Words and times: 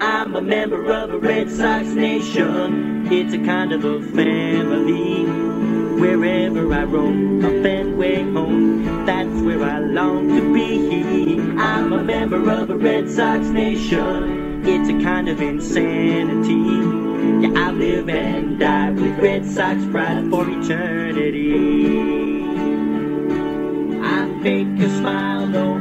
I'm 0.00 0.36
a 0.36 0.40
member 0.40 0.92
of 0.92 1.10
a 1.10 1.18
Red 1.18 1.50
Sox 1.50 1.88
nation. 1.88 3.08
It's 3.10 3.34
a 3.34 3.38
kind 3.38 3.72
of 3.72 3.84
a 3.84 4.00
family. 4.00 5.24
Wherever 6.00 6.72
I 6.72 6.84
roam, 6.84 7.44
a 7.44 7.62
Fenway 7.64 8.22
home. 8.22 9.04
That's 9.06 9.42
where 9.42 9.64
I 9.64 9.80
long 9.80 10.28
to 10.36 10.54
be. 10.54 11.40
I'm 11.58 11.92
a 11.92 12.04
member 12.04 12.48
of 12.48 12.70
a 12.70 12.76
Red 12.76 13.10
Sox 13.10 13.48
nation. 13.48 14.62
It's 14.64 14.88
a 14.88 15.02
kind 15.02 15.28
of 15.28 15.40
insanity. 15.40 17.44
Yeah, 17.44 17.60
I 17.60 17.72
live 17.72 18.08
and 18.08 18.60
die 18.60 18.90
with 18.90 19.18
Red 19.18 19.46
Sox 19.46 19.84
pride 19.86 20.30
for 20.30 20.48
eternity. 20.48 21.54
I 24.00 24.42
fake 24.44 24.78
a 24.78 24.88
smile 25.00 25.46
November 25.48 25.77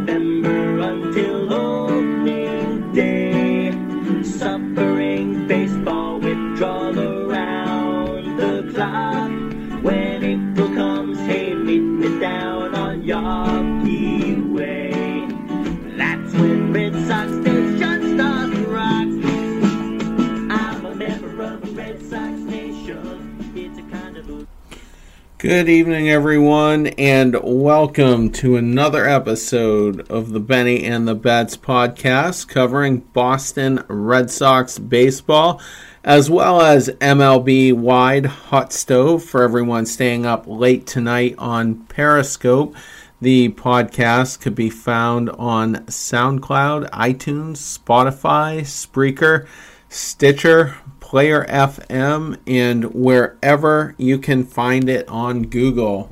Good 25.47 25.69
evening, 25.69 26.09
everyone, 26.09 26.87
and 26.97 27.37
welcome 27.41 28.31
to 28.33 28.57
another 28.57 29.07
episode 29.07 30.05
of 30.11 30.31
the 30.31 30.41
Benny 30.41 30.83
and 30.83 31.07
the 31.07 31.15
Bets 31.15 31.55
podcast 31.55 32.49
covering 32.49 32.97
Boston 32.97 33.81
Red 33.87 34.29
Sox 34.29 34.77
baseball 34.77 35.61
as 36.03 36.29
well 36.29 36.59
as 36.59 36.89
MLB 36.89 37.71
wide 37.71 38.25
hot 38.25 38.73
stove 38.73 39.23
for 39.23 39.41
everyone 39.41 39.85
staying 39.85 40.25
up 40.25 40.43
late 40.47 40.85
tonight 40.85 41.35
on 41.37 41.75
Periscope. 41.85 42.75
The 43.21 43.47
podcast 43.47 44.41
could 44.41 44.53
be 44.53 44.69
found 44.69 45.29
on 45.29 45.75
SoundCloud, 45.85 46.89
iTunes, 46.89 47.79
Spotify, 47.79 48.63
Spreaker, 48.63 49.47
Stitcher, 49.87 50.75
Player 51.07 51.45
FM, 51.45 52.37
and 52.45 52.93
wherever 52.93 53.95
you 53.97 54.17
can 54.17 54.43
find 54.43 54.89
it 54.89 55.07
on 55.07 55.43
Google. 55.43 56.09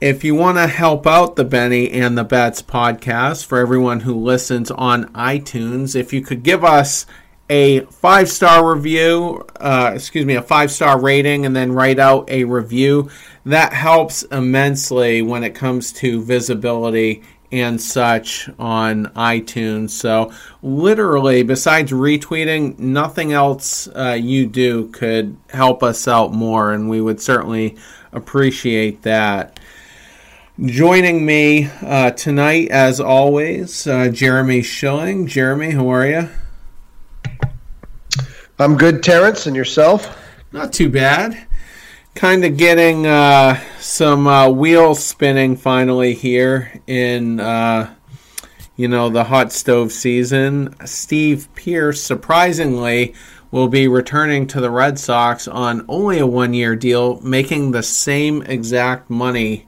If 0.00 0.22
you 0.22 0.36
want 0.36 0.56
to 0.56 0.68
help 0.68 1.04
out 1.04 1.34
the 1.34 1.42
Benny 1.42 1.90
and 1.90 2.16
the 2.16 2.22
Bets 2.22 2.62
podcast 2.62 3.44
for 3.44 3.58
everyone 3.58 3.98
who 3.98 4.14
listens 4.14 4.70
on 4.70 5.06
iTunes, 5.14 5.96
if 5.96 6.12
you 6.12 6.20
could 6.20 6.44
give 6.44 6.62
us 6.62 7.06
a 7.50 7.80
five 7.86 8.28
star 8.30 8.72
review, 8.72 9.44
uh, 9.56 9.90
excuse 9.96 10.24
me, 10.24 10.36
a 10.36 10.42
five 10.42 10.70
star 10.70 11.00
rating, 11.00 11.44
and 11.44 11.56
then 11.56 11.72
write 11.72 11.98
out 11.98 12.30
a 12.30 12.44
review, 12.44 13.10
that 13.44 13.72
helps 13.72 14.22
immensely 14.22 15.22
when 15.22 15.42
it 15.42 15.56
comes 15.56 15.92
to 15.92 16.22
visibility 16.22 17.24
and 17.54 17.80
such 17.80 18.50
on 18.58 19.06
iTunes. 19.14 19.90
So, 19.90 20.32
literally, 20.62 21.42
besides 21.42 21.92
retweeting, 21.92 22.78
nothing 22.78 23.32
else 23.32 23.86
uh, 23.88 24.18
you 24.20 24.46
do 24.46 24.88
could 24.88 25.36
help 25.50 25.82
us 25.82 26.08
out 26.08 26.32
more, 26.32 26.72
and 26.72 26.90
we 26.90 27.00
would 27.00 27.20
certainly 27.20 27.76
appreciate 28.12 29.02
that. 29.02 29.60
Joining 30.64 31.24
me 31.24 31.68
uh, 31.82 32.10
tonight, 32.12 32.70
as 32.70 33.00
always, 33.00 33.86
uh, 33.86 34.08
Jeremy 34.08 34.62
Schilling. 34.62 35.26
Jeremy, 35.26 35.70
how 35.70 35.88
are 35.88 36.06
you? 36.06 36.28
I'm 38.58 38.76
good, 38.76 39.02
Terrence, 39.02 39.46
and 39.46 39.56
yourself? 39.56 40.16
Not 40.52 40.72
too 40.72 40.88
bad. 40.88 41.46
Kind 42.14 42.44
of 42.44 42.56
getting 42.56 43.06
uh, 43.06 43.60
some 43.80 44.28
uh, 44.28 44.48
wheels 44.48 45.04
spinning 45.04 45.56
finally 45.56 46.14
here 46.14 46.80
in, 46.86 47.40
uh, 47.40 47.92
you 48.76 48.86
know, 48.86 49.08
the 49.08 49.24
hot 49.24 49.52
stove 49.52 49.90
season. 49.90 50.76
Steve 50.86 51.48
Pearce, 51.56 52.00
surprisingly, 52.00 53.14
will 53.50 53.66
be 53.66 53.88
returning 53.88 54.46
to 54.46 54.60
the 54.60 54.70
Red 54.70 54.98
Sox 54.98 55.48
on 55.48 55.84
only 55.88 56.20
a 56.20 56.26
one 56.26 56.54
year 56.54 56.76
deal, 56.76 57.20
making 57.20 57.72
the 57.72 57.82
same 57.82 58.42
exact 58.42 59.10
money 59.10 59.66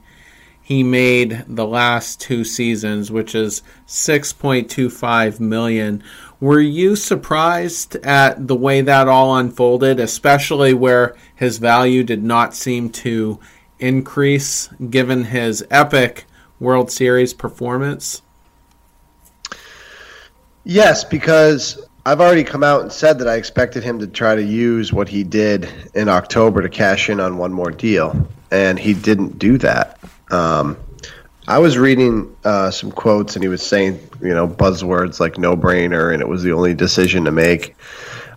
he 0.67 0.83
made 0.83 1.45
the 1.47 1.65
last 1.65 2.19
two 2.19 2.43
seasons, 2.43 3.09
which 3.09 3.33
is 3.33 3.61
6.25 3.87 5.39
million. 5.39 6.03
Were 6.39 6.59
you 6.59 6.95
surprised 6.95 7.95
at 7.97 8.47
the 8.47 8.55
way 8.55 8.81
that 8.81 9.07
all 9.07 9.35
unfolded, 9.35 9.99
especially 9.99 10.73
where 10.73 11.15
his 11.35 11.57
value 11.57 12.03
did 12.03 12.23
not 12.23 12.53
seem 12.53 12.91
to 12.91 13.39
increase 13.79 14.67
given 14.89 15.25
his 15.25 15.65
epic 15.71 16.25
World 16.59 16.91
Series 16.91 17.33
performance? 17.33 18.21
Yes, 20.63 21.03
because 21.03 21.81
I've 22.05 22.21
already 22.21 22.43
come 22.43 22.63
out 22.63 22.81
and 22.81 22.91
said 22.91 23.17
that 23.19 23.27
I 23.27 23.35
expected 23.35 23.83
him 23.83 23.97
to 23.99 24.07
try 24.07 24.35
to 24.35 24.43
use 24.43 24.93
what 24.93 25.09
he 25.09 25.23
did 25.23 25.69
in 25.95 26.07
October 26.07 26.61
to 26.61 26.69
cash 26.69 27.09
in 27.09 27.19
on 27.19 27.37
one 27.37 27.51
more 27.51 27.71
deal, 27.71 28.27
and 28.51 28.77
he 28.77 28.93
didn't 28.93 29.39
do 29.39 29.57
that. 29.57 29.99
Um, 30.29 30.77
I 31.49 31.59
was 31.59 31.77
reading 31.77 32.35
uh, 32.43 32.71
some 32.71 32.91
quotes, 32.91 33.37
and 33.37 33.43
he 33.43 33.47
was 33.47 33.65
saying, 33.65 34.01
you 34.21 34.33
know, 34.33 34.49
buzzwords 34.49 35.21
like 35.21 35.37
"no 35.37 35.55
brainer," 35.55 36.11
and 36.11 36.21
it 36.21 36.27
was 36.27 36.43
the 36.43 36.51
only 36.51 36.73
decision 36.73 37.23
to 37.25 37.31
make. 37.31 37.75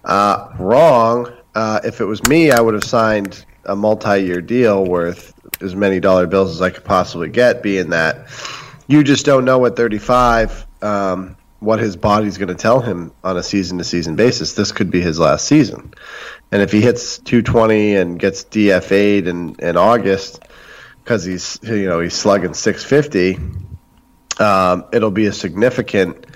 Uh, 0.04 0.48
wrong. 0.58 1.32
Uh, 1.54 1.80
if 1.82 2.00
it 2.00 2.04
was 2.04 2.22
me, 2.28 2.52
I 2.52 2.60
would 2.60 2.74
have 2.74 2.84
signed 2.84 3.44
a 3.64 3.74
multi-year 3.74 4.40
deal 4.40 4.84
worth 4.84 5.34
as 5.60 5.74
many 5.74 5.98
dollar 5.98 6.26
bills 6.28 6.52
as 6.52 6.62
I 6.62 6.70
could 6.70 6.84
possibly 6.84 7.28
get. 7.28 7.64
Being 7.64 7.90
that 7.90 8.28
you 8.86 9.02
just 9.02 9.26
don't 9.26 9.44
know 9.44 9.66
at 9.66 9.74
35 9.74 10.66
um, 10.80 11.36
what 11.58 11.80
his 11.80 11.96
body's 11.96 12.38
going 12.38 12.48
to 12.48 12.54
tell 12.54 12.80
him 12.80 13.12
on 13.24 13.36
a 13.36 13.42
season-to-season 13.42 14.14
basis. 14.14 14.54
This 14.54 14.70
could 14.70 14.90
be 14.90 15.00
his 15.00 15.18
last 15.18 15.46
season, 15.46 15.94
and 16.52 16.62
if 16.62 16.70
he 16.70 16.80
hits 16.80 17.18
220 17.18 17.96
and 17.96 18.20
gets 18.20 18.44
DFA'd 18.44 19.26
in 19.26 19.56
in 19.58 19.76
August 19.76 20.44
because 21.02 21.24
he's 21.24 21.58
you 21.62 21.88
know 21.88 22.00
he's 22.00 22.14
slugging 22.14 22.54
650, 22.54 23.38
um, 24.42 24.84
it'll 24.92 25.10
be 25.10 25.26
a 25.26 25.32
significant. 25.32 26.26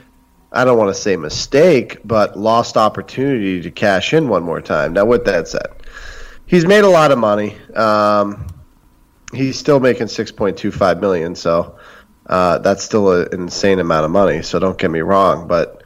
I 0.53 0.65
don't 0.65 0.79
want 0.79 0.95
to 0.95 1.01
say 1.01 1.17
mistake, 1.17 1.99
but 2.05 2.39
lost 2.39 2.77
opportunity 2.77 3.63
to 3.63 3.71
cash 3.71 4.15
in 4.15 4.29
one 4.29 4.45
more 4.45 4.61
time. 4.61 4.93
Now, 4.93 5.05
with 5.05 5.25
that 5.25 5.49
said, 5.49 5.67
he's 6.47 6.65
made 6.65 6.85
a 6.85 6.89
lot 6.89 7.11
of 7.11 7.19
money. 7.19 7.57
Um, 7.75 8.47
he's 9.33 9.59
still 9.59 9.81
making 9.81 10.07
6.25 10.07 11.01
million, 11.01 11.35
so 11.35 11.77
uh, 12.27 12.59
that's 12.59 12.85
still 12.85 13.11
a, 13.11 13.27
an 13.27 13.43
insane 13.43 13.81
amount 13.81 14.05
of 14.05 14.11
money. 14.13 14.43
So 14.43 14.61
don't 14.61 14.79
get 14.79 14.91
me 14.91 15.01
wrong, 15.01 15.49
but 15.49 15.84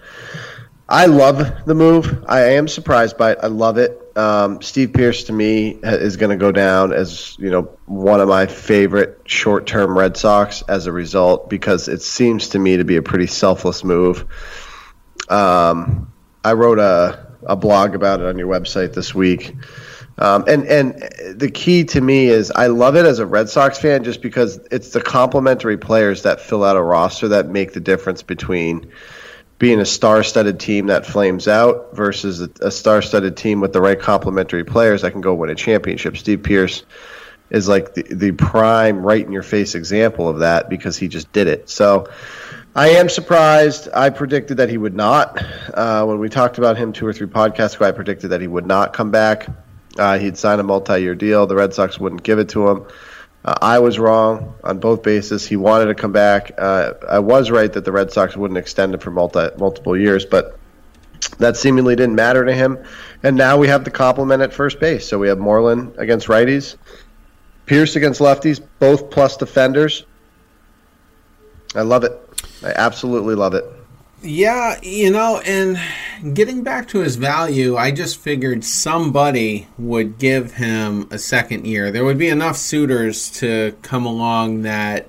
I 0.89 1.05
love 1.05 1.67
the 1.67 1.75
move. 1.75 2.25
I 2.27 2.53
am 2.53 2.67
surprised 2.67 3.19
by 3.19 3.33
it. 3.33 3.39
I 3.43 3.49
love 3.49 3.77
it. 3.77 4.01
Um, 4.17 4.63
Steve 4.63 4.95
Pearce 4.95 5.25
to 5.25 5.33
me 5.33 5.79
is 5.83 6.17
going 6.17 6.31
to 6.31 6.37
go 6.37 6.51
down 6.51 6.93
as 6.93 7.37
you 7.39 7.51
know 7.51 7.63
one 7.85 8.21
of 8.21 8.29
my 8.29 8.47
favorite 8.47 9.21
short-term 9.27 9.97
Red 9.97 10.17
Sox 10.17 10.63
as 10.63 10.87
a 10.87 10.93
result 10.93 11.51
because 11.51 11.89
it 11.89 12.01
seems 12.01 12.49
to 12.51 12.59
me 12.59 12.79
to 12.79 12.85
be 12.85 12.97
a 12.97 13.03
pretty 13.03 13.27
selfless 13.27 13.85
move. 13.85 14.25
Um, 15.29 16.11
I 16.43 16.55
wrote 16.55 16.79
a, 16.79 17.33
a 17.43 17.55
blog 17.55 17.95
about 17.95 18.21
it 18.21 18.27
on 18.27 18.39
your 18.39 18.49
website 18.49 18.95
this 18.95 19.15
week. 19.15 19.55
Um, 20.17 20.45
and 20.49 20.67
and 20.67 21.39
the 21.39 21.51
key 21.51 21.85
to 21.85 22.01
me 22.01 22.27
is 22.27 22.51
I 22.51 22.69
love 22.69 22.97
it 22.97 23.05
as 23.05 23.19
a 23.19 23.27
Red 23.27 23.51
Sox 23.51 23.79
fan 23.79 24.05
just 24.05 24.23
because 24.23 24.59
it's 24.71 24.91
the 24.91 25.03
complementary 25.03 25.77
players 25.77 26.23
that 26.23 26.41
fill 26.41 26.65
out 26.65 26.77
a 26.77 26.83
roster 26.83 27.29
that 27.29 27.47
make 27.47 27.73
the 27.73 27.81
difference 27.81 28.23
between 28.23 28.91
being 29.59 29.81
a 29.81 29.85
star-studded 29.85 30.61
team 30.61 30.87
that 30.87 31.05
flames 31.05 31.49
out 31.49 31.95
versus 31.95 32.41
a, 32.41 32.51
a 32.61 32.71
star-studded 32.71 33.37
team 33.37 33.61
with 33.61 33.73
the 33.73 33.81
right 33.81 33.99
complementary 33.99 34.65
players 34.65 35.03
that 35.03 35.11
can 35.11 35.21
go 35.21 35.35
win 35.35 35.51
a 35.51 35.55
championship. 35.55 36.17
Steve 36.17 36.43
Pearce 36.43 36.85
is 37.51 37.67
like 37.67 37.95
the, 37.95 38.03
the 38.03 38.33
prime 38.33 39.03
right-in-your-face 39.03 39.75
example 39.75 40.29
of 40.29 40.41
that 40.41 40.69
because 40.69 40.97
he 40.97 41.09
just 41.09 41.33
did 41.33 41.49
it. 41.49 41.69
So 41.69 42.09
I 42.77 42.91
am 42.91 43.09
surprised. 43.09 43.89
I 43.93 44.11
predicted 44.11 44.59
that 44.59 44.69
he 44.69 44.79
would 44.79 44.95
not. 44.95 45.43
Uh, 45.75 46.05
when 46.05 46.21
we 46.21 46.29
talked 46.29 46.59
about 46.59 46.77
him 46.77 46.93
two 46.93 47.07
or 47.07 47.13
three 47.13 47.27
podcasts 47.27 47.75
ago, 47.75 47.87
I 47.87 47.93
predicted 47.93 48.31
that 48.31 48.41
he 48.41 48.47
would 48.47 48.67
not 48.67 48.93
come 48.93 49.11
back. 49.11 49.49
Uh, 49.99 50.19
he'd 50.19 50.37
sign 50.37 50.61
a 50.61 50.63
multi-year 50.63 51.17
deal. 51.17 51.47
The 51.49 51.57
Red 51.57 51.75
Sox 51.75 51.99
wouldn't 51.99 52.23
give 52.23 52.39
it 52.39 52.51
to 52.51 52.69
him. 52.69 52.87
Uh, 53.49 53.55
I 53.63 53.79
was 53.79 53.99
wrong 53.99 54.57
on 54.63 54.79
both 54.79 55.03
bases. 55.03 55.47
He 55.47 55.57
wanted 55.57 55.87
to 55.87 55.95
come 55.95 56.13
back. 56.13 56.53
Uh, 56.59 56.93
I 57.09 57.19
was 57.21 57.51
right 57.51 57.73
that 57.73 57.83
the 57.83 57.91
Red 57.91 58.13
Sox 58.13 58.37
wouldn't 58.37 58.59
extend 58.59 58.93
him 58.93 59.01
for 59.01 59.11
multi, 59.11 59.49
multiple 59.57 59.97
years, 59.97 60.27
but 60.27 60.59
that 61.39 61.57
seemingly 61.57 61.97
didn't 61.97 62.15
matter 62.15 62.45
to 62.45 62.53
him. 62.53 62.85
And 63.23 63.39
now 63.39 63.57
we 63.57 63.69
have 63.69 63.85
the 63.85 63.91
complement 63.91 64.43
at 64.43 64.53
first 64.53 64.81
base. 64.81 65.09
So 65.09 65.19
we 65.19 65.29
have 65.29 65.39
Moreland 65.39 65.95
against 65.97 66.27
righties, 66.27 66.77
Pearce 67.65 67.97
against 67.97 68.21
lefties, 68.21 68.61
both 68.81 69.09
plus 69.09 69.39
defenders. 69.39 70.05
I 71.75 71.81
love 71.81 72.05
it. 72.05 72.13
I 72.63 72.73
absolutely 72.73 73.35
love 73.35 73.55
it. 73.55 73.65
Yeah, 74.21 74.81
you 74.83 75.13
know, 75.13 75.41
and 75.47 75.79
getting 76.35 76.65
back 76.65 76.89
to 76.89 76.99
his 76.99 77.15
value, 77.15 77.77
I 77.77 77.93
just 77.93 78.19
figured 78.19 78.65
somebody 78.65 79.69
would 79.79 80.19
give 80.19 80.55
him 80.55 81.07
a 81.13 81.19
second 81.19 81.67
year. 81.67 81.93
There 81.93 82.05
would 82.05 82.19
be 82.19 82.29
enough 82.29 82.57
suitors 82.57 83.31
to 83.33 83.77
come 83.83 84.05
along 84.05 84.63
that 84.63 85.09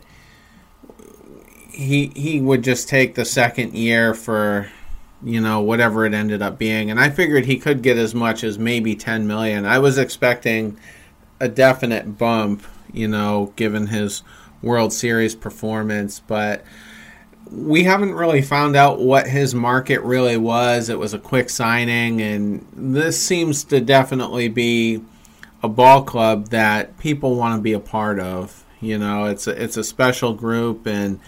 he 1.71 2.11
he 2.15 2.39
would 2.39 2.63
just 2.63 2.88
take 2.88 3.15
the 3.15 3.25
second 3.25 3.73
year 3.73 4.13
for 4.13 4.69
you 5.23 5.39
know 5.39 5.62
whatever 5.62 6.05
it 6.05 6.13
ended 6.13 6.41
up 6.41 6.57
being 6.57 6.91
and 6.91 7.00
I 7.00 7.09
figured 7.09 7.45
he 7.45 7.57
could 7.57 7.81
get 7.81 7.97
as 7.97 8.13
much 8.13 8.44
as 8.44 8.59
maybe 8.59 8.95
10 8.95 9.25
million. 9.25 9.65
I 9.65 9.79
was 9.79 9.97
expecting 9.97 10.77
a 11.39 11.47
definite 11.47 12.17
bump, 12.17 12.63
you 12.91 13.07
know, 13.07 13.53
given 13.55 13.88
his 13.88 14.23
World 14.62 14.91
Series 14.94 15.35
performance, 15.35 16.19
but 16.19 16.63
we 17.51 17.84
haven't 17.84 18.13
really 18.13 18.42
found 18.42 18.75
out 18.75 19.00
what 19.00 19.28
his 19.28 19.56
market 19.56 20.01
really 20.01 20.38
was. 20.38 20.90
It 20.90 21.00
was 21.00 21.13
a 21.13 21.19
quick 21.19 21.50
signing, 21.50 22.22
and 22.22 22.66
this 22.74 23.22
seems 23.22 23.63
to 23.66 23.81
definitely 23.81 24.48
be 24.48 25.01
a 25.63 25.69
ball 25.69 26.04
club 26.04 26.50
that 26.50 26.98
people 27.00 27.36
want 27.36 27.57
to 27.57 27.62
be 27.62 27.74
a 27.74 27.80
part 27.80 28.19
of. 28.19 28.63
You 28.80 28.98
know, 28.98 29.25
it's 29.25 29.48
a, 29.48 29.62
it's 29.62 29.78
a 29.78 29.84
special 29.84 30.34
group, 30.34 30.86
and 30.86 31.19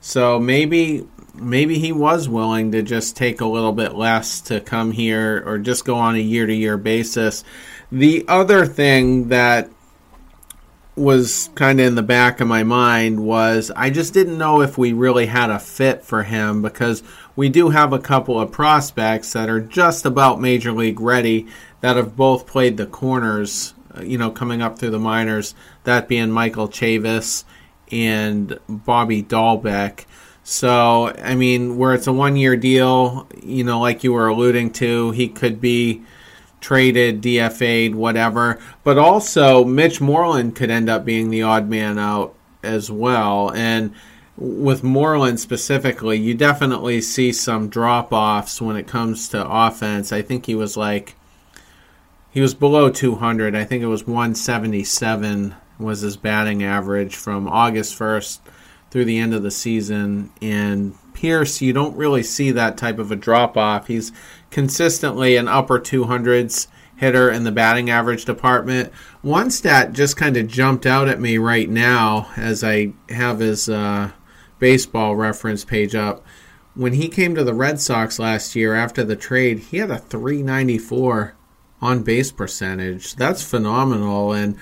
so 0.00 0.38
maybe 0.38 1.06
maybe 1.34 1.78
he 1.78 1.92
was 1.92 2.28
willing 2.28 2.72
to 2.72 2.82
just 2.82 3.16
take 3.16 3.40
a 3.40 3.46
little 3.46 3.72
bit 3.72 3.94
less 3.94 4.40
to 4.42 4.60
come 4.60 4.92
here, 4.92 5.42
or 5.46 5.58
just 5.58 5.84
go 5.84 5.96
on 5.96 6.14
a 6.14 6.18
year 6.18 6.46
to 6.46 6.54
year 6.54 6.76
basis. 6.76 7.42
The 7.90 8.24
other 8.28 8.66
thing 8.66 9.28
that 9.28 9.70
was 11.00 11.50
kind 11.54 11.80
of 11.80 11.86
in 11.86 11.94
the 11.94 12.02
back 12.02 12.40
of 12.40 12.46
my 12.46 12.62
mind 12.62 13.24
was 13.24 13.72
I 13.74 13.90
just 13.90 14.12
didn't 14.14 14.38
know 14.38 14.60
if 14.60 14.76
we 14.76 14.92
really 14.92 15.26
had 15.26 15.50
a 15.50 15.58
fit 15.58 16.04
for 16.04 16.22
him 16.22 16.62
because 16.62 17.02
we 17.34 17.48
do 17.48 17.70
have 17.70 17.92
a 17.92 17.98
couple 17.98 18.38
of 18.38 18.52
prospects 18.52 19.32
that 19.32 19.48
are 19.48 19.60
just 19.60 20.04
about 20.04 20.40
major 20.40 20.72
league 20.72 21.00
ready 21.00 21.46
that 21.80 21.96
have 21.96 22.16
both 22.16 22.46
played 22.46 22.76
the 22.76 22.86
corners, 22.86 23.74
uh, 23.96 24.02
you 24.02 24.18
know, 24.18 24.30
coming 24.30 24.60
up 24.60 24.78
through 24.78 24.90
the 24.90 24.98
minors, 24.98 25.54
that 25.84 26.06
being 26.06 26.30
Michael 26.30 26.68
Chavis 26.68 27.44
and 27.90 28.58
Bobby 28.68 29.22
Dalbec. 29.22 30.04
So, 30.42 31.14
I 31.22 31.34
mean, 31.34 31.78
where 31.78 31.94
it's 31.94 32.06
a 32.06 32.12
one 32.12 32.36
year 32.36 32.56
deal, 32.56 33.26
you 33.42 33.64
know, 33.64 33.80
like 33.80 34.04
you 34.04 34.12
were 34.12 34.28
alluding 34.28 34.72
to, 34.74 35.12
he 35.12 35.28
could 35.28 35.60
be 35.60 36.02
traded, 36.60 37.22
DFA'd, 37.22 37.94
whatever. 37.94 38.58
But 38.84 38.98
also, 38.98 39.64
Mitch 39.64 40.00
Moreland 40.00 40.56
could 40.56 40.70
end 40.70 40.88
up 40.88 41.04
being 41.04 41.30
the 41.30 41.42
odd 41.42 41.68
man 41.68 41.98
out 41.98 42.34
as 42.62 42.90
well. 42.90 43.52
And 43.52 43.94
with 44.36 44.82
Moreland 44.82 45.40
specifically, 45.40 46.18
you 46.18 46.34
definitely 46.34 47.00
see 47.00 47.32
some 47.32 47.68
drop 47.68 48.12
offs 48.12 48.60
when 48.60 48.76
it 48.76 48.86
comes 48.86 49.28
to 49.30 49.46
offense. 49.46 50.12
I 50.12 50.22
think 50.22 50.46
he 50.46 50.54
was 50.54 50.76
like, 50.76 51.14
he 52.30 52.40
was 52.40 52.54
below 52.54 52.90
200. 52.90 53.54
I 53.54 53.64
think 53.64 53.82
it 53.82 53.86
was 53.86 54.06
177 54.06 55.54
was 55.78 56.00
his 56.02 56.16
batting 56.16 56.62
average 56.62 57.16
from 57.16 57.48
August 57.48 57.98
1st 57.98 58.38
through 58.90 59.04
the 59.04 59.18
end 59.18 59.34
of 59.34 59.42
the 59.42 59.50
season. 59.50 60.30
And 60.40 60.94
Pearce, 61.14 61.60
you 61.60 61.72
don't 61.72 61.96
really 61.96 62.22
see 62.22 62.50
that 62.52 62.76
type 62.76 62.98
of 62.98 63.10
a 63.10 63.16
drop 63.16 63.56
off. 63.56 63.86
He's 63.86 64.12
consistently 64.50 65.36
an 65.36 65.48
upper 65.48 65.78
200s 65.78 66.66
hitter 66.96 67.30
in 67.30 67.44
the 67.44 67.52
batting 67.52 67.88
average 67.88 68.24
department. 68.24 68.92
One 69.22 69.50
stat 69.50 69.92
just 69.92 70.16
kind 70.16 70.36
of 70.36 70.48
jumped 70.48 70.84
out 70.84 71.08
at 71.08 71.20
me 71.20 71.38
right 71.38 71.68
now 71.68 72.28
as 72.36 72.62
I 72.62 72.92
have 73.08 73.38
his 73.38 73.68
uh, 73.68 74.10
baseball 74.58 75.16
reference 75.16 75.64
page 75.64 75.94
up. 75.94 76.24
When 76.74 76.92
he 76.92 77.08
came 77.08 77.34
to 77.34 77.42
the 77.42 77.54
Red 77.54 77.80
Sox 77.80 78.18
last 78.18 78.54
year 78.54 78.74
after 78.74 79.02
the 79.02 79.16
trade, 79.16 79.58
he 79.58 79.78
had 79.78 79.90
a 79.90 79.98
394 79.98 81.34
on 81.80 82.02
base 82.02 82.30
percentage. 82.30 83.16
That's 83.16 83.42
phenomenal. 83.42 84.32
And 84.32 84.56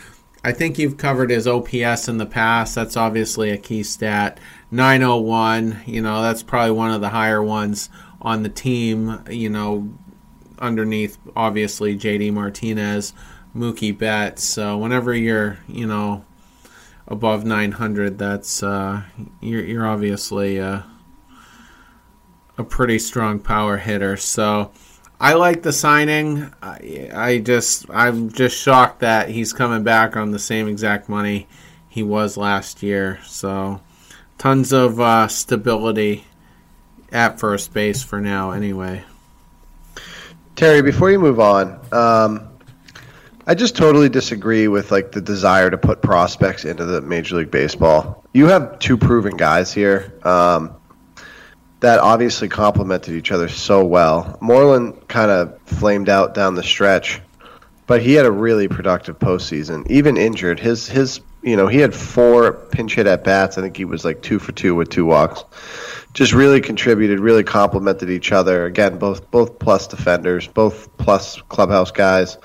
I 0.44 0.52
think 0.52 0.78
you've 0.78 0.96
covered 0.96 1.30
his 1.30 1.48
OPS 1.48 2.08
in 2.08 2.18
the 2.18 2.26
past. 2.26 2.74
That's 2.74 2.96
obviously 2.96 3.50
a 3.50 3.58
key 3.58 3.82
stat. 3.82 4.38
901, 4.70 5.80
you 5.86 6.00
know, 6.00 6.22
that's 6.22 6.42
probably 6.42 6.70
one 6.70 6.92
of 6.92 7.00
the 7.00 7.08
higher 7.08 7.42
ones 7.42 7.90
on 8.20 8.42
the 8.42 8.48
team, 8.48 9.22
you 9.30 9.48
know, 9.48 9.92
underneath 10.58 11.18
obviously 11.36 11.96
JD 11.96 12.32
Martinez, 12.32 13.12
Mookie 13.54 13.96
Betts. 13.96 14.44
So 14.44 14.78
whenever 14.78 15.14
you're, 15.14 15.58
you 15.68 15.86
know, 15.86 16.24
above 17.06 17.44
900, 17.44 18.18
that's 18.18 18.62
uh, 18.62 19.02
you're, 19.40 19.64
you're 19.64 19.86
obviously 19.86 20.60
uh, 20.60 20.82
a 22.56 22.64
pretty 22.64 22.98
strong 22.98 23.38
power 23.38 23.76
hitter. 23.76 24.16
So 24.16 24.72
I 25.20 25.34
like 25.34 25.62
the 25.62 25.72
signing. 25.72 26.52
I, 26.62 27.10
I 27.14 27.38
just 27.38 27.86
I'm 27.90 28.30
just 28.30 28.56
shocked 28.56 29.00
that 29.00 29.28
he's 29.28 29.52
coming 29.52 29.82
back 29.82 30.16
on 30.16 30.30
the 30.30 30.38
same 30.38 30.68
exact 30.68 31.08
money 31.08 31.48
he 31.88 32.02
was 32.02 32.36
last 32.36 32.82
year. 32.82 33.18
So 33.24 33.80
tons 34.36 34.72
of 34.72 35.00
uh, 35.00 35.26
stability 35.28 36.24
at 37.12 37.38
first 37.38 37.72
base 37.72 38.02
for 38.02 38.20
now, 38.20 38.50
anyway. 38.50 39.04
Terry, 40.56 40.82
before 40.82 41.10
you 41.10 41.18
move 41.18 41.40
on, 41.40 41.80
um, 41.92 42.48
I 43.46 43.54
just 43.54 43.76
totally 43.76 44.08
disagree 44.08 44.68
with 44.68 44.90
like 44.90 45.12
the 45.12 45.20
desire 45.20 45.70
to 45.70 45.78
put 45.78 46.02
prospects 46.02 46.64
into 46.64 46.84
the 46.84 47.00
Major 47.00 47.36
League 47.36 47.50
Baseball. 47.50 48.24
You 48.34 48.48
have 48.48 48.78
two 48.78 48.98
proven 48.98 49.36
guys 49.36 49.72
here 49.72 50.12
um, 50.22 50.74
that 51.80 52.00
obviously 52.00 52.48
complemented 52.48 53.14
each 53.14 53.32
other 53.32 53.48
so 53.48 53.84
well. 53.84 54.36
Moreland 54.40 55.08
kind 55.08 55.30
of 55.30 55.58
flamed 55.62 56.08
out 56.08 56.34
down 56.34 56.56
the 56.56 56.62
stretch, 56.62 57.22
but 57.86 58.02
he 58.02 58.14
had 58.14 58.26
a 58.26 58.30
really 58.30 58.68
productive 58.68 59.18
postseason. 59.18 59.90
Even 59.90 60.16
injured, 60.16 60.60
his 60.60 60.86
his 60.86 61.20
you 61.42 61.56
know 61.56 61.68
he 61.68 61.78
had 61.78 61.94
four 61.94 62.52
pinch 62.52 62.94
hit 62.94 63.06
at 63.06 63.24
bats. 63.24 63.58
I 63.58 63.62
think 63.62 63.76
he 63.76 63.84
was 63.84 64.04
like 64.04 64.22
two 64.22 64.38
for 64.38 64.52
two 64.52 64.74
with 64.74 64.90
two 64.90 65.06
walks 65.06 65.44
just 66.18 66.32
really 66.32 66.60
contributed, 66.60 67.20
really 67.20 67.44
complemented 67.44 68.10
each 68.10 68.32
other. 68.32 68.66
Again, 68.66 68.98
both 68.98 69.30
both 69.30 69.58
plus 69.58 69.86
defenders, 69.86 70.46
both 70.46 70.96
plus 70.96 71.40
clubhouse 71.42 71.90
guys. 71.90 72.38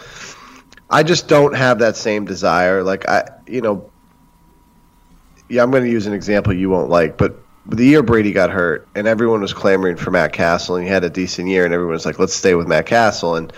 I 0.90 1.04
just 1.04 1.28
don't 1.28 1.56
have 1.56 1.80
that 1.80 1.96
same 1.96 2.26
desire. 2.26 2.84
Like 2.84 3.08
I, 3.10 3.30
you 3.48 3.62
know, 3.62 3.90
yeah, 5.50 5.64
I'm 5.64 5.72
going 5.72 5.84
to 5.84 5.90
use 5.90 6.06
an 6.06 6.14
example 6.14 6.54
you 6.54 6.70
won't 6.70 6.90
like, 6.90 7.18
but 7.18 7.40
the 7.66 7.86
year 7.86 8.04
Brady 8.04 8.32
got 8.32 8.50
hurt 8.50 8.88
and 8.94 9.08
everyone 9.08 9.42
was 9.42 9.54
clamoring 9.54 9.96
for 9.96 10.12
Matt 10.12 10.34
Cassel 10.34 10.76
and 10.76 10.86
he 10.86 10.92
had 10.92 11.04
a 11.04 11.10
decent 11.10 11.48
year, 11.48 11.66
and 11.66 11.74
everyone 11.74 11.94
was 11.94 12.06
like, 12.06 12.20
"Let's 12.20 12.36
stay 12.36 12.56
with 12.56 12.68
Matt 12.68 12.86
Cassel 12.86 13.36
And 13.36 13.52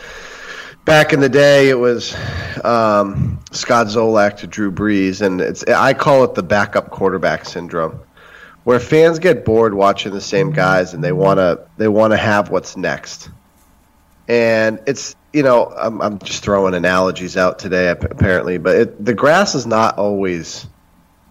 back 0.86 1.12
in 1.12 1.20
the 1.20 1.30
day, 1.30 1.70
it 1.70 1.80
was 1.80 2.16
um, 2.64 3.40
Scott 3.52 3.88
Zolak 3.88 4.38
to 4.38 4.48
Drew 4.48 4.72
Brees, 4.72 5.22
and 5.22 5.42
it's 5.42 5.64
I 5.64 5.94
call 5.94 6.24
it 6.24 6.36
the 6.36 6.44
backup 6.44 6.92
quarterback 6.92 7.46
syndrome 7.46 8.00
where 8.66 8.80
fans 8.80 9.20
get 9.20 9.46
bored 9.46 9.74
watching 9.74 10.12
the 10.12 10.20
same 10.22 10.52
guys 10.52 10.94
and 10.94 11.04
they 11.04 11.12
want 11.12 11.38
to 11.38 11.66
they 11.78 11.88
want 11.88 12.12
to 12.12 12.18
have 12.18 12.50
what's 12.50 12.76
next. 12.76 13.30
And 14.28 14.80
it's 14.88 15.16
you 15.34 15.44
know 15.44 15.72
I'm 15.78 16.02
I'm 16.02 16.20
just 16.20 16.44
throwing 16.44 16.74
analogies 16.74 17.38
out 17.38 17.60
today 17.60 17.90
apparently, 17.90 18.58
but 18.58 18.76
it, 18.76 19.06
the 19.06 19.14
grass 19.14 19.56
is 19.56 19.66
not 19.66 19.98
always 19.98 20.68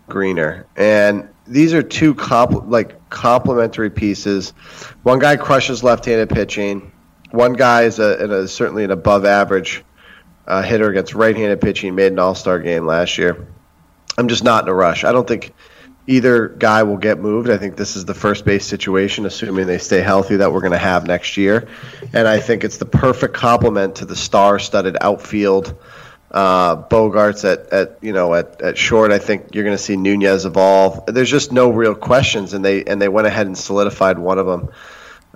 greener. 0.08 0.66
And 0.76 1.28
these 1.46 1.74
are 1.74 1.82
two 1.82 2.14
comp- 2.14 2.70
like 2.70 3.10
complementary 3.10 3.90
pieces. 3.90 4.50
One 5.02 5.18
guy 5.18 5.36
crushes 5.36 5.82
left-handed 5.82 6.30
pitching. 6.30 6.92
One 7.34 7.54
guy 7.54 7.82
is 7.82 7.98
a, 7.98 8.42
a 8.42 8.48
certainly 8.48 8.84
an 8.84 8.90
above 8.92 9.24
average 9.24 9.84
uh, 10.46 10.62
hitter 10.62 10.88
against 10.88 11.14
right-handed 11.14 11.60
pitching. 11.60 11.94
Made 11.94 12.12
an 12.12 12.18
All-Star 12.18 12.60
game 12.60 12.86
last 12.86 13.18
year. 13.18 13.46
I'm 14.16 14.28
just 14.28 14.44
not 14.44 14.64
in 14.64 14.68
a 14.68 14.74
rush. 14.74 15.02
I 15.02 15.10
don't 15.10 15.26
think 15.26 15.52
either 16.06 16.48
guy 16.48 16.84
will 16.84 16.96
get 16.96 17.18
moved. 17.18 17.50
I 17.50 17.56
think 17.56 17.76
this 17.76 17.96
is 17.96 18.04
the 18.04 18.14
first 18.14 18.44
base 18.44 18.64
situation, 18.66 19.26
assuming 19.26 19.66
they 19.66 19.78
stay 19.78 20.00
healthy, 20.00 20.36
that 20.36 20.52
we're 20.52 20.60
going 20.60 20.72
to 20.72 20.78
have 20.78 21.06
next 21.06 21.36
year. 21.36 21.66
And 22.12 22.28
I 22.28 22.38
think 22.38 22.62
it's 22.62 22.76
the 22.76 22.86
perfect 22.86 23.34
complement 23.34 23.96
to 23.96 24.04
the 24.04 24.14
star-studded 24.14 24.98
outfield. 25.00 25.76
Uh, 26.30 26.76
Bogaerts 26.88 27.44
at, 27.50 27.72
at 27.72 27.98
you 28.02 28.12
know 28.12 28.34
at, 28.34 28.60
at 28.60 28.76
short. 28.76 29.12
I 29.12 29.20
think 29.20 29.54
you're 29.54 29.62
going 29.62 29.76
to 29.76 29.82
see 29.82 29.96
Nunez 29.96 30.44
evolve. 30.44 31.06
There's 31.06 31.30
just 31.30 31.52
no 31.52 31.70
real 31.70 31.94
questions, 31.94 32.54
and 32.54 32.64
they 32.64 32.84
and 32.84 33.00
they 33.00 33.08
went 33.08 33.28
ahead 33.28 33.46
and 33.46 33.56
solidified 33.56 34.18
one 34.18 34.40
of 34.40 34.46
them. 34.46 34.68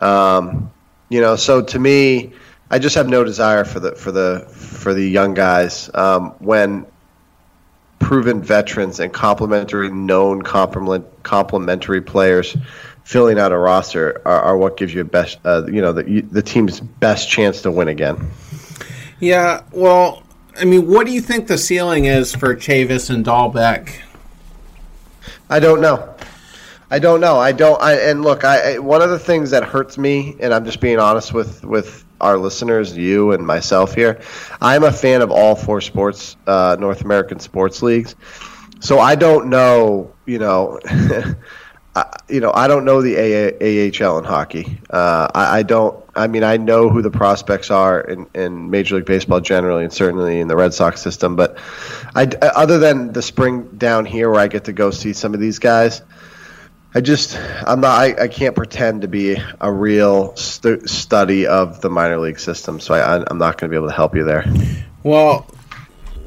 Um, 0.00 0.73
you 1.09 1.21
know, 1.21 1.37
so 1.37 1.62
to 1.62 1.79
me, 1.79 2.33
I 2.71 2.79
just 2.79 2.95
have 2.97 3.09
no 3.09 3.25
desire 3.25 3.65
for 3.65 3.81
the 3.81 3.93
for 3.93 4.12
the 4.12 4.47
for 4.50 4.93
the 4.95 5.07
young 5.07 5.35
guys. 5.35 5.91
Um, 5.95 6.31
when 6.38 6.87
proven 7.99 8.43
veterans 8.43 9.00
and 9.00 9.12
complementary 9.12 9.91
known 9.91 10.43
complementary 10.43 12.00
players 12.00 12.57
filling 13.05 13.38
out 13.38 13.53
a 13.53 13.59
roster 13.59 14.21
are, 14.25 14.41
are 14.41 14.57
what 14.57 14.77
gives 14.77 14.93
you 14.93 15.00
a 15.00 15.05
best 15.05 15.38
uh, 15.45 15.65
you 15.67 15.81
know 15.81 15.93
the 15.93 16.21
the 16.21 16.43
team's 16.43 16.81
best 16.81 17.31
chance 17.31 17.62
to 17.62 17.71
win 17.71 17.88
again. 17.88 18.31
Yeah, 19.21 19.62
well, 19.73 20.23
I 20.57 20.65
mean, 20.65 20.87
what 20.87 21.07
do 21.07 21.12
you 21.12 21.21
think 21.21 21.49
the 21.49 21.59
ceiling 21.59 22.05
is 22.05 22.35
for 22.35 22.55
Chavis 22.55 23.11
and 23.11 23.25
Dalbec? 23.25 24.00
I 25.50 25.59
don't 25.59 25.81
know. 25.81 26.15
I 26.90 26.99
don't 26.99 27.21
know. 27.21 27.38
I 27.38 27.52
don't. 27.52 27.80
I 27.83 27.95
and 27.95 28.23
look. 28.23 28.45
I, 28.45 28.75
I 28.75 28.78
one 28.78 29.02
of 29.02 29.11
the 29.11 29.18
things 29.18 29.50
that 29.50 29.64
hurts 29.64 29.99
me, 29.99 30.37
and 30.40 30.54
I'm 30.54 30.64
just 30.64 30.80
being 30.80 30.99
honest 30.99 31.35
with 31.35 31.64
with 31.64 32.04
our 32.21 32.38
listeners, 32.38 32.97
you 32.97 33.33
and 33.33 33.47
myself 33.47 33.95
here. 33.95 34.21
I'm 34.61 34.85
a 34.85 34.92
fan 34.92 35.23
of 35.23 35.30
all 35.30 35.54
four 35.54 35.80
sports, 35.80 36.37
uh, 36.47 36.76
North 36.80 37.02
American 37.02 37.40
sports 37.40 37.83
leagues. 37.83 38.14
So 38.80 38.99
I 38.99 39.16
don't 39.16 39.49
know. 39.49 40.14
You 40.25 40.38
know. 40.38 40.80
you 42.28 42.40
know, 42.40 42.52
I 42.54 42.68
don't 42.68 42.85
know 42.85 43.02
the 43.02 43.16
AHL 43.16 44.18
in 44.18 44.25
hockey. 44.25 44.80
Uh, 44.90 45.28
I, 45.35 45.59
I, 45.59 45.62
don't. 45.62 46.04
I 46.14 46.26
mean, 46.26 46.45
I 46.45 46.57
know 46.57 46.88
who 46.88 47.02
the 47.02 47.11
prospects 47.11 47.71
are 47.71 48.00
in, 48.00 48.26
in, 48.35 48.71
Major 48.71 48.97
League 48.97 49.07
Baseball 49.07 49.40
generally, 49.40 49.85
and 49.85 49.92
certainly 49.92 50.40
in 50.40 50.49
the 50.49 50.57
Red 50.57 50.75
Sox 50.75 51.00
system. 51.00 51.37
But 51.37 51.59
I, 52.14 52.25
other 52.42 52.78
than 52.78 53.12
the 53.12 53.23
spring 53.23 53.68
down 53.76 54.04
here, 54.04 54.30
where 54.30 54.40
I 54.40 54.49
get 54.49 54.64
to 54.64 54.73
go 54.73 54.90
see 54.90 55.12
some 55.12 55.35
of 55.35 55.40
these 55.40 55.59
guys, 55.59 56.02
I 56.95 57.00
just 57.00 57.38
I'm 57.66 57.80
not. 57.80 58.00
I, 58.00 58.25
I 58.25 58.28
can't 58.28 58.57
pretend 58.57 59.02
to 59.02 59.09
be 59.09 59.37
a 59.61 59.73
real 59.73 60.35
stu- 60.37 60.87
study 60.87 61.47
of 61.47 61.80
the 61.80 61.90
minor 61.90 62.18
league 62.18 62.40
system. 62.40 62.80
So 62.80 62.95
I, 62.95 63.25
I'm 63.30 63.38
not 63.38 63.59
going 63.59 63.71
to 63.71 63.75
be 63.75 63.76
able 63.76 63.88
to 63.88 63.95
help 63.95 64.16
you 64.16 64.25
there. 64.25 64.45
Well, 65.02 65.47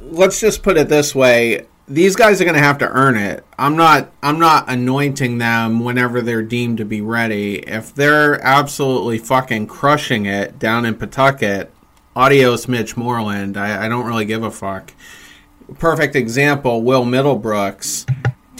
let's 0.03 0.39
just 0.39 0.63
put 0.63 0.77
it 0.77 0.87
this 0.87 1.15
way 1.15 1.65
these 1.93 2.15
guys 2.15 2.39
are 2.39 2.45
going 2.45 2.55
to 2.55 2.61
have 2.61 2.77
to 2.77 2.89
earn 2.89 3.17
it. 3.17 3.45
I'm 3.57 3.75
not 3.75 4.11
I'm 4.23 4.39
not 4.39 4.69
anointing 4.69 5.37
them 5.37 5.83
whenever 5.83 6.21
they're 6.21 6.41
deemed 6.41 6.77
to 6.77 6.85
be 6.85 7.01
ready. 7.01 7.59
If 7.59 7.93
they're 7.93 8.41
absolutely 8.41 9.17
fucking 9.17 9.67
crushing 9.67 10.25
it 10.25 10.57
down 10.57 10.85
in 10.85 10.95
Pawtucket, 10.95 11.71
adios 12.15 12.67
Mitch 12.67 12.95
Moreland. 12.95 13.57
I, 13.57 13.85
I 13.85 13.89
don't 13.89 14.05
really 14.05 14.25
give 14.25 14.43
a 14.43 14.51
fuck. 14.51 14.93
Perfect 15.79 16.15
example, 16.15 16.81
Will 16.81 17.03
Middlebrooks. 17.03 18.07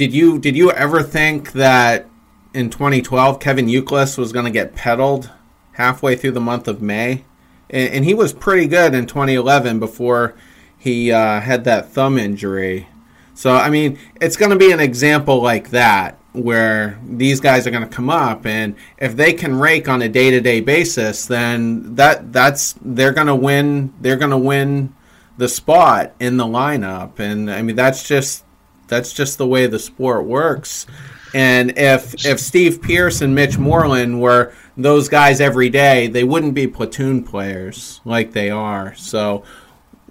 Did 0.01 0.15
you 0.15 0.39
did 0.39 0.57
you 0.57 0.71
ever 0.71 1.03
think 1.03 1.51
that 1.51 2.09
in 2.55 2.71
2012 2.71 3.39
Kevin 3.39 3.67
Youkilis 3.67 4.17
was 4.17 4.31
going 4.33 4.45
to 4.45 4.51
get 4.51 4.73
peddled 4.73 5.29
halfway 5.73 6.15
through 6.15 6.31
the 6.31 6.41
month 6.41 6.67
of 6.67 6.81
May? 6.81 7.23
And, 7.69 7.93
and 7.93 8.05
he 8.05 8.15
was 8.15 8.33
pretty 8.33 8.65
good 8.65 8.95
in 8.95 9.05
2011 9.05 9.79
before 9.79 10.33
he 10.75 11.11
uh, 11.11 11.39
had 11.41 11.65
that 11.65 11.89
thumb 11.89 12.17
injury. 12.17 12.87
So, 13.35 13.53
I 13.53 13.69
mean, 13.69 13.99
it's 14.19 14.37
going 14.37 14.49
to 14.49 14.57
be 14.57 14.71
an 14.71 14.79
example 14.79 15.39
like 15.39 15.69
that 15.69 16.17
where 16.31 16.99
these 17.07 17.39
guys 17.39 17.67
are 17.67 17.71
going 17.71 17.87
to 17.87 17.95
come 17.95 18.09
up 18.09 18.47
and 18.47 18.75
if 18.97 19.15
they 19.15 19.33
can 19.33 19.53
rake 19.53 19.87
on 19.87 20.01
a 20.01 20.09
day-to-day 20.09 20.61
basis 20.61 21.27
then 21.27 21.93
that 21.93 22.33
that's 22.33 22.73
they're 22.81 23.11
going 23.11 23.27
to 23.27 23.35
win 23.35 23.93
they're 24.01 24.15
going 24.15 24.31
to 24.31 24.37
win 24.37 24.95
the 25.37 25.47
spot 25.47 26.15
in 26.19 26.37
the 26.37 26.45
lineup 26.45 27.19
and 27.19 27.51
I 27.51 27.61
mean 27.61 27.75
that's 27.75 28.07
just 28.07 28.45
that's 28.91 29.13
just 29.13 29.37
the 29.37 29.47
way 29.47 29.67
the 29.67 29.79
sport 29.79 30.25
works. 30.25 30.85
And 31.33 31.77
if 31.77 32.25
if 32.25 32.41
Steve 32.41 32.81
Pearce 32.81 33.21
and 33.21 33.33
Mitch 33.33 33.57
Moreland 33.57 34.21
were 34.21 34.53
those 34.75 35.07
guys 35.07 35.39
every 35.39 35.69
day 35.69 36.07
they 36.07 36.23
wouldn't 36.23 36.53
be 36.53 36.67
platoon 36.67 37.23
players 37.23 38.01
like 38.03 38.33
they 38.33 38.49
are. 38.49 38.93
So 38.95 39.43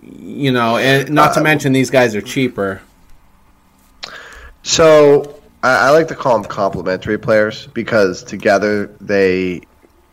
you 0.02 0.50
know 0.50 0.78
and 0.78 1.10
not 1.10 1.34
to 1.34 1.40
uh, 1.40 1.42
mention 1.42 1.72
these 1.72 1.90
guys 1.90 2.16
are 2.16 2.22
cheaper. 2.22 2.80
So 4.62 5.40
I, 5.62 5.88
I 5.88 5.90
like 5.90 6.08
to 6.08 6.14
call 6.14 6.40
them 6.40 6.50
complementary 6.50 7.18
players 7.18 7.66
because 7.66 8.24
together 8.24 8.86
they 8.98 9.60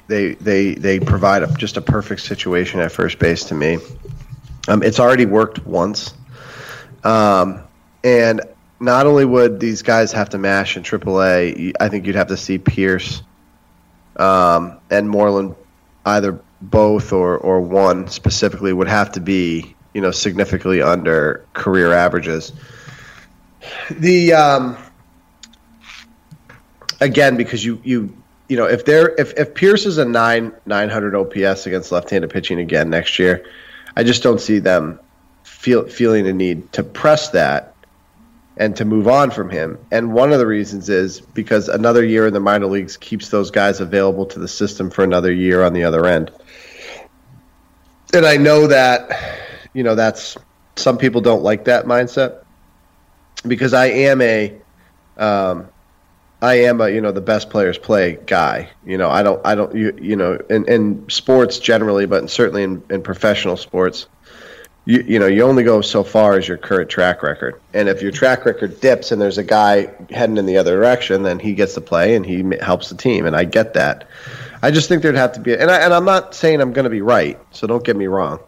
they 0.08 0.34
they 0.36 0.76
they 0.76 1.00
provide 1.00 1.44
a, 1.44 1.48
just 1.56 1.78
a 1.78 1.82
perfect 1.82 2.22
situation 2.22 2.82
at 2.82 2.92
first 2.92 3.18
base 3.18 3.46
to 3.46 3.56
me. 3.56 3.78
Um, 4.68 4.84
it's 4.84 5.00
already 5.00 5.26
worked 5.26 5.66
once, 5.66 6.14
um, 7.06 7.64
and 8.04 8.42
not 8.80 9.08
only 9.08 9.26
would 9.26 9.60
these 9.60 9.82
guys 9.82 10.12
have 10.12 10.30
to 10.30 10.38
mash 10.38 10.78
in 10.78 10.84
AAA, 10.84 11.74
I 11.80 11.90
think 11.90 12.06
you'd 12.06 12.16
have 12.16 12.28
to 12.28 12.38
see 12.38 12.58
Pearce 12.58 13.24
um, 14.18 14.80
and 14.90 15.10
Moreland 15.10 15.56
either 16.06 16.40
both 16.62 17.14
or 17.14 17.38
or 17.38 17.62
one 17.62 18.08
specifically 18.08 18.74
would 18.74 18.88
have 18.88 19.12
to 19.14 19.20
be 19.20 19.76
you 19.94 20.02
know 20.02 20.12
significantly 20.12 20.82
under 20.82 21.46
career 21.54 21.94
averages. 21.94 22.52
The 23.90 24.34
um, 24.34 24.78
again 27.00 27.38
because 27.38 27.64
you 27.64 27.82
you 27.84 28.16
you 28.48 28.58
know 28.58 28.66
if 28.66 28.86
they're 28.86 29.14
if 29.20 29.34
if 29.34 29.54
Pearce 29.54 29.86
is 29.86 29.98
a 29.98 30.06
nine 30.06 30.54
nine 30.66 30.90
hundred 30.90 31.16
OPS 31.16 31.66
against 31.66 31.92
left-handed 31.92 32.30
pitching 32.30 32.60
again 32.60 32.90
next 32.90 33.20
year, 33.20 33.46
I 33.96 34.04
just 34.04 34.24
don't 34.24 34.40
see 34.40 34.60
them 34.60 35.00
feel 35.44 35.88
feeling 35.88 36.28
a 36.28 36.34
need 36.34 36.72
to 36.74 36.84
press 36.84 37.30
that 37.30 37.74
and 38.60 38.76
to 38.76 38.86
move 38.86 39.08
on 39.08 39.32
from 39.32 39.50
him. 39.50 39.78
And 39.92 40.14
one 40.14 40.34
of 40.34 40.40
the 40.40 40.48
reasons 40.48 40.90
is 40.90 41.22
because 41.22 41.70
another 41.70 42.04
year 42.04 42.28
in 42.28 42.34
the 42.34 42.40
minor 42.40 42.66
leagues 42.66 42.98
keeps 42.98 43.30
those 43.30 43.52
guys 43.52 43.80
available 43.80 44.26
to 44.28 44.40
the 44.40 44.48
system 44.48 44.90
for 44.90 45.04
another 45.04 45.32
year 45.32 45.64
on 45.64 45.74
the 45.74 45.84
other 45.84 46.06
end. 46.06 46.32
And 48.14 48.26
I 48.26 48.38
know 48.38 48.68
that 48.68 49.38
you 49.74 49.84
know 49.84 49.96
that's 49.96 50.38
some 50.76 50.98
people 50.98 51.22
don't 51.22 51.44
like 51.44 51.66
that 51.66 51.86
mindset 51.86 52.44
because 53.46 53.74
I 53.74 53.88
am 53.88 54.22
a, 54.22 54.56
um, 55.18 55.68
I 56.42 56.62
am 56.62 56.82
a 56.82 56.90
you 56.90 57.02
know 57.02 57.12
the 57.12 57.22
best 57.22 57.50
players 57.50 57.78
play 57.78 58.18
guy. 58.26 58.70
You 58.86 58.98
know 58.98 59.10
I 59.10 59.24
don't 59.24 59.46
I 59.46 59.56
don't 59.56 59.76
you 59.76 59.98
you 60.02 60.16
know 60.16 60.40
in, 60.50 60.68
in 60.68 61.10
sports 61.10 61.60
generally, 61.60 62.06
but 62.06 62.30
certainly 62.30 62.64
in, 62.64 62.84
in 62.90 63.04
professional 63.04 63.58
sports, 63.58 64.08
you 64.88 65.04
you 65.06 65.20
know 65.20 65.28
you 65.28 65.44
only 65.44 65.64
go 65.64 65.82
so 65.82 66.02
far 66.02 66.38
as 66.38 66.48
your 66.48 66.58
current 66.58 66.90
track 66.90 67.22
record. 67.22 67.60
And 67.74 67.90
if 67.90 68.02
your 68.02 68.12
track 68.12 68.46
record 68.46 68.80
dips 68.80 69.12
and 69.12 69.22
there's 69.22 69.38
a 69.38 69.44
guy 69.44 69.94
heading 70.10 70.38
in 70.38 70.46
the 70.46 70.58
other 70.58 70.78
direction, 70.78 71.24
then 71.24 71.40
he 71.40 71.54
gets 71.54 71.74
to 71.74 71.82
play 71.82 72.16
and 72.16 72.26
he 72.26 72.44
helps 72.62 72.90
the 72.90 72.96
team. 72.96 73.26
And 73.26 73.36
I 73.36 73.44
get 73.44 73.74
that. 73.74 74.08
I 74.64 74.72
just 74.72 74.88
think 74.88 75.04
there'd 75.04 75.16
have 75.16 75.34
to 75.34 75.40
be, 75.40 75.54
and 75.54 75.70
I, 75.70 75.82
and 75.82 75.94
I'm 75.94 76.06
not 76.06 76.34
saying 76.34 76.62
I'm 76.62 76.74
going 76.74 76.86
to 76.86 76.90
be 76.90 77.02
right, 77.02 77.38
so 77.52 77.68
don't 77.68 77.84
get 77.84 77.96
me 77.96 78.08
wrong. 78.08 78.40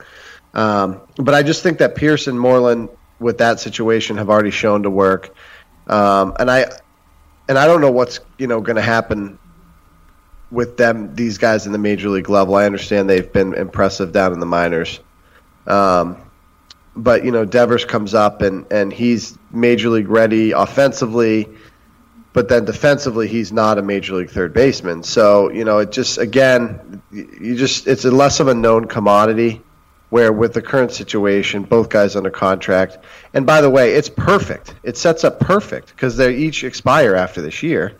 Um, 0.53 1.01
but 1.17 1.36
I 1.36 1.43
just 1.43 1.62
think 1.62 1.77
that 1.79 1.93
Pearson 1.93 2.38
Moreland 2.38 2.89
with 3.19 3.38
that 3.39 3.60
situation 3.60 4.17
have 4.17 4.29
already 4.29 4.50
shown 4.50 4.84
to 4.84 4.89
work. 4.89 5.36
Um, 5.88 6.36
and 6.39 6.50
I 6.50 6.65
and 7.50 7.58
I 7.58 7.67
don't 7.67 7.81
know 7.81 7.91
what's 7.91 8.22
you 8.38 8.48
know 8.48 8.62
going 8.62 8.77
to 8.77 8.81
happen 8.81 9.38
with 10.51 10.77
them 10.77 11.13
these 11.15 11.38
guys 11.38 11.65
in 11.65 11.74
the 11.74 11.77
major 11.77 12.08
league 12.08 12.29
level. 12.29 12.55
I 12.55 12.65
understand 12.65 13.10
they've 13.10 13.31
been 13.31 13.53
impressive 13.55 14.13
down 14.13 14.31
in 14.31 14.39
the 14.39 14.46
minors. 14.46 15.01
Um, 15.67 16.28
but 16.96 17.24
you 17.24 17.31
know 17.31 17.46
Devers 17.46 17.86
comes 17.86 18.13
up 18.13 18.41
and 18.41 18.65
and 18.72 18.91
he's 18.91 19.38
major 19.51 19.89
league 19.89 20.10
ready 20.10 20.51
offensively, 20.51 21.48
but 22.34 22.50
then 22.50 22.65
defensively 22.65 23.27
he's 23.27 23.51
not 23.51 23.77
a 23.77 23.81
major 23.81 24.15
league 24.15 24.29
third 24.29 24.53
baseman. 24.53 25.03
So 25.03 25.51
you 25.51 25.65
know 25.65 25.79
it 25.79 25.91
just 25.91 26.17
again 26.17 27.01
you 27.12 27.55
just 27.55 27.88
it's 27.88 28.05
a 28.05 28.12
less 28.12 28.39
of 28.39 28.48
a 28.48 28.53
known 28.53 28.86
commodity 28.86 29.62
where 30.10 30.34
with 30.34 30.53
the 30.53 30.62
current 30.62 30.91
situation, 30.91 31.63
both 31.63 31.89
guys 31.89 32.15
under 32.15 32.31
contract. 32.31 32.98
And 33.34 33.46
by 33.46 33.62
the 33.62 33.69
way, 33.69 33.93
it's 33.93 34.10
perfect. 34.10 34.74
It 34.84 34.98
sets 34.98 35.24
up 35.24 35.39
perfect 35.39 35.89
because 35.89 36.17
they 36.17 36.36
each 36.36 36.63
expire 36.63 37.15
after 37.15 37.41
this 37.41 37.62
year. 37.62 37.96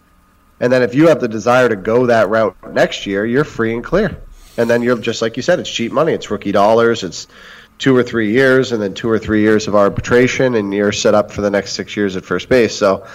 And 0.60 0.74
then 0.74 0.82
if 0.82 0.94
you 0.94 1.08
have 1.08 1.22
the 1.22 1.28
desire 1.28 1.70
to 1.70 1.76
go 1.76 2.08
that 2.08 2.30
route 2.30 2.56
next 2.74 3.06
year, 3.06 3.26
you're 3.26 3.44
free 3.44 3.74
and 3.74 3.84
clear. 3.84 4.22
And 4.58 4.70
then 4.70 4.82
you're 4.82 4.98
just 4.98 5.22
like 5.22 5.38
you 5.38 5.44
said, 5.44 5.60
it's 5.60 5.70
cheap 5.70 5.92
money. 5.92 6.12
It's 6.12 6.30
rookie 6.30 6.52
dollars. 6.52 7.04
It's 7.04 7.28
two 7.80 7.96
or 7.96 8.04
three 8.04 8.32
years 8.34 8.74
and 8.74 8.82
then 8.82 8.94
two 8.94 9.10
or 9.10 9.18
three 9.18 9.42
years 9.42 9.68
of 9.68 9.74
arbitration 9.74 10.56
and 10.56 10.74
you're 10.74 10.92
set 10.92 11.16
up 11.16 11.32
for 11.32 11.40
the 11.40 11.50
next 11.50 11.74
six 11.74 11.96
years 11.96 12.18
at 12.18 12.26
first 12.26 12.50
base. 12.50 12.76
So 12.76 13.08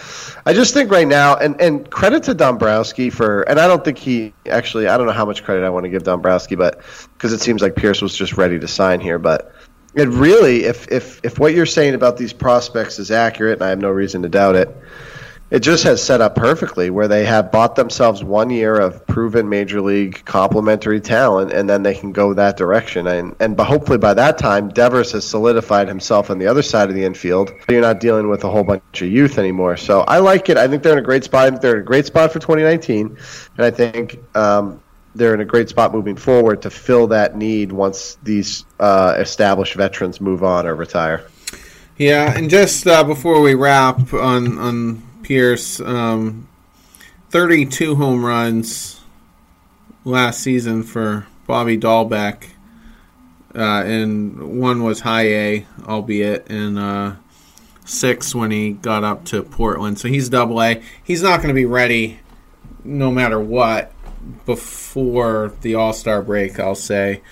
I 0.47 0.55
just 0.55 0.73
think 0.73 0.91
right 0.91 1.07
now, 1.07 1.37
and, 1.37 1.61
and 1.61 1.89
credit 1.91 2.23
to 2.25 2.35
Dombrowski 2.35 3.11
for, 3.11 3.43
and 3.43 3.61
I 3.61 3.69
don't 3.69 3.85
think 3.85 3.99
he 3.99 4.33
actually, 4.49 4.89
I 4.89 4.97
don't 4.97 5.07
know 5.07 5.13
how 5.13 5.27
much 5.27 5.45
credit 5.45 5.65
I 5.65 5.69
want 5.69 5.85
to 5.85 5.91
give 5.91 6.03
Dombrowski, 6.03 6.55
but 6.55 6.81
because 7.13 7.35
it 7.35 7.41
seems 7.41 7.61
like 7.61 7.77
Pearce 7.77 8.01
was 8.01 8.17
just 8.17 8.39
ready 8.39 8.59
to 8.59 8.67
sign 8.67 9.01
here. 9.01 9.19
But 9.19 9.55
it 9.95 10.09
really, 10.09 10.65
if, 10.65 10.91
if, 10.91 11.21
if 11.23 11.39
what 11.39 11.55
you're 11.55 11.67
saying 11.67 11.95
about 11.95 12.17
these 12.17 12.33
prospects 12.33 12.99
is 12.99 13.11
accurate, 13.11 13.59
and 13.59 13.63
I 13.63 13.69
have 13.69 13.79
no 13.79 13.91
reason 13.91 14.23
to 14.23 14.31
doubt 14.31 14.57
it, 14.57 14.75
it 15.51 15.61
just 15.61 15.85
has 15.85 16.03
set 16.03 16.21
up 16.21 16.35
perfectly 16.35 16.91
where 16.91 17.07
they 17.07 17.25
have 17.25 17.53
bought 17.53 17.77
themselves 17.77 18.25
one 18.25 18.51
year 18.51 18.75
of 18.75 19.07
proven 19.07 19.49
major 19.49 19.81
league 19.81 20.25
complementary 20.25 21.01
talent 21.01 21.53
and 21.53 21.69
then 21.69 21.83
they 21.83 21.95
can 21.95 22.13
go 22.13 22.35
that 22.35 22.57
direction. 22.57 23.07
And 23.07 23.37
and 23.41 23.59
hopefully 23.59 23.99
by 23.99 24.15
that 24.15 24.39
time 24.39 24.71
Devers 24.71 25.13
has 25.13 25.27
solidified 25.27 25.87
himself 25.87 26.31
on 26.31 26.39
the 26.39 26.47
other 26.47 26.63
side 26.63 26.89
of 26.89 26.95
the 26.95 27.05
infield. 27.05 27.53
You're 27.69 27.83
not 27.83 28.01
dealing 28.01 28.29
with 28.29 28.43
a 28.45 28.51
whole 28.51 28.65
bunch 28.65 29.03
of 29.03 29.09
youth 29.09 29.39
anymore. 29.39 29.77
So 29.77 30.01
I 30.01 30.19
like 30.19 30.49
it. 30.49 30.57
I 30.57 30.67
think 30.67 30.83
they're 30.83 30.95
in 30.95 30.99
a 30.99 31.03
great 31.03 31.25
spot. 31.25 31.61
They're 31.61 31.77
in 31.77 31.83
a 31.83 31.85
great 31.85 32.07
spot 32.07 32.33
for 32.33 32.39
2019 32.39 33.17
and 33.57 33.67
I 33.67 33.71
think 33.71 34.19
um, 34.35 34.83
they're 35.15 35.35
in 35.35 35.41
a 35.41 35.45
great 35.45 35.69
spot 35.69 35.93
moving 35.93 36.17
forward 36.17 36.63
to 36.63 36.71
fill 36.71 37.09
that 37.09 37.37
need 37.37 37.71
once 37.71 38.19
these 38.23 38.65
uh, 38.81 39.15
established 39.19 39.75
veterans 39.75 40.21
move 40.21 40.43
on 40.43 40.67
or 40.67 40.75
retire. 40.75 41.25
Yeah, 41.97 42.37
and 42.37 42.51
just 42.51 42.87
uh, 42.89 43.05
before 43.05 43.41
we 43.41 43.55
wrap 43.55 44.13
on 44.13 44.59
on 44.59 45.03
Pearce, 45.25 45.81
um, 45.81 46.47
32 47.31 47.97
home 47.97 48.25
runs 48.25 49.01
last 50.05 50.41
season 50.41 50.83
for 50.83 51.27
Bobby 51.47 51.79
Dalbec. 51.79 52.45
Uh, 53.55 53.83
and 53.85 54.61
one 54.61 54.83
was 54.83 55.01
high 55.01 55.29
A, 55.29 55.67
albeit, 55.87 56.51
and 56.51 56.79
uh, 56.79 57.15
six 57.85 58.35
when 58.35 58.51
he 58.51 58.73
got 58.73 59.03
up 59.03 59.25
to 59.27 59.43
Portland. 59.43 59.99
So 59.99 60.09
he's 60.09 60.29
double 60.29 60.63
A. 60.63 60.83
He's 61.03 61.23
not 61.23 61.39
going 61.39 61.49
to 61.49 61.55
be 61.55 61.65
ready 61.65 62.21
no 62.83 63.11
matter 63.11 63.41
what 63.41 63.93
before 64.45 65.55
the 65.63 65.75
All 65.77 65.93
Star 65.93 66.21
break, 66.21 66.61
I'll 66.61 66.75
say. 66.75 67.23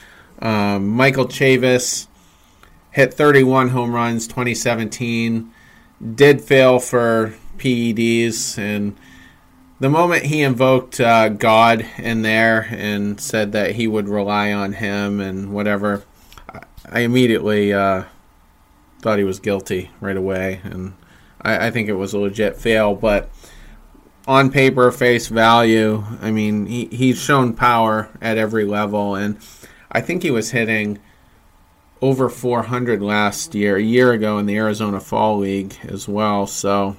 Um, 0.40 0.88
Michael 0.88 1.26
Chavis 1.26 2.06
hit 2.90 3.12
31 3.14 3.68
home 3.70 3.92
runs 3.94 4.26
2017, 4.26 5.52
did 6.14 6.40
fail 6.40 6.78
for 6.78 7.34
PEDs, 7.62 8.58
and 8.58 8.96
the 9.78 9.88
moment 9.88 10.24
he 10.24 10.42
invoked 10.42 11.00
uh, 11.00 11.28
God 11.28 11.86
in 11.98 12.22
there 12.22 12.68
and 12.70 13.20
said 13.20 13.52
that 13.52 13.76
he 13.76 13.86
would 13.86 14.08
rely 14.08 14.52
on 14.52 14.72
him 14.72 15.20
and 15.20 15.52
whatever, 15.52 16.02
I 16.90 17.00
immediately 17.00 17.72
uh, 17.72 18.04
thought 19.00 19.18
he 19.18 19.24
was 19.24 19.38
guilty 19.38 19.90
right 20.00 20.16
away, 20.16 20.60
and 20.64 20.94
I, 21.40 21.68
I 21.68 21.70
think 21.70 21.88
it 21.88 21.94
was 21.94 22.12
a 22.12 22.18
legit 22.18 22.56
fail. 22.56 22.94
But 22.94 23.30
on 24.26 24.50
paper, 24.50 24.90
face 24.90 25.28
value, 25.28 26.04
I 26.20 26.30
mean, 26.30 26.66
he, 26.66 26.86
he's 26.86 27.18
shown 27.18 27.54
power 27.54 28.08
at 28.20 28.38
every 28.38 28.64
level, 28.64 29.14
and 29.14 29.38
I 29.90 30.00
think 30.00 30.22
he 30.22 30.30
was 30.30 30.50
hitting 30.50 30.98
over 32.00 32.28
400 32.28 33.00
last 33.00 33.54
year, 33.54 33.76
a 33.76 33.82
year 33.82 34.12
ago 34.12 34.38
in 34.38 34.46
the 34.46 34.56
Arizona 34.56 34.98
Fall 34.98 35.38
League 35.38 35.76
as 35.84 36.08
well. 36.08 36.48
So 36.48 36.96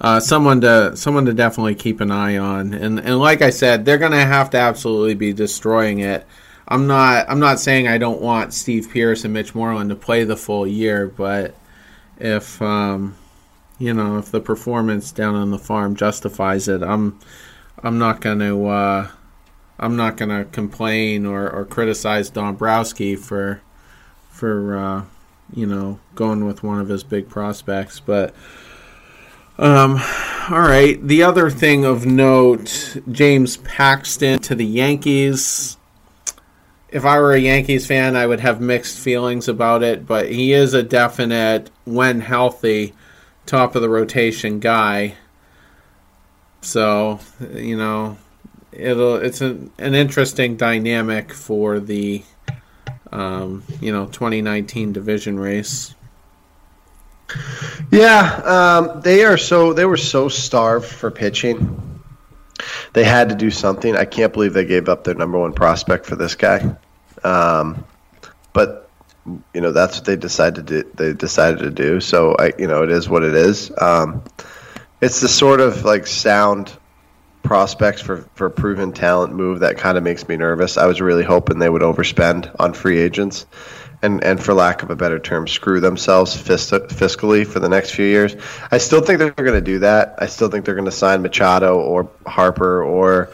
uh, 0.00 0.20
someone 0.20 0.60
to 0.60 0.96
someone 0.96 1.24
to 1.24 1.32
definitely 1.32 1.74
keep 1.74 2.00
an 2.00 2.10
eye 2.10 2.36
on. 2.36 2.74
And 2.74 2.98
and 2.98 3.18
like 3.18 3.42
I 3.42 3.50
said, 3.50 3.84
they're 3.84 3.98
going 3.98 4.12
to 4.12 4.18
have 4.18 4.50
to 4.50 4.58
absolutely 4.58 5.14
be 5.14 5.32
destroying 5.32 6.00
it. 6.00 6.26
I'm 6.68 6.86
not 6.86 7.26
I'm 7.28 7.40
not 7.40 7.60
saying 7.60 7.88
I 7.88 7.98
don't 7.98 8.20
want 8.20 8.52
Steve 8.52 8.90
Pearce 8.90 9.24
and 9.24 9.32
Mitch 9.32 9.54
Moreland 9.54 9.90
to 9.90 9.96
play 9.96 10.24
the 10.24 10.36
full 10.36 10.66
year, 10.66 11.06
but 11.06 11.54
if 12.18 12.60
um, 12.60 13.16
you 13.78 13.94
know 13.94 14.18
if 14.18 14.30
the 14.30 14.40
performance 14.40 15.12
down 15.12 15.34
on 15.34 15.50
the 15.50 15.58
farm 15.58 15.96
justifies 15.96 16.68
it, 16.68 16.82
I'm 16.82 17.18
I'm 17.82 17.98
not 17.98 18.20
going 18.20 18.40
to 18.40 18.66
uh, 18.66 19.08
I'm 19.78 19.96
not 19.96 20.16
going 20.16 20.30
to 20.30 20.50
complain 20.50 21.24
or, 21.24 21.48
or 21.48 21.64
criticize 21.64 22.30
Dombrowski 22.30 23.16
for 23.16 23.62
for 24.28 24.76
uh, 24.76 25.04
you 25.54 25.66
know 25.66 26.00
going 26.14 26.44
with 26.44 26.62
one 26.62 26.80
of 26.80 26.88
his 26.88 27.02
big 27.02 27.30
prospects, 27.30 27.98
but. 27.98 28.34
Um, 29.58 30.02
all 30.50 30.60
right. 30.60 30.98
The 31.02 31.22
other 31.22 31.50
thing 31.50 31.84
of 31.84 32.04
note 32.04 32.98
James 33.10 33.56
Paxton 33.58 34.38
to 34.40 34.54
the 34.54 34.66
Yankees. 34.66 35.78
If 36.90 37.04
I 37.04 37.18
were 37.18 37.32
a 37.32 37.40
Yankees 37.40 37.86
fan, 37.86 38.16
I 38.16 38.26
would 38.26 38.40
have 38.40 38.60
mixed 38.60 38.98
feelings 38.98 39.48
about 39.48 39.82
it, 39.82 40.06
but 40.06 40.30
he 40.30 40.52
is 40.52 40.72
a 40.72 40.82
definite, 40.82 41.70
when 41.84 42.20
healthy, 42.20 42.94
top 43.44 43.74
of 43.74 43.82
the 43.82 43.88
rotation 43.88 44.60
guy. 44.60 45.16
So, 46.60 47.18
you 47.52 47.76
know, 47.76 48.18
it'll 48.72 49.16
it's 49.16 49.40
an, 49.40 49.72
an 49.78 49.94
interesting 49.94 50.56
dynamic 50.56 51.32
for 51.32 51.80
the 51.80 52.22
um, 53.12 53.64
you 53.80 53.92
know 53.92 54.06
2019 54.06 54.92
division 54.92 55.40
race. 55.40 55.95
Yeah, 57.90 58.20
um, 58.44 59.00
they 59.00 59.24
are 59.24 59.36
so 59.36 59.72
they 59.72 59.84
were 59.84 59.96
so 59.96 60.28
starved 60.28 60.86
for 60.86 61.10
pitching. 61.10 62.00
They 62.92 63.04
had 63.04 63.28
to 63.28 63.34
do 63.34 63.50
something. 63.50 63.96
I 63.96 64.04
can't 64.04 64.32
believe 64.32 64.54
they 64.54 64.64
gave 64.64 64.88
up 64.88 65.04
their 65.04 65.14
number 65.14 65.38
one 65.38 65.52
prospect 65.52 66.06
for 66.06 66.16
this 66.16 66.34
guy. 66.34 66.76
Um, 67.22 67.84
but 68.52 68.90
you 69.52 69.60
know 69.60 69.72
that's 69.72 69.98
what 69.98 70.04
they 70.04 70.16
decided 70.16 70.68
to 70.68 70.82
they 70.94 71.12
decided 71.12 71.60
to 71.60 71.70
do. 71.70 72.00
So 72.00 72.34
I 72.38 72.52
you 72.58 72.66
know 72.66 72.82
it 72.82 72.90
is 72.90 73.08
what 73.08 73.22
it 73.22 73.34
is. 73.34 73.70
Um, 73.76 74.22
it's 75.00 75.20
the 75.20 75.28
sort 75.28 75.60
of 75.60 75.84
like 75.84 76.06
sound 76.06 76.72
prospects 77.42 78.00
for 78.00 78.28
for 78.34 78.50
proven 78.50 78.92
talent 78.92 79.32
move 79.32 79.60
that 79.60 79.78
kind 79.78 79.98
of 79.98 80.04
makes 80.04 80.26
me 80.28 80.36
nervous. 80.36 80.76
I 80.76 80.86
was 80.86 81.00
really 81.00 81.24
hoping 81.24 81.58
they 81.58 81.68
would 81.68 81.82
overspend 81.82 82.54
on 82.58 82.72
free 82.72 82.98
agents 82.98 83.46
and, 84.06 84.22
and 84.24 84.42
for 84.42 84.54
lack 84.54 84.82
of 84.82 84.90
a 84.90 84.96
better 84.96 85.18
term, 85.18 85.46
screw 85.48 85.80
themselves 85.80 86.34
fiscally 86.36 87.46
for 87.46 87.60
the 87.60 87.68
next 87.68 87.90
few 87.90 88.06
years. 88.06 88.36
I 88.70 88.78
still 88.78 89.00
think 89.00 89.18
they're 89.18 89.32
going 89.32 89.52
to 89.52 89.60
do 89.60 89.80
that. 89.80 90.14
I 90.18 90.26
still 90.26 90.48
think 90.48 90.64
they're 90.64 90.74
going 90.74 90.86
to 90.86 90.92
sign 90.92 91.22
Machado 91.22 91.78
or 91.78 92.08
Harper, 92.24 92.82
or 92.82 93.30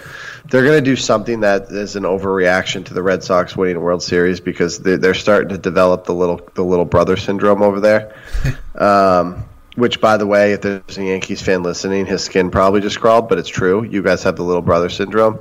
they're 0.47 0.65
going 0.65 0.83
to 0.83 0.85
do 0.85 0.97
something 0.97 1.41
that 1.41 1.71
is 1.71 1.95
an 1.95 2.05
overreaction 2.05 2.87
to 2.87 2.95
the 2.95 3.03
Red 3.03 3.23
Sox 3.23 3.55
winning 3.55 3.77
a 3.77 3.81
World 3.81 4.03
Series 4.03 4.41
because 4.41 4.79
they're, 4.79 4.97
they're 4.97 5.15
starting 5.15 5.51
to 5.51 5.59
develop 5.59 6.07
the 6.07 6.15
little 6.15 6.41
the 6.55 6.65
little 6.65 6.87
brother 6.87 7.17
syndrome 7.17 7.63
over 7.63 7.79
there. 7.79 8.15
um, 8.75 9.45
which, 9.75 10.01
by 10.01 10.19
the 10.19 10.27
way, 10.27 10.53
if 10.53 10.61
there's 10.61 10.99
a 10.99 11.05
Yankees 11.05 11.41
fan 11.41 11.63
listening, 11.63 12.05
his 12.05 12.23
skin 12.23 12.51
probably 12.51 12.81
just 12.83 13.01
crawled, 13.01 13.29
but 13.29 13.39
it's 13.39 13.49
true. 13.49 13.85
You 13.85 14.03
guys 14.03 14.23
have 14.25 14.37
the 14.37 14.43
little 14.43 14.61
brother 14.61 14.91
syndrome. 14.91 15.41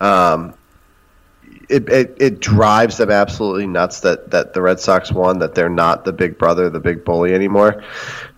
Um, 0.00 0.54
it, 1.70 1.88
it, 1.88 2.16
it 2.18 2.40
drives 2.40 2.96
them 2.96 3.10
absolutely 3.10 3.66
nuts 3.66 4.00
that, 4.00 4.30
that 4.32 4.52
the 4.52 4.60
Red 4.60 4.80
Sox 4.80 5.12
won, 5.12 5.38
that 5.38 5.54
they're 5.54 5.68
not 5.68 6.04
the 6.04 6.12
big 6.12 6.36
brother, 6.36 6.68
the 6.68 6.80
big 6.80 7.04
bully 7.04 7.32
anymore. 7.32 7.84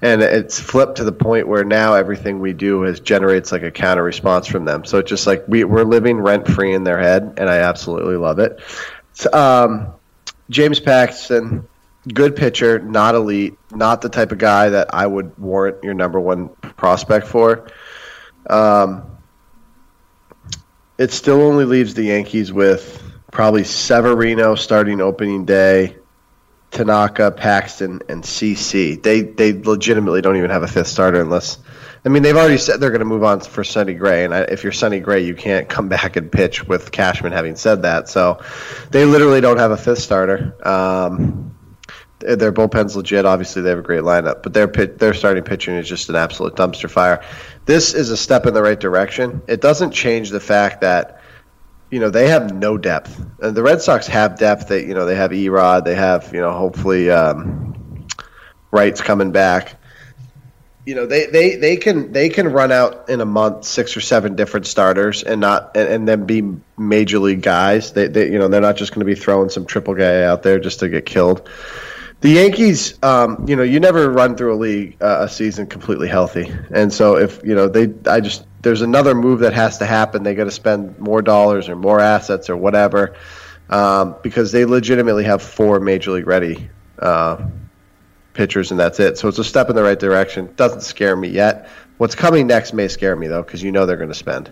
And 0.03 0.21
it's 0.21 0.61
flipped 0.61 0.99
to 0.99 1.05
the 1.05 1.12
point 1.12 1.49
where 1.49 1.64
now 1.64 1.95
everything 1.95 2.40
we 2.40 2.53
do 2.53 2.85
is 2.85 3.01
generates 3.01 3.51
like 3.51 3.62
a 3.62 3.71
counter 3.71 4.03
response 4.03 4.47
from 4.47 4.66
them. 4.66 4.85
So 4.85 4.99
it's 4.99 5.09
just 5.09 5.27
like 5.27 5.45
we, 5.49 5.64
we're 5.64 5.85
living 5.85 6.18
rent 6.18 6.47
free 6.47 6.75
in 6.75 6.85
their 6.85 6.99
head, 6.99 7.35
and 7.38 7.49
I 7.49 7.59
absolutely 7.59 8.16
love 8.16 8.38
it. 8.38 8.61
Um, 9.33 9.95
James 10.51 10.79
Paxton, 10.79 11.66
good 12.12 12.37
pitcher, 12.37 12.81
not 12.81 13.14
elite, 13.14 13.59
not 13.71 14.03
the 14.03 14.11
type 14.11 14.33
of 14.33 14.38
guy 14.38 14.68
that 14.68 14.95
I 14.95 15.07
would 15.07 15.38
warrant 15.38 15.83
your 15.83 15.95
number 15.95 16.21
one 16.21 16.51
prospect 16.51 17.27
for. 17.27 17.68
Um, 18.51 19.07
it 20.99 21.12
still 21.12 21.40
only 21.40 21.64
leaves 21.64 21.95
the 21.95 22.05
Yankees 22.05 22.53
with 22.53 23.12
probably 23.33 23.64
Severino 23.64 24.55
starting 24.55 25.01
opening 25.01 25.45
day, 25.45 25.97
Tanaka, 26.71 27.33
Paxton, 27.33 28.03
and 28.09 28.23
CC. 28.23 29.03
They 29.03 29.23
they 29.23 29.53
legitimately 29.53 30.21
don't 30.21 30.37
even 30.37 30.51
have 30.51 30.62
a 30.62 30.68
fifth 30.68 30.87
starter 30.87 31.21
unless. 31.21 31.59
I 32.05 32.09
mean, 32.09 32.25
they've 32.25 32.37
already 32.37 32.59
said 32.59 32.81
they're 32.81 32.90
going 32.90 33.01
to 33.01 33.05
move 33.05 33.23
on 33.23 33.40
for 33.40 33.62
Sonny 33.62 33.95
Gray, 33.95 34.25
and 34.25 34.35
if 34.35 34.64
you're 34.64 34.73
Sonny 34.73 34.99
Gray, 34.99 35.25
you 35.25 35.35
can't 35.35 35.68
come 35.68 35.88
back 35.97 36.16
and 36.16 36.31
pitch 36.31 36.66
with 36.66 36.92
Cashman 36.92 37.33
having 37.33 37.57
said 37.57 37.83
that. 37.83 38.09
So, 38.09 38.40
they 38.90 39.05
literally 39.05 39.40
don't 39.40 39.59
have 39.59 39.71
a 39.71 39.77
fifth 39.77 40.01
starter. 40.01 40.57
Um, 40.66 41.55
their 42.18 42.53
bullpen's 42.53 42.97
legit. 42.97 43.25
Obviously, 43.25 43.62
they 43.62 43.71
have 43.71 43.79
a 43.79 43.83
great 43.83 44.03
lineup, 44.03 44.42
but 44.42 44.53
their 44.53 44.66
their 44.66 45.14
starting 45.14 45.42
pitching 45.42 45.75
is 45.75 45.88
just 45.88 46.09
an 46.09 46.16
absolute 46.16 46.55
dumpster 46.55 46.90
fire. 46.90 47.25
This 47.64 47.95
is 47.95 48.11
a 48.11 48.16
step 48.16 48.47
in 48.47 48.55
the 48.55 48.62
right 48.62 48.79
direction. 48.79 49.42
It 49.49 49.61
doesn't 49.61 49.92
change 49.92 50.31
the 50.31 50.40
fact 50.40 50.83
that 50.83 51.22
you 51.93 52.01
know 52.01 52.09
they 52.09 52.29
have 52.29 52.53
no 52.55 52.79
depth. 52.79 53.23
And 53.41 53.55
the 53.55 53.63
Red 53.63 53.83
Sox 53.83 54.07
have 54.07 54.39
depth. 54.39 54.69
They 54.69 54.85
you 54.87 54.95
know 54.95 55.05
they 55.05 55.15
have 55.15 55.33
E-Rod. 55.33 55.85
They 55.85 55.95
have 55.95 56.33
you 56.33 56.41
know 56.41 56.51
hopefully 56.51 57.11
um, 57.11 58.09
Wright's 58.73 59.03
coming 59.03 59.31
back. 59.31 59.77
You 60.87 60.97
know 60.97 61.07
they, 61.07 61.27
they, 61.27 61.57
they 61.57 61.77
can 61.77 62.11
they 62.11 62.31
can 62.31 62.49
run 62.49 62.73
out 62.73 63.11
in 63.11 63.21
a 63.21 63.27
month 63.27 63.65
six 63.67 63.97
or 63.97 64.01
seven 64.01 64.35
different 64.35 64.67
starters 64.67 65.23
and 65.23 65.41
not 65.41 65.77
and, 65.77 65.89
and 65.89 66.09
then 66.09 66.25
be 66.25 66.57
major 66.79 67.19
league 67.19 67.43
guys. 67.43 67.93
They, 67.93 68.09
they 68.09 68.33
you 68.33 68.39
know 68.39 68.49
they're 68.49 68.63
not 68.63 68.77
just 68.77 68.93
going 68.93 69.07
to 69.07 69.15
be 69.15 69.15
throwing 69.15 69.51
some 69.51 69.67
triple 69.67 69.95
guy 69.95 70.23
out 70.23 70.43
there 70.43 70.59
just 70.59 70.81
to 70.81 70.89
get 70.89 71.05
killed. 71.05 71.49
The 72.23 72.31
Yankees, 72.31 73.03
um, 73.03 73.49
you 73.49 73.57
know, 73.57 73.65
you 73.65 73.81
never 73.81 74.09
run 74.09 74.37
through 74.37 74.55
a 74.55 74.57
league 74.57 74.97
uh, 75.03 75.23
a 75.23 75.29
season 75.29 75.67
completely 75.67 76.07
healthy, 76.07 76.53
and 76.71 76.93
so 76.93 77.17
if 77.17 77.43
you 77.43 77.57
know 77.57 77.69
they, 77.69 77.93
I 78.09 78.21
just 78.21 78.47
there's 78.63 78.81
another 78.81 79.13
move 79.13 79.41
that 79.41 79.53
has 79.55 79.79
to 79.79 79.87
happen. 79.87 80.23
They 80.23 80.37
got 80.37 80.45
to 80.45 80.53
spend 80.53 81.01
more 81.01 81.21
dollars 81.21 81.69
or 81.69 81.75
more 81.75 81.99
assets 81.99 82.49
or 82.49 82.57
whatever 82.57 83.17
um, 83.71 84.15
because 84.23 84.53
they 84.53 84.65
legitimately 84.65 85.25
have 85.25 85.43
four 85.43 85.81
major 85.81 86.13
league 86.13 86.29
ready 86.29 86.71
uh, 87.01 87.45
pitchers, 88.35 88.71
and 88.71 88.79
that's 88.79 89.01
it. 89.01 89.19
So 89.19 89.27
it's 89.27 89.39
a 89.39 89.45
step 89.45 89.69
in 89.69 89.75
the 89.75 89.83
right 89.83 89.99
direction. 89.99 90.55
Doesn't 90.55 90.83
scare 90.83 91.17
me 91.17 91.29
yet. 91.29 91.69
What's 91.99 92.15
coming 92.15 92.47
next 92.47 92.73
may 92.73 92.87
scare 92.87 93.17
me 93.17 93.27
though, 93.27 93.43
because 93.43 93.65
you 93.65 93.73
know 93.73 93.85
they're 93.85 93.97
going 93.97 94.11
to 94.11 94.15
spend. 94.15 94.49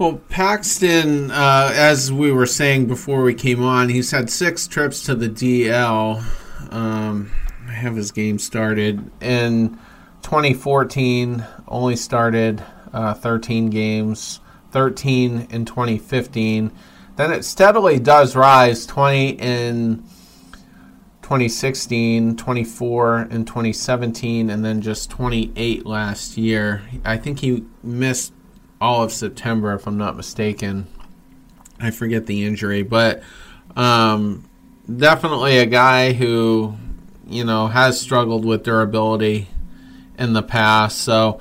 Well, 0.00 0.14
Paxton, 0.30 1.30
uh, 1.30 1.72
as 1.74 2.10
we 2.10 2.32
were 2.32 2.46
saying 2.46 2.86
before 2.86 3.22
we 3.22 3.34
came 3.34 3.62
on, 3.62 3.90
he's 3.90 4.12
had 4.12 4.30
six 4.30 4.66
trips 4.66 5.02
to 5.02 5.14
the 5.14 5.28
DL. 5.28 6.24
Um, 6.72 7.30
I 7.68 7.72
have 7.72 7.96
his 7.96 8.10
game 8.10 8.38
started, 8.38 9.10
in 9.20 9.78
2014 10.22 11.44
only 11.68 11.96
started 11.96 12.64
uh, 12.94 13.12
13 13.12 13.68
games, 13.68 14.40
13 14.70 15.48
in 15.50 15.66
2015. 15.66 16.72
Then 17.16 17.30
it 17.30 17.44
steadily 17.44 17.98
does 17.98 18.34
rise 18.34 18.86
20 18.86 19.32
in 19.32 20.02
2016, 21.20 22.38
24 22.38 23.28
in 23.30 23.44
2017, 23.44 24.48
and 24.48 24.64
then 24.64 24.80
just 24.80 25.10
28 25.10 25.84
last 25.84 26.38
year. 26.38 26.84
I 27.04 27.18
think 27.18 27.40
he 27.40 27.66
missed 27.82 28.32
all 28.80 29.02
of 29.02 29.12
September, 29.12 29.74
if 29.74 29.86
I'm 29.86 29.98
not 29.98 30.16
mistaken. 30.16 30.86
I 31.78 31.90
forget 31.90 32.26
the 32.26 32.44
injury, 32.44 32.82
but 32.82 33.22
um, 33.76 34.44
definitely 34.96 35.58
a 35.58 35.66
guy 35.66 36.12
who 36.12 36.76
you 37.30 37.44
know, 37.44 37.68
has 37.68 37.98
struggled 37.98 38.44
with 38.44 38.64
durability 38.64 39.46
in 40.18 40.32
the 40.32 40.42
past. 40.42 41.00
So 41.00 41.40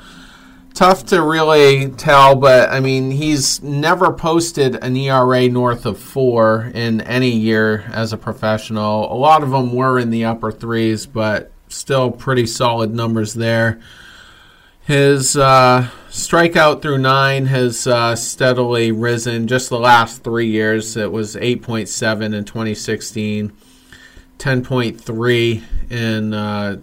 tough 0.76 1.06
to 1.08 1.22
really 1.22 1.90
tell, 1.90 2.36
but 2.36 2.70
I 2.70 2.80
mean, 2.80 3.12
he's 3.12 3.62
never 3.64 4.14
posted 4.14 4.82
an 4.84 4.96
ERA 4.96 5.50
north 5.50 5.86
of 5.86 6.00
four 6.00 6.72
in 6.74 7.02
any 7.02 7.32
year 7.32 7.86
as 7.92 8.14
a 8.14 8.18
professional. 8.18 9.12
A 9.12 9.18
lot 9.18 9.42
of 9.42 9.50
them 9.50 9.74
were 9.74 9.98
in 10.00 10.12
the 10.12 10.26
upper 10.26 10.52
threes, 10.52 11.08
but 11.08 11.52
still 11.68 12.12
pretty 12.12 12.46
solid 12.46 12.94
numbers 12.94 13.34
there. 13.34 13.82
His 14.82 15.36
uh, 15.36 15.90
strikeout 16.10 16.82
through 16.82 16.98
nine 16.98 17.46
has 17.48 17.88
uh, 17.88 18.16
steadily 18.16 18.92
risen. 18.92 19.48
Just 19.48 19.70
the 19.70 19.80
last 19.80 20.24
three 20.24 20.48
years, 20.48 20.98
it 20.98 21.12
was 21.12 21.36
8.7 21.36 22.34
in 22.34 22.44
2016, 22.44 23.52
10.3 24.38 25.64
in 25.92 26.34
uh, 26.34 26.78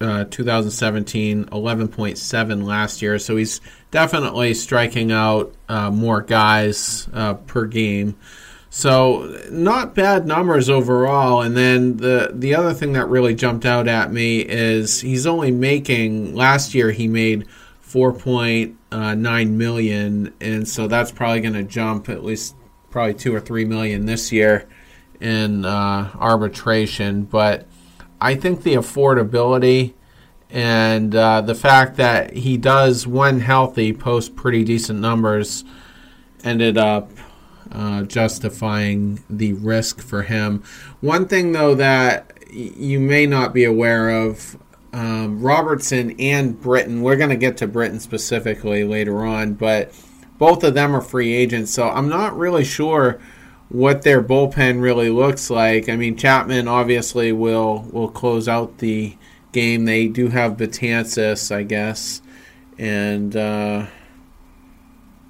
uh, 0.00 0.24
2017, 0.24 1.44
11.7 1.46 2.64
last 2.64 3.02
year. 3.02 3.18
So 3.18 3.36
he's 3.36 3.60
definitely 3.90 4.54
striking 4.54 5.12
out 5.12 5.54
uh, 5.68 5.90
more 5.90 6.22
guys 6.22 7.08
uh, 7.12 7.34
per 7.34 7.66
game. 7.66 8.16
So 8.72 9.36
not 9.50 9.96
bad 9.96 10.26
numbers 10.26 10.70
overall. 10.70 11.42
And 11.42 11.56
then 11.56 11.96
the 11.96 12.30
the 12.32 12.54
other 12.54 12.72
thing 12.72 12.92
that 12.92 13.08
really 13.08 13.34
jumped 13.34 13.66
out 13.66 13.88
at 13.88 14.12
me 14.12 14.40
is 14.40 15.00
he's 15.00 15.26
only 15.26 15.50
making 15.50 16.36
last 16.36 16.72
year 16.72 16.92
he 16.92 17.08
made 17.08 17.46
4.9 17.92 19.50
million, 19.50 20.34
and 20.40 20.68
so 20.68 20.86
that's 20.86 21.10
probably 21.10 21.40
going 21.40 21.54
to 21.54 21.64
jump 21.64 22.08
at 22.08 22.24
least 22.24 22.54
probably 22.90 23.14
two 23.14 23.34
or 23.34 23.40
three 23.40 23.64
million 23.64 24.06
this 24.06 24.30
year 24.30 24.68
in 25.20 25.64
uh, 25.64 26.10
arbitration. 26.18 27.24
But 27.24 27.66
I 28.20 28.34
think 28.34 28.62
the 28.62 28.74
affordability 28.74 29.94
and 30.50 31.14
uh, 31.14 31.40
the 31.40 31.54
fact 31.54 31.96
that 31.96 32.34
he 32.34 32.56
does, 32.56 33.06
when 33.06 33.40
healthy, 33.40 33.92
post 33.92 34.36
pretty 34.36 34.64
decent 34.64 34.98
numbers, 35.00 35.64
ended 36.44 36.76
up 36.76 37.10
uh, 37.72 38.02
justifying 38.02 39.22
the 39.28 39.52
risk 39.54 40.00
for 40.00 40.22
him. 40.22 40.62
One 41.00 41.28
thing, 41.28 41.52
though, 41.52 41.74
that 41.76 42.32
you 42.52 42.98
may 42.98 43.26
not 43.26 43.52
be 43.54 43.64
aware 43.64 44.10
of 44.10 44.56
um, 44.92 45.40
Robertson 45.40 46.14
and 46.18 46.60
Britton, 46.60 47.02
we're 47.02 47.16
going 47.16 47.30
to 47.30 47.36
get 47.36 47.56
to 47.58 47.66
Britton 47.66 48.00
specifically 48.00 48.84
later 48.84 49.24
on, 49.24 49.54
but 49.54 49.92
both 50.38 50.64
of 50.64 50.74
them 50.74 50.96
are 50.96 51.00
free 51.00 51.32
agents, 51.32 51.70
so 51.70 51.88
I'm 51.88 52.08
not 52.08 52.36
really 52.36 52.64
sure 52.64 53.20
what 53.68 54.02
their 54.02 54.22
bullpen 54.22 54.82
really 54.82 55.10
looks 55.10 55.48
like. 55.48 55.88
I 55.88 55.96
mean, 55.96 56.16
Chapman 56.16 56.66
obviously 56.66 57.30
will 57.30 57.86
will 57.92 58.08
close 58.08 58.48
out 58.48 58.78
the 58.78 59.16
game. 59.52 59.84
They 59.84 60.08
do 60.08 60.28
have 60.28 60.56
Betances, 60.56 61.54
I 61.54 61.62
guess, 61.62 62.20
and 62.78 63.36
uh, 63.36 63.86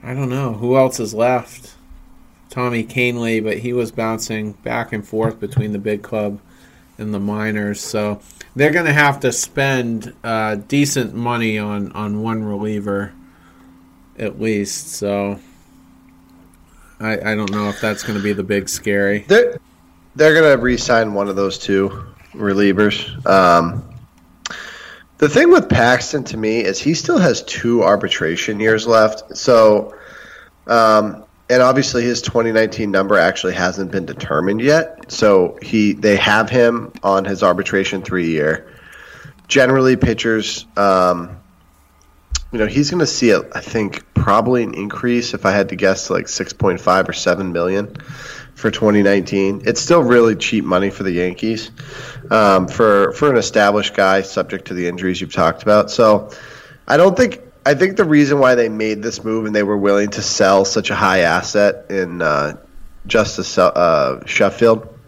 I 0.03 0.15
don't 0.15 0.31
know 0.31 0.55
who 0.55 0.77
else 0.77 0.99
is 1.01 1.13
left. 1.13 1.75
Tommy 2.49 2.83
Kahnle, 2.83 3.45
but 3.45 3.59
he 3.59 3.73
was 3.73 3.93
bouncing 3.93 4.53
back 4.53 4.93
and 4.93 5.07
forth 5.07 5.39
between 5.39 5.73
the 5.73 5.79
big 5.79 6.03
club 6.03 6.41
and 6.99 7.15
the 7.15 7.21
minors, 7.21 7.81
so 7.81 8.21
they're 8.57 8.73
going 8.73 8.87
to 8.87 8.93
have 8.93 9.21
to 9.21 9.33
spend 9.33 10.15
uh, 10.25 10.57
decent 10.57 11.15
money 11.15 11.59
on 11.59 11.93
on 11.93 12.23
one 12.23 12.45
reliever 12.45 13.13
at 14.19 14.41
least. 14.41 14.89
So 14.89 15.41
I, 17.01 17.33
I 17.33 17.35
don't 17.35 17.51
know 17.51 17.69
if 17.69 17.81
that's 17.81 18.03
going 18.03 18.19
to 18.19 18.23
be 18.23 18.33
the 18.33 18.43
big 18.43 18.69
scary. 18.69 19.21
They're 19.21 19.59
they're 20.15 20.35
going 20.35 20.57
to 20.57 20.63
re-sign 20.63 21.15
one 21.15 21.29
of 21.29 21.37
those 21.37 21.59
two 21.59 22.05
relievers. 22.33 23.25
Um, 23.27 23.85
the 25.19 25.29
thing 25.29 25.51
with 25.51 25.69
Paxton 25.69 26.25
to 26.25 26.37
me 26.37 26.61
is 26.61 26.81
he 26.81 26.95
still 26.95 27.19
has 27.19 27.43
two 27.43 27.83
arbitration 27.83 28.59
years 28.59 28.87
left. 28.87 29.37
So, 29.37 29.95
um, 30.67 31.25
and 31.51 31.63
obviously 31.63 32.05
his 32.05 32.23
2019 32.23 32.93
number 32.93 33.19
actually 33.19 33.55
hasn't 33.55 33.91
been 33.91 34.07
determined 34.07 34.61
yet. 34.61 35.11
So 35.11 35.59
he 35.61 35.93
they 35.93 36.17
have 36.17 36.49
him 36.49 36.93
on 37.03 37.25
his 37.25 37.43
arbitration 37.43 38.03
three 38.03 38.29
year. 38.29 38.73
Generally, 39.49 39.97
pitchers. 39.97 40.65
Um, 40.77 41.37
you 42.53 42.59
know, 42.59 42.67
he's 42.67 42.91
going 42.91 43.01
to 43.01 43.07
see 43.07 43.31
it. 43.31 43.49
I 43.53 43.61
think 43.61 44.13
probably 44.15 44.63
an 44.63 44.75
increase 44.75 45.35
if 45.35 45.45
I 45.45 45.53
had 45.53 45.69
to 45.71 45.77
guess, 45.77 46.09
like 46.09 46.29
six 46.29 46.53
point 46.53 46.81
five 46.81 47.09
or 47.09 47.13
seven 47.13 47.53
million 47.53 47.97
for 48.55 48.71
2019. 48.71 49.63
It's 49.65 49.81
still 49.81 50.03
really 50.03 50.37
cheap 50.37 50.65
money 50.65 50.91
for 50.91 51.03
the 51.03 51.13
Yankees 51.13 51.73
um, 52.31 52.69
for 52.69 53.13
for 53.13 53.29
an 53.29 53.37
established 53.37 53.95
guy, 53.95 54.23
subject 54.23 54.69
to 54.69 54.75
the 54.75 54.87
injuries 54.87 55.21
you've 55.21 55.33
talked 55.33 55.65
about. 55.65 55.91
So, 55.91 56.31
I 56.87 56.97
don't 56.97 57.17
think. 57.17 57.41
I 57.65 57.75
think 57.75 57.97
the 57.97 58.05
reason 58.05 58.39
why 58.39 58.55
they 58.55 58.69
made 58.69 59.03
this 59.03 59.23
move 59.23 59.45
and 59.45 59.55
they 59.55 59.63
were 59.63 59.77
willing 59.77 60.11
to 60.11 60.23
sell 60.23 60.65
such 60.65 60.91
a 60.91 60.95
high 60.95 61.21
asset 61.21 61.91
in 61.91 62.23
uh, 62.23 62.57
Justus 63.07 63.59
uh, 63.59 64.23
Sheffield 64.27 64.99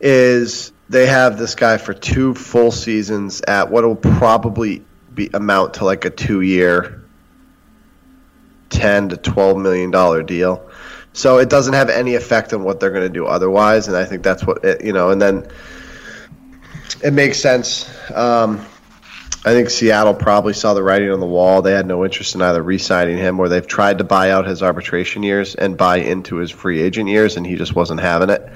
is 0.00 0.72
they 0.88 1.06
have 1.06 1.38
this 1.38 1.54
guy 1.54 1.78
for 1.78 1.94
two 1.94 2.34
full 2.34 2.70
seasons 2.70 3.40
at 3.40 3.70
what 3.70 3.84
will 3.84 3.96
probably 3.96 4.84
be 5.14 5.30
amount 5.32 5.74
to 5.74 5.84
like 5.84 6.04
a 6.04 6.10
two 6.10 6.42
year, 6.42 7.02
ten 8.68 9.08
to 9.08 9.16
twelve 9.16 9.56
million 9.56 9.90
dollar 9.90 10.22
deal. 10.22 10.68
So 11.14 11.38
it 11.38 11.48
doesn't 11.48 11.74
have 11.74 11.88
any 11.88 12.16
effect 12.16 12.52
on 12.52 12.64
what 12.64 12.80
they're 12.80 12.90
going 12.90 13.06
to 13.06 13.12
do 13.12 13.24
otherwise, 13.24 13.88
and 13.88 13.96
I 13.96 14.04
think 14.04 14.22
that's 14.22 14.44
what 14.44 14.64
it, 14.64 14.84
you 14.84 14.92
know. 14.92 15.10
And 15.10 15.22
then 15.22 15.48
it 17.02 17.12
makes 17.12 17.38
sense. 17.38 17.88
Um, 18.12 18.66
I 19.46 19.52
think 19.52 19.68
Seattle 19.68 20.14
probably 20.14 20.54
saw 20.54 20.72
the 20.72 20.82
writing 20.82 21.10
on 21.10 21.20
the 21.20 21.26
wall. 21.26 21.60
They 21.60 21.72
had 21.72 21.86
no 21.86 22.02
interest 22.02 22.34
in 22.34 22.40
either 22.40 22.62
re-signing 22.62 23.18
him, 23.18 23.38
or 23.38 23.50
they've 23.50 23.66
tried 23.66 23.98
to 23.98 24.04
buy 24.04 24.30
out 24.30 24.46
his 24.46 24.62
arbitration 24.62 25.22
years 25.22 25.54
and 25.54 25.76
buy 25.76 25.98
into 25.98 26.36
his 26.36 26.50
free 26.50 26.80
agent 26.80 27.10
years, 27.10 27.36
and 27.36 27.46
he 27.46 27.56
just 27.56 27.74
wasn't 27.74 28.00
having 28.00 28.30
it. 28.30 28.50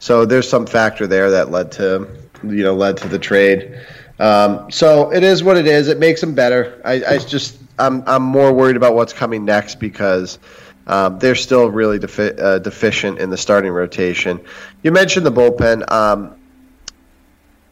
So 0.00 0.24
there's 0.24 0.48
some 0.48 0.66
factor 0.66 1.06
there 1.06 1.30
that 1.30 1.50
led 1.50 1.72
to 1.72 2.08
you 2.42 2.64
know 2.64 2.74
led 2.74 2.96
to 2.98 3.08
the 3.08 3.18
trade. 3.18 3.80
Um, 4.18 4.70
so 4.70 5.12
it 5.12 5.22
is 5.22 5.44
what 5.44 5.56
it 5.56 5.66
is. 5.66 5.88
It 5.88 5.98
makes 5.98 6.20
them 6.20 6.34
better. 6.34 6.80
I, 6.84 7.04
I 7.04 7.18
just 7.18 7.56
I'm 7.78 8.02
I'm 8.06 8.22
more 8.22 8.52
worried 8.52 8.76
about 8.76 8.94
what's 8.94 9.12
coming 9.12 9.44
next 9.44 9.78
because 9.78 10.40
um, 10.88 11.20
they're 11.20 11.36
still 11.36 11.68
really 11.70 12.00
defi- 12.00 12.38
uh, 12.38 12.58
deficient 12.58 13.20
in 13.20 13.30
the 13.30 13.36
starting 13.36 13.70
rotation. 13.70 14.40
You 14.82 14.90
mentioned 14.90 15.24
the 15.24 15.32
bullpen. 15.32 15.90
Um, 15.90 16.36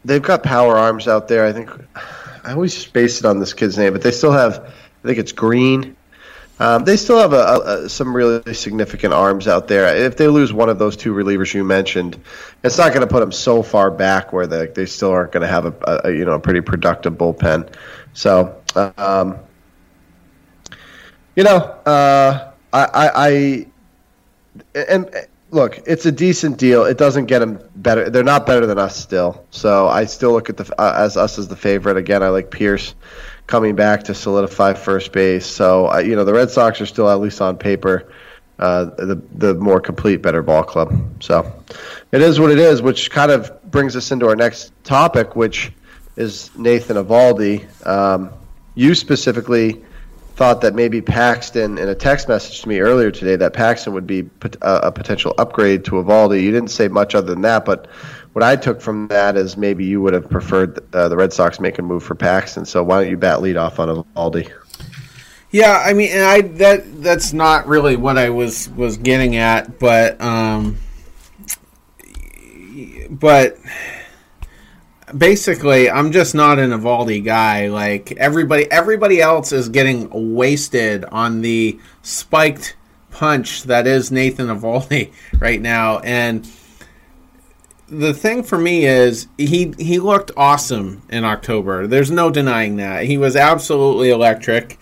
they've 0.05 0.22
got 0.22 0.44
power 0.44 0.77
arms 0.77 1.09
out 1.09 1.27
there. 1.27 1.44
I 1.44 1.53
think 1.53 1.70
I 2.44 2.52
always 2.52 2.76
space 2.76 3.20
it 3.20 3.24
on 3.24 3.38
this 3.38 3.55
kid's 3.55 3.78
name, 3.78 3.92
but 3.92 4.02
they 4.02 4.11
still 4.11 4.33
have. 4.33 4.59
I 4.59 5.07
think 5.07 5.18
it's 5.18 5.33
Green. 5.33 5.96
Um, 6.61 6.85
they 6.85 6.96
still 6.96 7.18
have 7.18 7.33
a, 7.33 7.85
a, 7.85 7.88
some 7.88 8.14
really 8.14 8.55
significant 8.55 9.14
arms 9.14 9.48
out 9.48 9.66
there. 9.66 9.96
If 9.96 10.16
they 10.16 10.28
lose 10.28 10.52
one 10.52 10.68
of 10.68 10.78
those 10.78 10.96
two 10.96 11.12
relievers 11.12 11.52
you 11.52 11.64
mentioned, 11.64 12.20
it's 12.62 12.78
not 12.78 12.92
going 12.92 13.00
to 13.00 13.09
put 13.09 13.20
them 13.20 13.33
so 13.33 13.62
far 13.62 13.90
back 13.90 14.33
where 14.33 14.46
they, 14.46 14.66
they 14.66 14.87
still 14.87 15.11
aren't 15.11 15.33
going 15.33 15.40
to 15.40 15.48
have 15.48 15.66
a, 15.66 16.00
a, 16.05 16.12
you 16.12 16.24
know 16.24 16.35
a 16.35 16.38
pretty 16.38 16.61
productive 16.61 17.14
bullpen. 17.14 17.72
So, 18.12 18.62
um, 18.76 19.38
you 21.35 21.42
know, 21.42 21.57
uh, 21.57 22.52
I, 22.72 22.85
I, 22.85 23.11
I 23.14 23.66
and 24.74 25.11
look, 25.53 25.79
it's 25.87 26.07
a 26.07 26.12
decent 26.12 26.59
deal. 26.59 26.85
It 26.85 26.99
doesn't 26.99 27.27
get 27.27 27.38
them 27.38 27.61
better. 27.77 28.11
They're 28.11 28.25
not 28.25 28.47
better 28.47 28.67
than 28.67 28.79
us 28.79 28.97
still. 28.97 29.47
So 29.51 29.87
I 29.87 30.07
still 30.07 30.33
look 30.33 30.51
at 30.51 30.57
the 30.57 30.75
uh, 30.81 30.95
as 30.97 31.17
us 31.17 31.38
as 31.38 31.47
the 31.47 31.57
favorite. 31.57 31.97
Again, 31.97 32.23
I 32.23 32.31
like 32.31 32.51
Pearce 32.51 32.95
coming 33.47 33.77
back 33.77 34.05
to 34.05 34.15
solidify 34.15 34.75
first 34.75 35.12
base. 35.12 35.47
So 35.47 35.93
uh, 35.93 35.99
you 35.99 36.17
know 36.17 36.25
the 36.25 36.35
Red 36.35 36.51
Sox 36.51 36.81
are 36.81 36.87
still 36.87 37.09
at 37.09 37.21
least 37.21 37.41
on 37.41 37.57
paper 37.57 38.11
uh, 38.59 38.85
the 38.85 39.23
the 39.35 39.55
more 39.55 39.81
complete, 39.81 40.23
better 40.23 40.43
ball 40.43 40.65
club. 40.65 41.23
So 41.23 41.53
it 42.11 42.23
is 42.23 42.41
what 42.41 42.51
it 42.51 42.59
is, 42.59 42.83
which 42.83 43.11
kind 43.11 43.31
of 43.31 43.71
brings 43.71 43.95
us 43.95 44.11
into 44.11 44.27
our 44.29 44.37
next 44.37 44.73
topic, 44.85 45.37
which 45.37 45.73
is 46.17 46.51
Nathan 46.57 46.97
Eovaldi. 46.97 47.87
Um, 47.87 48.33
you 48.75 48.95
specifically 48.95 49.85
thought 50.35 50.62
that 50.62 50.75
maybe 50.75 51.01
Paxton, 51.01 51.79
in 51.79 51.88
a 51.88 51.95
text 51.95 52.29
message 52.29 52.62
to 52.62 52.68
me 52.68 52.81
earlier 52.81 53.11
today, 53.11 53.37
that 53.37 53.53
Paxton 53.53 53.92
would 53.92 54.07
be 54.07 54.29
a, 54.62 54.90
potential 54.90 55.35
upgrade 55.38 55.85
to 55.87 55.92
Eovaldi. 55.92 56.42
You 56.42 56.51
didn't 56.51 56.71
say 56.71 56.88
much 56.88 57.14
other 57.14 57.29
than 57.29 57.42
that, 57.42 57.64
but 57.64 57.87
what 58.33 58.42
I 58.42 58.57
took 58.57 58.81
from 58.81 59.09
that 59.09 59.37
is 59.37 59.57
maybe 59.57 59.85
you 59.85 60.01
would 60.01 60.14
have 60.14 60.29
preferred 60.31 60.81
uh, 60.95 61.09
the 61.09 61.16
Red 61.16 61.33
Sox 61.33 61.61
make 61.61 61.79
a 61.79 61.83
move 61.83 62.03
for 62.03 62.14
Paxton. 62.14 62.64
So 62.64 62.83
why 62.83 63.03
don't 63.03 63.11
you 63.11 63.16
bat 63.16 63.42
lead 63.42 63.57
off 63.57 63.79
on 63.79 63.88
Eovaldi? 63.88 64.51
Yeah, 65.51 65.83
I 65.85 65.92
mean, 65.92 66.16
I 66.16 66.40
that 66.40 67.03
that's 67.03 67.35
not 67.35 67.66
really 67.66 67.97
what 67.97 68.16
I 68.16 68.31
was 68.31 68.71
was 68.71 68.97
getting 68.97 69.37
at, 69.37 69.79
but 69.79 70.18
um, 70.18 70.79
but 73.11 73.59
basically, 75.16 75.90
I'm 75.90 76.12
just 76.12 76.35
not 76.35 76.59
an 76.59 76.70
Eovaldi 76.70 77.25
guy. 77.25 77.68
Like 77.68 78.12
everybody, 78.12 78.70
everybody 78.70 79.20
else 79.20 79.53
is 79.53 79.68
getting 79.68 80.09
wasted 80.35 81.05
on 81.07 81.42
the 81.42 81.79
spiked 82.03 82.77
punch 83.11 83.64
that 83.64 83.87
is 83.87 84.11
Nathan 84.11 84.48
Eovaldi 84.48 85.12
right 85.40 85.61
now, 85.61 85.98
and 86.01 86.48
the 87.88 88.14
thing 88.14 88.42
for 88.42 88.57
me 88.57 88.87
is 88.87 89.29
he 89.37 89.75
he 89.79 89.98
looked 89.98 90.31
awesome 90.37 91.03
in 91.11 91.25
October. 91.25 91.87
There's 91.87 92.11
no 92.11 92.31
denying 92.31 92.77
that. 92.77 93.05
He 93.05 93.18
was 93.18 93.37
absolutely 93.37 94.11
electric. 94.11 94.79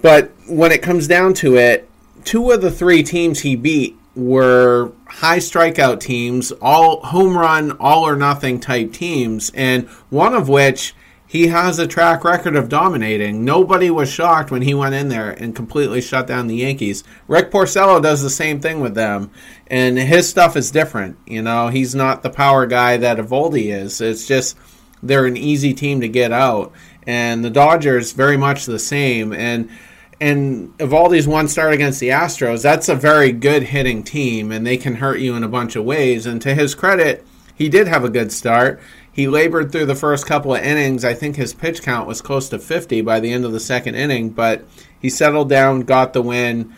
But 0.00 0.30
when 0.46 0.72
it 0.72 0.80
comes 0.80 1.08
down 1.08 1.34
to 1.34 1.56
it, 1.56 1.88
two 2.24 2.52
of 2.52 2.62
the 2.62 2.70
three 2.70 3.02
teams 3.02 3.40
he 3.40 3.56
beat 3.56 3.98
were 4.20 4.92
high 5.06 5.38
strikeout 5.38 6.00
teams, 6.00 6.52
all 6.60 7.00
home 7.06 7.36
run, 7.36 7.72
all 7.80 8.06
or 8.06 8.16
nothing 8.16 8.60
type 8.60 8.92
teams, 8.92 9.50
and 9.54 9.88
one 10.10 10.34
of 10.34 10.48
which 10.48 10.94
he 11.26 11.46
has 11.46 11.78
a 11.78 11.86
track 11.86 12.24
record 12.24 12.56
of 12.56 12.68
dominating. 12.68 13.44
Nobody 13.44 13.88
was 13.88 14.10
shocked 14.10 14.50
when 14.50 14.62
he 14.62 14.74
went 14.74 14.96
in 14.96 15.08
there 15.08 15.30
and 15.30 15.54
completely 15.54 16.00
shut 16.00 16.26
down 16.26 16.48
the 16.48 16.56
Yankees. 16.56 17.04
Rick 17.28 17.50
Porcello 17.50 18.02
does 18.02 18.20
the 18.20 18.28
same 18.28 18.60
thing 18.60 18.80
with 18.80 18.94
them, 18.94 19.30
and 19.68 19.96
his 19.96 20.28
stuff 20.28 20.56
is 20.56 20.70
different. 20.70 21.16
You 21.26 21.42
know, 21.42 21.68
he's 21.68 21.94
not 21.94 22.22
the 22.22 22.30
power 22.30 22.66
guy 22.66 22.96
that 22.96 23.18
Eovaldi 23.18 23.72
is. 23.72 24.00
It's 24.00 24.26
just 24.26 24.58
they're 25.02 25.26
an 25.26 25.36
easy 25.36 25.72
team 25.72 26.00
to 26.00 26.08
get 26.08 26.32
out, 26.32 26.72
and 27.06 27.44
the 27.44 27.50
Dodgers 27.50 28.12
very 28.12 28.36
much 28.36 28.66
the 28.66 28.78
same. 28.78 29.32
And 29.32 29.70
and 30.20 30.76
Eovaldi's 30.78 31.26
one 31.26 31.48
start 31.48 31.72
against 31.72 32.00
the 32.00 32.08
Astros, 32.08 32.62
that's 32.62 32.88
a 32.88 32.94
very 32.94 33.32
good 33.32 33.64
hitting 33.64 34.02
team, 34.02 34.52
and 34.52 34.66
they 34.66 34.76
can 34.76 34.96
hurt 34.96 35.20
you 35.20 35.34
in 35.34 35.42
a 35.42 35.48
bunch 35.48 35.76
of 35.76 35.84
ways. 35.84 36.26
And 36.26 36.42
to 36.42 36.54
his 36.54 36.74
credit, 36.74 37.26
he 37.54 37.68
did 37.68 37.88
have 37.88 38.04
a 38.04 38.10
good 38.10 38.32
start 38.32 38.80
he 39.12 39.26
labored 39.26 39.72
through 39.72 39.86
the 39.86 39.94
first 39.94 40.26
couple 40.26 40.54
of 40.54 40.62
innings. 40.62 41.04
I 41.04 41.14
think 41.14 41.36
his 41.36 41.52
pitch 41.52 41.82
count 41.82 42.06
was 42.06 42.22
close 42.22 42.48
to 42.50 42.58
50 42.58 43.00
by 43.02 43.20
the 43.20 43.32
end 43.32 43.44
of 43.44 43.52
the 43.52 43.60
second 43.60 43.96
inning, 43.96 44.30
but 44.30 44.64
he 45.00 45.10
settled 45.10 45.48
down, 45.48 45.80
got 45.80 46.12
the 46.12 46.22
win. 46.22 46.74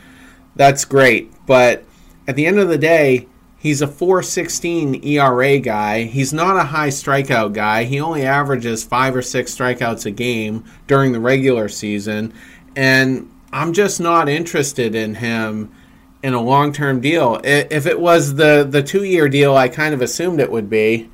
That's 0.57 0.85
great. 0.85 1.33
But 1.47 1.85
at 2.27 2.37
the 2.37 2.47
end 2.47 2.59
of 2.59 2.69
the 2.69 2.79
day, 2.79 3.29
he's 3.59 3.83
a 3.83 3.87
416 3.87 5.05
ERA 5.05 5.59
guy. 5.59 6.05
He's 6.05 6.33
not 6.33 6.57
a 6.57 6.65
high 6.65 6.89
strikeout 6.89 7.53
guy. 7.53 7.85
He 7.85 8.01
only 8.01 8.25
averages 8.25 8.83
five 8.83 9.15
or 9.15 9.23
six 9.23 9.55
strikeouts 9.55 10.07
a 10.07 10.11
game 10.11 10.65
during 10.87 11.13
the 11.13 11.21
regular 11.21 11.69
season. 11.69 12.33
And 12.77 13.31
I'm 13.53 13.73
just 13.73 14.01
not 14.01 14.29
interested 14.29 14.95
in 14.95 15.17
him 15.17 15.75
in 16.23 16.35
a 16.35 16.41
long 16.41 16.73
term 16.73 17.01
deal. 17.01 17.41
If 17.45 17.87
it 17.87 18.01
was 18.01 18.35
the, 18.35 18.67
the 18.69 18.83
two 18.83 19.05
year 19.05 19.29
deal, 19.29 19.57
I 19.57 19.69
kind 19.69 19.95
of 19.95 20.03
assumed 20.03 20.41
it 20.41 20.51
would 20.51 20.71
be 20.71 21.11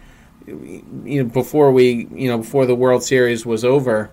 you 1.04 1.22
know 1.22 1.28
before 1.28 1.70
we 1.70 2.08
you 2.12 2.28
know 2.28 2.38
before 2.38 2.66
the 2.66 2.74
World 2.74 3.02
Series 3.02 3.44
was 3.44 3.64
over, 3.64 4.10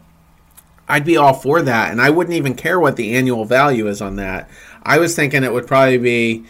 I'd 0.88 1.05
be 1.05 1.17
all 1.17 1.34
for 1.34 1.62
that, 1.62 1.91
and 1.91 2.01
I 2.01 2.10
wouldn't 2.10 2.36
even 2.36 2.55
care 2.55 2.79
what 2.79 2.95
the 2.95 3.15
annual 3.15 3.45
value 3.45 3.88
is 3.88 4.01
on 4.01 4.17
that. 4.17 4.49
I 4.84 4.99
was 4.99 5.15
thinking 5.15 5.43
it 5.43 5.53
would 5.53 5.67
probably 5.67 5.97
be 5.97 6.45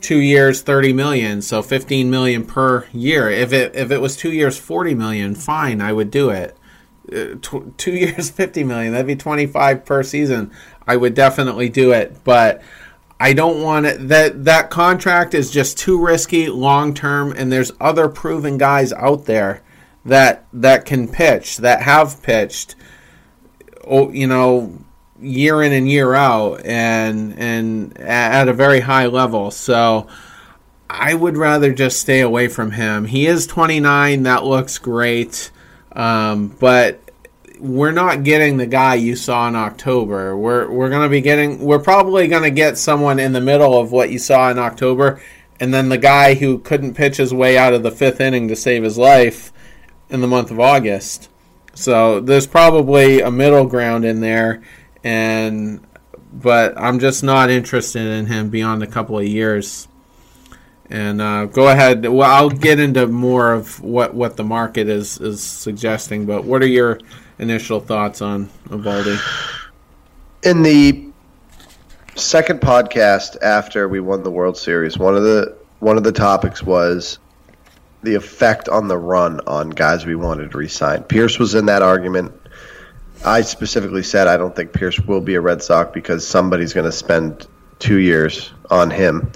two 0.00 0.18
years, 0.18 0.62
thirty 0.62 0.92
million, 0.92 1.42
so 1.42 1.62
fifteen 1.62 2.10
million 2.10 2.44
per 2.44 2.86
year. 2.92 3.30
If 3.30 3.52
it 3.52 3.74
if 3.74 3.90
it 3.90 4.00
was 4.00 4.16
two 4.16 4.32
years, 4.32 4.58
forty 4.58 4.94
million, 4.94 5.34
fine, 5.34 5.80
I 5.80 5.92
would 5.92 6.10
do 6.10 6.30
it. 6.30 6.56
Uh, 7.12 7.36
tw- 7.40 7.76
two 7.78 7.92
years, 7.96 8.30
fifty 8.30 8.64
million, 8.64 8.92
that'd 8.92 9.06
be 9.06 9.16
twenty 9.16 9.46
five 9.46 9.84
per 9.84 10.02
season. 10.02 10.50
I 10.86 10.96
would 10.96 11.14
definitely 11.14 11.68
do 11.68 11.92
it, 11.92 12.24
but 12.24 12.62
I 13.20 13.32
don't 13.32 13.62
want 13.62 13.86
it. 13.86 14.08
That 14.08 14.44
that 14.44 14.70
contract 14.70 15.34
is 15.34 15.50
just 15.50 15.78
too 15.78 16.00
risky 16.00 16.48
long 16.48 16.94
term, 16.94 17.32
and 17.32 17.50
there's 17.50 17.72
other 17.80 18.08
proven 18.08 18.58
guys 18.58 18.92
out 18.92 19.26
there 19.26 19.62
that 20.04 20.46
that 20.52 20.84
can 20.84 21.08
pitch, 21.08 21.58
that 21.58 21.82
have 21.82 22.22
pitched. 22.22 22.76
Oh, 23.86 24.10
you 24.10 24.26
know, 24.26 24.78
year 25.20 25.62
in 25.62 25.72
and 25.72 25.88
year 25.90 26.14
out, 26.14 26.64
and 26.64 27.38
and 27.38 27.98
at 27.98 28.48
a 28.48 28.52
very 28.52 28.80
high 28.80 29.06
level. 29.06 29.50
So. 29.50 30.06
I 30.90 31.12
would 31.12 31.36
rather 31.36 31.70
just 31.74 32.00
stay 32.00 32.20
away 32.20 32.48
from 32.48 32.70
him. 32.70 33.04
He 33.04 33.26
is 33.26 33.46
29. 33.46 34.22
That 34.22 34.44
looks 34.44 34.78
great. 34.78 35.50
Um, 35.98 36.56
but 36.60 37.00
we're 37.58 37.92
not 37.92 38.22
getting 38.22 38.56
the 38.56 38.66
guy 38.66 38.94
you 38.94 39.16
saw 39.16 39.48
in 39.48 39.56
October. 39.56 40.36
We're 40.36 40.70
we're 40.70 40.88
going 40.88 41.02
to 41.02 41.08
be 41.08 41.20
getting 41.20 41.60
we're 41.60 41.80
probably 41.80 42.28
going 42.28 42.44
to 42.44 42.50
get 42.50 42.78
someone 42.78 43.18
in 43.18 43.32
the 43.32 43.40
middle 43.40 43.78
of 43.78 43.90
what 43.92 44.10
you 44.10 44.18
saw 44.18 44.50
in 44.50 44.58
October 44.58 45.20
and 45.60 45.74
then 45.74 45.88
the 45.88 45.98
guy 45.98 46.34
who 46.34 46.58
couldn't 46.58 46.94
pitch 46.94 47.16
his 47.16 47.34
way 47.34 47.58
out 47.58 47.74
of 47.74 47.82
the 47.82 47.90
5th 47.90 48.20
inning 48.20 48.46
to 48.46 48.54
save 48.54 48.84
his 48.84 48.96
life 48.96 49.52
in 50.08 50.20
the 50.20 50.28
month 50.28 50.52
of 50.52 50.60
August. 50.60 51.28
So 51.74 52.20
there's 52.20 52.46
probably 52.46 53.20
a 53.20 53.30
middle 53.30 53.66
ground 53.66 54.04
in 54.04 54.20
there 54.20 54.62
and 55.02 55.84
but 56.32 56.78
I'm 56.78 57.00
just 57.00 57.24
not 57.24 57.50
interested 57.50 58.06
in 58.06 58.26
him 58.26 58.50
beyond 58.50 58.82
a 58.82 58.86
couple 58.86 59.18
of 59.18 59.26
years. 59.26 59.88
And 60.90 61.20
uh, 61.20 61.46
go 61.46 61.68
ahead. 61.68 62.06
Well, 62.06 62.30
I'll 62.30 62.50
get 62.50 62.80
into 62.80 63.06
more 63.06 63.52
of 63.52 63.80
what, 63.80 64.14
what 64.14 64.36
the 64.36 64.44
market 64.44 64.88
is, 64.88 65.20
is 65.20 65.42
suggesting. 65.42 66.24
But 66.24 66.44
what 66.44 66.62
are 66.62 66.66
your 66.66 66.98
initial 67.38 67.80
thoughts 67.80 68.22
on 68.22 68.48
Eovaldi? 68.68 69.18
In 70.44 70.62
the 70.62 71.08
second 72.14 72.60
podcast 72.60 73.36
after 73.42 73.88
we 73.88 74.00
won 74.00 74.22
the 74.22 74.30
World 74.30 74.56
Series, 74.56 74.98
one 74.98 75.16
of 75.16 75.22
the 75.22 75.56
one 75.80 75.96
of 75.96 76.02
the 76.02 76.12
topics 76.12 76.62
was 76.62 77.18
the 78.02 78.14
effect 78.14 78.68
on 78.68 78.88
the 78.88 78.98
run 78.98 79.40
on 79.46 79.70
guys 79.70 80.06
we 80.06 80.14
wanted 80.14 80.50
to 80.50 80.58
resign. 80.58 81.02
Pearce 81.04 81.38
was 81.38 81.54
in 81.54 81.66
that 81.66 81.82
argument. 81.82 82.32
I 83.24 83.42
specifically 83.42 84.02
said 84.02 84.26
I 84.28 84.36
don't 84.36 84.54
think 84.54 84.72
Pearce 84.72 84.98
will 85.00 85.20
be 85.20 85.34
a 85.34 85.40
Red 85.40 85.62
Sox 85.62 85.90
because 85.92 86.26
somebody's 86.26 86.72
going 86.72 86.86
to 86.86 86.92
spend 86.92 87.46
two 87.78 87.98
years 87.98 88.52
on 88.70 88.90
him. 88.90 89.32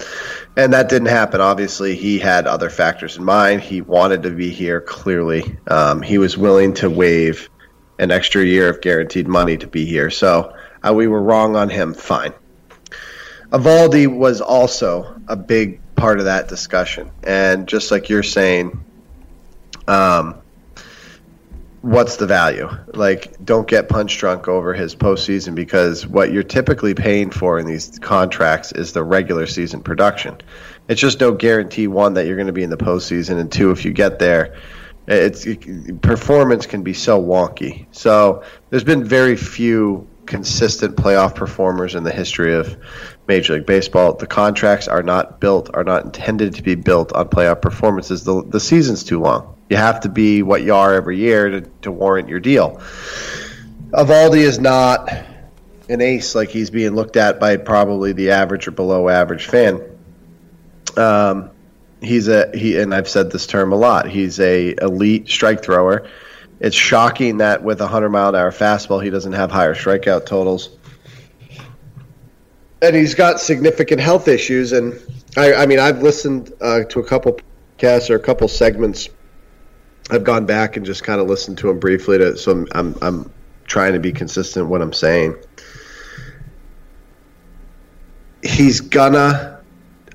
And 0.55 0.73
that 0.73 0.87
didn't 0.89 1.07
happen. 1.07 1.41
Obviously, 1.41 1.95
he 1.95 2.19
had 2.19 2.45
other 2.45 2.69
factors 2.69 3.17
in 3.17 3.23
mind. 3.23 3.61
He 3.61 3.81
wanted 3.81 4.23
to 4.23 4.29
be 4.29 4.51
here, 4.51 4.79
clearly. 4.81 5.57
Um, 5.67 6.01
he 6.01 6.19
was 6.19 6.37
willing 6.37 6.75
to 6.75 6.89
waive 6.89 7.49
an 7.97 8.11
extra 8.11 8.43
year 8.43 8.69
of 8.69 8.81
guaranteed 8.81 9.27
money 9.27 9.57
to 9.57 9.67
be 9.67 9.85
here. 9.85 10.09
So 10.09 10.55
uh, 10.83 10.93
we 10.93 11.07
were 11.07 11.21
wrong 11.21 11.55
on 11.55 11.69
him. 11.69 11.93
Fine. 11.93 12.33
Eovaldi 13.49 14.07
was 14.07 14.41
also 14.41 15.19
a 15.27 15.35
big 15.35 15.79
part 15.95 16.19
of 16.19 16.25
that 16.25 16.47
discussion, 16.47 17.11
and 17.23 17.67
just 17.67 17.91
like 17.91 18.09
you're 18.09 18.23
saying, 18.23 18.83
um, 19.87 20.41
what's 21.83 22.15
the 22.15 22.25
value? 22.25 22.69
Like, 22.93 23.43
don't 23.43 23.67
get 23.67 23.89
punch 23.89 24.17
drunk 24.17 24.47
over 24.47 24.73
his 24.73 24.95
postseason 24.95 25.53
because 25.53 26.07
what 26.07 26.31
you're 26.31 26.41
typically 26.41 26.93
paying 26.93 27.29
for 27.29 27.59
in 27.59 27.67
these 27.67 27.99
contracts 27.99 28.71
is 28.71 28.93
the 28.93 29.03
regular 29.03 29.45
season 29.45 29.83
production. 29.83 30.37
It's 30.87 31.01
just 31.01 31.19
no 31.19 31.33
guarantee 31.33 31.87
one 31.87 32.13
that 32.13 32.25
you're 32.25 32.37
going 32.37 32.47
to 32.47 32.53
be 32.53 32.63
in 32.63 32.69
the 32.69 32.77
postseason, 32.77 33.37
and 33.37 33.51
two, 33.51 33.71
if 33.71 33.83
you 33.83 33.91
get 33.91 34.17
there, 34.17 34.55
it's 35.07 35.45
it, 35.45 36.01
performance 36.01 36.65
can 36.65 36.83
be 36.83 36.93
so 36.93 37.21
wonky. 37.21 37.85
So 37.91 38.43
there's 38.69 38.85
been 38.85 39.03
very 39.03 39.35
few 39.35 40.07
consistent 40.25 40.95
playoff 40.95 41.35
performers 41.35 41.95
in 41.95 42.03
the 42.03 42.11
history 42.11 42.53
of 42.53 42.77
Major 43.27 43.55
League 43.55 43.65
Baseball. 43.65 44.13
The 44.13 44.27
contracts 44.27 44.87
are 44.87 45.03
not 45.03 45.41
built, 45.41 45.69
are 45.73 45.83
not 45.83 46.05
intended 46.05 46.55
to 46.55 46.63
be 46.63 46.75
built 46.75 47.11
on 47.11 47.27
playoff 47.27 47.61
performances. 47.61 48.23
The 48.23 48.41
the 48.41 48.61
season's 48.61 49.03
too 49.03 49.19
long. 49.19 49.57
You 49.73 49.77
have 49.77 50.01
to 50.01 50.09
be 50.09 50.43
what 50.43 50.61
you 50.61 50.75
are 50.75 50.93
every 50.93 51.17
year 51.17 51.49
to, 51.49 51.61
to 51.81 51.91
warrant 51.91 52.29
your 52.29 52.39
deal. 52.39 52.79
Eovaldi 53.89 54.37
is 54.37 54.59
not 54.59 55.11
an 55.89 55.99
ace 55.99 56.35
like 56.35 56.49
he's 56.49 56.69
being 56.69 56.93
looked 56.93 57.17
at 57.17 57.39
by 57.39 57.57
probably 57.57 58.13
the 58.13 58.29
average 58.29 58.67
or 58.67 58.71
below 58.71 59.09
average 59.09 59.47
fan. 59.47 59.81
Um, 60.95 61.49
he's 62.01 62.27
a 62.27 62.55
he 62.55 62.77
and 62.77 62.93
I've 62.93 63.09
said 63.09 63.31
this 63.31 63.47
term 63.47 63.73
a 63.73 63.75
lot. 63.75 64.07
He's 64.07 64.39
a 64.39 64.75
elite 64.79 65.27
strike 65.27 65.63
thrower. 65.63 66.07
It's 66.59 66.75
shocking 66.75 67.37
that 67.37 67.63
with 67.63 67.81
a 67.81 67.87
hundred 67.87 68.09
mile 68.09 68.29
an 68.29 68.35
hour 68.35 68.51
fastball, 68.51 69.03
he 69.03 69.09
doesn't 69.09 69.33
have 69.33 69.49
higher 69.49 69.73
strikeout 69.73 70.27
totals. 70.27 70.69
And 72.79 72.95
he's 72.95 73.15
got 73.15 73.39
significant 73.39 74.01
health 74.01 74.27
issues. 74.27 74.71
And 74.71 75.01
I, 75.35 75.55
I 75.55 75.65
mean, 75.65 75.79
I've 75.79 76.03
listened 76.03 76.53
uh, 76.61 76.83
to 76.83 76.99
a 76.99 77.03
couple 77.03 77.39
podcasts 77.79 78.11
or 78.11 78.15
a 78.17 78.19
couple 78.19 78.47
segments. 78.47 79.09
I've 80.11 80.23
gone 80.23 80.45
back 80.45 80.77
and 80.77 80.85
just 80.85 81.03
kind 81.03 81.21
of 81.21 81.27
listened 81.27 81.57
to 81.59 81.69
him 81.69 81.79
briefly. 81.79 82.17
To 82.17 82.37
so 82.37 82.51
I'm, 82.51 82.67
I'm, 82.73 82.95
I'm 83.01 83.33
trying 83.65 83.93
to 83.93 83.99
be 83.99 84.11
consistent 84.11 84.67
what 84.67 84.81
I'm 84.81 84.93
saying. 84.93 85.35
He's 88.41 88.81
gonna 88.81 89.53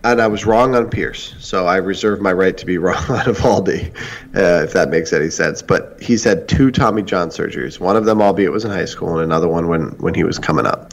and 0.04 0.20
I 0.20 0.26
was 0.28 0.46
wrong 0.46 0.74
on 0.74 0.90
Pearce, 0.90 1.34
so 1.38 1.66
I 1.66 1.76
reserve 1.76 2.20
my 2.20 2.32
right 2.32 2.56
to 2.56 2.66
be 2.66 2.78
wrong 2.78 2.96
on 2.96 3.24
Eovaldi, 3.26 3.94
uh, 4.36 4.64
if 4.64 4.72
that 4.72 4.90
makes 4.90 5.12
any 5.12 5.30
sense. 5.30 5.62
But 5.62 6.00
he's 6.00 6.24
had 6.24 6.48
two 6.48 6.70
Tommy 6.70 7.02
John 7.02 7.30
surgeries. 7.30 7.80
One 7.80 7.96
of 7.96 8.04
them, 8.04 8.22
albeit, 8.22 8.52
was 8.52 8.64
in 8.64 8.70
high 8.70 8.84
school, 8.84 9.14
and 9.14 9.22
another 9.22 9.48
one 9.48 9.68
when 9.68 9.90
when 9.98 10.14
he 10.14 10.24
was 10.24 10.38
coming 10.38 10.66
up. 10.66 10.92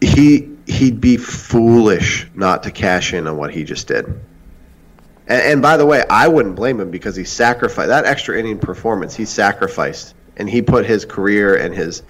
He 0.00 0.48
he'd 0.66 1.00
be 1.00 1.16
foolish 1.16 2.28
not 2.34 2.62
to 2.62 2.70
cash 2.70 3.12
in 3.12 3.26
on 3.26 3.36
what 3.36 3.52
he 3.52 3.64
just 3.64 3.88
did. 3.88 4.06
And, 5.30 5.42
and 5.42 5.62
by 5.62 5.78
the 5.78 5.86
way, 5.86 6.04
I 6.10 6.28
wouldn't 6.28 6.56
blame 6.56 6.80
him 6.80 6.90
because 6.90 7.16
he 7.16 7.24
sacrificed 7.24 7.88
that 7.88 8.04
extra 8.04 8.38
inning 8.38 8.58
performance. 8.58 9.14
He 9.14 9.24
sacrificed, 9.24 10.14
and 10.36 10.50
he 10.50 10.60
put 10.60 10.84
his 10.84 11.06
career 11.06 11.56
and 11.56 11.74
his 11.74 12.02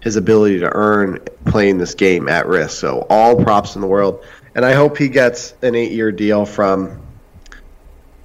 his 0.00 0.14
ability 0.14 0.60
to 0.60 0.70
earn 0.72 1.18
playing 1.44 1.76
this 1.76 1.94
game 1.94 2.28
at 2.28 2.46
risk. 2.46 2.78
So 2.78 3.04
all 3.10 3.42
props 3.42 3.74
in 3.74 3.80
the 3.80 3.88
world 3.88 4.24
and 4.58 4.66
I 4.66 4.74
hope 4.74 4.98
he 4.98 5.08
gets 5.08 5.54
an 5.62 5.76
eight-year 5.76 6.10
deal 6.10 6.44
from 6.44 7.00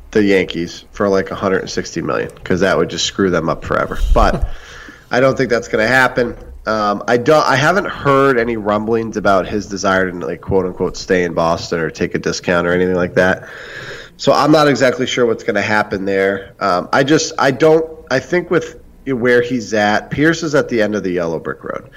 the 0.09 0.23
Yankees 0.23 0.83
for 0.91 1.07
like 1.07 1.29
160 1.29 2.01
million 2.01 2.31
because 2.33 2.61
that 2.61 2.75
would 2.75 2.89
just 2.89 3.05
screw 3.05 3.29
them 3.29 3.49
up 3.49 3.63
forever. 3.63 3.99
But 4.15 4.49
I 5.11 5.19
don't 5.19 5.37
think 5.37 5.51
that's 5.51 5.67
going 5.67 5.85
to 5.85 5.87
happen. 5.87 6.35
Um, 6.65 7.03
I 7.07 7.17
don't. 7.17 7.45
I 7.45 7.55
haven't 7.55 7.85
heard 7.85 8.39
any 8.39 8.57
rumblings 8.57 9.15
about 9.15 9.47
his 9.47 9.67
desire 9.67 10.09
to 10.09 10.17
like 10.25 10.41
quote 10.41 10.65
unquote 10.65 10.97
stay 10.97 11.23
in 11.23 11.35
Boston 11.35 11.79
or 11.79 11.91
take 11.91 12.15
a 12.15 12.19
discount 12.19 12.65
or 12.65 12.73
anything 12.73 12.95
like 12.95 13.13
that. 13.13 13.47
So 14.23 14.31
I'm 14.31 14.53
not 14.53 14.69
exactly 14.69 15.05
sure 15.05 15.25
what's 15.25 15.43
going 15.43 15.55
to 15.55 15.61
happen 15.61 16.05
there. 16.05 16.55
Um, 16.61 16.87
I 16.93 17.03
just 17.03 17.33
I 17.37 17.51
don't. 17.51 18.05
I 18.09 18.19
think 18.19 18.49
with 18.49 18.81
where 19.05 19.41
he's 19.41 19.73
at, 19.73 20.11
Pearce 20.11 20.43
is 20.43 20.55
at 20.55 20.69
the 20.69 20.81
end 20.81 20.95
of 20.95 21.03
the 21.03 21.11
yellow 21.11 21.39
brick 21.39 21.61
road. 21.61 21.89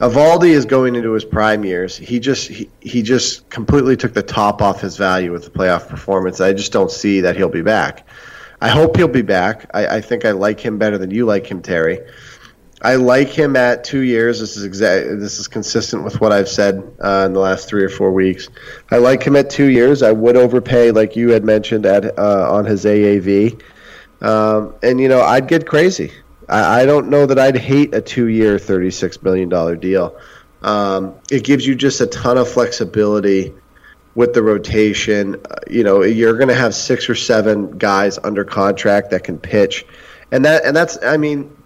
Eovaldi 0.00 0.48
is 0.48 0.64
going 0.64 0.96
into 0.96 1.12
his 1.12 1.24
prime 1.24 1.64
years. 1.64 1.96
He 1.96 2.18
just 2.18 2.48
he, 2.48 2.68
he 2.80 3.02
just 3.02 3.48
completely 3.48 3.96
took 3.96 4.12
the 4.12 4.24
top 4.24 4.60
off 4.60 4.80
his 4.80 4.96
value 4.96 5.30
with 5.30 5.44
the 5.44 5.50
playoff 5.50 5.88
performance. 5.88 6.40
I 6.40 6.52
just 6.52 6.72
don't 6.72 6.90
see 6.90 7.20
that 7.20 7.36
he'll 7.36 7.48
be 7.48 7.62
back. 7.62 8.08
I 8.60 8.70
hope 8.70 8.96
he'll 8.96 9.06
be 9.06 9.22
back. 9.22 9.70
I, 9.72 9.86
I 9.86 10.00
think 10.00 10.24
I 10.24 10.32
like 10.32 10.58
him 10.58 10.78
better 10.78 10.98
than 10.98 11.12
you 11.12 11.26
like 11.26 11.48
him, 11.48 11.62
Terry. 11.62 12.00
I 12.80 12.94
like 12.94 13.28
him 13.28 13.56
at 13.56 13.82
two 13.82 14.02
years. 14.02 14.38
This 14.38 14.56
is 14.56 14.64
exact. 14.64 15.06
This 15.18 15.40
is 15.40 15.48
consistent 15.48 16.04
with 16.04 16.20
what 16.20 16.30
I've 16.30 16.48
said 16.48 16.76
uh, 17.02 17.24
in 17.26 17.32
the 17.32 17.40
last 17.40 17.68
three 17.68 17.82
or 17.82 17.88
four 17.88 18.12
weeks. 18.12 18.48
I 18.90 18.98
like 18.98 19.22
him 19.22 19.34
at 19.34 19.50
two 19.50 19.66
years. 19.66 20.02
I 20.02 20.12
would 20.12 20.36
overpay, 20.36 20.92
like 20.92 21.16
you 21.16 21.30
had 21.30 21.44
mentioned, 21.44 21.86
at 21.86 22.18
uh, 22.18 22.52
on 22.52 22.66
his 22.66 22.84
AAV, 22.84 23.60
um, 24.20 24.74
and 24.82 25.00
you 25.00 25.08
know 25.08 25.20
I'd 25.22 25.48
get 25.48 25.66
crazy. 25.66 26.12
I, 26.48 26.82
I, 26.82 26.86
don't 26.86 27.10
know 27.10 27.26
that 27.26 27.38
I'd 27.38 27.56
hate 27.56 27.94
a 27.94 28.00
two-year, 28.00 28.58
thirty-six 28.60 29.22
million 29.22 29.48
dollar 29.48 29.74
deal. 29.74 30.16
Um, 30.62 31.16
it 31.30 31.42
gives 31.42 31.66
you 31.66 31.74
just 31.74 32.00
a 32.00 32.06
ton 32.06 32.38
of 32.38 32.48
flexibility 32.48 33.54
with 34.14 34.34
the 34.34 34.42
rotation. 34.42 35.34
Uh, 35.34 35.56
you 35.68 35.82
know, 35.82 36.04
you're 36.04 36.36
going 36.36 36.48
to 36.48 36.54
have 36.54 36.76
six 36.76 37.10
or 37.10 37.16
seven 37.16 37.76
guys 37.76 38.18
under 38.22 38.44
contract 38.44 39.10
that 39.10 39.24
can 39.24 39.38
pitch, 39.40 39.84
and 40.30 40.44
that 40.44 40.64
and 40.64 40.76
that's. 40.76 40.96
I 41.02 41.16
mean 41.16 41.56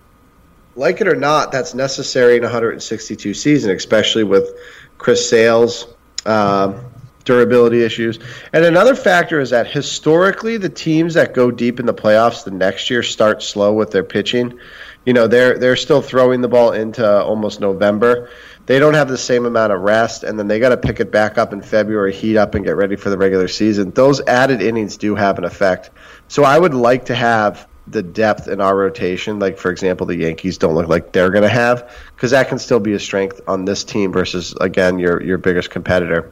like 0.75 1.01
it 1.01 1.09
or 1.09 1.17
not, 1.17 1.53
that's 1.53 1.75
necessary 1.75 2.37
in 2.37 2.43
162 2.43 3.35
season, 3.35 3.71
especially 3.71 4.25
with 4.25 4.51
Chris 4.99 5.29
Sale's 5.29 5.87
um, 6.25 6.81
durability 7.25 7.83
issues. 7.83 8.19
And 8.53 8.65
another 8.65 8.95
factor 8.95 9.41
is 9.41 9.51
that 9.51 9.67
historically, 9.67 10.57
the 10.57 10.69
teams 10.69 11.15
that 11.15 11.35
go 11.35 11.51
deep 11.51 11.81
in 11.81 11.87
the 11.87 11.95
playoffs 11.95 12.45
the 12.45 12.51
next 12.51 12.91
year 12.91 13.03
start 13.03 13.43
slow 13.43 13.73
with 13.73 13.91
their 13.91 14.05
pitching. 14.05 14.59
You 15.05 15.13
know, 15.13 15.27
they're 15.27 15.59
they're 15.59 15.77
still 15.77 16.01
throwing 16.01 16.41
the 16.41 16.49
ball 16.49 16.73
into 16.73 17.07
almost 17.07 17.61
November. 17.61 18.31
They 18.67 18.79
don't 18.79 18.95
have 18.95 19.09
the 19.09 19.19
same 19.19 19.45
amount 19.45 19.73
of 19.73 19.81
rest, 19.81 20.23
and 20.23 20.39
then 20.39 20.47
they 20.47 20.61
got 20.61 20.69
to 20.69 20.77
pick 20.77 21.01
it 21.01 21.11
back 21.11 21.37
up 21.37 21.53
in 21.53 21.61
February, 21.63 22.13
heat 22.13 22.37
up, 22.37 22.55
and 22.55 22.65
get 22.65 22.77
ready 22.77 22.95
for 22.95 23.11
the 23.11 23.19
regular 23.19 23.49
season. 23.49 23.91
Those 23.91 24.21
added 24.21 24.63
innings 24.63 24.97
do 24.97 25.17
have 25.17 25.39
an 25.39 25.45
effect. 25.45 25.91
So 26.29 26.45
I 26.45 26.57
would 26.57 26.75
like 26.75 27.07
to 27.07 27.15
have 27.17 27.67
the 27.87 28.03
depth 28.03 28.49
in 28.49 28.61
our 28.61 28.77
rotation, 28.77 29.39
like 29.39 29.59
for 29.59 29.71
example, 29.71 30.07
the 30.07 30.17
Yankees 30.17 30.59
don't 30.59 30.75
look 30.75 30.89
like 30.89 31.13
they're 31.13 31.31
going 31.31 31.43
to 31.43 31.49
have, 31.49 31.91
because 32.15 32.31
that 32.31 32.49
can 32.49 32.59
still 32.59 32.81
be 32.81 32.93
a 32.93 32.99
strength 32.99 33.41
on 33.49 33.65
this 33.65 33.85
team 33.85 34.13
versus 34.13 34.55
again 34.61 34.99
your 34.99 35.23
your 35.23 35.39
biggest 35.39 35.71
competitor. 35.71 36.31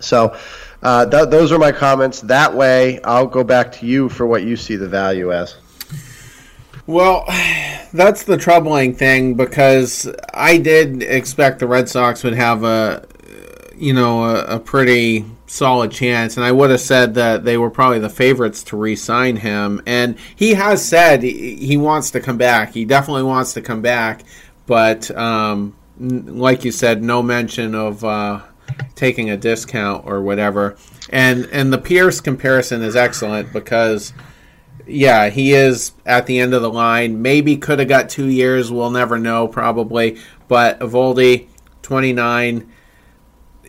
So 0.00 0.36
uh, 0.82 1.06
th- 1.06 1.28
those 1.28 1.52
are 1.52 1.58
my 1.58 1.72
comments. 1.72 2.20
That 2.22 2.54
way, 2.54 3.00
I'll 3.02 3.26
go 3.26 3.44
back 3.44 3.72
to 3.72 3.86
you 3.86 4.08
for 4.08 4.26
what 4.26 4.42
you 4.42 4.56
see 4.56 4.76
the 4.76 4.88
value 4.88 5.32
as. 5.32 5.56
Well, 6.86 7.24
that's 7.92 8.24
the 8.24 8.36
troubling 8.36 8.94
thing 8.94 9.34
because 9.34 10.10
I 10.32 10.58
did 10.58 11.02
expect 11.02 11.58
the 11.58 11.66
Red 11.66 11.88
Sox 11.88 12.24
would 12.24 12.34
have 12.34 12.64
a, 12.64 13.06
you 13.76 13.92
know, 13.92 14.24
a, 14.24 14.56
a 14.56 14.60
pretty 14.60 15.24
solid 15.50 15.90
chance, 15.90 16.36
and 16.36 16.46
I 16.46 16.52
would 16.52 16.70
have 16.70 16.80
said 16.80 17.14
that 17.14 17.44
they 17.44 17.58
were 17.58 17.70
probably 17.70 17.98
the 17.98 18.08
favorites 18.08 18.62
to 18.64 18.76
re-sign 18.76 19.36
him. 19.36 19.82
And 19.84 20.16
he 20.36 20.54
has 20.54 20.86
said 20.86 21.24
he, 21.24 21.76
wants 21.76 22.12
to 22.12 22.20
come 22.20 22.38
back. 22.38 22.72
He 22.72 22.84
definitely 22.84 23.24
wants 23.24 23.52
to 23.54 23.60
come 23.60 23.82
back, 23.82 24.22
but 24.66 25.10
um, 25.16 25.74
like 25.98 26.64
you 26.64 26.70
said, 26.70 27.02
no 27.02 27.20
mention 27.20 27.74
of 27.74 28.04
uh, 28.04 28.42
taking 28.94 29.28
a 29.30 29.36
discount 29.36 30.06
or 30.06 30.22
whatever. 30.22 30.76
And 31.08 31.46
and 31.46 31.72
the 31.72 31.78
Pearce 31.78 32.20
comparison 32.20 32.82
is 32.82 32.96
excellent 32.96 33.52
because. 33.52 34.12
Yeah, 34.86 35.28
he 35.28 35.52
is 35.52 35.92
at 36.04 36.26
the 36.26 36.40
end 36.40 36.52
of 36.52 36.62
the 36.62 36.70
line. 36.70 37.22
Maybe 37.22 37.56
could 37.56 37.78
have 37.78 37.86
got 37.86 38.08
two 38.08 38.26
years. 38.26 38.72
We'll 38.72 38.90
never 38.90 39.18
know, 39.18 39.46
probably. 39.46 40.18
But 40.48 40.80
Eovaldi, 40.80 41.46
29, 41.82 42.72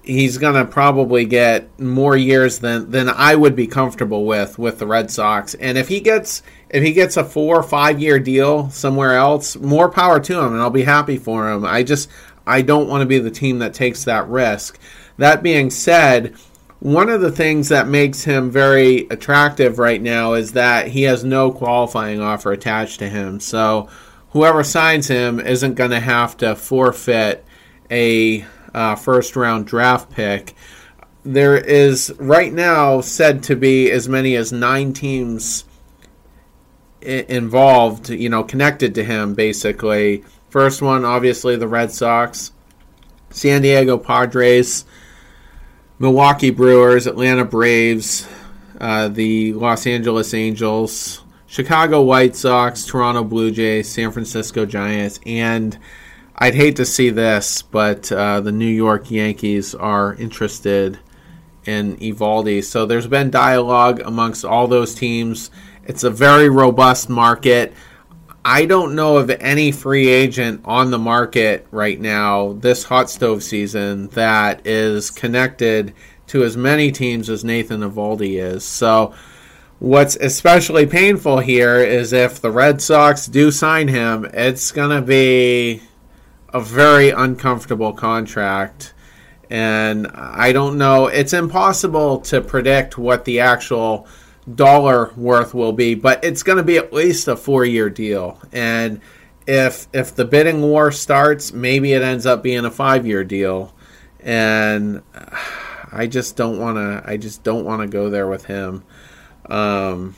he's 0.03 0.37
going 0.37 0.55
to 0.55 0.65
probably 0.65 1.25
get 1.25 1.79
more 1.79 2.15
years 2.15 2.59
than 2.59 2.91
than 2.91 3.09
I 3.09 3.35
would 3.35 3.55
be 3.55 3.67
comfortable 3.67 4.25
with 4.25 4.57
with 4.57 4.79
the 4.79 4.87
Red 4.87 5.11
Sox. 5.11 5.53
And 5.55 5.77
if 5.77 5.87
he 5.87 5.99
gets 5.99 6.43
if 6.69 6.83
he 6.83 6.93
gets 6.93 7.17
a 7.17 7.23
four 7.23 7.57
or 7.59 7.63
five 7.63 7.99
year 7.99 8.19
deal 8.19 8.69
somewhere 8.69 9.13
else, 9.13 9.55
more 9.55 9.89
power 9.89 10.19
to 10.19 10.39
him, 10.39 10.53
and 10.53 10.61
I'll 10.61 10.69
be 10.69 10.83
happy 10.83 11.17
for 11.17 11.49
him. 11.49 11.65
I 11.65 11.83
just 11.83 12.09
I 12.45 12.61
don't 12.61 12.87
want 12.87 13.01
to 13.01 13.07
be 13.07 13.19
the 13.19 13.31
team 13.31 13.59
that 13.59 13.73
takes 13.73 14.03
that 14.05 14.27
risk. 14.27 14.79
That 15.17 15.43
being 15.43 15.69
said, 15.69 16.35
one 16.79 17.09
of 17.09 17.21
the 17.21 17.31
things 17.31 17.69
that 17.69 17.87
makes 17.87 18.23
him 18.23 18.49
very 18.49 19.07
attractive 19.11 19.77
right 19.77 20.01
now 20.01 20.33
is 20.33 20.53
that 20.53 20.87
he 20.87 21.03
has 21.03 21.23
no 21.23 21.51
qualifying 21.51 22.19
offer 22.19 22.51
attached 22.51 22.99
to 22.99 23.09
him. 23.09 23.39
So 23.39 23.87
whoever 24.31 24.63
signs 24.63 25.07
him 25.07 25.39
isn't 25.39 25.75
going 25.75 25.91
to 25.91 25.99
have 25.99 26.37
to 26.37 26.55
forfeit 26.55 27.45
a 27.91 28.45
uh, 28.73 28.95
first 28.95 29.35
round 29.35 29.67
draft 29.67 30.09
pick. 30.11 30.55
There 31.23 31.57
is 31.57 32.13
right 32.17 32.51
now 32.51 33.01
said 33.01 33.43
to 33.43 33.55
be 33.55 33.91
as 33.91 34.09
many 34.09 34.35
as 34.35 34.51
nine 34.51 34.93
teams 34.93 35.65
I- 37.01 37.25
involved, 37.29 38.09
you 38.09 38.29
know, 38.29 38.43
connected 38.43 38.95
to 38.95 39.03
him 39.03 39.33
basically. 39.35 40.23
First 40.49 40.81
one, 40.81 41.05
obviously, 41.05 41.55
the 41.55 41.67
Red 41.67 41.91
Sox, 41.91 42.51
San 43.29 43.61
Diego 43.61 43.97
Padres, 43.97 44.83
Milwaukee 45.99 46.49
Brewers, 46.49 47.07
Atlanta 47.07 47.45
Braves, 47.45 48.27
uh, 48.79 49.07
the 49.07 49.53
Los 49.53 49.85
Angeles 49.85 50.33
Angels, 50.33 51.23
Chicago 51.45 52.01
White 52.01 52.35
Sox, 52.35 52.85
Toronto 52.85 53.23
Blue 53.23 53.51
Jays, 53.51 53.87
San 53.87 54.11
Francisco 54.11 54.65
Giants, 54.65 55.19
and 55.25 55.77
I'd 56.41 56.55
hate 56.55 56.77
to 56.77 56.87
see 56.87 57.11
this, 57.11 57.61
but 57.61 58.11
uh, 58.11 58.41
the 58.41 58.51
New 58.51 58.65
York 58.65 59.11
Yankees 59.11 59.75
are 59.75 60.15
interested 60.15 60.97
in 61.67 61.97
Eovaldi. 61.97 62.63
So 62.63 62.87
there's 62.87 63.05
been 63.05 63.29
dialogue 63.29 63.99
amongst 63.99 64.43
all 64.43 64.67
those 64.67 64.95
teams. 64.95 65.51
It's 65.83 66.03
a 66.03 66.09
very 66.09 66.49
robust 66.49 67.09
market. 67.09 67.75
I 68.43 68.65
don't 68.65 68.95
know 68.95 69.17
of 69.17 69.29
any 69.29 69.71
free 69.71 70.07
agent 70.07 70.61
on 70.65 70.89
the 70.89 70.97
market 70.97 71.67
right 71.69 72.01
now 72.01 72.53
this 72.53 72.85
hot 72.85 73.11
stove 73.11 73.43
season 73.43 74.07
that 74.07 74.65
is 74.65 75.11
connected 75.11 75.93
to 76.25 76.43
as 76.43 76.57
many 76.57 76.91
teams 76.91 77.29
as 77.29 77.43
Nathan 77.43 77.81
Eovaldi 77.81 78.41
is. 78.41 78.63
So 78.63 79.13
what's 79.77 80.15
especially 80.15 80.87
painful 80.87 81.37
here 81.37 81.77
is 81.77 82.13
if 82.13 82.41
the 82.41 82.49
Red 82.49 82.81
Sox 82.81 83.27
do 83.27 83.51
sign 83.51 83.89
him, 83.89 84.25
it's 84.33 84.71
going 84.71 84.89
to 84.89 85.03
be 85.03 85.83
a 86.53 86.61
very 86.61 87.09
uncomfortable 87.09 87.93
contract. 87.93 88.93
And 89.49 90.07
I 90.07 90.53
don't 90.53 90.77
know. 90.77 91.07
It's 91.07 91.33
impossible 91.33 92.19
to 92.21 92.41
predict 92.41 92.97
what 92.97 93.25
the 93.25 93.41
actual 93.41 94.07
dollar 94.55 95.11
worth 95.15 95.53
will 95.53 95.73
be, 95.73 95.95
but 95.95 96.23
it's 96.23 96.43
going 96.43 96.57
to 96.57 96.63
be 96.63 96.77
at 96.77 96.93
least 96.93 97.27
a 97.27 97.35
four 97.35 97.65
year 97.65 97.89
deal. 97.89 98.39
And 98.51 99.01
if 99.47 99.87
if 99.93 100.15
the 100.15 100.25
bidding 100.25 100.61
war 100.61 100.91
starts, 100.91 101.51
maybe 101.51 101.93
it 101.93 102.01
ends 102.01 102.25
up 102.25 102.43
being 102.43 102.65
a 102.65 102.71
five 102.71 103.05
year 103.05 103.23
deal. 103.23 103.73
And 104.21 105.01
I 105.91 106.07
just 106.07 106.35
don't 106.35 106.59
want 106.59 106.77
to. 106.77 107.03
I 107.09 107.17
just 107.17 107.43
don't 107.43 107.65
want 107.65 107.81
to 107.81 107.87
go 107.87 108.09
there 108.09 108.27
with 108.27 108.45
him. 108.45 108.83
Um, 109.47 110.15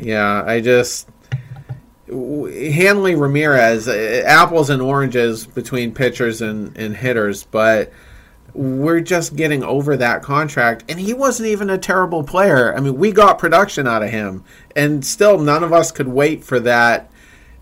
yeah, 0.00 0.44
I 0.46 0.60
just 0.60 1.08
Hanley 2.12 3.14
Ramirez, 3.14 3.88
uh, 3.88 4.22
apples 4.26 4.70
and 4.70 4.82
oranges 4.82 5.46
between 5.46 5.94
pitchers 5.94 6.42
and, 6.42 6.76
and 6.76 6.96
hitters, 6.96 7.44
but 7.44 7.92
we're 8.54 9.00
just 9.00 9.34
getting 9.34 9.62
over 9.62 9.96
that 9.96 10.22
contract. 10.22 10.84
And 10.88 11.00
he 11.00 11.14
wasn't 11.14 11.48
even 11.48 11.70
a 11.70 11.78
terrible 11.78 12.22
player. 12.22 12.74
I 12.76 12.80
mean, 12.80 12.96
we 12.96 13.12
got 13.12 13.38
production 13.38 13.86
out 13.86 14.02
of 14.02 14.10
him, 14.10 14.44
and 14.76 15.04
still 15.04 15.38
none 15.38 15.64
of 15.64 15.72
us 15.72 15.90
could 15.90 16.08
wait 16.08 16.44
for 16.44 16.60
that 16.60 17.10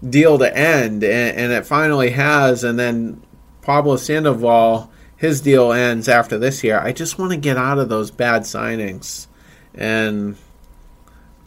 deal 0.09 0.39
to 0.39 0.57
end, 0.57 1.05
and, 1.05 1.37
and 1.37 1.53
it 1.53 1.67
finally 1.67 2.11
has. 2.11 2.65
And 2.65 2.79
then 2.79 3.23
Pablo 3.63 3.97
Sandoval, 3.97 4.91
his 5.17 5.41
deal 5.41 5.73
ends 5.73 6.09
after 6.09 6.39
this 6.39 6.65
year. 6.65 6.81
I 6.81 6.93
just 6.93 7.19
want 7.19 7.33
to 7.33 7.39
get 7.39 7.57
out 7.57 7.79
of 7.79 7.89
those 7.89 8.11
bad 8.11 8.43
signings, 8.43 9.29
and 9.75 10.37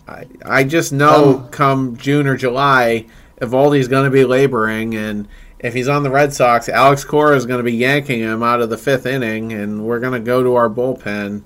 I, 0.08 0.26
I 0.46 0.64
just 0.64 0.92
know 0.92 1.40
um, 1.40 1.50
come 1.50 1.98
June 1.98 2.28
or 2.28 2.36
July, 2.36 3.06
Eovaldi's 3.42 3.88
going 3.88 4.06
to 4.06 4.12
be 4.12 4.26
laboring, 4.26 4.96
and 4.96 5.28
if 5.60 5.74
he's 5.74 5.88
on 5.88 6.04
the 6.04 6.10
Red 6.10 6.34
Sox, 6.34 6.68
Alex 6.68 7.04
Cora 7.06 7.36
is 7.36 7.46
going 7.46 7.60
to 7.60 7.64
be 7.64 7.74
yanking 7.74 8.20
him 8.20 8.44
out 8.44 8.62
of 8.62 8.70
the 8.70 8.78
fifth 8.78 9.06
inning, 9.06 9.54
and 9.54 9.86
we're 9.86 10.00
going 10.00 10.14
to 10.14 10.20
go 10.20 10.44
to 10.44 10.56
our 10.56 10.70
bullpen 10.70 11.44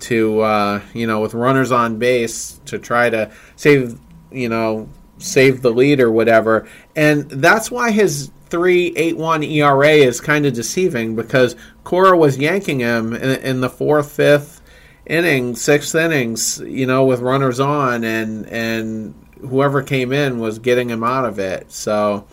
to 0.00 0.40
uh, 0.40 0.80
you 0.94 1.06
know 1.06 1.20
with 1.20 1.34
runners 1.34 1.72
on 1.72 1.98
base 1.98 2.60
to 2.66 2.78
try 2.78 3.10
to 3.10 3.32
save 3.56 3.98
you 4.30 4.48
know 4.48 4.88
save 5.18 5.62
the 5.62 5.70
lead 5.70 6.00
or 6.00 6.10
whatever, 6.10 6.68
and 6.94 7.28
that's 7.28 7.70
why 7.70 7.90
his 7.90 8.30
three 8.46 8.94
eight 8.96 9.16
one 9.16 9.42
ERA 9.42 9.90
is 9.90 10.20
kind 10.20 10.46
of 10.46 10.54
deceiving 10.54 11.16
because 11.16 11.56
Cora 11.84 12.16
was 12.16 12.38
yanking 12.38 12.78
him 12.78 13.12
in, 13.12 13.40
in 13.40 13.60
the 13.60 13.68
fourth, 13.68 14.12
fifth 14.12 14.62
inning, 15.08 15.56
sixth 15.56 15.94
innings, 15.94 16.60
you 16.60 16.86
know, 16.86 17.04
with 17.04 17.20
runners 17.20 17.60
on, 17.60 18.04
and 18.04 18.46
and 18.46 19.14
whoever 19.40 19.82
came 19.82 20.12
in 20.12 20.38
was 20.38 20.58
getting 20.58 20.88
him 20.88 21.02
out 21.02 21.24
of 21.24 21.38
it. 21.38 21.72
So 21.72 22.26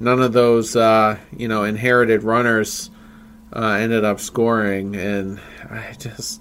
none 0.00 0.22
of 0.22 0.32
those 0.32 0.76
uh, 0.76 1.18
you 1.36 1.48
know 1.48 1.64
inherited 1.64 2.22
runners 2.22 2.90
uh, 3.54 3.76
ended 3.80 4.04
up 4.04 4.20
scoring, 4.20 4.96
and 4.96 5.40
I 5.68 5.94
just 5.98 6.40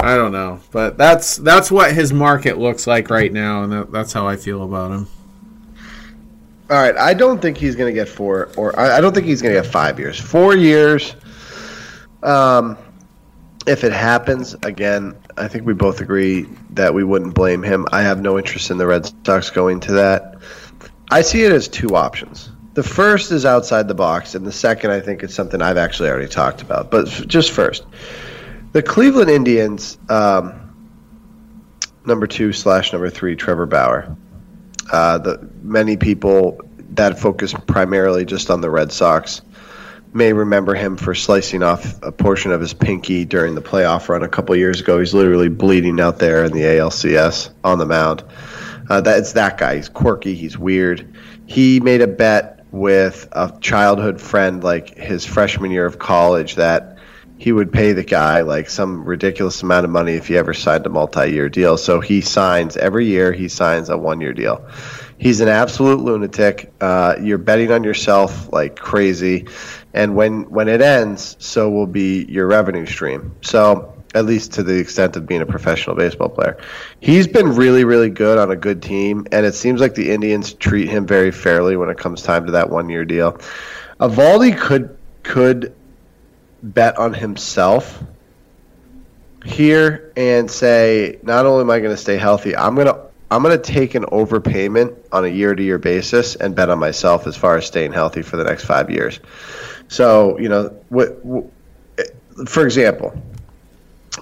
I 0.00 0.16
don't 0.16 0.32
know, 0.32 0.60
but 0.70 0.98
that's 0.98 1.36
that's 1.38 1.70
what 1.70 1.92
his 1.92 2.12
market 2.12 2.58
looks 2.58 2.86
like 2.86 3.10
right 3.10 3.32
now, 3.32 3.64
and 3.64 3.72
that, 3.72 3.92
that's 3.92 4.12
how 4.12 4.26
I 4.26 4.36
feel 4.36 4.62
about 4.62 4.92
him. 4.92 5.08
All 6.70 6.78
right, 6.78 6.96
I 6.96 7.12
don't 7.12 7.42
think 7.42 7.58
he's 7.58 7.76
going 7.76 7.92
to 7.92 7.94
get 7.94 8.08
four, 8.08 8.50
or 8.56 8.78
I, 8.78 8.96
I 8.96 9.00
don't 9.00 9.14
think 9.14 9.26
he's 9.26 9.42
going 9.42 9.54
to 9.54 9.60
get 9.60 9.70
five 9.70 9.98
years. 9.98 10.18
Four 10.18 10.56
years. 10.56 11.14
Um, 12.22 12.78
if 13.66 13.84
it 13.84 13.92
happens 13.92 14.54
again, 14.62 15.16
I 15.36 15.48
think 15.48 15.66
we 15.66 15.74
both 15.74 16.00
agree 16.00 16.46
that 16.70 16.92
we 16.92 17.04
wouldn't 17.04 17.34
blame 17.34 17.62
him. 17.62 17.86
I 17.92 18.02
have 18.02 18.20
no 18.20 18.38
interest 18.38 18.70
in 18.70 18.78
the 18.78 18.86
Red 18.86 19.10
Sox 19.26 19.50
going 19.50 19.80
to 19.80 19.92
that. 19.92 20.36
I 21.10 21.22
see 21.22 21.44
it 21.44 21.52
as 21.52 21.68
two 21.68 21.96
options. 21.96 22.50
The 22.74 22.82
first 22.82 23.30
is 23.30 23.46
outside 23.46 23.88
the 23.88 23.94
box, 23.94 24.34
and 24.34 24.44
the 24.44 24.52
second, 24.52 24.90
I 24.90 25.00
think, 25.00 25.22
is 25.22 25.32
something 25.32 25.62
I've 25.62 25.76
actually 25.76 26.10
already 26.10 26.28
talked 26.28 26.60
about. 26.60 26.90
But 26.90 27.06
just 27.28 27.52
first, 27.52 27.86
the 28.72 28.82
Cleveland 28.82 29.30
Indians, 29.30 29.96
um, 30.08 30.74
number 32.04 32.26
two 32.26 32.52
slash 32.52 32.92
number 32.92 33.10
three, 33.10 33.36
Trevor 33.36 33.66
Bauer. 33.66 34.16
Uh, 34.92 35.18
the 35.18 35.48
many 35.62 35.96
people 35.96 36.60
that 36.90 37.18
focus 37.18 37.54
primarily 37.66 38.24
just 38.24 38.50
on 38.50 38.60
the 38.60 38.68
Red 38.68 38.92
Sox 38.92 39.40
may 40.14 40.32
remember 40.32 40.74
him 40.74 40.96
for 40.96 41.14
slicing 41.14 41.62
off 41.62 42.00
a 42.02 42.12
portion 42.12 42.52
of 42.52 42.60
his 42.60 42.72
pinky 42.72 43.24
during 43.24 43.56
the 43.56 43.60
playoff 43.60 44.08
run 44.08 44.22
a 44.22 44.28
couple 44.28 44.54
years 44.54 44.80
ago. 44.80 45.00
He's 45.00 45.12
literally 45.12 45.48
bleeding 45.48 46.00
out 46.00 46.20
there 46.20 46.44
in 46.44 46.52
the 46.52 46.62
ALCS 46.62 47.50
on 47.64 47.78
the 47.78 47.86
mound. 47.86 48.22
Uh, 48.88 49.02
it's 49.04 49.32
that 49.32 49.58
guy. 49.58 49.76
He's 49.76 49.88
quirky. 49.88 50.34
He's 50.34 50.56
weird. 50.56 51.16
He 51.46 51.80
made 51.80 52.00
a 52.00 52.06
bet 52.06 52.64
with 52.70 53.28
a 53.32 53.52
childhood 53.60 54.20
friend, 54.20 54.62
like 54.62 54.96
his 54.96 55.26
freshman 55.26 55.72
year 55.72 55.86
of 55.86 55.98
college, 55.98 56.54
that 56.56 56.98
he 57.36 57.50
would 57.50 57.72
pay 57.72 57.92
the 57.92 58.04
guy 58.04 58.42
like 58.42 58.70
some 58.70 59.04
ridiculous 59.04 59.62
amount 59.62 59.84
of 59.84 59.90
money 59.90 60.14
if 60.14 60.28
he 60.28 60.36
ever 60.38 60.54
signed 60.54 60.86
a 60.86 60.88
multi-year 60.88 61.48
deal. 61.48 61.76
So 61.76 62.00
he 62.00 62.20
signs 62.20 62.76
every 62.76 63.06
year. 63.06 63.32
He 63.32 63.48
signs 63.48 63.90
a 63.90 63.98
one-year 63.98 64.32
deal. 64.32 64.66
He's 65.18 65.40
an 65.40 65.48
absolute 65.48 66.00
lunatic. 66.00 66.72
Uh, 66.80 67.16
you're 67.20 67.38
betting 67.38 67.70
on 67.70 67.84
yourself 67.84 68.52
like 68.52 68.76
crazy, 68.76 69.46
and 69.94 70.14
when 70.14 70.50
when 70.50 70.68
it 70.68 70.82
ends, 70.82 71.36
so 71.38 71.70
will 71.70 71.86
be 71.86 72.24
your 72.24 72.46
revenue 72.46 72.86
stream. 72.86 73.34
So 73.40 73.94
at 74.14 74.26
least 74.26 74.52
to 74.52 74.62
the 74.62 74.78
extent 74.78 75.16
of 75.16 75.26
being 75.26 75.40
a 75.40 75.46
professional 75.46 75.96
baseball 75.96 76.28
player, 76.28 76.58
he's 77.00 77.26
been 77.26 77.54
really 77.54 77.84
really 77.84 78.10
good 78.10 78.38
on 78.38 78.50
a 78.50 78.56
good 78.56 78.82
team, 78.82 79.26
and 79.32 79.46
it 79.46 79.54
seems 79.54 79.80
like 79.80 79.94
the 79.94 80.10
Indians 80.10 80.52
treat 80.52 80.88
him 80.88 81.06
very 81.06 81.30
fairly 81.30 81.76
when 81.76 81.88
it 81.88 81.96
comes 81.96 82.22
time 82.22 82.46
to 82.46 82.52
that 82.52 82.68
one-year 82.70 83.04
deal. 83.04 83.38
Eovaldi 84.00 84.58
could 84.58 84.96
could 85.22 85.74
bet 86.62 86.98
on 86.98 87.14
himself 87.14 88.02
here 89.44 90.12
and 90.16 90.50
say, 90.50 91.18
not 91.22 91.44
only 91.44 91.62
am 91.62 91.70
I 91.70 91.78
going 91.80 91.94
to 91.94 92.00
stay 92.00 92.16
healthy, 92.16 92.56
I'm 92.56 92.74
to 92.76 93.04
I'm 93.30 93.42
to 93.42 93.58
take 93.58 93.94
an 93.94 94.04
overpayment 94.04 94.96
on 95.10 95.24
a 95.24 95.28
year-to-year 95.28 95.78
basis 95.78 96.36
and 96.36 96.54
bet 96.54 96.70
on 96.70 96.78
myself 96.78 97.26
as 97.26 97.36
far 97.36 97.56
as 97.56 97.66
staying 97.66 97.92
healthy 97.92 98.22
for 98.22 98.36
the 98.36 98.44
next 98.44 98.64
five 98.64 98.90
years. 98.90 99.18
So, 99.88 100.38
you 100.38 100.48
know, 100.48 100.68
what, 100.88 101.24
what, 101.24 101.44
for 102.46 102.64
example, 102.64 103.20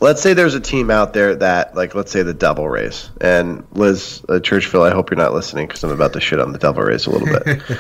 let's 0.01 0.21
say 0.21 0.35
there's 0.35 0.55
a 0.55 0.61
team 0.61 0.91
out 0.91 1.13
there 1.13 1.37
that, 1.37 1.75
like, 1.75 1.95
let's 1.95 2.11
say 2.11 2.23
the 2.23 2.35
Devil 2.35 2.69
Rays. 2.69 3.11
And 3.21 3.67
Liz 3.73 4.23
uh, 4.29 4.35
Churchville, 4.35 4.87
I 4.87 4.93
hope 4.93 5.11
you're 5.11 5.19
not 5.19 5.33
listening 5.33 5.67
because 5.67 5.85
I'm 5.85 5.91
about 5.91 6.13
to 6.15 6.21
shit 6.21 6.41
on 6.41 6.53
the 6.53 6.59
Devil 6.59 6.83
Rays 6.83 7.07
a 7.07 7.11
little 7.11 7.29
bit. 7.29 7.63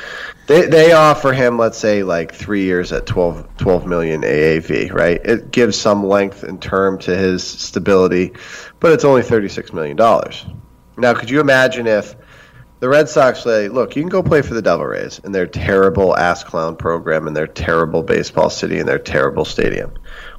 They, 0.48 0.66
they 0.66 0.92
offer 0.92 1.32
him, 1.32 1.56
let's 1.56 1.78
say, 1.78 2.02
like 2.02 2.34
three 2.34 2.64
years 2.64 2.92
at 2.92 3.06
12, 3.06 3.56
12 3.58 3.86
million 3.86 4.22
AAV, 4.22 4.92
right? 4.92 5.20
It 5.24 5.52
gives 5.52 5.78
some 5.78 6.04
length 6.04 6.42
and 6.42 6.60
term 6.60 6.98
to 7.00 7.16
his 7.16 7.44
stability, 7.44 8.32
but 8.80 8.92
it's 8.92 9.04
only 9.04 9.22
$36 9.22 9.72
million. 9.72 9.96
Now, 10.96 11.14
could 11.14 11.30
you 11.30 11.40
imagine 11.40 11.86
if 11.86 12.16
the 12.82 12.88
Red 12.88 13.08
Sox 13.08 13.44
say, 13.44 13.68
look, 13.68 13.94
you 13.94 14.02
can 14.02 14.10
go 14.10 14.24
play 14.24 14.42
for 14.42 14.54
the 14.54 14.60
Devil 14.60 14.84
Rays 14.84 15.20
in 15.20 15.30
their 15.30 15.46
terrible 15.46 16.16
ass 16.16 16.42
clown 16.42 16.74
program 16.74 17.28
and 17.28 17.36
their 17.36 17.46
terrible 17.46 18.02
baseball 18.02 18.50
city 18.50 18.80
and 18.80 18.88
their 18.88 18.98
terrible 18.98 19.44
stadium? 19.44 19.94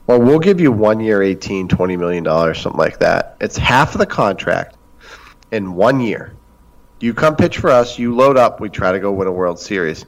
Well, 0.06 0.20
we'll 0.20 0.39
give 0.39 0.60
you 0.60 0.72
one 0.74 1.00
year, 1.00 1.24
18, 1.24 1.70
20 1.70 1.96
million 1.96 2.24
dollars, 2.24 2.60
something 2.60 2.78
like 2.78 3.00
that. 3.00 3.38
It's 3.39 3.56
half 3.58 3.94
of 3.94 4.00
the 4.00 4.06
contract 4.06 4.76
in 5.52 5.76
one 5.76 6.02
year 6.02 6.36
you 7.04 7.14
come 7.14 7.36
pitch 7.36 7.58
for 7.58 7.70
us, 7.70 8.00
you 8.00 8.16
load 8.16 8.38
up, 8.38 8.62
we 8.62 8.70
try 8.70 8.94
to 8.94 9.00
go 9.00 9.12
win 9.12 9.28
a 9.28 9.32
World 9.32 9.60
Series. 9.60 10.06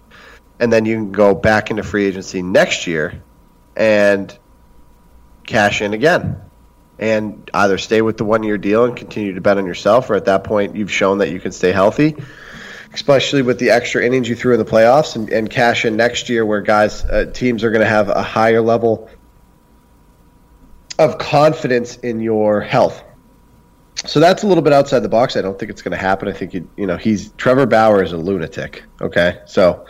And 0.62 0.72
then 0.72 0.86
you 0.86 0.96
can 0.96 1.12
go 1.12 1.36
back 1.36 1.70
into 1.70 1.84
free 1.84 2.06
agency 2.06 2.42
next 2.42 2.88
year 2.88 3.22
and 3.76 4.36
cash 5.46 5.82
in 5.82 5.94
again. 5.94 6.42
And 6.98 7.50
either 7.54 7.78
stay 7.78 8.02
with 8.02 8.18
the 8.18 8.26
one 8.26 8.44
year 8.44 8.58
deal 8.58 8.86
and 8.86 8.96
continue 8.96 9.34
to 9.34 9.42
bet 9.42 9.58
on 9.58 9.66
yourself, 9.66 10.10
or 10.10 10.16
at 10.16 10.26
that 10.26 10.44
point, 10.44 10.76
you've 10.76 10.92
shown 10.92 11.18
that 11.18 11.30
you 11.30 11.40
can 11.40 11.52
stay 11.52 11.72
healthy, 11.72 12.16
especially 12.94 13.42
with 13.42 13.60
the 13.60 13.72
extra 13.72 14.06
innings 14.06 14.30
you 14.30 14.36
threw 14.36 14.54
in 14.54 14.60
the 14.60 14.66
playoffs, 14.66 15.16
and, 15.16 15.30
and 15.30 15.50
cash 15.50 15.86
in 15.86 15.98
next 15.98 16.30
year 16.30 16.46
where 16.46 16.62
guys, 16.62 17.04
uh, 17.04 17.32
teams 17.34 17.64
are 17.64 17.72
going 17.72 17.82
to 17.82 17.88
have 17.88 18.10
a 18.10 18.24
higher 18.24 18.62
level 18.62 19.10
of 20.98 21.18
confidence 21.18 21.98
in 21.98 22.22
your 22.22 22.62
health 22.62 23.04
so 24.06 24.20
that's 24.20 24.44
a 24.44 24.48
little 24.48 24.64
bit 24.64 24.74
outside 24.74 25.00
the 25.00 25.10
box. 25.10 25.36
I 25.38 25.42
don't 25.42 25.58
think 25.58 25.72
it's 25.72 25.82
going 25.82 25.92
to 25.92 25.98
happen. 25.98 26.28
I 26.28 26.34
think 26.34 26.54
you, 26.54 26.70
you 26.76 26.86
know 26.86 26.98
he's 26.98 27.32
Trevor 27.34 27.66
Bauer 27.66 28.04
is 28.04 28.12
a 28.12 28.18
lunatic. 28.18 28.84
Okay, 29.02 29.40
so 29.46 29.86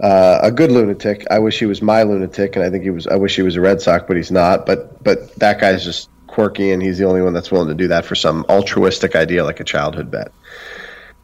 uh, 0.00 0.40
a 0.42 0.52
good 0.52 0.70
lunatic. 0.70 1.26
I 1.30 1.38
wish 1.38 1.58
he 1.58 1.66
was 1.66 1.80
my 1.80 2.02
lunatic, 2.02 2.56
and 2.56 2.64
I 2.64 2.70
think 2.70 2.84
he 2.84 2.90
was. 2.90 3.06
I 3.06 3.16
wish 3.16 3.34
he 3.34 3.42
was 3.42 3.56
a 3.56 3.60
Red 3.60 3.80
Sox, 3.80 4.04
but 4.06 4.16
he's 4.16 4.30
not. 4.30 4.66
But 4.66 5.02
but 5.02 5.34
that 5.36 5.60
guy's 5.60 5.84
just 5.84 6.10
quirky, 6.36 6.70
and 6.70 6.82
he's 6.82 6.98
the 6.98 7.04
only 7.06 7.22
one 7.22 7.32
that's 7.32 7.50
willing 7.50 7.68
to 7.68 7.74
do 7.74 7.88
that 7.88 8.04
for 8.04 8.14
some 8.14 8.44
altruistic 8.50 9.16
idea 9.16 9.42
like 9.42 9.58
a 9.58 9.64
childhood 9.64 10.10
bet. 10.10 10.32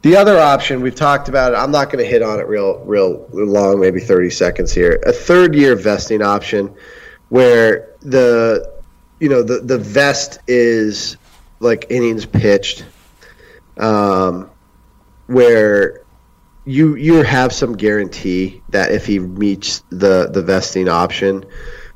The 0.01 0.15
other 0.15 0.39
option 0.39 0.81
we've 0.81 0.95
talked 0.95 1.29
about 1.29 1.53
it. 1.53 1.55
I'm 1.55 1.69
not 1.69 1.91
going 1.91 2.03
to 2.03 2.09
hit 2.09 2.23
on 2.23 2.39
it 2.39 2.47
real 2.47 2.79
real 2.79 3.29
long, 3.31 3.79
maybe 3.79 3.99
30 3.99 4.31
seconds 4.31 4.73
here. 4.73 4.99
A 5.05 5.13
third 5.13 5.53
year 5.53 5.75
vesting 5.75 6.23
option, 6.23 6.73
where 7.29 7.93
the 8.01 8.73
you 9.19 9.29
know 9.29 9.43
the 9.43 9.59
the 9.59 9.77
vest 9.77 10.39
is 10.47 11.15
like 11.59 11.85
innings 11.91 12.25
pitched, 12.25 12.83
um, 13.77 14.49
where 15.27 16.01
you 16.65 16.95
you 16.95 17.21
have 17.21 17.53
some 17.53 17.77
guarantee 17.77 18.63
that 18.69 18.91
if 18.91 19.05
he 19.05 19.19
meets 19.19 19.83
the 19.91 20.27
the 20.33 20.41
vesting 20.41 20.89
option, 20.89 21.45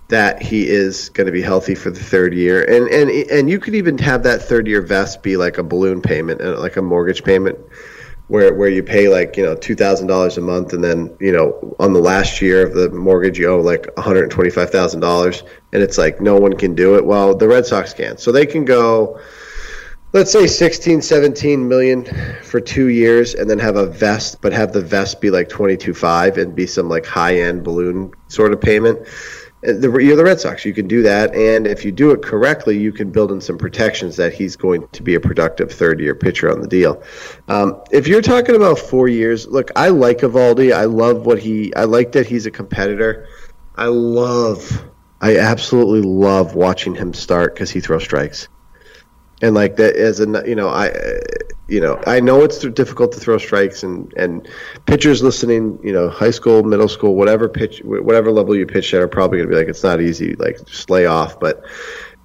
that 0.10 0.42
he 0.42 0.68
is 0.68 1.10
going 1.10 1.26
to 1.26 1.34
be 1.34 1.42
healthy 1.42 1.76
for 1.76 1.92
the 1.92 2.04
third 2.04 2.34
year, 2.34 2.64
and 2.64 2.88
and 2.88 3.10
and 3.30 3.50
you 3.50 3.60
could 3.60 3.76
even 3.76 3.98
have 3.98 4.24
that 4.24 4.42
third 4.42 4.68
year 4.68 4.82
vest 4.82 5.22
be 5.22 5.38
like 5.38 5.58
a 5.58 5.64
balloon 5.64 6.02
payment, 6.02 6.42
uh, 6.42 6.60
like 6.60 6.78
a 6.78 6.82
mortgage 6.82 7.24
payment, 7.24 7.58
where 8.28 8.54
where 8.54 8.70
you 8.70 8.84
pay 8.84 9.10
like 9.10 9.36
you 9.36 9.44
know 9.44 9.56
two 9.56 9.76
thousand 9.76 10.08
dollars 10.08 10.38
a 10.38 10.42
month, 10.42 10.74
and 10.74 10.84
then 10.84 11.16
you 11.20 11.32
know 11.32 11.76
on 11.80 11.94
the 11.94 12.00
last 12.00 12.42
year 12.42 12.66
of 12.66 12.74
the 12.74 12.90
mortgage 12.90 13.38
you 13.38 13.50
owe 13.50 13.60
like 13.60 13.88
one 13.96 14.06
hundred 14.06 14.32
twenty 14.32 14.50
five 14.50 14.70
thousand 14.70 15.02
dollars, 15.02 15.44
and 15.74 15.84
it's 15.84 15.98
like 15.98 16.22
no 16.22 16.38
one 16.38 16.54
can 16.54 16.74
do 16.74 16.96
it. 16.96 17.06
Well, 17.06 17.36
the 17.36 17.48
Red 17.48 17.66
Sox 17.66 17.94
can, 17.94 18.18
so 18.18 18.32
they 18.32 18.46
can 18.46 18.64
go 18.64 19.20
let's 20.14 20.32
say 20.32 20.48
16 20.48 21.02
17 21.02 21.68
million 21.68 22.06
for 22.42 22.62
two 22.62 22.88
years 22.88 23.36
and 23.36 23.50
then 23.50 23.60
have 23.60 23.76
a 23.76 23.86
vest 23.86 24.42
but 24.42 24.54
have 24.54 24.72
the 24.72 24.82
vest 24.82 25.20
be 25.20 25.30
like 25.30 25.50
22.5 25.50 26.38
and 26.38 26.56
be 26.56 26.66
some 26.66 26.88
like 26.88 27.06
high-end 27.06 27.64
balloon 27.64 28.12
sort 28.30 28.54
of 28.54 28.62
payment 28.62 29.06
uh, 29.66 29.98
you're 29.98 30.16
the 30.16 30.24
red 30.24 30.40
sox. 30.40 30.66
You 30.66 30.74
can 30.74 30.88
do 30.88 31.02
that. 31.04 31.34
And 31.36 31.66
if 31.66 31.84
you 31.84 31.92
do 31.92 32.12
it 32.12 32.22
correctly 32.22 32.78
you 32.78 32.92
can 32.92 33.12
build 33.12 33.32
in 33.32 33.42
some 33.42 33.58
protections 33.58 34.16
that 34.18 34.34
he's 34.34 34.56
going 34.56 34.88
to 34.90 35.04
be 35.04 35.16
a 35.16 35.20
productive 35.20 35.72
third 35.72 36.00
year 36.00 36.16
pitcher 36.16 36.52
on 36.52 36.62
the 36.62 36.68
deal. 36.68 37.02
Um, 37.48 37.82
if 37.92 38.08
you're 38.08 38.22
talking 38.22 38.56
about 38.56 38.80
four 38.80 39.08
years 39.08 39.48
look 39.48 39.72
i 39.76 39.90
like 39.90 40.20
Eovaldi. 40.20 40.74
i 40.74 40.86
love 40.86 41.26
what 41.26 41.40
he 41.40 41.74
i 41.76 41.84
like 41.84 42.12
that 42.14 42.28
he's 42.28 42.46
a 42.46 42.52
competitor. 42.52 43.28
I 43.76 43.88
love 43.88 44.84
i 45.22 45.38
absolutely 45.38 46.02
love 46.02 46.56
watching 46.56 46.96
him 46.96 47.14
start 47.14 47.56
because 47.56 47.72
he 47.72 47.80
throws 47.80 48.04
strikes 48.04 48.48
and 49.42 49.56
like 49.56 49.76
that 49.78 49.96
as 49.96 50.20
a 50.20 50.44
you 50.48 50.56
know 50.56 50.70
I 50.70 50.92
you 51.68 51.80
know 51.80 52.02
I 52.08 52.20
know 52.20 52.44
it's 52.44 52.60
difficult 52.60 53.12
to 53.14 53.20
throw 53.20 53.38
strikes 53.38 53.84
and 53.84 54.14
and 54.14 54.48
pitchers 54.86 55.22
listening 55.22 55.80
you 55.84 55.94
know 55.94 56.10
high 56.10 56.32
school 56.32 56.64
middle 56.64 56.88
school 56.88 57.16
whatever 57.16 57.48
pitch 57.48 57.82
whatever 57.84 58.32
level 58.32 58.56
you 58.56 58.66
pitch 58.66 58.94
at 58.94 59.02
are 59.02 59.08
probably 59.08 59.40
gonna 59.40 59.50
be 59.50 59.56
like 59.56 59.68
it's 59.68 59.84
not 59.84 60.02
easy 60.02 60.36
like 60.36 60.64
just 60.66 60.90
lay 60.90 61.06
off 61.06 61.40
but 61.40 61.64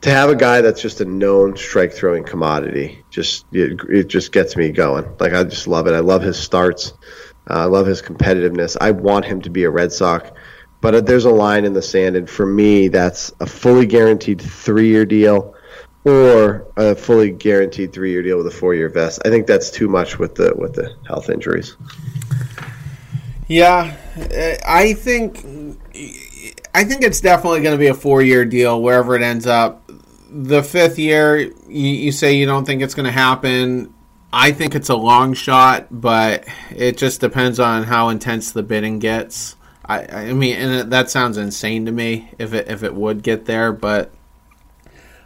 to 0.03 0.11
have 0.11 0.31
a 0.31 0.37
guy 0.37 0.61
that's 0.61 0.83
just 0.83 1.01
a 1.01 1.05
known 1.05 1.57
strike 1.57 1.93
throwing 1.93 2.25
commodity, 2.25 3.05
just 3.11 3.47
it, 3.53 3.81
it, 3.89 4.09
just 4.09 4.33
gets 4.33 4.57
me 4.57 4.71
going. 4.71 5.05
Like 5.21 5.33
I 5.33 5.45
just 5.45 5.69
love 5.69 5.87
it. 5.87 5.95
I 5.95 6.01
love 6.01 6.23
his 6.23 6.37
starts. 6.37 6.93
Uh, 7.49 7.55
I 7.55 7.65
love 7.67 7.87
his 7.87 8.03
competitiveness. 8.03 8.77
I 8.81 8.91
want 8.91 9.25
him 9.25 9.41
to 9.43 9.51
be 9.51 9.63
a 9.63 9.71
Red 9.71 9.93
Sox, 9.93 10.31
but 10.81 10.95
uh, 10.95 11.01
there's 11.01 11.25
a 11.25 11.31
line 11.31 11.65
in 11.65 11.73
the 11.73 11.83
sand, 11.83 12.17
and 12.17 12.29
for 12.29 12.45
me, 12.45 12.89
that's 12.89 13.33
a 13.39 13.47
fully 13.47 13.87
guaranteed 13.87 14.41
three 14.41 14.89
year 14.89 15.07
deal 15.07 15.55
or 16.05 16.67
a 16.77 16.95
fully 16.95 17.31
guaranteed 17.31 17.93
three 17.93 18.11
year 18.11 18.23
deal 18.23 18.37
with 18.37 18.47
a 18.47 18.51
four 18.51 18.75
year 18.75 18.89
vest. 18.89 19.21
I 19.25 19.29
think 19.29 19.47
that's 19.47 19.71
too 19.71 19.89
much 19.89 20.19
with 20.19 20.35
the 20.35 20.53
with 20.57 20.75
the 20.75 20.95
health 21.07 21.31
injuries. 21.31 21.77
Yeah, 23.49 23.97
eh, 24.17 24.59
I 24.67 24.95
think 24.95 25.45
I 26.75 26.85
think 26.85 27.03
it's 27.03 27.21
definitely 27.21 27.61
going 27.61 27.75
to 27.75 27.79
be 27.79 27.89
a 27.89 27.95
four 27.95 28.23
year 28.23 28.45
deal 28.45 28.81
wherever 28.81 29.15
it 29.15 29.23
ends 29.23 29.47
up. 29.47 29.91
The 30.31 30.63
fifth 30.63 30.99
year, 30.99 31.39
you, 31.39 31.53
you 31.69 32.13
say 32.13 32.35
you 32.35 32.47
don't 32.47 32.65
think 32.65 32.81
it's 32.83 32.95
going 32.95 33.07
to 33.07 33.13
happen. 33.13 33.93
I 34.33 34.53
think 34.53 34.75
it's 34.75 34.89
a 34.89 34.97
long 34.97 35.35
shot, 35.35 35.89
but 35.91 36.47
it 36.71 36.97
just 36.97 37.21
depends 37.21 37.61
on 37.61 37.83
how 37.83 38.09
intense 38.09 38.53
the 38.53 38.63
bidding 38.63 38.99
gets. 38.99 39.57
I, 39.85 40.07
I 40.07 40.33
mean, 40.33 40.57
and 40.57 40.91
that 40.91 41.11
sounds 41.11 41.37
insane 41.37 41.85
to 41.85 41.93
me 41.93 42.31
if 42.39 42.55
it 42.55 42.69
if 42.69 42.83
it 42.83 42.95
would 42.95 43.23
get 43.23 43.45
there, 43.45 43.73
but 43.73 44.11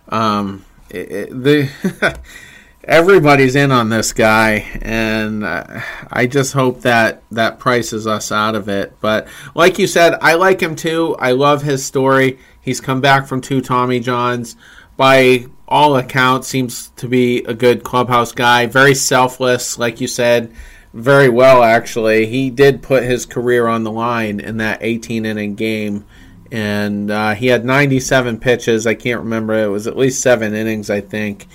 um, 0.09 0.64
it, 0.90 1.11
it, 1.11 1.30
the 1.30 2.18
everybody's 2.84 3.57
in 3.57 3.72
on 3.72 3.88
this 3.88 4.12
guy, 4.12 4.66
and 4.80 5.44
uh, 5.44 5.80
I 6.11 6.26
just 6.26 6.52
hope 6.52 6.82
that 6.82 7.22
that 7.30 7.59
prices 7.59 8.07
us 8.07 8.30
out 8.30 8.54
of 8.54 8.68
it. 8.68 8.96
But 9.00 9.28
like 9.54 9.78
you 9.78 9.86
said, 9.86 10.14
I 10.22 10.34
like 10.34 10.61
him 10.61 10.76
too. 10.76 11.16
I 11.18 11.32
love 11.32 11.62
his 11.62 11.84
story. 11.84 12.38
He's 12.61 12.80
come 12.80 13.00
back 13.00 13.26
from 13.26 13.40
two 13.40 13.61
Tommy 13.61 14.00
Johns. 14.00 14.57
By 14.96 15.46
all 15.68 15.96
accounts, 15.96 16.48
seems 16.48 16.88
to 16.96 17.09
be 17.09 17.44
a 17.44 17.54
good 17.54 17.84
clubhouse 17.84 18.32
guy. 18.32 18.66
Very 18.66 18.94
selfless, 18.94 19.78
like 19.78 20.00
you 20.00 20.07
said. 20.07 20.52
Very 20.94 21.28
well, 21.28 21.62
actually. 21.62 22.26
He 22.26 22.48
did 22.48 22.82
put 22.82 23.02
his 23.02 23.26
career 23.26 23.66
on 23.66 23.84
the 23.84 23.92
line 23.92 24.40
in 24.40 24.57
that 24.59 24.78
18 24.80 25.26
inning 25.26 25.54
game 25.54 26.07
and 26.53 27.11
uh, 27.11 27.34
he 27.34 27.49
had 27.49 27.64
97 27.64 28.38
pitches. 28.40 28.86
I 28.86 28.94
can't 28.94 29.20
remember. 29.20 29.55
It 29.55 29.68
was 29.68 29.86
at 29.86 29.97
least 29.97 30.22
seven 30.22 30.55
innings, 30.55 30.90
I 30.90 31.01
think 31.01 31.47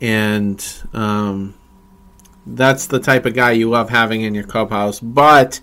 and 0.00 0.64
um, 0.92 1.54
that's 2.46 2.86
the 2.86 3.00
type 3.00 3.26
of 3.26 3.34
guy 3.34 3.52
you 3.52 3.68
love 3.68 3.90
having 3.90 4.22
in 4.22 4.34
your 4.34 4.44
clubhouse. 4.44 4.98
But 5.00 5.60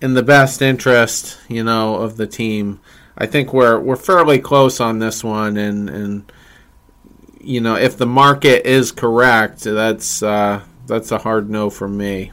in 0.00 0.14
the 0.14 0.22
best 0.22 0.62
interest, 0.62 1.38
you 1.48 1.64
know, 1.64 1.96
of 1.96 2.16
the 2.16 2.26
team, 2.26 2.80
I 3.18 3.26
think 3.26 3.52
we're 3.52 3.78
we're 3.78 3.96
fairly 3.96 4.38
close 4.38 4.80
on 4.80 4.98
this 4.98 5.24
one, 5.24 5.56
and 5.56 5.90
and 5.90 6.32
you 7.40 7.60
know, 7.60 7.76
if 7.76 7.96
the 7.96 8.06
market 8.06 8.66
is 8.66 8.92
correct, 8.92 9.62
that's 9.62 10.22
uh, 10.22 10.62
that's 10.86 11.10
a 11.10 11.18
hard 11.18 11.50
no 11.50 11.70
for 11.70 11.88
me. 11.88 12.32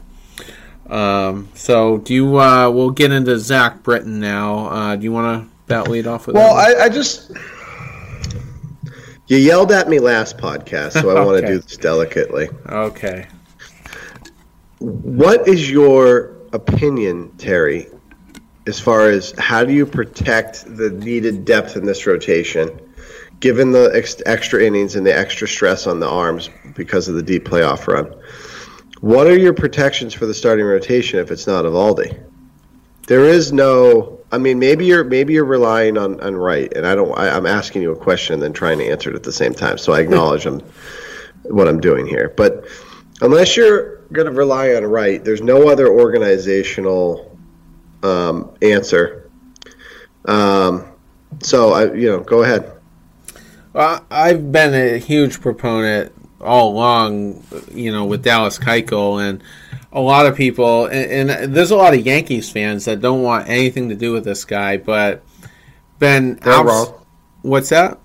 Um, 0.88 1.48
so, 1.54 1.98
do 1.98 2.14
you? 2.14 2.38
Uh, 2.38 2.70
we'll 2.70 2.90
get 2.90 3.12
into 3.12 3.38
Zach 3.38 3.82
Britton 3.82 4.20
now. 4.20 4.66
Uh, 4.66 4.96
do 4.96 5.04
you 5.04 5.12
want 5.12 5.44
to 5.44 5.51
bat 5.66 5.88
lead 5.88 6.06
off 6.06 6.26
with? 6.26 6.36
Well, 6.36 6.54
I, 6.54 6.84
I 6.84 6.88
just 6.88 7.32
you 9.32 9.38
yelled 9.38 9.72
at 9.72 9.88
me 9.88 9.98
last 9.98 10.36
podcast, 10.36 10.92
so 10.92 11.08
I 11.08 11.12
okay. 11.20 11.24
want 11.24 11.40
to 11.40 11.46
do 11.46 11.58
this 11.58 11.76
delicately. 11.76 12.50
Okay. 12.68 13.26
What 14.78 15.48
is 15.48 15.70
your 15.70 16.36
opinion, 16.52 17.32
Terry, 17.38 17.86
as 18.66 18.78
far 18.78 19.08
as 19.08 19.32
how 19.38 19.64
do 19.64 19.72
you 19.72 19.86
protect 19.86 20.64
the 20.76 20.90
needed 20.90 21.44
depth 21.44 21.76
in 21.76 21.86
this 21.86 22.06
rotation, 22.06 22.78
given 23.40 23.70
the 23.72 23.90
ex- 23.94 24.20
extra 24.26 24.62
innings 24.62 24.96
and 24.96 25.06
the 25.06 25.16
extra 25.16 25.48
stress 25.48 25.86
on 25.86 26.00
the 26.00 26.08
arms 26.08 26.50
because 26.74 27.08
of 27.08 27.14
the 27.14 27.22
deep 27.22 27.44
playoff 27.44 27.86
run? 27.86 28.14
What 29.00 29.26
are 29.26 29.38
your 29.38 29.54
protections 29.54 30.14
for 30.14 30.26
the 30.26 30.34
starting 30.34 30.66
rotation 30.66 31.20
if 31.20 31.30
it's 31.30 31.46
not 31.46 31.64
Eovaldi? 31.64 32.22
There 33.06 33.24
is 33.24 33.52
no 33.52 34.20
I 34.32 34.38
mean, 34.38 34.58
maybe 34.58 34.86
you're 34.86 35.04
maybe 35.04 35.34
you're 35.34 35.44
relying 35.44 35.98
on, 35.98 36.18
on 36.22 36.34
Wright, 36.34 36.72
and 36.74 36.86
I 36.86 36.94
don't. 36.94 37.16
I, 37.16 37.36
am 37.36 37.44
asking 37.44 37.82
you 37.82 37.92
a 37.92 37.96
question 37.96 38.34
and 38.34 38.42
then 38.42 38.54
trying 38.54 38.78
to 38.78 38.88
answer 38.88 39.10
it 39.10 39.14
at 39.14 39.22
the 39.22 39.32
same 39.32 39.52
time. 39.52 39.76
So 39.76 39.92
I 39.92 40.00
acknowledge 40.04 40.46
I'm, 40.46 40.60
what 41.42 41.68
I'm 41.68 41.80
doing 41.80 42.06
here. 42.06 42.32
But 42.34 42.64
unless 43.20 43.56
you're 43.56 43.98
going 44.06 44.26
to 44.26 44.32
rely 44.32 44.74
on 44.74 44.84
Wright, 44.84 45.22
there's 45.22 45.42
no 45.42 45.68
other 45.68 45.86
organizational 45.88 47.38
um, 48.02 48.56
answer. 48.62 49.30
Um, 50.24 50.86
so 51.42 51.72
I, 51.72 51.92
you 51.92 52.08
know, 52.08 52.20
go 52.20 52.42
ahead. 52.42 52.72
Well, 53.74 54.04
I've 54.10 54.50
been 54.50 54.74
a 54.74 54.98
huge 54.98 55.40
proponent 55.40 56.12
all 56.40 56.72
along, 56.72 57.44
you 57.72 57.92
know, 57.92 58.04
with 58.06 58.24
Dallas 58.24 58.58
Keuchel 58.58 59.22
and 59.22 59.42
a 59.92 60.00
lot 60.00 60.26
of 60.26 60.36
people, 60.36 60.86
and, 60.86 61.30
and, 61.30 61.54
there's 61.54 61.70
a 61.70 61.76
lot 61.76 61.94
of 61.94 62.04
Yankees 62.04 62.50
fans 62.50 62.86
that 62.86 63.00
don't 63.00 63.22
want 63.22 63.48
anything 63.48 63.90
to 63.90 63.94
do 63.94 64.12
with 64.12 64.24
this 64.24 64.44
guy. 64.44 64.78
But 64.78 65.22
Ben, 65.98 66.36
they're 66.36 66.64
wrong. 66.64 66.94
What's 67.42 67.68
that? 67.68 67.98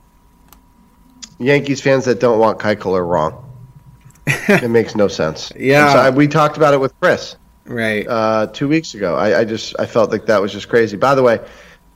Yankees 1.39 1.81
fans 1.81 2.05
that 2.05 2.19
don't 2.19 2.39
want 2.39 2.59
Keuchel 2.59 2.97
are 2.97 3.05
wrong. 3.05 3.43
it 4.27 4.69
makes 4.69 4.95
no 4.95 5.07
sense. 5.07 5.51
Yeah, 5.55 5.93
so 5.93 5.99
I, 5.99 6.09
we 6.09 6.27
talked 6.27 6.57
about 6.57 6.73
it 6.73 6.79
with 6.79 6.99
Chris 6.99 7.38
right 7.65 8.05
uh, 8.07 8.47
two 8.47 8.67
weeks 8.67 8.93
ago. 8.93 9.15
I, 9.15 9.39
I 9.39 9.45
just 9.45 9.75
I 9.79 9.85
felt 9.85 10.11
like 10.11 10.25
that 10.25 10.41
was 10.41 10.51
just 10.51 10.67
crazy. 10.67 10.97
By 10.97 11.15
the 11.15 11.23
way, 11.23 11.39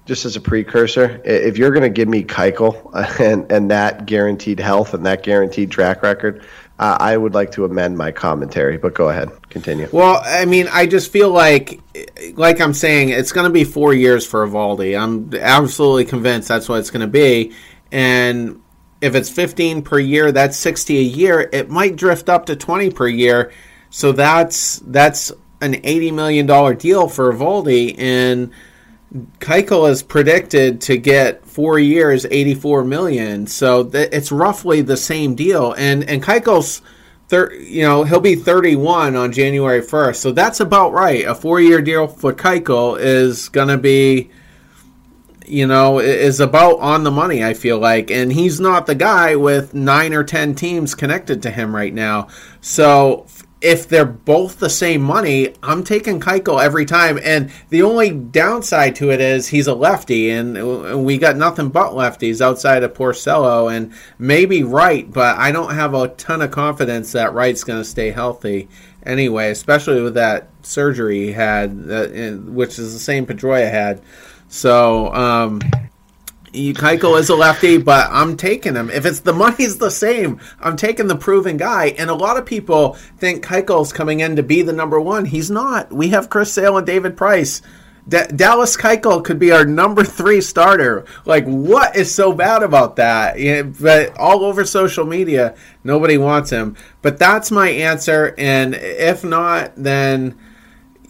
just 0.05 0.25
as 0.25 0.35
a 0.35 0.41
precursor, 0.41 1.21
if 1.25 1.57
you're 1.57 1.71
going 1.71 1.83
to 1.83 1.89
give 1.89 2.07
me 2.07 2.23
Keuchel 2.23 2.93
and 3.19 3.51
and 3.51 3.71
that 3.71 4.05
guaranteed 4.05 4.59
health 4.59 4.93
and 4.93 5.05
that 5.05 5.23
guaranteed 5.23 5.71
track 5.71 6.03
record, 6.03 6.45
uh, 6.82 6.97
I 6.99 7.15
would 7.15 7.36
like 7.36 7.51
to 7.51 7.65
amend 7.65 7.95
my 7.95 8.11
commentary, 8.11 8.77
but 8.77 8.95
go 8.95 9.09
ahead, 9.09 9.29
continue. 9.49 9.88
Well, 9.91 10.19
I 10.25 10.45
mean, 10.45 10.67
I 10.71 10.88
just 10.88 11.11
feel 11.11 11.29
like, 11.29 11.79
like 12.34 12.59
I'm 12.59 12.73
saying, 12.73 13.09
it's 13.09 13.32
going 13.32 13.45
to 13.45 13.53
be 13.53 13.63
four 13.63 13.93
years 13.93 14.25
for 14.25 14.47
Eovaldi. 14.47 14.99
I'm 14.99 15.32
absolutely 15.36 16.05
convinced 16.05 16.47
that's 16.47 16.67
what 16.67 16.79
it's 16.79 16.89
going 16.89 17.01
to 17.01 17.07
be, 17.07 17.53
and 17.91 18.59
if 18.99 19.13
it's 19.13 19.29
15 19.29 19.84
per 19.84 19.99
year, 19.99 20.32
that's 20.32 20.57
60 20.57 20.97
a 20.97 21.03
year. 21.03 21.47
It 21.53 21.69
might 21.69 21.97
drift 21.97 22.29
up 22.29 22.47
to 22.47 22.55
20 22.55 22.89
per 22.89 23.07
year, 23.07 23.51
so 23.91 24.11
that's 24.11 24.79
that's 24.79 25.32
an 25.61 25.75
80 25.84 26.11
million 26.11 26.47
dollar 26.47 26.73
deal 26.73 27.07
for 27.07 27.32
Eovaldi, 27.32 27.95
and 27.99 28.51
Keuchel 29.39 29.89
is 29.89 30.03
predicted 30.03 30.80
to 30.82 30.97
get 30.97 31.45
four 31.45 31.78
years, 31.78 32.26
eighty-four 32.32 32.86
million. 32.86 33.45
So 33.45 33.84
th- 33.84 34.09
it's 34.14 34.32
roughly 34.32 34.82
the 34.82 34.95
same 34.95 35.36
deal. 35.36 35.74
And 35.74 36.03
and 36.05 36.24
Keuchel's, 36.24 36.82
thir- 37.28 37.53
you 37.53 37.82
know, 37.82 38.05
he'll 38.05 38.22
be 38.22 38.36
thirty-one 38.36 39.18
on 39.18 39.34
January 39.34 39.82
first. 39.82 40.22
So 40.22 40.32
that's 40.32 40.62
about 40.62 40.93
right. 40.93 41.26
A 41.26 41.36
four-year 41.36 41.82
deal 41.82 42.07
for 42.07 42.32
Keuchel 42.32 42.97
is 42.97 43.49
gonna 43.49 43.78
be, 43.78 44.32
you 45.45 45.68
know, 45.68 45.99
is 45.99 46.39
about 46.39 46.80
on 46.80 47.03
the 47.03 47.12
money. 47.12 47.43
I 47.43 47.53
feel 47.53 47.80
like, 47.80 48.09
and 48.12 48.32
he's 48.32 48.62
not 48.62 48.86
the 48.86 48.95
guy 48.95 49.36
with 49.36 49.74
nine 49.74 50.14
or 50.14 50.24
ten 50.24 50.55
teams 50.55 50.95
connected 50.95 51.43
to 51.43 51.51
him 51.51 51.76
right 51.76 51.93
now. 51.93 52.30
So 52.62 53.26
if 53.62 53.88
they're 53.88 54.05
both 54.05 54.57
the 54.57 54.70
same 54.70 55.01
money, 55.01 55.53
I'm 55.62 55.84
taking 55.84 56.20
Keuchel 56.20 56.62
every 56.62 56.86
time. 56.86 57.20
And 57.24 57.51
the 57.70 57.84
only 57.84 58.09
downside 58.09 58.95
to 58.95 59.12
it 59.12 59.22
is 59.22 59.47
he's 59.47 59.68
a 59.68 59.76
lefty, 59.76 60.32
and 60.32 61.05
we 61.05 61.20
got 61.20 61.38
nothing 61.38 61.70
but 61.70 61.91
lefties 61.91 62.41
outside 62.41 62.82
of 62.82 62.93
Porcello 62.95 63.72
and 63.72 63.93
maybe 64.18 64.64
Wright, 64.64 65.09
but 65.12 65.38
I 65.38 65.51
don't 65.51 65.76
have 65.76 65.93
a 65.93 66.07
ton 66.09 66.41
of 66.41 66.49
confidence 66.49 67.12
that 67.12 67.34
Wright's 67.34 67.64
going 67.64 67.80
to 67.80 67.86
stay 67.86 68.09
healthy 68.09 68.68
anyway, 69.03 69.51
especially 69.51 70.01
with 70.01 70.16
that 70.16 70.49
surgery 70.64 71.28
he 71.28 71.32
had, 71.32 71.74
which 72.47 72.80
is 72.80 72.93
the 72.93 72.99
same 72.99 73.28
Pedroia 73.28 73.70
had. 73.70 74.01
So, 74.47 75.14
um, 75.14 75.62
Keuchel 76.54 77.20
is 77.20 77.30
a 77.30 77.36
lefty, 77.36 77.78
but 77.78 78.08
I'm 78.12 78.36
taking 78.36 78.76
him. 78.76 78.89
If 78.89 79.06
it's 79.06 79.22
the 79.22 79.34
money's 79.34 79.78
the 79.78 79.91
same, 79.91 80.39
I'm 80.60 80.76
taking 80.76 81.08
the 81.08 81.16
proven 81.16 81.58
guy. 81.58 81.88
And 81.97 82.10
a 82.10 82.16
lot 82.16 82.38
of 82.38 82.45
people 82.45 82.93
think 83.18 83.45
Keuchel's 83.45 83.93
coming 83.93 84.20
in 84.20 84.36
to 84.36 84.43
be 84.43 84.62
the 84.62 84.74
number 84.74 84.99
one. 84.99 85.26
He's 85.26 85.49
not. 85.49 85.91
We 85.91 86.10
have 86.10 86.30
Chris 86.30 86.54
Sale 86.54 86.78
and 86.78 86.88
David 86.88 87.16
Price. 87.16 87.62
D- 88.08 88.18
Dallas 88.36 88.76
Keuchel 88.76 89.24
could 89.24 89.39
be 89.39 89.52
our 89.52 89.64
number 89.64 90.04
three 90.04 90.41
starter. 90.41 91.06
Like, 91.26 91.45
what 91.45 91.95
is 91.95 92.14
so 92.14 92.34
bad 92.34 92.64
about 92.64 92.95
that? 92.97 93.39
Yeah, 93.39 93.62
but 93.64 94.18
all 94.18 94.43
over 94.43 94.66
social 94.66 95.06
media, 95.06 95.56
nobody 95.84 96.18
wants 96.18 96.49
him. 96.49 96.76
But 97.02 97.20
that's 97.20 97.52
my 97.52 97.70
answer. 97.70 98.34
And 98.38 98.76
if 98.76 99.24
not, 99.24 99.72
then 99.76 100.38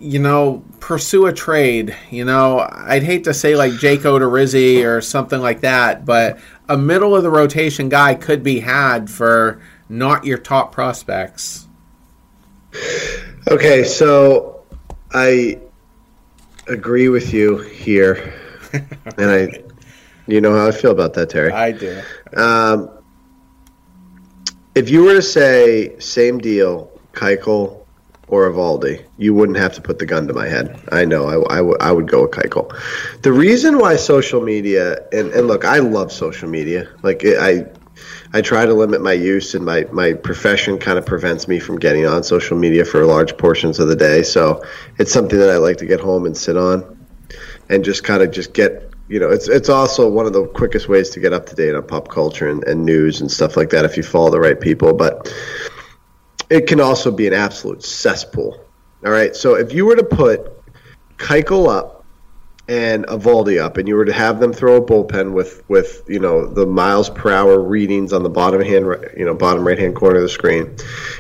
you 0.02 0.18
know, 0.18 0.64
pursue 0.80 1.28
a 1.28 1.34
trade. 1.34 1.96
You 2.10 2.26
know, 2.26 2.68
I'd 2.72 3.04
hate 3.04 3.24
to 3.26 3.34
say 3.34 3.56
like 3.56 3.74
Jake 3.74 4.02
Odorizzi 4.02 4.84
or 4.84 5.00
something 5.00 5.40
like 5.40 5.62
that, 5.62 6.06
but 6.06 6.40
a 6.68 6.76
middle 6.76 7.16
of 7.16 7.22
the 7.22 7.30
rotation 7.30 7.88
guy 7.88 8.16
could 8.16 8.42
be 8.42 8.60
had 8.60 9.10
for 9.10 9.62
not 9.90 10.26
your 10.26 10.40
top 10.40 10.72
prospects. 10.72 11.68
Okay, 13.48 13.84
so 13.84 14.64
I 15.12 15.60
agree 16.68 17.10
with 17.10 17.32
you 17.34 17.58
here, 17.58 18.34
and 19.18 19.30
I, 19.30 19.64
you 20.26 20.42
know 20.42 20.56
how 20.56 20.68
I 20.68 20.72
feel 20.72 20.92
about 20.92 21.14
that, 21.14 21.30
Terry. 21.30 21.52
I 21.52 21.72
do. 21.74 22.02
Um, 22.36 22.90
if 24.74 24.90
you 24.90 25.04
were 25.04 25.14
to 25.14 25.22
say 25.22 26.00
same 26.00 26.40
deal, 26.40 26.90
Keuchel 27.14 27.81
or 28.32 28.50
Eovaldi, 28.50 29.04
you 29.18 29.34
wouldn't 29.34 29.58
have 29.58 29.74
to 29.74 29.82
put 29.82 30.00
the 30.00 30.06
gun 30.06 30.26
to 30.28 30.34
my 30.34 30.48
head. 30.48 30.82
I 30.92 31.04
know 31.04 31.26
I, 31.26 31.54
I, 31.54 31.58
w- 31.58 31.78
I 31.82 31.92
would 31.92 32.08
go 32.08 32.24
with 32.24 32.32
Keuchel. 32.32 32.74
The 33.22 33.32
reason 33.32 33.78
why 33.78 33.98
social 33.98 34.42
media 34.42 35.06
and, 35.12 35.32
and 35.34 35.48
look, 35.48 35.66
I 35.66 35.80
love 35.80 36.12
social 36.12 36.50
media. 36.50 36.90
Like 37.04 37.24
it, 37.24 37.38
I 37.38 37.70
I 38.34 38.42
try 38.42 38.66
to 38.66 38.74
limit 38.74 39.02
my 39.02 39.12
use, 39.12 39.54
and 39.54 39.66
my, 39.66 39.86
my 39.92 40.14
profession 40.14 40.78
kind 40.78 40.98
of 40.98 41.06
prevents 41.06 41.50
me 41.50 41.60
from 41.60 41.78
getting 41.78 42.08
on 42.08 42.24
social 42.24 42.58
media 42.58 42.86
for 42.86 43.06
large 43.06 43.38
portions 43.38 43.78
of 43.78 43.90
the 43.90 43.96
day. 43.96 44.24
So 44.24 44.64
it's 44.98 45.12
something 45.12 45.38
that 45.38 45.50
I 45.50 45.58
like 45.58 45.78
to 45.78 45.86
get 45.86 46.00
home 46.00 46.26
and 46.26 46.36
sit 46.36 46.56
on, 46.56 46.98
and 47.70 47.84
just 47.84 48.06
kind 48.06 48.24
of 48.24 48.32
just 48.32 48.54
get 48.54 48.90
you 49.10 49.20
know 49.20 49.30
it's 49.30 49.50
it's 49.50 49.68
also 49.68 50.10
one 50.10 50.26
of 50.26 50.32
the 50.32 50.48
quickest 50.48 50.88
ways 50.88 51.10
to 51.10 51.20
get 51.20 51.34
up 51.34 51.46
to 51.48 51.56
date 51.56 51.76
on 51.76 51.86
pop 51.86 52.08
culture 52.08 52.48
and, 52.48 52.64
and 52.64 52.86
news 52.86 53.20
and 53.20 53.30
stuff 53.30 53.58
like 53.58 53.70
that 53.72 53.84
if 53.84 53.98
you 53.98 54.04
follow 54.04 54.32
the 54.32 54.40
right 54.40 54.60
people. 54.62 54.94
But 54.94 55.28
it 56.52 56.68
can 56.68 56.82
also 56.82 57.12
be 57.12 57.26
an 57.28 57.34
absolute 57.34 57.82
cesspool. 57.82 58.64
All 59.06 59.12
right, 59.12 59.36
so 59.36 59.56
if 59.56 59.74
you 59.74 59.86
were 59.86 59.96
to 59.96 60.04
put 60.04 60.52
Keuchel 61.18 61.70
up 61.70 62.06
and 62.68 63.08
Eovaldi 63.08 63.60
up, 63.60 63.78
and 63.78 63.88
you 63.88 63.96
were 63.96 64.06
to 64.06 64.14
have 64.14 64.40
them 64.40 64.54
throw 64.54 64.76
a 64.76 64.82
bullpen 64.82 65.32
with 65.32 65.64
with 65.70 66.04
you 66.08 66.20
know 66.20 66.46
the 66.46 66.66
miles 66.66 67.10
per 67.10 67.32
hour 67.32 67.60
readings 67.60 68.14
on 68.14 68.22
the 68.22 68.30
bottom 68.30 68.62
hand 68.62 68.86
you 69.18 69.26
know 69.26 69.34
bottom 69.34 69.66
right 69.66 69.80
hand 69.80 69.96
corner 69.96 70.18
of 70.18 70.24
the 70.24 70.30
screen, 70.30 70.76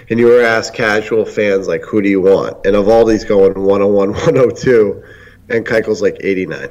and 0.09 0.19
you 0.19 0.27
were 0.27 0.41
asked 0.41 0.73
casual 0.73 1.25
fans 1.25 1.67
like 1.67 1.81
who 1.81 2.01
do 2.01 2.09
you 2.09 2.21
want, 2.21 2.65
and 2.65 2.75
Eovaldi's 2.75 3.23
going 3.23 3.53
101, 3.53 4.11
102, 4.11 5.03
and 5.49 5.65
Keuchel's 5.65 6.01
like 6.01 6.17
89, 6.19 6.59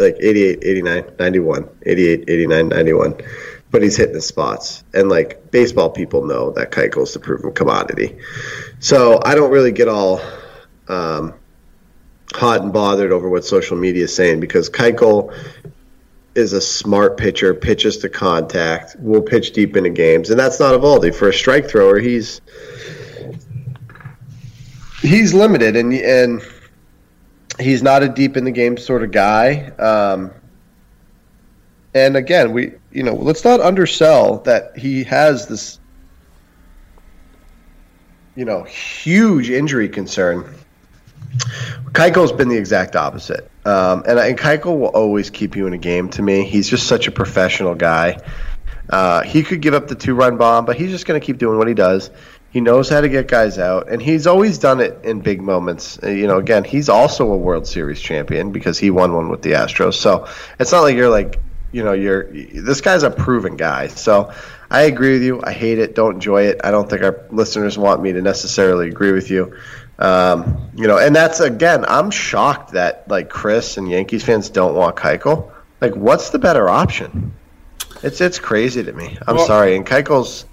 like 0.00 0.16
88, 0.20 0.58
89, 0.62 1.04
91, 1.18 1.68
88, 1.86 2.24
89, 2.28 2.68
91. 2.68 3.14
But 3.72 3.82
he's 3.82 3.96
hitting 3.96 4.14
the 4.14 4.20
spots, 4.20 4.84
and 4.94 5.08
like 5.08 5.50
baseball 5.50 5.90
people 5.90 6.26
know 6.26 6.52
that 6.52 6.70
Keuchel's 6.70 7.14
the 7.14 7.20
proven 7.20 7.52
commodity. 7.52 8.18
So 8.78 9.20
I 9.24 9.34
don't 9.34 9.50
really 9.50 9.72
get 9.72 9.88
all 9.88 10.20
um, 10.88 11.34
hot 12.34 12.62
and 12.62 12.72
bothered 12.72 13.12
over 13.12 13.28
what 13.28 13.44
social 13.44 13.76
media 13.76 14.04
is 14.04 14.14
saying 14.14 14.40
because 14.40 14.68
Keuchel 14.68 15.34
is 16.34 16.52
a 16.52 16.60
smart 16.60 17.16
pitcher, 17.16 17.54
pitches 17.54 17.98
to 17.98 18.08
contact, 18.08 18.96
will 18.98 19.22
pitch 19.22 19.52
deep 19.52 19.76
into 19.76 19.90
games, 19.90 20.30
and 20.30 20.38
that's 20.38 20.60
not 20.60 20.74
Eovaldi. 20.74 21.14
For 21.14 21.28
a 21.28 21.34
strike 21.34 21.68
thrower, 21.68 21.98
he's 21.98 22.40
he's 25.00 25.34
limited 25.34 25.76
and 25.76 25.92
and 25.92 26.42
he's 27.58 27.82
not 27.82 28.02
a 28.02 28.08
deep 28.08 28.36
in 28.36 28.44
the 28.44 28.50
game 28.50 28.76
sort 28.76 29.02
of 29.02 29.10
guy. 29.10 29.68
Um, 29.78 30.30
and 31.94 32.16
again, 32.16 32.52
we 32.52 32.72
you 32.90 33.02
know 33.02 33.14
let's 33.14 33.44
not 33.44 33.60
undersell 33.60 34.38
that 34.40 34.76
he 34.78 35.04
has 35.04 35.46
this 35.46 35.78
you 38.34 38.44
know 38.44 38.62
huge 38.62 39.50
injury 39.50 39.88
concern 39.88 40.54
Keuchel's 41.92 42.32
been 42.32 42.48
the 42.48 42.56
exact 42.56 42.96
opposite. 42.96 43.50
Um, 43.64 44.02
and, 44.06 44.18
and 44.18 44.38
Keuchel 44.38 44.78
will 44.78 44.88
always 44.88 45.30
keep 45.30 45.56
you 45.56 45.66
in 45.66 45.72
a 45.72 45.78
game 45.78 46.08
to 46.10 46.22
me. 46.22 46.44
He's 46.44 46.68
just 46.68 46.86
such 46.86 47.06
a 47.06 47.10
professional 47.12 47.74
guy. 47.74 48.18
Uh, 48.88 49.22
he 49.22 49.42
could 49.42 49.60
give 49.60 49.74
up 49.74 49.88
the 49.88 49.94
two 49.94 50.14
run 50.14 50.36
bomb, 50.36 50.64
but 50.64 50.76
he's 50.76 50.90
just 50.90 51.06
going 51.06 51.20
to 51.20 51.24
keep 51.24 51.38
doing 51.38 51.58
what 51.58 51.68
he 51.68 51.74
does. 51.74 52.10
He 52.50 52.60
knows 52.60 52.88
how 52.88 53.00
to 53.00 53.08
get 53.08 53.28
guys 53.28 53.58
out, 53.58 53.88
and 53.88 54.02
he's 54.02 54.26
always 54.26 54.58
done 54.58 54.80
it 54.80 55.02
in 55.04 55.20
big 55.20 55.40
moments. 55.40 55.98
Uh, 56.02 56.08
you 56.08 56.26
know, 56.26 56.36
again, 56.36 56.64
he's 56.64 56.90
also 56.90 57.32
a 57.32 57.36
World 57.36 57.66
Series 57.66 58.00
champion 58.00 58.52
because 58.52 58.78
he 58.78 58.90
won 58.90 59.14
one 59.14 59.30
with 59.30 59.40
the 59.40 59.52
Astros. 59.52 59.94
So 59.94 60.28
it's 60.58 60.72
not 60.72 60.82
like 60.82 60.94
you're 60.94 61.08
like, 61.08 61.40
you 61.72 61.82
know, 61.82 61.92
you're 61.92 62.24
this 62.24 62.80
guy's 62.80 63.02
a 63.02 63.10
proven 63.10 63.56
guy. 63.56 63.88
So 63.88 64.32
I 64.70 64.82
agree 64.82 65.14
with 65.14 65.22
you. 65.22 65.40
I 65.42 65.52
hate 65.52 65.78
it. 65.78 65.94
Don't 65.94 66.14
enjoy 66.14 66.44
it. 66.44 66.60
I 66.62 66.70
don't 66.70 66.88
think 66.88 67.02
our 67.02 67.24
listeners 67.30 67.76
want 67.76 68.02
me 68.02 68.12
to 68.12 68.22
necessarily 68.22 68.88
agree 68.88 69.12
with 69.12 69.30
you. 69.30 69.56
Um, 69.98 70.70
you 70.74 70.86
know, 70.86 70.98
and 70.98 71.14
that's 71.14 71.40
again, 71.40 71.84
I'm 71.86 72.10
shocked 72.10 72.72
that 72.72 73.08
like 73.08 73.28
Chris 73.28 73.76
and 73.76 73.90
Yankees 73.90 74.24
fans 74.24 74.50
don't 74.50 74.74
want 74.74 74.96
Keuchel. 74.96 75.50
Like, 75.80 75.94
what's 75.94 76.30
the 76.30 76.38
better 76.38 76.68
option? 76.68 77.34
It's 78.02 78.20
it's 78.20 78.38
crazy 78.38 78.82
to 78.82 78.92
me. 78.92 79.16
I'm 79.26 79.36
well, 79.36 79.46
sorry, 79.46 79.76
and 79.76 79.86
Keuchel's 79.86 80.44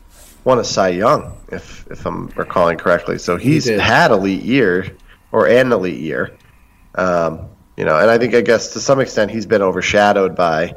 won 0.43 0.59
a 0.59 0.63
Cy 0.63 0.89
Young, 0.89 1.37
if 1.51 1.87
if 1.89 2.05
I'm 2.05 2.27
recalling 2.29 2.77
correctly. 2.77 3.17
So 3.17 3.37
he's 3.37 3.65
he 3.65 3.73
had 3.73 4.11
elite 4.11 4.43
year 4.43 4.95
or 5.31 5.47
an 5.47 5.71
elite 5.71 5.99
year. 5.99 6.37
Um, 6.95 7.49
you 7.77 7.85
know, 7.85 7.97
and 7.97 8.09
I 8.09 8.17
think 8.17 8.35
I 8.35 8.41
guess 8.41 8.73
to 8.73 8.79
some 8.79 8.99
extent 8.99 9.31
he's 9.31 9.45
been 9.45 9.61
overshadowed 9.61 10.35
by 10.35 10.75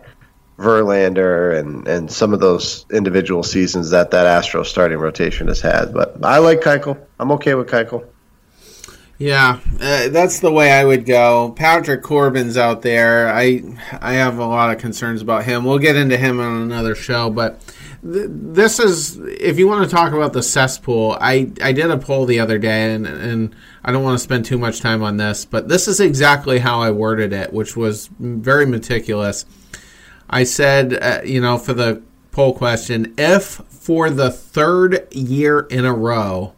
Verlander 0.59 1.59
and 1.59 1.89
and 1.89 2.11
some 2.11 2.33
of 2.33 2.41
those 2.41 2.87
individual 2.91 3.43
seasons 3.43 3.91
that 3.91 4.11
that 4.11 4.27
Astro 4.27 4.63
starting 4.63 4.99
rotation 4.99 5.49
has 5.49 5.61
had. 5.61 5.93
But 5.93 6.25
I 6.25 6.39
like 6.39 6.61
Keuchel. 6.61 6.99
I'm 7.19 7.33
okay 7.33 7.55
with 7.55 7.69
Keuchel. 7.69 8.07
Yeah, 9.19 9.61
uh, 9.81 10.09
that's 10.09 10.41
the 10.41 10.51
way 10.51 10.73
I 10.73 10.85
would 10.85 11.07
go. 11.07 11.53
Patrick 11.57 12.03
Corbin's 12.03 12.57
out 12.57 12.83
there. 12.83 13.33
I 13.33 13.63
I 14.01 14.15
have 14.15 14.39
a 14.39 14.47
lot 14.47 14.75
of 14.75 14.81
concerns 14.81 15.23
about 15.23 15.45
him. 15.45 15.65
We'll 15.65 15.79
get 15.79 15.95
into 15.97 16.17
him 16.17 16.41
on 16.41 16.63
another 16.63 16.97
show, 16.97 17.31
but 17.31 17.61
th- 18.03 18.27
this 18.29 18.81
is 18.81 19.19
if 19.19 19.59
you 19.61 19.69
want 19.69 19.89
to 19.89 19.95
talk 19.95 20.13
about 20.13 20.33
the 20.33 20.43
cesspool. 20.43 21.17
I 21.21 21.53
I 21.63 21.73
did 21.73 21.91
a 21.91 21.99
poll 21.99 22.27
the 22.27 22.41
other 22.41 22.59
day, 22.59 22.95
and 22.95 23.07
and 23.07 23.55
I 23.85 23.93
don't 23.93 24.03
want 24.03 24.19
to 24.19 24.25
spend 24.25 24.45
too 24.45 24.59
much 24.59 24.81
time 24.81 25.03
on 25.03 25.19
this, 25.19 25.45
but 25.45 25.69
this 25.69 25.87
is 25.87 26.01
exactly 26.01 26.59
how 26.59 26.81
I 26.81 26.91
worded 26.91 27.33
it, 27.33 27.53
which 27.53 27.77
was 27.77 28.11
very 28.19 28.67
meticulous. 28.67 29.45
I 30.33 30.45
said, 30.45 30.95
uh, 30.95 31.21
you 31.25 31.43
know, 31.43 31.59
for 31.59 31.75
the 31.75 32.03
poll 32.31 32.55
question, 32.55 33.15
if 33.19 33.61
for 33.69 34.09
the 34.09 34.31
third 34.31 35.07
year 35.13 35.61
in 35.71 35.85
a 35.85 35.93
row 35.93 36.55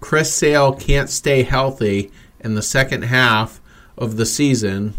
Chris 0.00 0.34
Sale 0.34 0.72
can't 0.76 1.10
stay 1.10 1.42
healthy 1.42 2.10
in 2.40 2.54
the 2.54 2.62
second 2.62 3.02
half 3.02 3.60
of 3.98 4.16
the 4.16 4.24
season, 4.24 4.94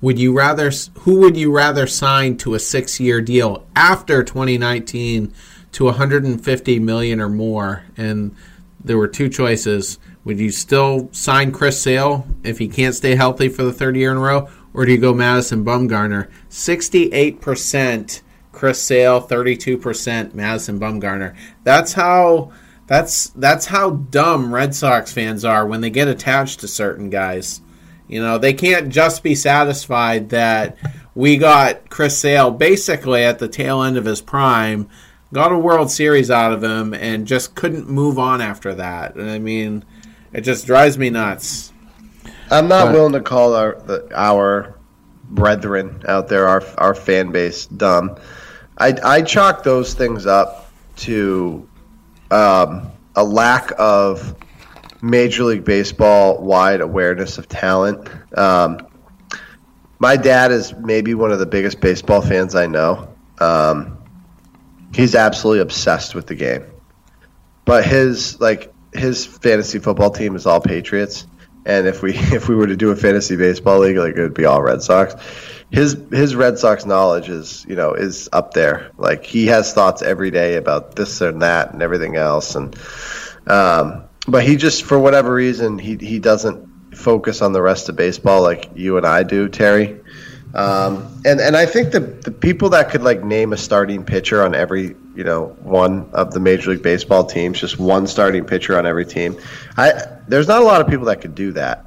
would 0.00 0.18
you 0.18 0.36
rather 0.36 0.72
who 1.00 1.20
would 1.20 1.36
you 1.36 1.52
rather 1.54 1.86
sign 1.86 2.36
to 2.38 2.54
a 2.54 2.58
6-year 2.58 3.20
deal 3.20 3.64
after 3.76 4.24
2019 4.24 5.32
to 5.70 5.84
150 5.84 6.78
million 6.80 7.20
or 7.20 7.28
more? 7.28 7.84
And 7.96 8.34
there 8.82 8.98
were 8.98 9.06
two 9.06 9.28
choices. 9.28 10.00
Would 10.24 10.40
you 10.40 10.50
still 10.50 11.10
sign 11.12 11.52
Chris 11.52 11.80
Sale 11.80 12.26
if 12.42 12.58
he 12.58 12.66
can't 12.66 12.94
stay 12.94 13.14
healthy 13.14 13.48
for 13.48 13.62
the 13.62 13.72
third 13.72 13.94
year 13.94 14.10
in 14.10 14.16
a 14.16 14.20
row 14.20 14.48
or 14.74 14.84
do 14.84 14.92
you 14.92 14.98
go 14.98 15.12
Madison 15.12 15.64
Bumgarner? 15.64 16.30
68% 16.48 18.22
Chris 18.52 18.82
Sale, 18.82 19.22
32% 19.26 20.34
Madison 20.34 20.78
Bumgarner. 20.80 21.34
That's 21.64 21.92
how 21.92 22.52
that's 22.86 23.28
that's 23.30 23.66
how 23.66 23.90
dumb 23.90 24.52
Red 24.52 24.74
Sox 24.74 25.12
fans 25.12 25.44
are 25.44 25.64
when 25.64 25.80
they 25.80 25.90
get 25.90 26.08
attached 26.08 26.60
to 26.60 26.68
certain 26.68 27.08
guys. 27.08 27.60
You 28.08 28.20
know, 28.20 28.38
they 28.38 28.52
can't 28.52 28.88
just 28.88 29.22
be 29.22 29.36
satisfied 29.36 30.30
that 30.30 30.76
we 31.14 31.36
got 31.36 31.88
Chris 31.88 32.18
Sale 32.18 32.50
basically 32.50 33.22
at 33.22 33.38
the 33.38 33.46
tail 33.46 33.82
end 33.82 33.96
of 33.96 34.04
his 34.04 34.20
prime, 34.20 34.88
got 35.32 35.52
a 35.52 35.58
World 35.58 35.92
Series 35.92 36.30
out 36.32 36.52
of 36.52 36.64
him, 36.64 36.92
and 36.92 37.28
just 37.28 37.54
couldn't 37.54 37.88
move 37.88 38.18
on 38.18 38.40
after 38.40 38.74
that. 38.74 39.16
I 39.16 39.38
mean, 39.38 39.84
it 40.32 40.40
just 40.40 40.66
drives 40.66 40.98
me 40.98 41.10
nuts. 41.10 41.72
I'm 42.50 42.68
not 42.68 42.86
but, 42.86 42.94
willing 42.94 43.12
to 43.12 43.20
call 43.20 43.54
our 43.54 43.80
the, 43.80 44.08
our 44.14 44.76
brethren 45.24 46.02
out 46.08 46.28
there, 46.28 46.48
our 46.48 46.62
our 46.78 46.94
fan 46.94 47.30
base, 47.30 47.66
dumb. 47.66 48.16
I 48.76 48.96
I 49.02 49.22
chalk 49.22 49.62
those 49.62 49.94
things 49.94 50.26
up 50.26 50.70
to 50.96 51.68
um, 52.30 52.90
a 53.14 53.24
lack 53.24 53.72
of 53.78 54.34
Major 55.02 55.44
League 55.44 55.64
Baseball 55.64 56.42
wide 56.42 56.80
awareness 56.80 57.38
of 57.38 57.48
talent. 57.48 58.08
Um, 58.36 58.86
my 59.98 60.16
dad 60.16 60.50
is 60.50 60.74
maybe 60.74 61.14
one 61.14 61.30
of 61.30 61.38
the 61.38 61.46
biggest 61.46 61.80
baseball 61.80 62.22
fans 62.22 62.54
I 62.54 62.66
know. 62.66 63.14
Um, 63.38 63.98
he's 64.94 65.14
absolutely 65.14 65.60
obsessed 65.60 66.14
with 66.14 66.26
the 66.26 66.34
game, 66.34 66.64
but 67.64 67.84
his 67.84 68.40
like 68.40 68.72
his 68.92 69.24
fantasy 69.24 69.78
football 69.78 70.10
team 70.10 70.34
is 70.34 70.46
all 70.46 70.60
Patriots, 70.60 71.26
and 71.70 71.86
if 71.86 72.02
we 72.02 72.14
if 72.14 72.48
we 72.48 72.54
were 72.54 72.66
to 72.66 72.76
do 72.76 72.90
a 72.90 72.96
fantasy 72.96 73.36
baseball 73.36 73.78
league, 73.78 73.96
like 73.96 74.16
it 74.16 74.22
would 74.22 74.34
be 74.34 74.44
all 74.44 74.60
Red 74.60 74.82
Sox 74.82 75.14
his 75.70 75.96
his 76.10 76.34
Red 76.34 76.58
Sox 76.58 76.84
knowledge 76.84 77.28
is 77.28 77.64
you 77.68 77.76
know 77.76 77.94
is 77.94 78.28
up 78.32 78.52
there. 78.54 78.90
Like 78.98 79.24
he 79.24 79.46
has 79.46 79.72
thoughts 79.72 80.02
every 80.02 80.30
day 80.30 80.56
about 80.56 80.96
this 80.96 81.20
and 81.20 81.42
that 81.42 81.72
and 81.72 81.82
everything 81.82 82.16
else, 82.16 82.56
and 82.56 82.76
um, 83.46 84.04
but 84.26 84.44
he 84.44 84.56
just 84.56 84.82
for 84.82 84.98
whatever 84.98 85.32
reason 85.32 85.78
he 85.78 85.96
he 85.96 86.18
doesn't 86.18 86.96
focus 86.96 87.40
on 87.40 87.52
the 87.52 87.62
rest 87.62 87.88
of 87.88 87.96
baseball 87.96 88.42
like 88.42 88.70
you 88.74 88.96
and 88.96 89.06
I 89.06 89.22
do, 89.22 89.48
Terry. 89.48 89.99
Um, 90.54 91.22
and 91.24 91.40
and 91.40 91.56
I 91.56 91.66
think 91.66 91.92
the 91.92 92.00
the 92.00 92.32
people 92.32 92.70
that 92.70 92.90
could 92.90 93.02
like 93.02 93.22
name 93.22 93.52
a 93.52 93.56
starting 93.56 94.04
pitcher 94.04 94.42
on 94.42 94.54
every 94.54 94.96
you 95.14 95.24
know 95.24 95.56
one 95.60 96.10
of 96.12 96.32
the 96.32 96.40
Major 96.40 96.72
League 96.72 96.82
Baseball 96.82 97.24
teams, 97.24 97.60
just 97.60 97.78
one 97.78 98.06
starting 98.06 98.44
pitcher 98.44 98.76
on 98.76 98.86
every 98.86 99.06
team. 99.06 99.36
I 99.76 99.92
there's 100.26 100.48
not 100.48 100.62
a 100.62 100.64
lot 100.64 100.80
of 100.80 100.88
people 100.88 101.06
that 101.06 101.20
could 101.20 101.34
do 101.34 101.52
that. 101.52 101.86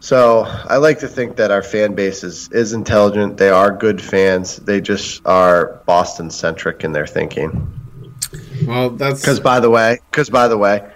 So 0.00 0.44
I 0.44 0.78
like 0.78 1.00
to 1.00 1.08
think 1.08 1.36
that 1.36 1.50
our 1.50 1.62
fan 1.62 1.94
base 1.94 2.24
is, 2.24 2.50
is 2.50 2.72
intelligent. 2.72 3.36
They 3.36 3.50
are 3.50 3.70
good 3.70 4.00
fans. 4.00 4.56
They 4.56 4.80
just 4.80 5.26
are 5.26 5.82
Boston 5.84 6.30
centric 6.30 6.84
in 6.84 6.92
their 6.92 7.06
thinking. 7.06 7.70
Well, 8.66 8.90
that's 8.90 9.20
Because 9.20 9.40
by 9.40 9.60
the 9.60 9.68
way, 9.68 9.98
because 10.10 10.30
by 10.30 10.48
the 10.48 10.56
way, 10.56 10.90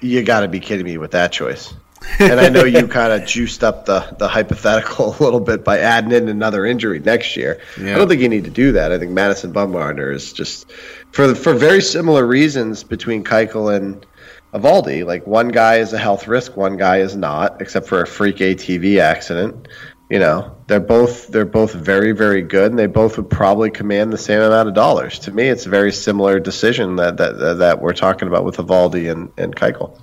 you 0.00 0.22
got 0.22 0.40
to 0.40 0.48
be 0.48 0.60
kidding 0.60 0.84
me 0.84 0.98
with 0.98 1.12
that 1.12 1.32
choice. 1.32 1.72
And 2.18 2.40
I 2.40 2.48
know 2.48 2.64
you 2.64 2.86
kind 2.88 3.12
of 3.12 3.26
juiced 3.26 3.64
up 3.64 3.86
the, 3.86 4.14
the 4.18 4.28
hypothetical 4.28 5.16
a 5.20 5.22
little 5.22 5.40
bit 5.40 5.64
by 5.64 5.78
adding 5.78 6.12
in 6.12 6.28
another 6.28 6.64
injury 6.64 6.98
next 6.98 7.36
year. 7.36 7.60
Yeah. 7.80 7.94
I 7.94 7.98
don't 7.98 8.08
think 8.08 8.20
you 8.20 8.28
need 8.28 8.44
to 8.44 8.50
do 8.50 8.72
that. 8.72 8.92
I 8.92 8.98
think 8.98 9.12
Madison 9.12 9.52
Bumgarner 9.52 10.14
is 10.14 10.32
just 10.32 10.70
for 11.12 11.34
for 11.34 11.54
very 11.54 11.82
similar 11.82 12.26
reasons 12.26 12.84
between 12.84 13.24
Keuchel 13.24 13.74
and 13.74 14.06
Eovaldi. 14.52 15.04
Like 15.04 15.26
one 15.26 15.48
guy 15.48 15.76
is 15.76 15.92
a 15.92 15.98
health 15.98 16.28
risk, 16.28 16.56
one 16.56 16.76
guy 16.76 16.98
is 16.98 17.16
not, 17.16 17.60
except 17.60 17.86
for 17.86 18.02
a 18.02 18.06
freak 18.06 18.36
ATV 18.36 18.98
accident. 19.00 19.68
You 20.10 20.18
know, 20.18 20.56
they're 20.66 20.80
both 20.80 21.28
they're 21.28 21.46
both 21.46 21.72
very 21.72 22.12
very 22.12 22.42
good, 22.42 22.70
and 22.70 22.78
they 22.78 22.86
both 22.86 23.16
would 23.16 23.30
probably 23.30 23.70
command 23.70 24.12
the 24.12 24.18
same 24.18 24.42
amount 24.42 24.68
of 24.68 24.74
dollars. 24.74 25.18
To 25.20 25.32
me, 25.32 25.48
it's 25.48 25.64
a 25.64 25.70
very 25.70 25.92
similar 25.92 26.38
decision 26.38 26.96
that 26.96 27.16
that, 27.16 27.58
that 27.58 27.80
we're 27.80 27.94
talking 27.94 28.28
about 28.28 28.44
with 28.44 28.56
Eovaldi 28.58 29.10
and 29.10 29.32
and 29.38 29.56
Keuchel. 29.56 29.98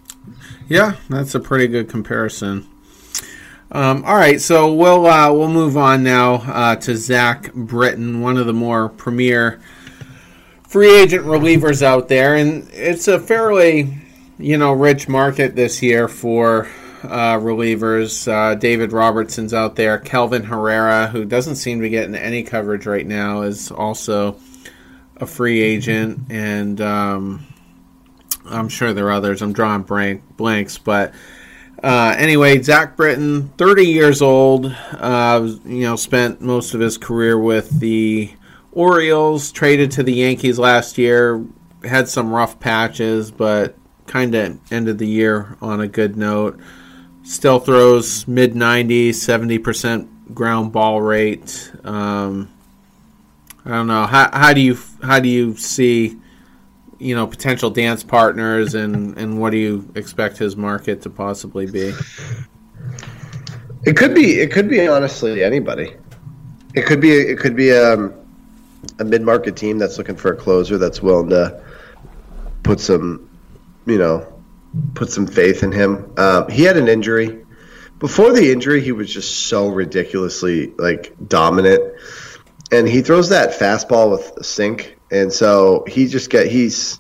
Yeah, 0.69 0.97
that's 1.09 1.33
a 1.33 1.39
pretty 1.39 1.67
good 1.67 1.89
comparison. 1.89 2.67
Um, 3.71 4.05
all 4.05 4.15
right, 4.15 4.39
so 4.39 4.71
we'll 4.71 5.07
uh, 5.07 5.33
we'll 5.33 5.49
move 5.49 5.75
on 5.75 6.03
now 6.03 6.35
uh, 6.35 6.75
to 6.77 6.95
Zach 6.95 7.51
Britton, 7.53 8.21
one 8.21 8.37
of 8.37 8.45
the 8.45 8.53
more 8.53 8.87
premier 8.89 9.59
free 10.67 11.01
agent 11.01 11.25
relievers 11.25 11.81
out 11.81 12.07
there, 12.07 12.35
and 12.35 12.69
it's 12.71 13.07
a 13.07 13.19
fairly 13.19 13.97
you 14.37 14.57
know 14.57 14.71
rich 14.71 15.09
market 15.09 15.55
this 15.55 15.81
year 15.81 16.07
for 16.07 16.67
uh, 17.03 17.37
relievers. 17.37 18.31
Uh, 18.31 18.53
David 18.53 18.91
Robertson's 18.91 19.55
out 19.55 19.75
there. 19.75 19.97
Kelvin 19.97 20.43
Herrera, 20.43 21.07
who 21.07 21.25
doesn't 21.25 21.55
seem 21.55 21.79
to 21.79 21.83
be 21.83 21.89
getting 21.89 22.13
any 22.13 22.43
coverage 22.43 22.85
right 22.85 23.07
now, 23.07 23.41
is 23.41 23.71
also 23.71 24.39
a 25.17 25.25
free 25.25 25.61
agent, 25.61 26.31
and 26.31 26.79
um, 26.79 27.45
I'm 28.49 28.69
sure 28.69 28.93
there 28.93 29.07
are 29.07 29.11
others. 29.11 29.41
I'm 29.41 29.53
drawing 29.53 29.83
blank, 29.83 30.23
blanks, 30.37 30.77
but 30.77 31.13
uh, 31.83 32.15
anyway, 32.17 32.61
Zach 32.61 32.97
Britton, 32.97 33.49
30 33.49 33.85
years 33.85 34.21
old. 34.21 34.65
Uh, 34.91 35.49
you 35.65 35.81
know, 35.81 35.95
spent 35.95 36.41
most 36.41 36.73
of 36.73 36.81
his 36.81 36.97
career 36.97 37.37
with 37.39 37.79
the 37.79 38.31
Orioles. 38.71 39.51
Traded 39.51 39.91
to 39.91 40.03
the 40.03 40.13
Yankees 40.13 40.59
last 40.59 40.97
year. 40.97 41.45
Had 41.83 42.09
some 42.09 42.31
rough 42.31 42.59
patches, 42.59 43.31
but 43.31 43.75
kind 44.07 44.35
of 44.35 44.59
ended 44.71 44.97
the 44.97 45.07
year 45.07 45.55
on 45.61 45.79
a 45.79 45.87
good 45.87 46.17
note. 46.17 46.59
Still 47.23 47.59
throws 47.59 48.27
mid 48.27 48.53
90s, 48.53 49.09
70% 49.09 50.33
ground 50.33 50.71
ball 50.71 51.01
rate. 51.01 51.71
Um, 51.83 52.51
I 53.65 53.69
don't 53.69 53.87
know. 53.87 54.05
How, 54.05 54.29
how 54.31 54.53
do 54.53 54.61
you 54.61 54.77
how 55.01 55.19
do 55.19 55.29
you 55.29 55.55
see? 55.55 56.17
You 56.99 57.15
know 57.15 57.25
potential 57.25 57.69
dance 57.69 58.03
partners 58.03 58.75
and 58.75 59.17
and 59.17 59.39
what 59.39 59.51
do 59.51 59.57
you 59.57 59.89
expect 59.95 60.37
his 60.37 60.55
market 60.55 61.01
to 61.01 61.09
possibly 61.09 61.65
be 61.65 61.93
It 63.85 63.95
could 63.95 64.13
be. 64.13 64.39
It 64.39 64.51
could 64.51 64.69
be 64.69 64.87
honestly 64.87 65.43
anybody. 65.43 65.95
It 66.75 66.85
could 66.85 66.99
be. 66.99 67.11
It 67.11 67.39
could 67.39 67.55
be 67.55 67.71
um, 67.71 68.13
a 68.99 69.03
mid-market 69.03 69.55
team 69.55 69.77
that's 69.77 69.97
looking 69.97 70.15
for 70.15 70.33
a 70.33 70.35
closer 70.35 70.77
that's 70.77 71.01
willing 71.01 71.29
to 71.29 71.63
put 72.63 72.79
some, 72.79 73.29
you 73.85 73.97
know, 73.97 74.27
put 74.95 75.09
some 75.09 75.25
faith 75.25 75.63
in 75.63 75.71
him. 75.71 76.11
Um, 76.17 76.49
he 76.49 76.63
had 76.63 76.77
an 76.77 76.87
injury. 76.87 77.45
Before 77.99 78.31
the 78.31 78.51
injury, 78.51 78.81
he 78.81 78.91
was 78.91 79.11
just 79.11 79.47
so 79.47 79.69
ridiculously 79.69 80.73
like 80.77 81.15
dominant, 81.27 81.81
and 82.71 82.87
he 82.87 83.01
throws 83.01 83.29
that 83.29 83.57
fastball 83.57 84.11
with 84.11 84.37
a 84.37 84.43
sink, 84.43 84.98
and 85.11 85.31
so 85.31 85.85
he 85.87 86.07
just 86.07 86.29
get 86.29 86.47
he's 86.47 86.99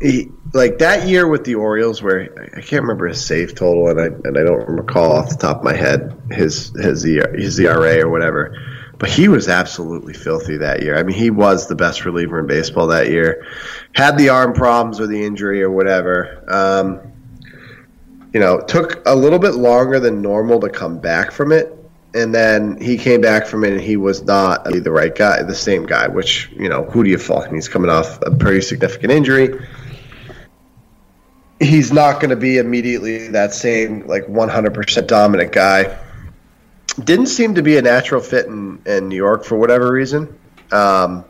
he 0.00 0.30
like 0.54 0.78
that 0.78 1.08
year 1.08 1.26
with 1.26 1.44
the 1.44 1.56
Orioles 1.56 2.02
where 2.02 2.50
I 2.56 2.60
can't 2.60 2.82
remember 2.82 3.06
his 3.06 3.24
save 3.24 3.54
total 3.54 3.88
and 3.88 4.00
I 4.00 4.06
and 4.06 4.38
I 4.38 4.42
don't 4.42 4.68
recall 4.68 5.12
off 5.12 5.28
the 5.30 5.36
top 5.36 5.58
of 5.58 5.64
my 5.64 5.74
head 5.74 6.20
his 6.30 6.70
his 6.70 7.02
his 7.02 7.58
ERA 7.58 8.04
or 8.04 8.08
whatever. 8.08 8.56
But 8.98 9.10
he 9.10 9.28
was 9.28 9.48
absolutely 9.48 10.12
filthy 10.12 10.56
that 10.56 10.82
year. 10.82 10.98
I 10.98 11.04
mean, 11.04 11.16
he 11.16 11.30
was 11.30 11.68
the 11.68 11.76
best 11.76 12.04
reliever 12.04 12.40
in 12.40 12.48
baseball 12.48 12.88
that 12.88 13.08
year. 13.08 13.46
Had 13.94 14.18
the 14.18 14.30
arm 14.30 14.52
problems 14.52 14.98
or 14.98 15.06
the 15.06 15.24
injury 15.24 15.62
or 15.62 15.70
whatever. 15.70 16.44
Um, 16.48 17.12
you 18.34 18.40
know, 18.40 18.60
took 18.60 19.06
a 19.06 19.14
little 19.14 19.38
bit 19.38 19.54
longer 19.54 20.00
than 20.00 20.20
normal 20.20 20.58
to 20.60 20.68
come 20.68 20.98
back 20.98 21.30
from 21.30 21.52
it. 21.52 21.77
And 22.18 22.34
then 22.34 22.80
he 22.80 22.98
came 22.98 23.20
back 23.20 23.46
from 23.46 23.64
it 23.64 23.72
and 23.72 23.80
he 23.80 23.96
was 23.96 24.22
not 24.22 24.64
the 24.64 24.90
right 24.90 25.14
guy, 25.14 25.42
the 25.42 25.54
same 25.54 25.86
guy, 25.86 26.08
which, 26.08 26.50
you 26.56 26.68
know, 26.68 26.84
who 26.84 27.04
do 27.04 27.10
you 27.10 27.18
fault? 27.18 27.48
He's 27.52 27.68
coming 27.68 27.90
off 27.90 28.20
a 28.22 28.30
pretty 28.30 28.60
significant 28.60 29.12
injury 29.12 29.58
he's 31.60 31.92
not 31.92 32.20
going 32.20 32.30
to 32.30 32.36
be 32.36 32.58
immediately 32.58 33.28
that 33.28 33.52
same 33.52 34.06
like 34.06 34.26
100% 34.26 35.06
dominant 35.06 35.52
guy. 35.52 35.98
Didn't 37.02 37.26
seem 37.26 37.54
to 37.56 37.62
be 37.62 37.76
a 37.76 37.82
natural 37.82 38.20
fit 38.20 38.46
in, 38.46 38.82
in 38.86 39.08
New 39.08 39.16
York 39.16 39.44
for 39.44 39.56
whatever 39.56 39.90
reason. 39.90 40.38
Um, 40.72 41.24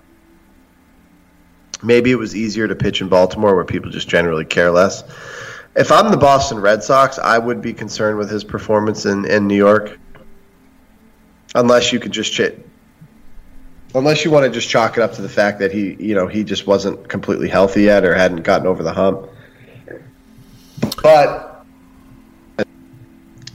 maybe 1.83 2.11
it 2.11 2.17
was 2.17 2.35
easier 2.35 2.69
to 2.69 2.75
pitch 2.75 3.01
in 3.01 3.09
Baltimore 3.09 3.55
where 3.55 3.65
people 3.65 3.91
just 3.91 4.09
generally 4.09 4.45
care 4.45 4.71
less. 4.71 5.05
If 5.77 5.93
I'm 5.93 6.11
the 6.11 6.17
Boston 6.17 6.59
Red 6.59 6.83
Sox, 6.83 7.19
I 7.19 7.39
would 7.39 7.61
be 7.61 7.73
concerned 7.73 8.19
with 8.19 8.31
his 8.31 8.45
performance 8.45 9.07
in, 9.07 9.27
in 9.27 9.47
New 9.47 9.57
York. 9.57 9.99
Unless 11.55 11.93
you 11.93 12.01
could 12.01 12.13
just 12.13 12.39
unless 13.95 14.25
you 14.25 14.31
want 14.31 14.45
to 14.45 14.51
just 14.51 14.69
chalk 14.69 14.97
it 14.97 15.03
up 15.03 15.15
to 15.15 15.23
the 15.23 15.29
fact 15.29 15.59
that 15.61 15.73
he, 15.73 15.95
you 15.99 16.15
know, 16.15 16.27
he 16.27 16.45
just 16.45 16.67
wasn't 16.67 17.09
completely 17.09 17.49
healthy 17.49 17.83
yet 17.83 18.05
or 18.05 18.15
hadn't 18.15 18.43
gotten 18.43 18.67
over 18.67 18.83
the 18.83 18.93
hump. 18.93 19.29
But 21.03 21.65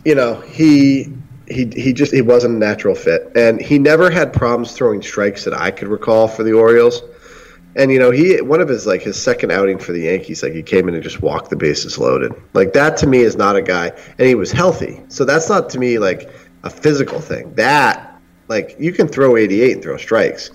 you 0.05 0.15
know, 0.15 0.41
he 0.41 1.13
he 1.47 1.65
he 1.67 1.93
just 1.93 2.13
he 2.13 2.21
wasn't 2.21 2.55
a 2.55 2.57
natural 2.57 2.95
fit, 2.95 3.31
and 3.35 3.61
he 3.61 3.79
never 3.79 4.09
had 4.09 4.33
problems 4.33 4.73
throwing 4.73 5.01
strikes 5.01 5.45
that 5.45 5.53
I 5.53 5.71
could 5.71 5.87
recall 5.87 6.27
for 6.27 6.43
the 6.43 6.53
Orioles. 6.53 7.01
And 7.75 7.91
you 7.91 7.99
know, 7.99 8.11
he 8.11 8.39
one 8.41 8.61
of 8.61 8.69
his 8.69 8.85
like 8.85 9.01
his 9.01 9.21
second 9.21 9.51
outing 9.51 9.79
for 9.79 9.93
the 9.93 10.01
Yankees, 10.01 10.43
like 10.43 10.53
he 10.53 10.63
came 10.63 10.87
in 10.87 10.93
and 10.93 11.03
just 11.03 11.21
walked 11.21 11.49
the 11.49 11.55
bases 11.55 11.97
loaded. 11.97 12.33
Like 12.53 12.73
that 12.73 12.97
to 12.97 13.07
me 13.07 13.19
is 13.19 13.35
not 13.35 13.55
a 13.55 13.61
guy, 13.61 13.91
and 14.17 14.27
he 14.27 14.35
was 14.35 14.51
healthy, 14.51 15.01
so 15.07 15.25
that's 15.25 15.49
not 15.49 15.69
to 15.71 15.79
me 15.79 15.99
like 15.99 16.29
a 16.64 16.70
physical 16.70 17.20
thing. 17.20 17.53
That 17.55 18.20
like 18.47 18.76
you 18.80 18.91
can 18.91 19.07
throw 19.07 19.38
88 19.38 19.74
and 19.74 19.84
throw 19.84 19.97
strikes. 19.97 20.51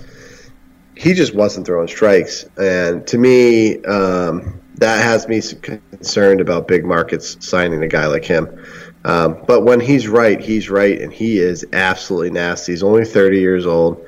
He 0.97 1.15
just 1.15 1.35
wasn't 1.35 1.67
throwing 1.67 1.89
strikes, 1.89 2.45
and 2.57 3.07
to 3.07 3.19
me, 3.19 3.83
um, 3.85 4.61
that 4.77 5.03
has 5.03 5.29
me 5.29 5.41
concerned 5.41 6.41
about 6.41 6.67
big 6.69 6.85
markets 6.85 7.37
signing 7.41 7.83
a 7.83 7.89
guy 7.89 8.07
like 8.07 8.25
him. 8.25 8.65
Um, 9.05 9.43
but 9.47 9.63
when 9.63 9.81
he's 9.81 10.09
right, 10.09 10.41
he's 10.41 10.71
right, 10.71 11.01
and 11.01 11.13
he 11.13 11.39
is 11.39 11.65
absolutely 11.73 12.31
nasty. 12.31 12.73
He's 12.73 12.83
only 12.83 13.05
30 13.05 13.39
years 13.39 13.67
old. 13.67 14.05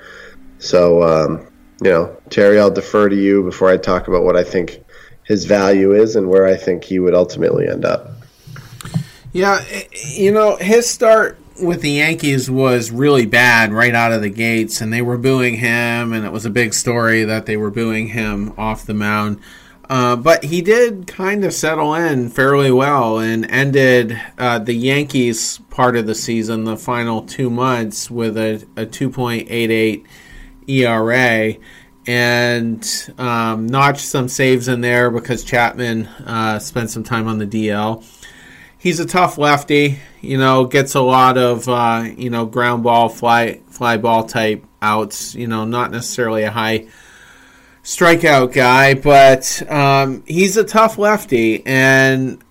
So, 0.59 1.03
um, 1.03 1.47
you 1.83 1.91
know, 1.91 2.17
Terry, 2.29 2.61
I'll 2.61 2.71
defer 2.71 3.09
to 3.09 3.17
you 3.17 3.43
before 3.43 3.71
I 3.71 3.77
talk 3.77 4.09
about 4.09 4.25
what 4.25 4.37
I 4.37 4.45
think 4.45 4.85
his 5.25 5.45
value 5.45 5.93
is 5.93 6.17
and 6.17 6.29
where 6.29 6.47
I 6.47 6.57
think 6.57 6.85
he 6.85 6.99
would 6.99 7.15
ultimately 7.15 7.69
end 7.69 7.85
up. 7.85 8.11
Yeah, 9.33 9.65
you 9.93 10.33
know, 10.33 10.57
his 10.57 10.89
start 10.89 11.40
with 11.61 11.83
the 11.83 11.93
Yankees 11.93 12.51
was 12.51 12.91
really 12.91 13.27
bad 13.27 13.73
right 13.73 13.95
out 13.95 14.13
of 14.13 14.23
the 14.23 14.31
gates, 14.31 14.81
and 14.81 14.93
they 14.93 15.03
were 15.03 15.19
booing 15.19 15.57
him, 15.57 16.13
and 16.13 16.25
it 16.25 16.33
was 16.33 16.47
a 16.47 16.51
big 16.51 16.75
story 16.75 17.25
that 17.25 17.47
they 17.47 17.57
were 17.57 17.71
booing 17.71 18.09
him 18.09 18.53
off 18.57 18.87
the 18.87 18.95
mound. 18.95 19.41
Uh, 19.89 20.15
but 20.15 20.45
he 20.45 20.63
did 20.63 21.09
kind 21.09 21.45
of 21.45 21.53
settle 21.53 21.95
in 21.95 22.29
fairly 22.29 22.71
well 22.71 23.19
and 23.19 23.45
ended 23.51 24.21
uh, 24.39 24.59
the 24.59 24.73
Yankees 24.73 25.59
part 25.69 25.97
of 25.97 26.07
the 26.07 26.15
season, 26.15 26.63
the 26.63 26.77
final 26.77 27.23
two 27.23 27.51
months, 27.51 28.09
with 28.09 28.37
a, 28.37 28.65
a 28.77 28.87
2.88 28.87 30.05
ERA 30.69 31.55
and 32.07 33.13
um, 33.19 33.67
notched 33.67 34.01
some 34.01 34.29
saves 34.29 34.69
in 34.69 34.81
there 34.81 35.11
because 35.11 35.45
Chapman 35.45 36.07
uh, 36.07 36.59
spent 36.59 36.91
some 36.91 37.05
time 37.05 37.29
on 37.29 37.39
the 37.39 37.47
DL. 37.47 38.05
He's 38.79 39.01
a 39.01 39.07
tough 39.07 39.39
lefty, 39.39 39.99
you 40.21 40.39
know, 40.39 40.65
gets 40.65 40.95
a 40.95 41.01
lot 41.01 41.39
of, 41.39 41.69
uh, 41.69 42.09
you 42.17 42.31
know, 42.31 42.47
ground 42.47 42.83
ball, 42.83 43.09
fly, 43.09 43.61
fly 43.69 43.97
ball 43.97 44.25
type 44.25 44.65
outs, 44.83 45.35
you 45.35 45.47
know, 45.47 45.65
not 45.65 45.91
necessarily 45.91 46.43
a 46.43 46.51
high 46.51 46.87
strikeout 47.83 48.53
guy, 48.53 48.95
but 48.95 49.63
um, 49.71 50.23
he's 50.27 50.57
a 50.57 50.65
tough 50.65 50.99
lefty. 50.99 51.65
And 51.67 52.43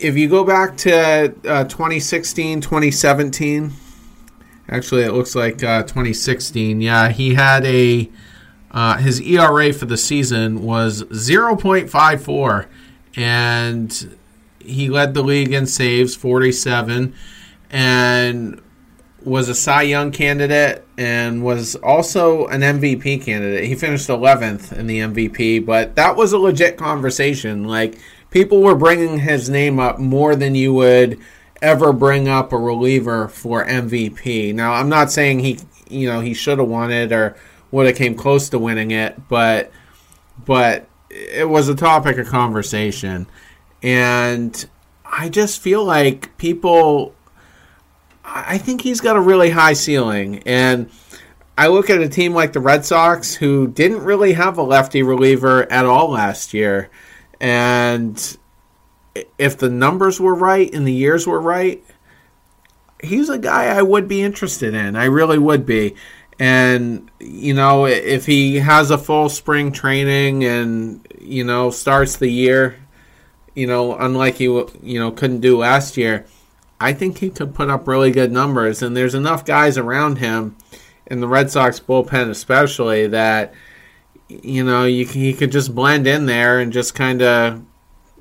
if 0.00 0.16
you 0.16 0.28
go 0.28 0.44
back 0.44 0.76
to 0.78 1.34
uh, 1.48 1.64
2016, 1.64 2.60
2017, 2.60 3.72
actually, 4.68 5.02
it 5.02 5.12
looks 5.12 5.34
like 5.34 5.62
uh, 5.62 5.82
2016. 5.82 6.80
Yeah, 6.80 7.08
he 7.08 7.34
had 7.34 7.64
a 7.64 8.10
uh, 8.70 8.98
his 8.98 9.20
ERA 9.22 9.72
for 9.72 9.86
the 9.86 9.96
season 9.96 10.62
was 10.62 11.02
0.54, 11.04 12.66
and 13.16 14.18
he 14.66 14.88
led 14.88 15.14
the 15.14 15.22
league 15.22 15.52
in 15.52 15.66
saves, 15.66 16.14
47, 16.14 17.14
and 17.70 18.62
was 19.22 19.48
a 19.48 19.54
Cy 19.54 19.82
Young 19.82 20.12
candidate 20.12 20.86
and 20.96 21.42
was 21.42 21.74
also 21.76 22.46
an 22.46 22.60
MVP 22.60 23.22
candidate. 23.24 23.64
He 23.64 23.74
finished 23.74 24.08
11th 24.08 24.72
in 24.72 24.86
the 24.86 25.00
MVP, 25.00 25.66
but 25.66 25.96
that 25.96 26.16
was 26.16 26.32
a 26.32 26.38
legit 26.38 26.76
conversation. 26.76 27.64
Like, 27.64 27.98
people 28.30 28.62
were 28.62 28.76
bringing 28.76 29.18
his 29.18 29.50
name 29.50 29.78
up 29.78 29.98
more 29.98 30.36
than 30.36 30.54
you 30.54 30.72
would 30.74 31.18
ever 31.60 31.92
bring 31.92 32.28
up 32.28 32.52
a 32.52 32.58
reliever 32.58 33.28
for 33.28 33.64
MVP. 33.64 34.54
Now, 34.54 34.74
I'm 34.74 34.88
not 34.88 35.10
saying 35.10 35.40
he, 35.40 35.58
you 35.88 36.08
know, 36.08 36.20
he 36.20 36.34
should 36.34 36.58
have 36.58 36.68
won 36.68 36.92
it 36.92 37.12
or 37.12 37.36
would 37.70 37.86
have 37.86 37.96
came 37.96 38.14
close 38.14 38.48
to 38.50 38.58
winning 38.58 38.90
it, 38.90 39.28
but 39.28 39.72
but 40.44 40.88
it 41.10 41.48
was 41.48 41.68
a 41.68 41.74
topic 41.74 42.18
of 42.18 42.26
conversation. 42.26 43.26
And 43.86 44.68
I 45.04 45.28
just 45.28 45.60
feel 45.60 45.84
like 45.84 46.36
people 46.38 47.14
I 48.24 48.58
think 48.58 48.80
he's 48.80 49.00
got 49.00 49.16
a 49.16 49.20
really 49.20 49.50
high 49.50 49.74
ceiling. 49.74 50.42
And 50.44 50.90
I 51.56 51.68
look 51.68 51.88
at 51.88 52.00
a 52.00 52.08
team 52.08 52.34
like 52.34 52.52
the 52.52 52.60
Red 52.60 52.84
Sox 52.84 53.36
who 53.36 53.68
didn't 53.68 54.02
really 54.02 54.32
have 54.32 54.58
a 54.58 54.62
lefty 54.62 55.02
reliever 55.04 55.70
at 55.70 55.86
all 55.86 56.10
last 56.10 56.52
year. 56.52 56.90
And 57.40 58.36
if 59.38 59.56
the 59.56 59.70
numbers 59.70 60.20
were 60.20 60.34
right 60.34 60.72
and 60.74 60.84
the 60.86 60.92
years 60.92 61.24
were 61.24 61.40
right, 61.40 61.82
he's 63.00 63.28
a 63.28 63.38
guy 63.38 63.66
I 63.66 63.82
would 63.82 64.08
be 64.08 64.22
interested 64.22 64.74
in. 64.74 64.96
I 64.96 65.04
really 65.04 65.38
would 65.38 65.64
be. 65.64 65.94
And, 66.38 67.08
you 67.20 67.54
know, 67.54 67.86
if 67.86 68.26
he 68.26 68.56
has 68.56 68.90
a 68.90 68.98
full 68.98 69.28
spring 69.28 69.70
training 69.70 70.44
and, 70.44 71.06
you 71.20 71.44
know, 71.44 71.70
starts 71.70 72.16
the 72.16 72.28
year, 72.28 72.76
you 73.56 73.66
know, 73.66 73.96
unlike 73.96 74.36
he, 74.36 74.44
you 74.44 75.00
know, 75.00 75.10
couldn't 75.10 75.40
do 75.40 75.58
last 75.58 75.96
year, 75.96 76.26
I 76.78 76.92
think 76.92 77.18
he 77.18 77.30
could 77.30 77.54
put 77.54 77.70
up 77.70 77.88
really 77.88 78.12
good 78.12 78.30
numbers. 78.30 78.82
And 78.82 78.96
there's 78.96 79.14
enough 79.14 79.44
guys 79.44 79.78
around 79.78 80.18
him, 80.18 80.56
in 81.06 81.20
the 81.20 81.28
Red 81.28 81.50
Sox 81.50 81.80
bullpen 81.80 82.30
especially, 82.30 83.08
that 83.08 83.54
you 84.28 84.64
know 84.64 84.84
you 84.84 85.06
he 85.06 85.32
could 85.32 85.52
just 85.52 85.74
blend 85.74 86.06
in 86.06 86.26
there 86.26 86.58
and 86.58 86.72
just 86.72 86.94
kind 86.94 87.22
of 87.22 87.64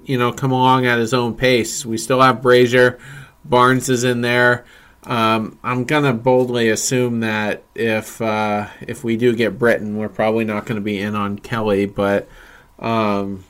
you 0.05 0.17
know 0.17 0.31
come 0.31 0.51
along 0.51 0.85
at 0.85 0.99
his 0.99 1.13
own 1.13 1.35
pace. 1.35 1.85
We 1.85 1.97
still 1.97 2.21
have 2.21 2.41
Brasier, 2.41 2.99
Barnes 3.43 3.89
is 3.89 4.03
in 4.03 4.21
there. 4.21 4.65
Um, 5.03 5.59
I'm 5.63 5.83
gonna 5.83 6.13
boldly 6.13 6.69
assume 6.69 7.19
that 7.19 7.63
if 7.75 8.21
uh, 8.21 8.67
if 8.81 9.03
we 9.03 9.17
do 9.17 9.35
get 9.35 9.59
Britton, 9.59 9.97
we're 9.97 10.09
probably 10.09 10.45
not 10.45 10.65
going 10.65 10.77
to 10.77 10.81
be 10.81 10.99
in 10.99 11.13
on 11.15 11.39
Kelly, 11.39 11.85
but. 11.85 12.29
Um, 12.77 13.43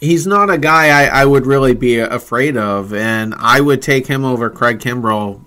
he's 0.00 0.26
not 0.26 0.50
a 0.50 0.58
guy 0.58 0.88
I, 0.88 1.22
I 1.22 1.24
would 1.24 1.46
really 1.46 1.74
be 1.74 1.98
afraid 1.98 2.56
of, 2.56 2.94
and 2.94 3.34
I 3.36 3.60
would 3.60 3.82
take 3.82 4.06
him 4.06 4.24
over 4.24 4.50
Craig 4.50 4.78
Kimbrel 4.78 5.44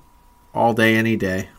all 0.54 0.74
day, 0.74 0.96
any 0.96 1.16
day. 1.16 1.50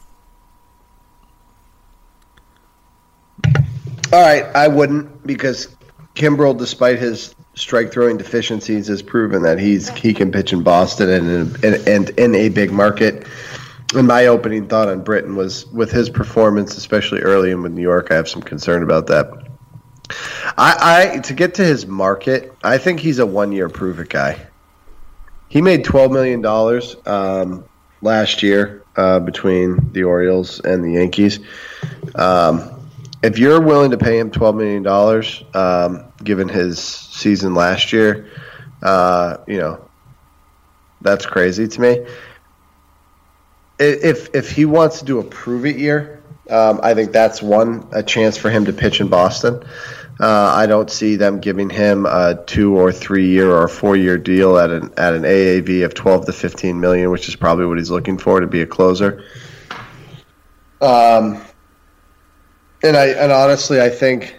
All 4.12 4.20
right, 4.20 4.44
I 4.54 4.68
wouldn't 4.68 5.26
because 5.26 5.74
Kimbrel, 6.14 6.56
despite 6.56 6.98
his 6.98 7.34
strike 7.54 7.90
throwing 7.90 8.18
deficiencies, 8.18 8.88
has 8.88 9.00
proven 9.00 9.42
that 9.42 9.58
he's 9.58 9.88
he 9.88 10.12
can 10.12 10.30
pitch 10.30 10.52
in 10.52 10.62
Boston 10.62 11.08
and 11.08 11.64
and, 11.64 11.88
and 11.88 12.10
in 12.10 12.34
a 12.34 12.50
big 12.50 12.72
market. 12.72 13.26
And 13.94 14.06
my 14.06 14.26
opening 14.26 14.68
thought 14.68 14.88
on 14.88 15.02
Britton 15.02 15.36
was 15.36 15.66
with 15.66 15.90
his 15.90 16.08
performance, 16.08 16.76
especially 16.76 17.20
early 17.20 17.50
in 17.50 17.62
with 17.62 17.72
New 17.72 17.82
York, 17.82 18.08
I 18.10 18.14
have 18.14 18.28
some 18.28 18.42
concern 18.42 18.82
about 18.82 19.06
that. 19.08 19.41
I, 20.56 21.14
I 21.14 21.18
to 21.20 21.34
get 21.34 21.54
to 21.54 21.64
his 21.64 21.86
market, 21.86 22.52
I 22.62 22.78
think 22.78 23.00
he's 23.00 23.18
a 23.18 23.26
one 23.26 23.52
year 23.52 23.68
prove 23.68 24.00
it 24.00 24.08
guy. 24.08 24.46
He 25.48 25.60
made 25.60 25.84
twelve 25.84 26.12
million 26.12 26.40
dollars 26.40 26.96
um, 27.06 27.64
last 28.00 28.42
year 28.42 28.82
uh, 28.96 29.20
between 29.20 29.92
the 29.92 30.04
Orioles 30.04 30.60
and 30.60 30.84
the 30.84 30.92
Yankees. 30.92 31.40
Um, 32.14 32.88
if 33.22 33.38
you're 33.38 33.60
willing 33.60 33.92
to 33.92 33.98
pay 33.98 34.18
him 34.18 34.30
twelve 34.30 34.56
million 34.56 34.82
dollars, 34.82 35.42
um, 35.54 36.04
given 36.22 36.48
his 36.48 36.78
season 36.78 37.54
last 37.54 37.92
year, 37.92 38.30
uh, 38.82 39.38
you 39.46 39.58
know 39.58 39.88
that's 41.00 41.26
crazy 41.26 41.68
to 41.68 41.80
me. 41.80 42.06
If 43.78 44.34
if 44.34 44.50
he 44.50 44.64
wants 44.64 45.00
to 45.00 45.04
do 45.04 45.18
a 45.18 45.24
prove 45.24 45.66
it 45.66 45.76
year, 45.76 46.22
um, 46.50 46.80
I 46.82 46.94
think 46.94 47.12
that's 47.12 47.42
one 47.42 47.88
a 47.92 48.02
chance 48.02 48.36
for 48.36 48.50
him 48.50 48.64
to 48.66 48.72
pitch 48.72 49.00
in 49.00 49.08
Boston. 49.08 49.62
Uh, 50.20 50.54
I 50.56 50.66
don't 50.66 50.90
see 50.90 51.16
them 51.16 51.40
giving 51.40 51.70
him 51.70 52.06
a 52.06 52.42
two 52.46 52.76
or 52.76 52.92
three 52.92 53.28
year 53.28 53.50
or 53.50 53.66
four 53.66 53.96
year 53.96 54.18
deal 54.18 54.58
at 54.58 54.70
an 54.70 54.92
at 54.96 55.14
an 55.14 55.22
AAV 55.22 55.84
of 55.84 55.94
twelve 55.94 56.26
to 56.26 56.32
fifteen 56.32 56.80
million, 56.80 57.10
which 57.10 57.28
is 57.28 57.36
probably 57.36 57.66
what 57.66 57.78
he's 57.78 57.90
looking 57.90 58.18
for 58.18 58.40
to 58.40 58.46
be 58.46 58.60
a 58.62 58.66
closer. 58.66 59.24
Um, 60.80 61.40
and 62.82 62.96
I 62.96 63.06
and 63.08 63.32
honestly, 63.32 63.80
I 63.80 63.88
think 63.88 64.38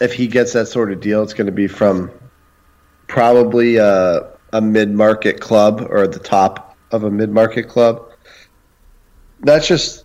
if 0.00 0.12
he 0.12 0.26
gets 0.26 0.52
that 0.54 0.66
sort 0.66 0.92
of 0.92 1.00
deal, 1.00 1.22
it's 1.22 1.34
going 1.34 1.46
to 1.46 1.52
be 1.52 1.68
from 1.68 2.10
probably 3.06 3.76
a, 3.76 4.28
a 4.52 4.60
mid 4.60 4.90
market 4.90 5.40
club 5.40 5.86
or 5.88 6.06
the 6.06 6.18
top 6.18 6.76
of 6.90 7.04
a 7.04 7.10
mid 7.10 7.30
market 7.30 7.68
club. 7.68 8.10
That's 9.40 9.68
just 9.68 10.04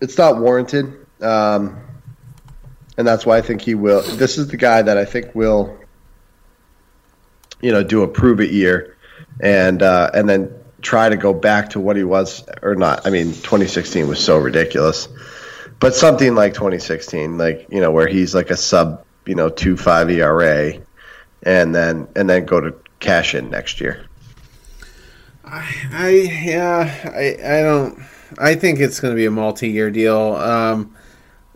it's 0.00 0.16
not 0.16 0.38
warranted. 0.38 1.06
Um, 1.20 1.76
and 3.00 3.08
that's 3.08 3.24
why 3.24 3.38
I 3.38 3.40
think 3.40 3.62
he 3.62 3.74
will. 3.74 4.02
This 4.02 4.36
is 4.36 4.48
the 4.48 4.58
guy 4.58 4.82
that 4.82 4.98
I 4.98 5.06
think 5.06 5.34
will, 5.34 5.74
you 7.62 7.72
know, 7.72 7.82
do 7.82 8.02
a 8.02 8.08
prove 8.08 8.42
it 8.42 8.50
year, 8.50 8.98
and 9.40 9.82
uh, 9.82 10.10
and 10.12 10.28
then 10.28 10.54
try 10.82 11.08
to 11.08 11.16
go 11.16 11.32
back 11.32 11.70
to 11.70 11.80
what 11.80 11.96
he 11.96 12.04
was 12.04 12.46
or 12.60 12.74
not. 12.74 13.06
I 13.06 13.10
mean, 13.10 13.28
2016 13.28 14.06
was 14.06 14.22
so 14.22 14.36
ridiculous, 14.36 15.08
but 15.78 15.94
something 15.94 16.34
like 16.34 16.52
2016, 16.52 17.38
like 17.38 17.68
you 17.70 17.80
know, 17.80 17.90
where 17.90 18.06
he's 18.06 18.34
like 18.34 18.50
a 18.50 18.56
sub, 18.56 19.02
you 19.24 19.34
know, 19.34 19.48
two 19.48 19.78
five 19.78 20.10
ERA, 20.10 20.74
and 21.42 21.74
then 21.74 22.06
and 22.14 22.28
then 22.28 22.44
go 22.44 22.60
to 22.60 22.74
cash 22.98 23.34
in 23.34 23.48
next 23.48 23.80
year. 23.80 24.04
I, 25.42 25.74
I 25.90 26.08
yeah, 26.44 27.12
I 27.14 27.58
I 27.58 27.62
don't. 27.62 27.98
I 28.38 28.56
think 28.56 28.78
it's 28.78 29.00
going 29.00 29.14
to 29.14 29.16
be 29.16 29.24
a 29.24 29.30
multi-year 29.30 29.90
deal. 29.90 30.34
Um, 30.34 30.94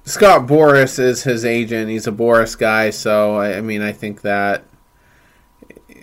Scott 0.04 0.46
Boras 0.46 0.98
is 0.98 1.22
his 1.22 1.44
agent. 1.44 1.88
He's 1.88 2.06
a 2.06 2.12
Boras 2.12 2.58
guy, 2.58 2.90
so 2.90 3.36
I, 3.36 3.56
I 3.56 3.60
mean, 3.62 3.80
I 3.80 3.92
think 3.92 4.20
that 4.22 4.64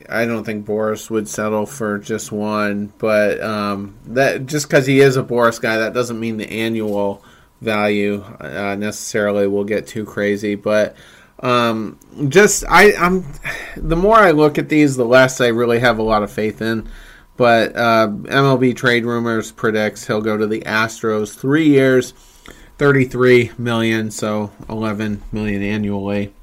I 0.09 0.25
don't 0.25 0.43
think 0.43 0.65
Boras 0.65 1.09
would 1.09 1.29
settle 1.29 1.67
for 1.67 1.99
just 1.99 2.31
one, 2.31 2.91
but 2.97 3.39
um, 3.41 3.95
that 4.05 4.47
just 4.47 4.67
because 4.67 4.87
he 4.87 4.99
is 4.99 5.17
a 5.17 5.23
Boris 5.23 5.59
guy, 5.59 5.77
that 5.77 5.93
doesn't 5.93 6.19
mean 6.19 6.37
the 6.37 6.49
annual 6.49 7.23
value 7.61 8.23
uh, 8.39 8.75
necessarily 8.75 9.47
will 9.47 9.63
get 9.63 9.85
too 9.85 10.03
crazy. 10.03 10.55
But 10.55 10.95
um, 11.39 11.99
just 12.27 12.63
I, 12.67 12.93
I'm 12.93 13.23
the 13.77 13.95
more 13.95 14.17
I 14.17 14.31
look 14.31 14.57
at 14.57 14.67
these, 14.67 14.97
the 14.97 15.05
less 15.05 15.39
I 15.39 15.47
really 15.47 15.79
have 15.79 15.99
a 15.99 16.03
lot 16.03 16.23
of 16.23 16.31
faith 16.31 16.61
in. 16.61 16.89
But 17.37 17.75
uh, 17.75 18.07
MLB 18.07 18.75
Trade 18.75 19.05
Rumors 19.05 19.51
predicts 19.51 20.07
he'll 20.07 20.21
go 20.21 20.37
to 20.37 20.47
the 20.47 20.61
Astros 20.61 21.35
three 21.35 21.69
years 21.69 22.13
33 22.82 23.51
million, 23.59 24.09
so 24.09 24.49
11 24.67 25.21
million 25.32 25.61
annually. 25.61 26.34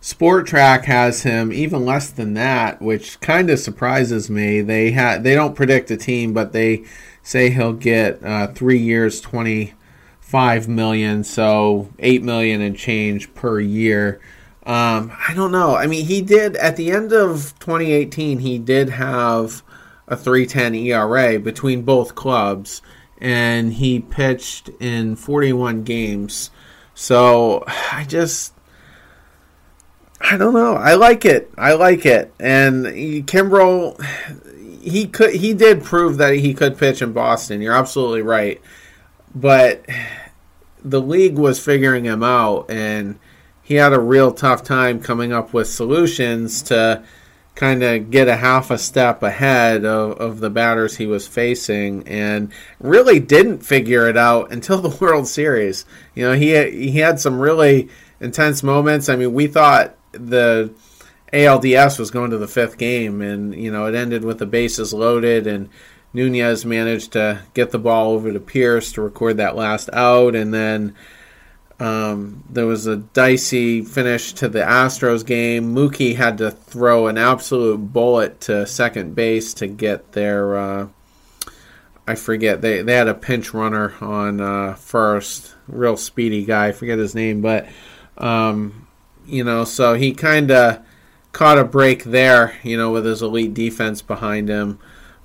Spotrac 0.00 0.86
has 0.86 1.22
him 1.22 1.52
even 1.52 1.84
less 1.84 2.10
than 2.10 2.32
that, 2.32 2.80
which 2.80 3.20
kind 3.20 3.50
of 3.50 3.58
surprises 3.58 4.30
me. 4.30 4.62
They 4.62 4.92
ha- 4.92 5.18
they 5.20 5.34
don't 5.34 5.54
predict 5.54 5.90
a 5.90 5.98
team, 5.98 6.32
but 6.32 6.54
they 6.54 6.84
say 7.22 7.50
he'll 7.50 7.74
get 7.74 8.24
uh, 8.24 8.46
three 8.54 8.78
years, 8.78 9.20
25 9.20 10.66
million, 10.66 11.22
so 11.24 11.90
8 11.98 12.22
million 12.22 12.62
and 12.62 12.74
change 12.74 13.34
per 13.34 13.60
year. 13.60 14.22
Um, 14.64 15.12
I 15.28 15.34
don't 15.34 15.52
know. 15.52 15.76
I 15.76 15.88
mean, 15.88 16.06
he 16.06 16.22
did 16.22 16.56
at 16.56 16.76
the 16.76 16.90
end 16.90 17.12
of 17.12 17.52
2018. 17.58 18.38
He 18.38 18.58
did 18.58 18.88
have 18.88 19.62
a 20.06 20.16
310 20.16 20.74
ERA 20.74 21.38
between 21.38 21.82
both 21.82 22.14
clubs 22.14 22.80
and 23.20 23.74
he 23.74 24.00
pitched 24.00 24.68
in 24.80 25.16
41 25.16 25.84
games. 25.84 26.50
So 26.94 27.64
I 27.66 28.04
just 28.08 28.54
I 30.20 30.36
don't 30.36 30.54
know. 30.54 30.74
I 30.74 30.94
like 30.94 31.24
it. 31.24 31.50
I 31.56 31.74
like 31.74 32.04
it. 32.04 32.32
And 32.40 32.86
Kimbrel 33.26 34.02
he 34.80 35.06
could 35.06 35.34
he 35.34 35.54
did 35.54 35.84
prove 35.84 36.16
that 36.18 36.34
he 36.34 36.54
could 36.54 36.78
pitch 36.78 37.02
in 37.02 37.12
Boston. 37.12 37.60
You're 37.60 37.74
absolutely 37.74 38.22
right. 38.22 38.60
But 39.34 39.84
the 40.82 41.00
league 41.00 41.38
was 41.38 41.62
figuring 41.62 42.04
him 42.04 42.22
out 42.22 42.70
and 42.70 43.18
he 43.62 43.74
had 43.74 43.92
a 43.92 44.00
real 44.00 44.32
tough 44.32 44.62
time 44.62 45.00
coming 45.00 45.32
up 45.32 45.52
with 45.52 45.68
solutions 45.68 46.62
to 46.62 47.02
kind 47.58 47.82
of 47.82 48.08
get 48.08 48.28
a 48.28 48.36
half 48.36 48.70
a 48.70 48.78
step 48.78 49.20
ahead 49.20 49.84
of, 49.84 50.12
of 50.18 50.38
the 50.38 50.48
batters 50.48 50.96
he 50.96 51.06
was 51.06 51.26
facing 51.26 52.06
and 52.06 52.52
really 52.78 53.18
didn't 53.18 53.58
figure 53.58 54.08
it 54.08 54.16
out 54.16 54.52
until 54.52 54.78
the 54.80 54.96
World 55.04 55.26
Series. 55.26 55.84
You 56.14 56.24
know, 56.24 56.32
he 56.34 56.70
he 56.70 57.00
had 57.00 57.18
some 57.18 57.40
really 57.40 57.88
intense 58.20 58.62
moments. 58.62 59.08
I 59.08 59.16
mean, 59.16 59.32
we 59.32 59.48
thought 59.48 59.96
the 60.12 60.72
ALDS 61.32 61.98
was 61.98 62.12
going 62.12 62.30
to 62.30 62.38
the 62.38 62.46
fifth 62.46 62.78
game, 62.78 63.20
and 63.20 63.52
you 63.52 63.72
know 63.72 63.86
it 63.86 63.94
ended 63.96 64.24
with 64.24 64.38
the 64.38 64.46
bases 64.46 64.94
loaded, 64.94 65.48
and 65.48 65.68
Nunez 66.12 66.64
managed 66.64 67.12
to 67.14 67.42
get 67.54 67.72
the 67.72 67.78
ball 67.80 68.12
over 68.12 68.32
to 68.32 68.38
Pearce 68.38 68.92
to 68.92 69.02
record 69.02 69.36
that 69.38 69.56
last 69.56 69.90
out, 69.92 70.36
and 70.36 70.54
then 70.54 70.94
um, 71.80 72.42
there 72.50 72.66
was 72.66 72.86
a 72.86 72.96
dicey 72.96 73.82
finish 73.82 74.32
to 74.34 74.48
the 74.48 74.60
Astros 74.60 75.24
game. 75.24 75.74
Mookie 75.74 76.16
had 76.16 76.38
to 76.38 76.50
throw 76.50 77.06
an 77.06 77.16
absolute 77.16 77.78
bullet 77.78 78.40
to 78.42 78.66
second 78.66 79.14
base 79.14 79.54
to 79.54 79.68
get 79.68 80.12
their. 80.12 80.58
Uh, 80.58 80.88
I 82.06 82.16
forget 82.16 82.62
they 82.62 82.82
they 82.82 82.94
had 82.94 83.06
a 83.06 83.14
pinch 83.14 83.54
runner 83.54 83.94
on 84.00 84.40
uh, 84.40 84.74
first, 84.74 85.54
real 85.68 85.96
speedy 85.96 86.44
guy. 86.44 86.68
I 86.68 86.72
forget 86.72 86.98
his 86.98 87.14
name, 87.14 87.42
but 87.42 87.68
um, 88.16 88.88
you 89.26 89.44
know, 89.44 89.64
so 89.64 89.94
he 89.94 90.12
kind 90.14 90.50
of 90.50 90.84
caught 91.30 91.58
a 91.58 91.64
break 91.64 92.02
there, 92.02 92.58
you 92.64 92.76
know, 92.76 92.90
with 92.90 93.04
his 93.04 93.22
elite 93.22 93.54
defense 93.54 94.02
behind 94.02 94.48
him. 94.48 94.80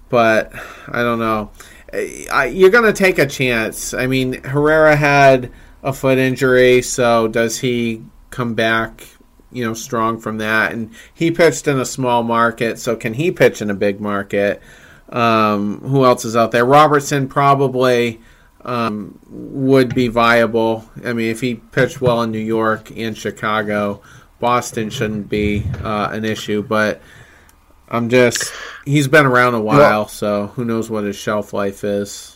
But 0.10 0.54
I 0.88 1.02
don't 1.02 1.20
know. 1.20 1.50
I, 1.92 2.52
you're 2.54 2.70
going 2.70 2.84
to 2.84 2.94
take 2.94 3.18
a 3.18 3.26
chance. 3.26 3.94
I 3.94 4.06
mean, 4.08 4.44
Herrera 4.44 4.96
had 4.96 5.52
a 5.84 5.94
foot 5.94 6.18
injury, 6.18 6.82
so 6.82 7.28
does 7.28 7.60
he 7.60 8.04
come 8.30 8.54
back, 8.56 9.06
you 9.52 9.64
know, 9.66 9.74
strong 9.74 10.20
from 10.20 10.38
that? 10.38 10.72
And 10.72 10.92
he 11.14 11.30
pitched 11.30 11.68
in 11.68 11.80
a 11.80 11.86
small 11.86 12.24
market, 12.24 12.80
so 12.80 12.96
can 12.96 13.14
he 13.14 13.32
pitch 13.32 13.62
in 13.62 13.70
a 13.70 13.76
big 13.76 14.00
market? 14.00 14.62
Um, 15.10 15.82
who 15.82 16.06
else 16.06 16.26
is 16.26 16.36
out 16.36 16.52
there? 16.52 16.66
Robertson 16.66 17.28
probably 17.28 18.22
um, 18.62 19.20
would 19.30 19.94
be 19.94 20.08
viable. 20.08 20.90
I 21.04 21.14
mean, 21.14 21.30
if 21.30 21.42
he 21.42 21.56
pitched 21.56 22.02
well 22.02 22.22
in 22.24 22.32
New 22.32 22.40
York 22.40 22.92
and 22.96 23.16
Chicago, 23.16 24.02
Boston 24.40 24.90
shouldn't 24.90 25.30
be 25.30 25.66
uh, 25.84 26.10
an 26.12 26.26
issue. 26.26 26.64
But 26.64 27.02
I'm 27.90 28.10
just 28.10 28.52
he's 28.86 29.08
been 29.08 29.26
around 29.26 29.54
a 29.54 29.62
while, 29.62 29.78
well, 29.78 30.08
so 30.08 30.48
who 30.48 30.66
knows 30.66 30.90
what 30.90 31.04
his 31.04 31.16
shelf 31.16 31.54
life 31.54 31.84
is. 31.84 32.33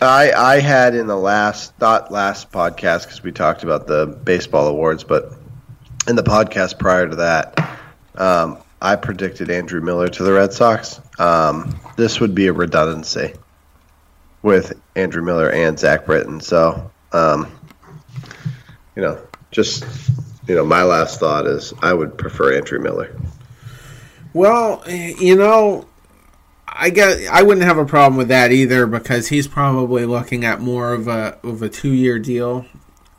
I 0.00 0.32
I 0.32 0.60
had 0.60 0.94
in 0.94 1.06
the 1.06 1.16
last 1.16 1.78
not 1.80 2.10
last 2.10 2.50
podcast 2.50 3.04
because 3.04 3.22
we 3.22 3.32
talked 3.32 3.62
about 3.62 3.86
the 3.86 4.06
baseball 4.06 4.68
awards, 4.68 5.04
but 5.04 5.32
in 6.08 6.16
the 6.16 6.22
podcast 6.22 6.78
prior 6.78 7.08
to 7.08 7.16
that, 7.16 7.78
um, 8.16 8.58
I 8.80 8.96
predicted 8.96 9.50
Andrew 9.50 9.80
Miller 9.80 10.08
to 10.08 10.22
the 10.22 10.32
Red 10.32 10.52
Sox. 10.52 11.00
Um, 11.18 11.78
this 11.96 12.20
would 12.20 12.34
be 12.34 12.48
a 12.48 12.52
redundancy 12.52 13.34
with 14.42 14.72
Andrew 14.96 15.22
Miller 15.22 15.50
and 15.50 15.78
Zach 15.78 16.06
Britton. 16.06 16.40
So, 16.40 16.90
um, 17.12 17.46
you 18.96 19.02
know, 19.02 19.18
just 19.52 19.84
you 20.48 20.56
know, 20.56 20.64
my 20.64 20.82
last 20.82 21.20
thought 21.20 21.46
is 21.46 21.72
I 21.82 21.92
would 21.92 22.18
prefer 22.18 22.56
Andrew 22.56 22.80
Miller. 22.80 23.14
Well, 24.34 24.82
you 24.88 25.36
know, 25.36 25.86
I 26.74 26.90
guess 26.90 27.28
I 27.30 27.42
wouldn't 27.42 27.66
have 27.66 27.78
a 27.78 27.84
problem 27.84 28.16
with 28.16 28.28
that 28.28 28.50
either 28.50 28.86
because 28.86 29.28
he's 29.28 29.46
probably 29.46 30.06
looking 30.06 30.44
at 30.44 30.60
more 30.60 30.92
of 30.92 31.06
a 31.06 31.38
of 31.42 31.62
a 31.62 31.68
two 31.68 31.92
year 31.92 32.18
deal. 32.18 32.66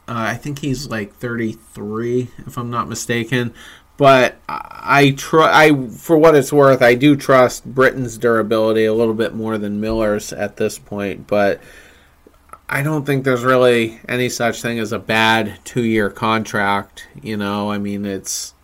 Uh, 0.07 0.15
I 0.15 0.35
think 0.35 0.59
he's 0.59 0.87
like 0.87 1.15
33, 1.15 2.27
if 2.45 2.57
I'm 2.57 2.69
not 2.69 2.89
mistaken. 2.89 3.53
But 3.95 4.37
I 4.49 5.13
try. 5.15 5.65
I 5.65 5.87
for 5.87 6.17
what 6.17 6.35
it's 6.35 6.51
worth, 6.51 6.81
I 6.81 6.95
do 6.95 7.15
trust 7.15 7.63
Britton's 7.63 8.17
durability 8.17 8.85
a 8.85 8.93
little 8.93 9.13
bit 9.13 9.35
more 9.35 9.57
than 9.59 9.79
Miller's 9.79 10.33
at 10.33 10.57
this 10.57 10.79
point. 10.79 11.27
But 11.27 11.61
I 12.67 12.81
don't 12.81 13.05
think 13.05 13.23
there's 13.23 13.43
really 13.43 13.99
any 14.09 14.29
such 14.29 14.63
thing 14.63 14.79
as 14.79 14.91
a 14.91 14.99
bad 14.99 15.59
two 15.63 15.83
year 15.83 16.09
contract. 16.09 17.07
You 17.21 17.37
know, 17.37 17.69
I 17.69 17.77
mean, 17.77 18.05
it's 18.05 18.55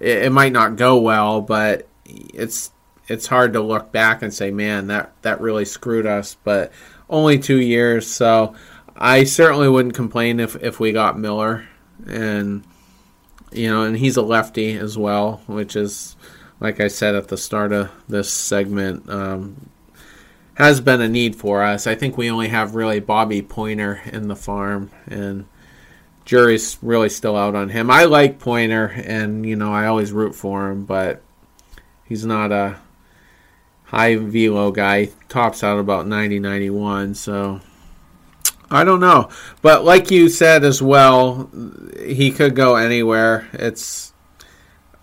it, 0.00 0.24
it 0.24 0.32
might 0.32 0.52
not 0.52 0.76
go 0.76 0.96
well, 0.98 1.42
but 1.42 1.86
it's 2.06 2.70
it's 3.08 3.26
hard 3.26 3.52
to 3.52 3.60
look 3.60 3.92
back 3.92 4.22
and 4.22 4.32
say, 4.32 4.50
man, 4.50 4.88
that 4.88 5.12
that 5.22 5.40
really 5.40 5.64
screwed 5.64 6.06
us. 6.06 6.36
But 6.44 6.72
only 7.08 7.38
two 7.38 7.60
years, 7.60 8.06
so 8.06 8.54
I 8.96 9.24
certainly 9.24 9.68
wouldn't 9.68 9.94
complain 9.94 10.40
if 10.40 10.56
if 10.56 10.80
we 10.80 10.92
got 10.92 11.18
Miller, 11.18 11.68
and 12.06 12.64
you 13.52 13.68
know, 13.68 13.82
and 13.82 13.96
he's 13.96 14.16
a 14.16 14.22
lefty 14.22 14.76
as 14.76 14.98
well, 14.98 15.42
which 15.46 15.76
is 15.76 16.16
like 16.60 16.80
I 16.80 16.88
said 16.88 17.14
at 17.14 17.28
the 17.28 17.36
start 17.36 17.72
of 17.72 17.90
this 18.08 18.32
segment. 18.32 19.08
Um, 19.08 19.70
has 20.54 20.80
been 20.80 21.02
a 21.02 21.08
need 21.08 21.36
for 21.36 21.62
us. 21.62 21.86
I 21.86 21.94
think 21.94 22.16
we 22.16 22.30
only 22.30 22.48
have 22.48 22.74
really 22.74 22.98
Bobby 22.98 23.42
Poyner 23.42 24.06
in 24.10 24.28
the 24.28 24.34
farm, 24.34 24.90
and 25.06 25.44
jury's 26.24 26.78
really 26.80 27.10
still 27.10 27.36
out 27.36 27.54
on 27.54 27.68
him. 27.68 27.90
I 27.90 28.04
like 28.04 28.38
Poyner, 28.38 28.90
and 29.06 29.44
you 29.44 29.54
know 29.54 29.72
I 29.72 29.86
always 29.86 30.12
root 30.12 30.34
for 30.34 30.70
him, 30.70 30.86
but 30.86 31.22
he's 32.04 32.24
not 32.24 32.52
a 32.52 32.76
high 33.86 34.16
velo 34.16 34.70
guy 34.70 35.08
tops 35.28 35.62
out 35.62 35.78
about 35.78 36.06
90 36.06 36.38
91 36.38 37.14
so 37.14 37.60
i 38.68 38.82
don't 38.82 39.00
know. 39.00 39.30
But 39.62 39.84
like 39.84 40.10
you 40.10 40.28
said 40.28 40.64
as 40.64 40.82
well 40.82 41.50
he 42.04 42.30
could 42.32 42.56
go 42.56 42.76
anywhere. 42.76 43.48
It's 43.52 44.12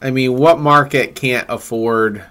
i 0.01 0.11
mean 0.11 0.38
what 0.38 0.59
market 0.59 1.15
can't 1.15 1.49
afford 1.49 2.25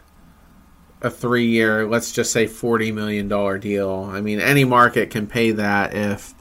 a 1.00 1.11
three 1.11 1.46
year 1.46 1.88
let's 1.88 2.12
just 2.12 2.32
say 2.32 2.46
40 2.46 2.92
million 2.92 3.28
dollar 3.28 3.59
deal? 3.59 4.11
I 4.12 4.20
mean 4.20 4.40
any 4.40 4.64
market 4.64 5.11
can 5.11 5.26
pay 5.26 5.53
that 5.53 5.94
if 5.94 6.34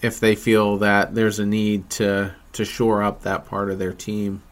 if 0.00 0.18
they 0.18 0.34
feel 0.34 0.78
that 0.78 1.14
there's 1.14 1.38
a 1.38 1.46
need 1.46 1.90
to 1.90 2.34
to 2.54 2.64
shore 2.64 3.02
up 3.02 3.22
that 3.22 3.46
part 3.46 3.70
of 3.70 3.78
their 3.78 3.92
team. 3.92 4.42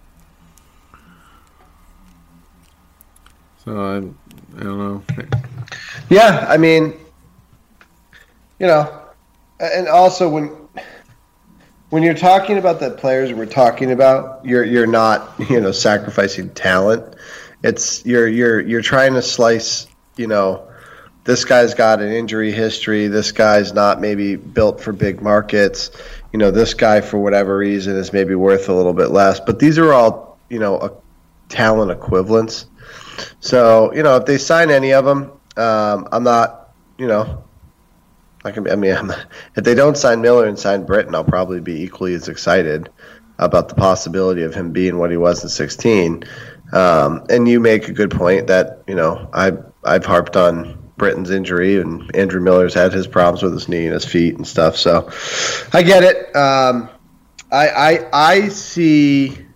So 3.64 3.76
I'm, 3.76 4.18
I 4.60 4.62
don't 4.62 4.78
know. 4.78 5.02
Yeah, 6.10 6.44
I 6.46 6.58
mean, 6.58 6.92
you 8.58 8.66
know, 8.66 9.02
and 9.58 9.88
also 9.88 10.28
when 10.28 10.54
when 11.88 12.02
you're 12.02 12.14
talking 12.14 12.58
about 12.58 12.78
the 12.78 12.90
players 12.90 13.32
we're 13.32 13.46
talking 13.46 13.90
about, 13.90 14.44
you're 14.44 14.64
you're 14.64 14.86
not 14.86 15.32
you 15.50 15.60
know 15.60 15.72
sacrificing 15.72 16.50
talent. 16.50 17.16
It's 17.62 18.04
you're 18.04 18.28
you're 18.28 18.60
you're 18.60 18.82
trying 18.82 19.14
to 19.14 19.22
slice. 19.22 19.86
You 20.16 20.26
know, 20.26 20.68
this 21.24 21.46
guy's 21.46 21.72
got 21.72 22.02
an 22.02 22.12
injury 22.12 22.52
history. 22.52 23.06
This 23.06 23.32
guy's 23.32 23.72
not 23.72 23.98
maybe 24.00 24.36
built 24.36 24.82
for 24.82 24.92
big 24.92 25.22
markets. 25.22 25.90
You 26.32 26.38
know, 26.38 26.50
this 26.50 26.74
guy 26.74 27.00
for 27.00 27.18
whatever 27.18 27.56
reason 27.56 27.96
is 27.96 28.12
maybe 28.12 28.34
worth 28.34 28.68
a 28.68 28.74
little 28.74 28.92
bit 28.92 29.10
less. 29.10 29.40
But 29.40 29.58
these 29.58 29.78
are 29.78 29.92
all 29.92 30.38
you 30.50 30.58
know 30.58 30.78
a 30.80 30.92
talent 31.48 31.90
equivalents. 31.90 32.66
So 33.40 33.92
you 33.94 34.02
know, 34.02 34.16
if 34.16 34.26
they 34.26 34.38
sign 34.38 34.70
any 34.70 34.92
of 34.92 35.04
them, 35.04 35.32
um, 35.56 36.08
I'm 36.12 36.24
not, 36.24 36.72
you 36.98 37.06
know, 37.06 37.44
I 38.44 38.50
can. 38.50 38.70
I 38.70 38.76
mean, 38.76 38.94
I'm, 38.94 39.10
if 39.56 39.64
they 39.64 39.74
don't 39.74 39.96
sign 39.96 40.20
Miller 40.20 40.46
and 40.46 40.58
sign 40.58 40.84
Britton, 40.84 41.14
I'll 41.14 41.24
probably 41.24 41.60
be 41.60 41.82
equally 41.82 42.14
as 42.14 42.28
excited 42.28 42.90
about 43.38 43.68
the 43.68 43.74
possibility 43.74 44.42
of 44.42 44.54
him 44.54 44.70
being 44.70 44.98
what 44.98 45.10
he 45.10 45.16
was 45.16 45.42
in 45.42 45.48
16. 45.48 46.24
Um, 46.72 47.24
and 47.30 47.48
you 47.48 47.58
make 47.58 47.88
a 47.88 47.92
good 47.92 48.10
point 48.10 48.46
that 48.46 48.82
you 48.86 48.94
know 48.94 49.28
I 49.32 49.52
I've 49.84 50.04
harped 50.04 50.36
on 50.36 50.92
Britton's 50.96 51.30
injury 51.30 51.80
and 51.80 52.14
Andrew 52.14 52.40
Miller's 52.40 52.74
had 52.74 52.92
his 52.92 53.06
problems 53.06 53.42
with 53.42 53.52
his 53.54 53.68
knee 53.68 53.86
and 53.86 53.94
his 53.94 54.04
feet 54.04 54.36
and 54.36 54.46
stuff. 54.46 54.76
So 54.76 55.10
I 55.72 55.82
get 55.82 56.04
it. 56.04 56.36
Um, 56.36 56.90
I, 57.50 57.68
I 57.68 58.08
I 58.12 58.48
see. 58.48 59.46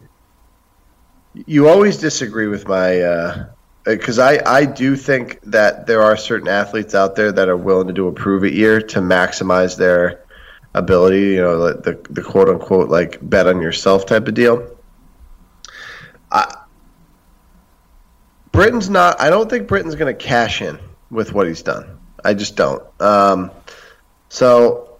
You 1.46 1.68
always 1.68 1.98
disagree 1.98 2.46
with 2.46 2.66
my 2.66 3.00
uh, 3.00 3.46
because 3.84 4.18
I, 4.18 4.40
I 4.44 4.64
do 4.64 4.96
think 4.96 5.40
that 5.42 5.86
there 5.86 6.02
are 6.02 6.16
certain 6.16 6.48
athletes 6.48 6.94
out 6.94 7.16
there 7.16 7.30
that 7.32 7.48
are 7.48 7.56
willing 7.56 7.86
to 7.88 7.92
do 7.92 8.08
a 8.08 8.12
prove 8.12 8.44
it 8.44 8.54
year 8.54 8.80
to 8.80 9.00
maximize 9.00 9.76
their 9.76 10.24
ability, 10.72 11.34
you 11.34 11.42
know, 11.42 11.72
the, 11.72 12.00
the, 12.10 12.22
quote 12.22 12.48
unquote 12.48 12.88
like 12.88 13.18
bet 13.22 13.46
on 13.46 13.60
yourself 13.60 14.06
type 14.06 14.26
of 14.26 14.34
deal. 14.34 14.76
I, 16.32 16.62
Britton's 18.50 18.88
not, 18.88 19.20
I 19.20 19.30
don't 19.30 19.50
think 19.50 19.68
Britton's 19.68 19.94
going 19.94 20.14
to 20.14 20.20
cash 20.22 20.62
in 20.62 20.78
with 21.10 21.32
what 21.32 21.46
he's 21.46 21.62
done. 21.62 21.98
I 22.24 22.34
just 22.34 22.56
don't. 22.56 22.82
Um, 23.00 23.50
so, 24.30 24.98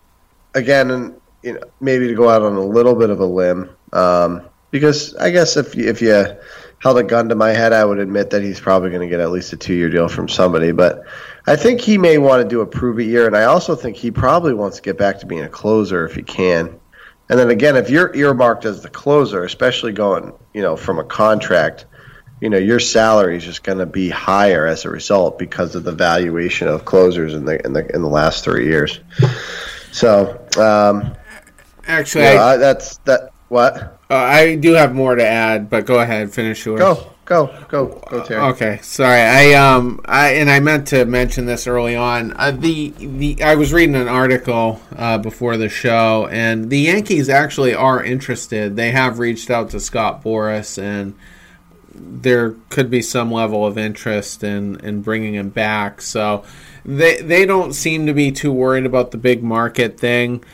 again, 0.54 0.90
and, 0.90 1.20
you 1.42 1.54
know, 1.54 1.60
maybe 1.80 2.08
to 2.08 2.14
go 2.14 2.28
out 2.28 2.42
on 2.42 2.54
a 2.54 2.64
little 2.64 2.94
bit 2.94 3.10
of 3.10 3.20
a 3.20 3.26
limb, 3.26 3.70
um, 3.92 4.42
because 4.70 5.14
I 5.16 5.30
guess 5.30 5.56
if 5.56 5.74
you, 5.74 5.88
if 5.88 6.02
you, 6.02 6.36
held 6.84 6.98
a 6.98 7.02
gun 7.02 7.30
to 7.30 7.34
my 7.34 7.50
head, 7.50 7.72
I 7.72 7.82
would 7.82 7.98
admit 7.98 8.28
that 8.30 8.42
he's 8.42 8.60
probably 8.60 8.90
going 8.90 9.00
to 9.00 9.08
get 9.08 9.18
at 9.18 9.30
least 9.30 9.54
a 9.54 9.56
two 9.56 9.72
year 9.72 9.88
deal 9.88 10.06
from 10.06 10.28
somebody. 10.28 10.70
But 10.70 11.04
I 11.46 11.56
think 11.56 11.80
he 11.80 11.96
may 11.96 12.18
want 12.18 12.42
to 12.42 12.48
do 12.48 12.60
a 12.60 12.66
prove 12.66 13.00
it 13.00 13.04
year, 13.04 13.26
and 13.26 13.34
I 13.34 13.44
also 13.44 13.74
think 13.74 13.96
he 13.96 14.10
probably 14.10 14.52
wants 14.52 14.76
to 14.76 14.82
get 14.82 14.98
back 14.98 15.20
to 15.20 15.26
being 15.26 15.42
a 15.42 15.48
closer 15.48 16.04
if 16.04 16.14
he 16.14 16.22
can. 16.22 16.78
And 17.30 17.38
then 17.38 17.48
again, 17.48 17.76
if 17.76 17.88
you're 17.88 18.14
earmarked 18.14 18.66
as 18.66 18.82
the 18.82 18.90
closer, 18.90 19.44
especially 19.44 19.92
going, 19.92 20.34
you 20.52 20.60
know, 20.60 20.76
from 20.76 20.98
a 20.98 21.04
contract, 21.04 21.86
you 22.42 22.50
know, 22.50 22.58
your 22.58 22.80
salary 22.80 23.38
is 23.38 23.44
just 23.44 23.62
going 23.62 23.78
to 23.78 23.86
be 23.86 24.10
higher 24.10 24.66
as 24.66 24.84
a 24.84 24.90
result 24.90 25.38
because 25.38 25.74
of 25.74 25.84
the 25.84 25.92
valuation 25.92 26.68
of 26.68 26.84
closers 26.84 27.32
in 27.32 27.46
the 27.46 27.64
in 27.64 27.72
the 27.72 27.94
in 27.94 28.02
the 28.02 28.08
last 28.08 28.44
three 28.44 28.66
years. 28.66 29.00
So, 29.90 30.46
um, 30.58 31.16
actually, 31.86 32.24
you 32.24 32.34
know, 32.34 32.42
I, 32.42 32.56
that's 32.58 32.98
that. 32.98 33.30
What? 33.54 34.00
Uh, 34.10 34.16
I 34.16 34.56
do 34.56 34.72
have 34.72 34.96
more 34.96 35.14
to 35.14 35.24
add, 35.24 35.70
but 35.70 35.86
go 35.86 36.00
ahead, 36.00 36.34
finish 36.34 36.66
yours. 36.66 36.80
Go, 36.80 37.12
go, 37.24 37.64
go, 37.68 38.02
go, 38.10 38.24
Terry. 38.24 38.42
Okay, 38.46 38.80
sorry. 38.82 39.20
I 39.20 39.52
um 39.52 40.00
I 40.06 40.30
and 40.30 40.50
I 40.50 40.58
meant 40.58 40.88
to 40.88 41.04
mention 41.04 41.46
this 41.46 41.68
early 41.68 41.94
on. 41.94 42.32
Uh, 42.32 42.50
the 42.50 42.92
the 42.98 43.40
I 43.44 43.54
was 43.54 43.72
reading 43.72 43.94
an 43.94 44.08
article 44.08 44.80
uh, 44.96 45.18
before 45.18 45.56
the 45.56 45.68
show, 45.68 46.26
and 46.32 46.68
the 46.68 46.80
Yankees 46.80 47.28
actually 47.28 47.76
are 47.76 48.02
interested. 48.02 48.74
They 48.74 48.90
have 48.90 49.20
reached 49.20 49.50
out 49.50 49.70
to 49.70 49.78
Scott 49.78 50.24
Boras, 50.24 50.76
and 50.76 51.14
there 51.94 52.56
could 52.70 52.90
be 52.90 53.02
some 53.02 53.30
level 53.30 53.64
of 53.64 53.78
interest 53.78 54.42
in 54.42 54.80
in 54.80 55.00
bringing 55.00 55.36
him 55.36 55.50
back. 55.50 56.02
So 56.02 56.42
they 56.84 57.20
they 57.20 57.46
don't 57.46 57.72
seem 57.72 58.06
to 58.06 58.14
be 58.14 58.32
too 58.32 58.52
worried 58.52 58.84
about 58.84 59.12
the 59.12 59.16
big 59.16 59.44
market 59.44 60.00
thing. 60.00 60.44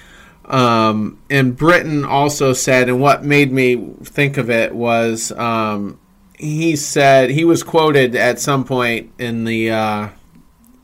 Um, 0.50 1.22
and 1.30 1.56
Britton 1.56 2.04
also 2.04 2.52
said, 2.52 2.88
and 2.88 3.00
what 3.00 3.24
made 3.24 3.52
me 3.52 3.94
think 4.02 4.36
of 4.36 4.50
it 4.50 4.74
was 4.74 5.30
um, 5.32 6.00
he 6.36 6.74
said 6.74 7.30
he 7.30 7.44
was 7.44 7.62
quoted 7.62 8.16
at 8.16 8.40
some 8.40 8.64
point 8.64 9.12
in 9.18 9.44
the 9.44 9.70
uh, 9.70 10.08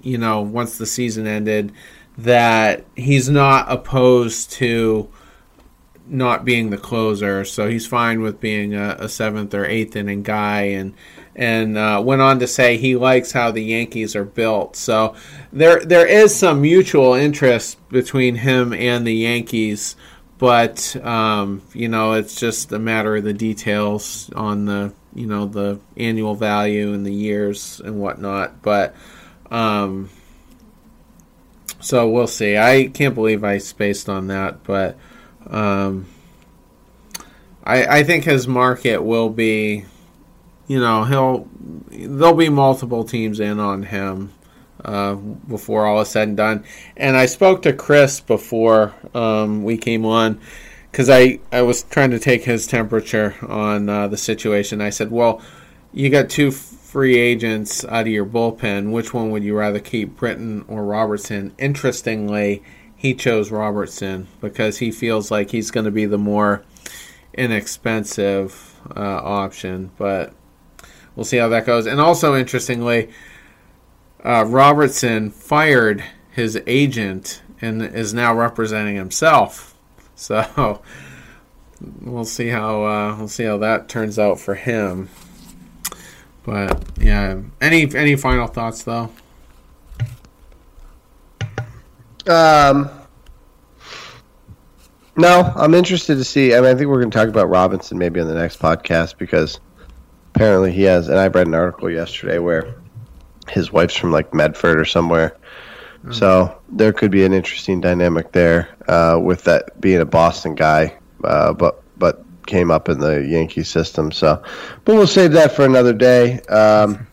you 0.03 0.19
know 0.19 0.41
once 0.41 0.79
the 0.79 0.87
season 0.87 1.27
ended 1.27 1.73
that 2.17 2.85
he's 2.95 3.29
not 3.29 3.71
opposed 3.71 4.53
to 4.53 5.11
not 6.07 6.45
being 6.45 6.71
the 6.71 6.79
closer, 6.79 7.45
so 7.45 7.69
he's 7.69 7.89
fine 7.89 8.23
with 8.23 8.41
being 8.41 8.73
a, 8.73 8.97
a 9.01 9.09
seventh 9.09 9.53
or 9.53 9.67
eighth 9.67 9.97
inning 9.97 10.23
guy, 10.23 10.62
and 10.62 10.95
and 11.37 11.76
uh, 11.76 12.03
went 12.03 12.22
on 12.22 12.39
to 12.39 12.47
say 12.47 12.78
he 12.78 12.97
likes 12.97 13.30
how 13.30 13.51
the 13.51 13.62
Yankees 13.62 14.16
are 14.16 14.24
built. 14.24 14.74
So 14.74 15.14
there 15.53 15.84
there 15.84 16.07
is 16.07 16.34
some 16.34 16.62
mutual 16.62 17.14
interest 17.14 17.87
between 17.91 18.37
him 18.37 18.72
and 18.72 19.07
the 19.07 19.14
Yankees, 19.14 19.97
but 20.39 20.97
um, 21.05 21.62
you 21.74 21.89
know 21.89 22.14
it's 22.14 22.41
just 22.41 22.72
a 22.72 22.78
matter 22.78 23.16
of 23.16 23.24
the 23.24 23.34
details 23.34 24.30
on 24.34 24.64
the 24.64 24.95
you 25.14 25.26
know 25.26 25.45
the 25.45 25.78
annual 25.97 26.34
value 26.34 26.95
and 26.95 27.05
the 27.05 27.12
years 27.12 27.80
and 27.84 28.01
whatnot. 28.01 28.62
But 28.62 28.97
um, 29.51 30.09
so 31.80 32.09
we'll 32.09 32.26
see. 32.26 32.57
I 32.57 32.87
can't 32.87 33.14
believe 33.14 33.45
I 33.45 33.59
spaced 33.59 34.09
on 34.09 34.28
that, 34.28 34.64
but 34.64 34.97
um, 35.51 36.07
I 37.62 37.99
I 37.99 38.03
think 38.05 38.24
his 38.24 38.49
market 38.49 39.03
will 39.03 39.28
be 39.28 39.84
you 40.67 40.81
know 40.81 41.05
he'll 41.05 41.49
there'll 41.91 42.35
be 42.35 42.49
multiple 42.49 43.05
teams 43.05 43.41
in 43.41 43.59
on 43.59 43.85
him 43.85 44.33
uh, 44.85 45.14
before 45.14 45.87
all 45.87 46.01
is 46.01 46.09
said 46.09 46.29
and 46.29 46.37
done. 46.37 46.64
And 46.97 47.17
I 47.17 47.27
spoke 47.27 47.62
to 47.62 47.73
Chris 47.73 48.21
before 48.21 48.95
um, 49.14 49.64
we 49.64 49.77
came 49.77 50.05
on 50.05 50.41
because 50.91 51.11
I 51.11 51.41
I 51.53 51.62
was 51.62 51.83
trying 51.83 52.11
to 52.11 52.19
take 52.19 52.45
his 52.45 52.67
temperature 52.67 53.35
on 53.47 53.89
uh, 53.89 54.09
the 54.09 54.17
situation. 54.17 54.81
I 54.81 54.91
said, 54.91 55.11
well, 55.11 55.43
you 55.93 56.11
got 56.11 56.29
two 56.29 56.51
free 56.51 57.19
agents 57.19 57.85
out 57.85 58.03
of 58.03 58.09
your 58.09 58.27
bullpen. 58.27 58.93
Which 58.93 59.12
one 59.12 59.31
would 59.31 59.45
you 59.45 59.57
rather 59.57 59.81
keep, 59.81 60.17
Britton 60.17 60.64
or 60.69 60.85
Robertson? 60.85 61.55
Interestingly, 61.59 62.62
he 62.95 63.14
chose 63.14 63.51
Robertson 63.51 64.29
because 64.41 64.79
he 64.79 64.91
feels 64.91 65.31
like 65.31 65.51
he's 65.51 65.71
going 65.71 65.85
to 65.85 65.91
be 65.91 66.07
the 66.07 66.19
more 66.19 66.64
inexpensive 67.35 68.81
uh, 68.97 69.01
option, 69.01 69.91
but 69.99 70.33
we'll 71.17 71.25
see 71.25 71.39
how 71.39 71.49
that 71.49 71.67
goes. 71.67 71.87
And 71.87 72.01
also, 72.01 72.37
interestingly, 72.37 73.11
uh, 74.23 74.45
Robertson 74.47 75.31
fired 75.31 76.05
his 76.31 76.61
agent 76.67 77.43
and 77.61 77.83
is 77.83 78.14
now 78.14 78.35
representing 78.35 78.97
himself. 78.97 79.73
So 80.19 80.81
we'll 82.01 82.25
see 82.25 82.49
how 82.49 82.87
uh, 82.87 83.17
we'll 83.19 83.29
see 83.29 83.45
how 83.45 83.59
that 83.59 83.87
turns 83.87 84.19
out 84.19 84.41
for 84.41 84.55
him. 84.55 85.11
But 86.43 86.83
yeah, 86.99 87.43
any 87.61 87.95
any 87.95 88.17
final 88.17 88.47
thoughts 88.47 88.83
though? 88.85 89.11
Um, 92.27 92.89
no, 95.17 95.53
I'm 95.55 95.75
interested 95.75 96.17
to 96.17 96.25
see. 96.25 96.55
I 96.55 96.61
mean, 96.62 96.71
I 96.71 96.75
think 96.75 96.89
we're 96.89 97.01
going 97.01 97.11
to 97.11 97.19
talk 97.19 97.29
about 97.29 97.51
Robinson 97.51 97.99
maybe 97.99 98.21
on 98.21 98.27
the 98.27 98.35
next 98.35 98.59
podcast 98.59 99.19
because 99.19 99.61
apparently 100.37 100.70
he 100.70 100.82
has. 100.82 101.09
And 101.09 101.18
I 101.18 101.28
read 101.28 101.47
an 101.47 101.55
article 101.55 101.91
yesterday 101.91 102.39
where 102.39 102.74
his 103.49 103.72
wife's 103.72 103.97
from 103.97 104.12
like 104.12 104.34
Medford 104.34 104.78
or 104.78 104.84
somewhere. 104.84 105.37
Mm-hmm. 105.99 106.12
So 106.12 106.61
there 106.68 106.93
could 106.93 107.11
be 107.11 107.24
an 107.24 107.32
interesting 107.32 107.80
dynamic 107.80 108.32
there 108.32 108.68
uh, 108.87 109.18
with 109.20 109.45
that 109.45 109.80
being 109.80 110.01
a 110.01 110.05
Boston 110.05 110.55
guy, 110.55 110.99
uh, 111.24 111.55
but 111.55 111.82
but 111.99 112.22
came 112.47 112.70
up 112.70 112.89
in 112.89 113.01
the 113.01 113.26
Yankee 113.26 113.64
system. 113.64 114.12
So, 114.12 114.43
but 114.84 114.95
we'll 114.95 115.07
save 115.07 115.32
that 115.32 115.53
for 115.53 115.64
another 115.64 115.95
day. 115.95 116.41
Um, 116.43 117.07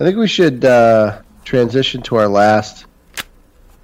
I 0.00 0.04
think 0.04 0.18
we 0.18 0.26
should 0.26 0.64
uh, 0.64 1.22
transition 1.44 2.02
to 2.02 2.16
our 2.16 2.28
last 2.28 2.86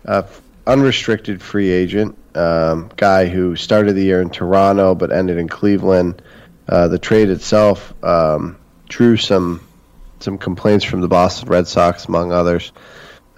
uh, 0.05 0.25
unrestricted 0.67 1.41
free 1.41 1.71
agent 1.71 2.19
um, 2.35 2.91
guy 2.97 3.29
who 3.29 3.55
started 3.55 3.95
the 3.95 4.03
year 4.03 4.21
in 4.21 4.31
Toronto 4.31 4.97
but 4.97 5.13
ended 5.13 5.39
in 5.39 5.49
Cleveland. 5.49 6.23
Uh, 6.69 6.89
the 6.89 6.99
trade 6.99 7.31
itself 7.31 7.95
um, 8.05 8.60
drew 8.91 9.17
some 9.17 9.67
some 10.19 10.37
complaints 10.37 10.85
from 10.85 11.01
the 11.01 11.09
Boston 11.09 11.49
Red 11.49 11.67
Sox, 11.67 12.05
among 12.05 12.31
others. 12.31 12.73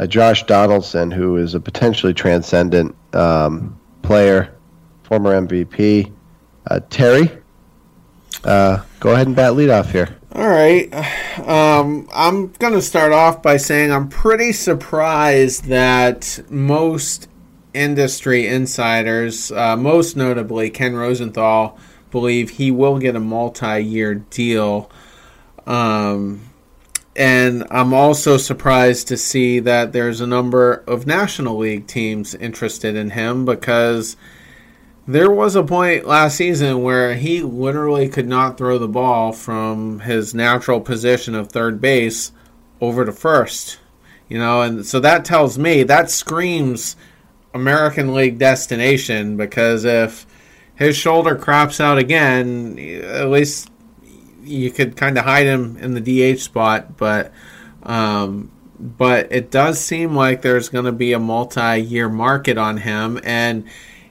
Uh, 0.01 0.07
Josh 0.09 0.45
Donaldson, 0.47 1.13
who 1.13 1.37
is 1.37 1.55
a 1.55 1.61
potentially 1.61 2.13
transcendent 2.13 2.97
um, 3.15 3.79
player, 4.03 4.53
former 5.05 5.41
MVP. 5.41 6.13
Uh, 6.67 6.81
Terry, 6.91 7.31
uh, 8.43 8.83
go 8.99 9.13
ahead 9.13 9.29
and 9.29 9.37
bat 9.37 9.53
leadoff 9.53 9.93
here. 9.93 10.17
All 10.35 10.49
right. 10.49 10.93
Um, 11.47 12.09
I'm 12.13 12.49
going 12.53 12.73
to 12.73 12.83
start 12.83 13.13
off 13.13 13.43
by 13.43 13.59
saying 13.59 13.93
I'm 13.93 14.09
pretty 14.09 14.53
surprised 14.53 15.67
that 15.67 16.41
most 16.49 17.29
industry 17.75 18.47
insiders, 18.47 19.53
uh, 19.53 19.77
most 19.77 20.17
notably 20.17 20.71
Ken 20.71 20.95
Rosenthal, 20.95 21.79
believe 22.11 22.51
he 22.51 22.71
will 22.71 22.99
get 22.99 23.17
a 23.17 23.21
multi 23.21 23.81
year 23.81 24.15
deal. 24.15 24.91
Um, 25.67 26.53
and 27.15 27.67
I'm 27.71 27.93
also 27.93 28.37
surprised 28.37 29.09
to 29.09 29.17
see 29.17 29.61
that 29.61 29.93
there's 29.93 30.21
a 30.21 30.27
number 30.27 30.83
of 30.87 31.07
National 31.07 31.59
League 31.59 31.87
teams 31.87 32.35
interested 32.35 32.97
in 32.97 33.11
him 33.11 33.45
because 33.45 34.17
there 35.07 35.31
was 35.31 35.57
a 35.57 35.65
point 35.65 36.07
last 36.07 36.37
season 36.37 36.83
where 36.83 37.15
he 37.15 37.43
literally 37.43 38.09
could 38.09 38.29
not 38.29 38.57
throw 38.57 38.79
the 38.79 38.89
ball 38.89 39.33
from 39.33 40.01
his 40.01 40.35
natural 40.35 40.81
position 40.81 41.35
of 41.35 41.49
third 41.49 41.81
base 41.81 42.33
over 42.81 43.05
to 43.05 43.13
first. 43.13 43.79
You 44.29 44.39
know, 44.39 44.63
and 44.63 44.87
so 44.87 44.99
that 45.01 45.27
tells 45.27 45.59
me 45.59 45.83
that 45.83 46.11
screams 46.11 46.97
American 47.53 48.15
League 48.15 48.39
destination 48.39 49.37
because 49.37 49.85
if 49.85 50.27
his 50.75 50.97
shoulder 50.97 51.37
craps 51.37 51.81
out 51.81 51.99
again, 51.99 52.79
at 52.79 53.29
least 53.29 53.71
you 54.43 54.71
could 54.71 54.97
kind 54.97 55.19
of 55.19 55.25
hide 55.25 55.47
him 55.47 55.77
in 55.79 55.95
the 55.95 56.35
DH 56.35 56.41
spot, 56.41 56.97
but 56.97 57.33
um, 57.83 58.51
but 58.79 59.31
it 59.31 59.51
does 59.51 59.81
seem 59.81 60.15
like 60.15 60.43
there's 60.43 60.69
going 60.69 60.85
to 60.85 60.93
be 60.93 61.13
a 61.13 61.19
multi-year 61.19 62.09
market 62.09 62.59
on 62.59 62.79
him. 62.79 63.21
And 63.23 63.65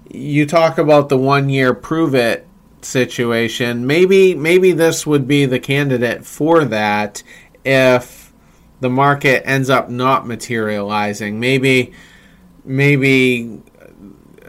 you 0.09 0.45
talk 0.45 0.77
about 0.77 1.09
the 1.09 1.17
one-year 1.17 1.73
prove 1.73 2.15
it 2.15 2.47
situation. 2.81 3.85
Maybe 3.85 4.35
maybe 4.35 4.71
this 4.71 5.05
would 5.05 5.27
be 5.27 5.45
the 5.45 5.59
candidate 5.59 6.25
for 6.25 6.65
that 6.65 7.23
if 7.63 8.33
the 8.79 8.89
market 8.89 9.43
ends 9.45 9.69
up 9.69 9.89
not 9.89 10.27
materializing. 10.27 11.39
Maybe 11.39 11.93
maybe 12.63 13.61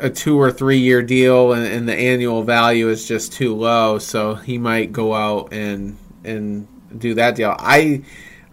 a 0.02 0.10
two 0.10 0.38
or 0.38 0.50
three 0.50 0.78
year 0.78 1.00
deal 1.00 1.52
and, 1.52 1.64
and, 1.64 1.88
the 1.88 1.94
annual 1.94 2.42
value 2.42 2.88
is 2.88 3.06
just 3.06 3.32
too 3.32 3.54
low, 3.54 3.98
so 3.98 4.34
he 4.34 4.58
might 4.58 4.92
go 4.92 5.14
out 5.14 5.52
and 5.52 5.96
and 6.24 6.66
do 6.98 7.14
that 7.14 7.36
deal. 7.36 7.54
I 7.58 8.02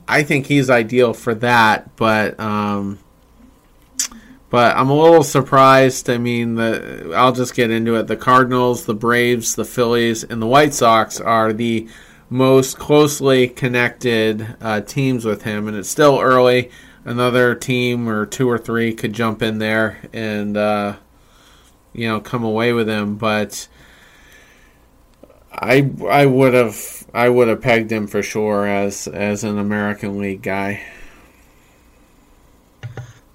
I 0.08 0.24
think 0.24 0.46
he's 0.46 0.70
ideal 0.70 1.14
for 1.14 1.34
that, 1.36 1.96
but 1.96 2.40
um, 2.40 3.00
but 4.50 4.78
I'm 4.78 4.90
a 4.90 4.96
little 4.96 5.24
surprised. 5.24 6.10
I 6.10 6.18
mean, 6.20 6.56
the 6.56 7.14
I'll 7.16 7.32
just 7.32 7.56
get 7.56 7.72
into 7.72 7.96
it. 7.96 8.08
The 8.08 8.16
Cardinals, 8.16 8.86
the 8.86 8.94
Braves, 8.94 9.56
the 9.56 9.66
Phillies, 9.66 10.24
and 10.24 10.42
the 10.42 10.48
White 10.48 10.74
Sox 10.74 11.20
are 11.20 11.52
the 11.52 11.88
most 12.30 12.78
closely 12.78 13.48
connected 13.48 14.56
uh, 14.62 14.82
teams 14.82 15.26
with 15.26 15.44
him, 15.44 15.68
and 15.68 15.76
it's 15.76 15.90
still 15.90 16.20
early. 16.20 16.70
Another 17.06 17.56
team 17.56 18.08
or 18.08 18.26
two 18.26 18.48
or 18.48 18.58
three 18.58 18.94
could 18.94 19.14
jump 19.14 19.42
in 19.42 19.58
there 19.58 19.98
and 20.14 20.56
uh, 20.58 20.98
you 22.00 22.08
know 22.08 22.22
come 22.22 22.44
away 22.44 22.74
with 22.74 22.88
him, 22.88 23.18
but 23.18 23.68
I 25.52 25.92
I 26.08 26.26
would 26.26 26.54
have 26.54 27.06
I 27.14 27.28
would 27.28 27.48
have 27.48 27.62
pegged 27.62 27.92
him 27.92 28.08
for 28.08 28.24
sure 28.24 28.66
as 28.66 29.08
as 29.08 29.44
an 29.44 29.58
American 29.58 30.18
League 30.18 30.42
guy. 30.42 30.84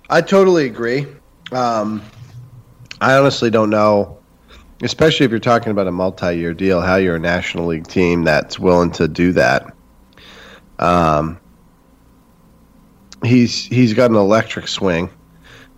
I 0.09 0.21
totally 0.23 0.67
agree. 0.67 1.07
Um, 1.53 2.03
I 3.01 3.17
honestly 3.17 3.51
don't 3.51 3.71
know 3.71 4.19
especially 4.83 5.25
if 5.25 5.31
you're 5.31 5.41
talking 5.41 5.71
about 5.71 5.87
a 5.87 5.93
multi-year 5.93 6.53
deal, 6.53 6.81
how 6.81 6.97
you're 6.97 7.17
a 7.17 7.21
National 7.21 7.67
League 7.67 7.87
team 7.87 8.25
that's 8.25 8.59
willing 8.59 8.91
to 8.93 9.09
do 9.09 9.33
that. 9.33 9.75
Um, 10.79 11.41
he's 13.25 13.65
he's 13.65 13.95
got 13.95 14.11
an 14.11 14.17
electric 14.17 14.69
swing, 14.69 15.11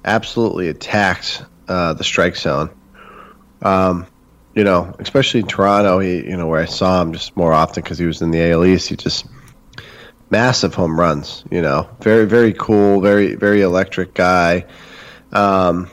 absolutely 0.05 0.69
attacks 0.69 1.43
uh, 1.68 1.94
the 1.94 2.05
strike 2.05 2.36
zone. 2.36 2.70
Um, 3.62 4.06
you 4.55 4.64
know, 4.64 4.94
especially 4.98 5.40
in 5.40 5.47
Toronto, 5.47 5.98
he 5.98 6.16
you 6.16 6.36
know 6.36 6.47
where 6.47 6.60
I 6.60 6.66
saw 6.66 7.02
him 7.02 7.12
just 7.12 7.36
more 7.36 7.52
often 7.52 7.82
because 7.82 7.98
he 7.98 8.06
was 8.06 8.22
in 8.22 8.30
the 8.30 8.51
AL 8.51 8.64
East. 8.64 8.88
He 8.88 8.97
just 8.97 9.26
massive 10.30 10.74
home 10.74 10.98
runs. 10.98 11.44
You 11.51 11.62
know, 11.62 11.88
very 12.01 12.24
very 12.24 12.52
cool, 12.55 13.01
very 13.01 13.34
very 13.34 13.60
electric 13.60 14.14
guy. 14.14 14.64
Um, 15.32 15.90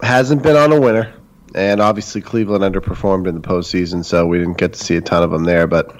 hasn't 0.00 0.42
been 0.42 0.56
on 0.56 0.72
a 0.72 0.80
winner, 0.80 1.12
and 1.54 1.80
obviously 1.80 2.20
Cleveland 2.20 2.62
underperformed 2.62 3.26
in 3.26 3.34
the 3.34 3.40
postseason, 3.40 4.04
so 4.04 4.26
we 4.26 4.38
didn't 4.38 4.58
get 4.58 4.74
to 4.74 4.78
see 4.78 4.96
a 4.96 5.00
ton 5.00 5.24
of 5.24 5.30
them 5.30 5.44
there. 5.44 5.66
But 5.66 5.90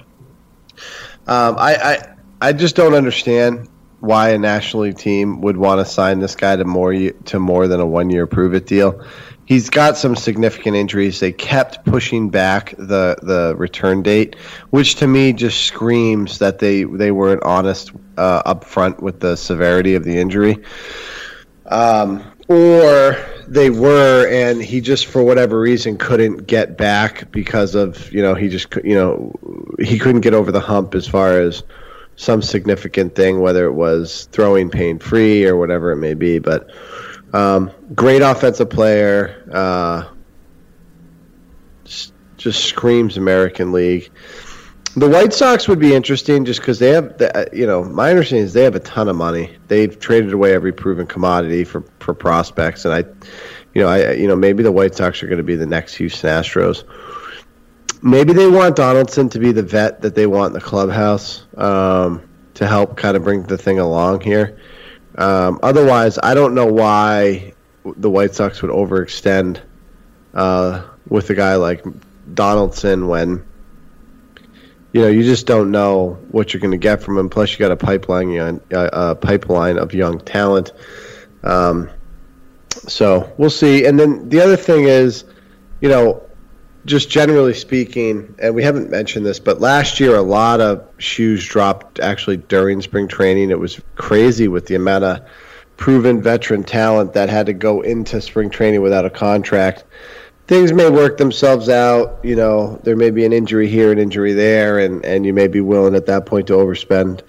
um, 1.27 1.55
I, 1.57 1.75
I 1.75 2.15
I 2.41 2.53
just 2.53 2.77
don't 2.77 2.93
understand 2.93 3.67
why 3.99 4.29
a 4.29 4.37
National 4.37 4.83
League 4.83 4.97
team 4.97 5.41
would 5.41 5.57
want 5.57 5.85
to 5.85 5.91
sign 5.91 6.19
this 6.19 6.35
guy 6.35 6.55
to 6.55 6.65
more 6.65 6.93
to 6.93 7.39
more 7.39 7.67
than 7.67 7.79
a 7.79 7.85
one 7.85 8.09
year 8.09 8.27
prove 8.27 8.53
it 8.53 8.65
deal. 8.65 9.03
He's 9.45 9.69
got 9.71 9.97
some 9.97 10.15
significant 10.15 10.75
injuries. 10.75 11.19
They 11.19 11.31
kept 11.31 11.83
pushing 11.85 12.29
back 12.29 12.75
the 12.77 13.17
the 13.21 13.55
return 13.57 14.03
date, 14.03 14.35
which 14.69 14.95
to 14.95 15.07
me 15.07 15.33
just 15.33 15.63
screams 15.63 16.39
that 16.39 16.59
they 16.59 16.83
they 16.83 17.11
weren't 17.11 17.43
honest 17.43 17.91
uh, 18.17 18.43
up 18.45 18.63
front 18.63 19.01
with 19.01 19.19
the 19.19 19.35
severity 19.35 19.95
of 19.95 20.03
the 20.03 20.17
injury. 20.17 20.63
Um, 21.65 22.23
or 22.47 23.15
they 23.47 23.69
were, 23.69 24.27
and 24.27 24.61
he 24.61 24.81
just 24.81 25.05
for 25.05 25.23
whatever 25.23 25.59
reason 25.59 25.97
couldn't 25.97 26.47
get 26.47 26.77
back 26.77 27.31
because 27.31 27.75
of 27.75 28.11
you 28.11 28.21
know 28.21 28.35
he 28.35 28.49
just 28.49 28.75
you 28.83 28.95
know 28.95 29.33
he 29.79 29.99
couldn't 29.99 30.21
get 30.21 30.33
over 30.33 30.51
the 30.51 30.59
hump 30.59 30.95
as 30.95 31.07
far 31.07 31.39
as 31.39 31.63
some 32.19 32.41
significant 32.41 33.15
thing, 33.15 33.39
whether 33.39 33.65
it 33.65 33.71
was 33.71 34.27
throwing 34.33 34.69
pain 34.69 34.99
free 34.99 35.45
or 35.45 35.55
whatever 35.55 35.93
it 35.93 35.95
may 35.95 36.13
be. 36.13 36.37
But 36.37 36.69
um, 37.31 37.71
great 37.95 38.21
offensive 38.21 38.69
player, 38.69 39.49
uh, 39.49 40.03
just, 41.85 42.67
screams 42.67 43.15
American 43.15 43.71
League. 43.71 44.11
The 44.97 45.07
White 45.07 45.31
Sox 45.31 45.69
would 45.69 45.79
be 45.79 45.95
interesting 45.95 46.43
just 46.43 46.59
because 46.59 46.77
they 46.77 46.89
have, 46.89 47.17
the, 47.19 47.49
you 47.53 47.65
know, 47.65 47.85
my 47.85 48.09
understanding 48.09 48.45
is 48.45 48.51
they 48.51 48.65
have 48.65 48.75
a 48.75 48.81
ton 48.81 49.07
of 49.07 49.15
money. 49.15 49.57
They've 49.69 49.97
traded 49.97 50.33
away 50.33 50.53
every 50.53 50.73
proven 50.73 51.07
commodity 51.07 51.63
for, 51.63 51.85
for 51.99 52.13
prospects, 52.13 52.83
and 52.83 52.93
I, 52.93 53.05
you 53.73 53.81
know, 53.81 53.87
I, 53.87 54.11
you 54.11 54.27
know, 54.27 54.35
maybe 54.35 54.61
the 54.61 54.73
White 54.73 54.93
Sox 54.93 55.23
are 55.23 55.27
going 55.27 55.37
to 55.37 55.43
be 55.43 55.55
the 55.55 55.65
next 55.65 55.95
Houston 55.95 56.29
Astros. 56.29 56.83
Maybe 58.01 58.33
they 58.33 58.47
want 58.47 58.75
Donaldson 58.75 59.29
to 59.29 59.39
be 59.39 59.51
the 59.51 59.63
vet 59.63 60.01
that 60.01 60.15
they 60.15 60.25
want 60.25 60.47
in 60.47 60.53
the 60.53 60.65
clubhouse 60.65 61.45
um, 61.57 62.27
to 62.53 62.67
help 62.67 62.95
kind 62.95 63.17
of 63.17 63.23
bring 63.23 63.43
the 63.43 63.57
thing 63.57 63.79
along 63.79 64.21
here. 64.21 64.59
Um, 65.15 65.59
otherwise, 65.61 66.17
I 66.21 66.33
don't 66.33 66.55
know 66.55 66.67
why 66.67 67.53
the 67.83 68.09
White 68.09 68.35
Sox 68.35 68.61
would 68.61 68.71
overextend 68.71 69.61
uh, 70.33 70.85
with 71.07 71.29
a 71.29 71.35
guy 71.35 71.55
like 71.55 71.83
Donaldson 72.33 73.07
when 73.07 73.43
you 74.91 75.01
know, 75.01 75.07
you 75.07 75.23
just 75.23 75.45
don't 75.45 75.71
know 75.71 76.17
what 76.31 76.53
you're 76.53 76.61
going 76.61 76.71
to 76.71 76.77
get 76.77 77.03
from 77.03 77.17
him. 77.17 77.29
Plus, 77.29 77.51
you 77.51 77.59
got 77.59 77.71
a 77.71 77.77
pipeline, 77.77 78.59
uh, 78.73 78.89
a 78.91 79.15
pipeline 79.15 79.77
of 79.77 79.93
young 79.93 80.19
talent. 80.19 80.71
Um, 81.43 81.89
so 82.69 83.31
we'll 83.37 83.51
see. 83.51 83.85
And 83.85 83.99
then 83.99 84.29
the 84.29 84.41
other 84.41 84.55
thing 84.55 84.85
is, 84.85 85.25
you 85.79 85.89
know, 85.89 86.23
just 86.85 87.09
generally 87.09 87.53
speaking, 87.53 88.35
and 88.39 88.55
we 88.55 88.63
haven't 88.63 88.89
mentioned 88.89 89.25
this, 89.25 89.39
but 89.39 89.59
last 89.59 89.99
year 89.99 90.15
a 90.15 90.21
lot 90.21 90.61
of 90.61 90.87
shoes 90.97 91.45
dropped 91.45 91.99
actually 91.99 92.37
during 92.37 92.81
spring 92.81 93.07
training. 93.07 93.51
It 93.51 93.59
was 93.59 93.79
crazy 93.95 94.47
with 94.47 94.65
the 94.67 94.75
amount 94.75 95.03
of 95.03 95.21
proven 95.77 96.21
veteran 96.21 96.63
talent 96.63 97.13
that 97.13 97.29
had 97.29 97.45
to 97.45 97.53
go 97.53 97.81
into 97.81 98.21
spring 98.21 98.49
training 98.49 98.81
without 98.81 99.05
a 99.05 99.09
contract 99.09 99.83
things 100.49 100.73
may 100.73 100.89
work 100.89 101.17
themselves 101.17 101.69
out. 101.69 102.19
You 102.23 102.35
know, 102.35 102.79
there 102.83 102.95
may 102.95 103.11
be 103.11 103.23
an 103.23 103.31
injury 103.31 103.67
here, 103.69 103.91
an 103.91 103.99
injury 103.99 104.33
there, 104.33 104.79
and, 104.79 105.05
and 105.05 105.23
you 105.23 105.31
may 105.31 105.47
be 105.47 105.61
willing 105.61 105.93
at 105.93 106.07
that 106.07 106.25
point 106.25 106.47
to 106.47 106.53
overspend 106.53 107.21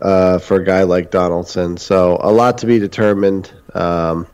uh, 0.00 0.40
for 0.40 0.56
a 0.56 0.64
guy 0.64 0.82
like 0.82 1.12
Donaldson. 1.12 1.76
So 1.76 2.18
a 2.20 2.32
lot 2.32 2.58
to 2.58 2.66
be 2.66 2.80
determined. 2.80 3.52
Um, 3.72 4.26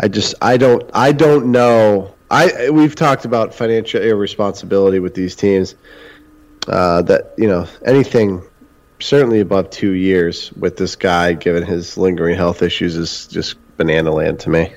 I 0.00 0.08
just 0.08 0.34
I 0.42 0.56
don't 0.56 0.90
I 0.92 1.12
don't 1.12 1.52
know. 1.52 2.11
I 2.32 2.70
we've 2.70 2.94
talked 2.94 3.26
about 3.26 3.54
financial 3.54 4.00
irresponsibility 4.02 4.98
with 4.98 5.14
these 5.14 5.36
teams. 5.36 5.74
Uh, 6.66 7.02
that 7.02 7.34
you 7.36 7.46
know 7.46 7.66
anything 7.84 8.42
certainly 9.00 9.40
above 9.40 9.68
two 9.68 9.90
years 9.90 10.52
with 10.54 10.76
this 10.76 10.96
guy, 10.96 11.34
given 11.34 11.62
his 11.62 11.98
lingering 11.98 12.36
health 12.36 12.62
issues, 12.62 12.96
is 12.96 13.26
just 13.26 13.56
banana 13.76 14.10
land 14.10 14.40
to 14.40 14.50
me. 14.50 14.72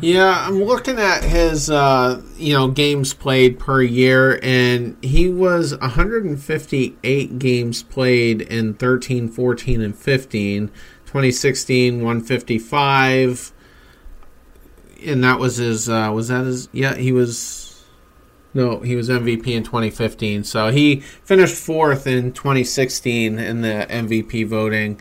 Yeah, 0.00 0.46
I'm 0.46 0.62
looking 0.62 0.98
at 0.98 1.24
his 1.24 1.70
uh, 1.70 2.22
you 2.36 2.52
know 2.52 2.68
games 2.68 3.14
played 3.14 3.58
per 3.58 3.80
year, 3.80 4.38
and 4.42 4.96
he 5.02 5.30
was 5.30 5.76
158 5.78 7.38
games 7.38 7.82
played 7.82 8.42
in 8.42 8.74
13, 8.74 9.28
14, 9.28 9.80
and 9.80 9.96
15. 9.96 10.70
2016, 11.06 12.04
155, 12.04 13.52
and 15.04 15.22
that 15.24 15.38
was 15.38 15.56
his. 15.56 15.88
Uh, 15.88 16.10
was 16.14 16.28
that 16.28 16.44
his? 16.44 16.68
Yeah, 16.72 16.94
he 16.94 17.12
was. 17.12 17.84
No, 18.54 18.80
he 18.80 18.96
was 18.96 19.08
MVP 19.08 19.46
in 19.48 19.62
2015. 19.62 20.44
So 20.44 20.70
he 20.70 21.00
finished 21.00 21.54
fourth 21.54 22.06
in 22.06 22.32
2016 22.32 23.38
in 23.38 23.60
the 23.60 23.86
MVP 23.88 24.46
voting 24.46 25.00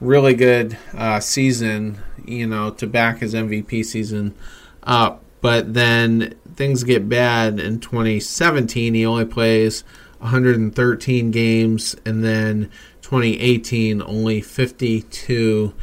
really 0.00 0.34
good 0.34 0.76
uh, 0.94 1.20
season, 1.20 1.98
you 2.24 2.46
know, 2.46 2.70
to 2.70 2.86
back 2.86 3.18
his 3.18 3.34
MVP 3.34 3.84
season 3.84 4.34
up. 4.82 5.22
But 5.40 5.74
then 5.74 6.34
things 6.56 6.84
get 6.84 7.08
bad 7.08 7.60
in 7.60 7.80
2017. 7.80 8.94
He 8.94 9.06
only 9.06 9.26
plays 9.26 9.84
113 10.18 11.30
games, 11.30 11.94
and 12.04 12.24
then 12.24 12.70
2018 13.02 14.02
only 14.02 14.40
52 14.40 15.74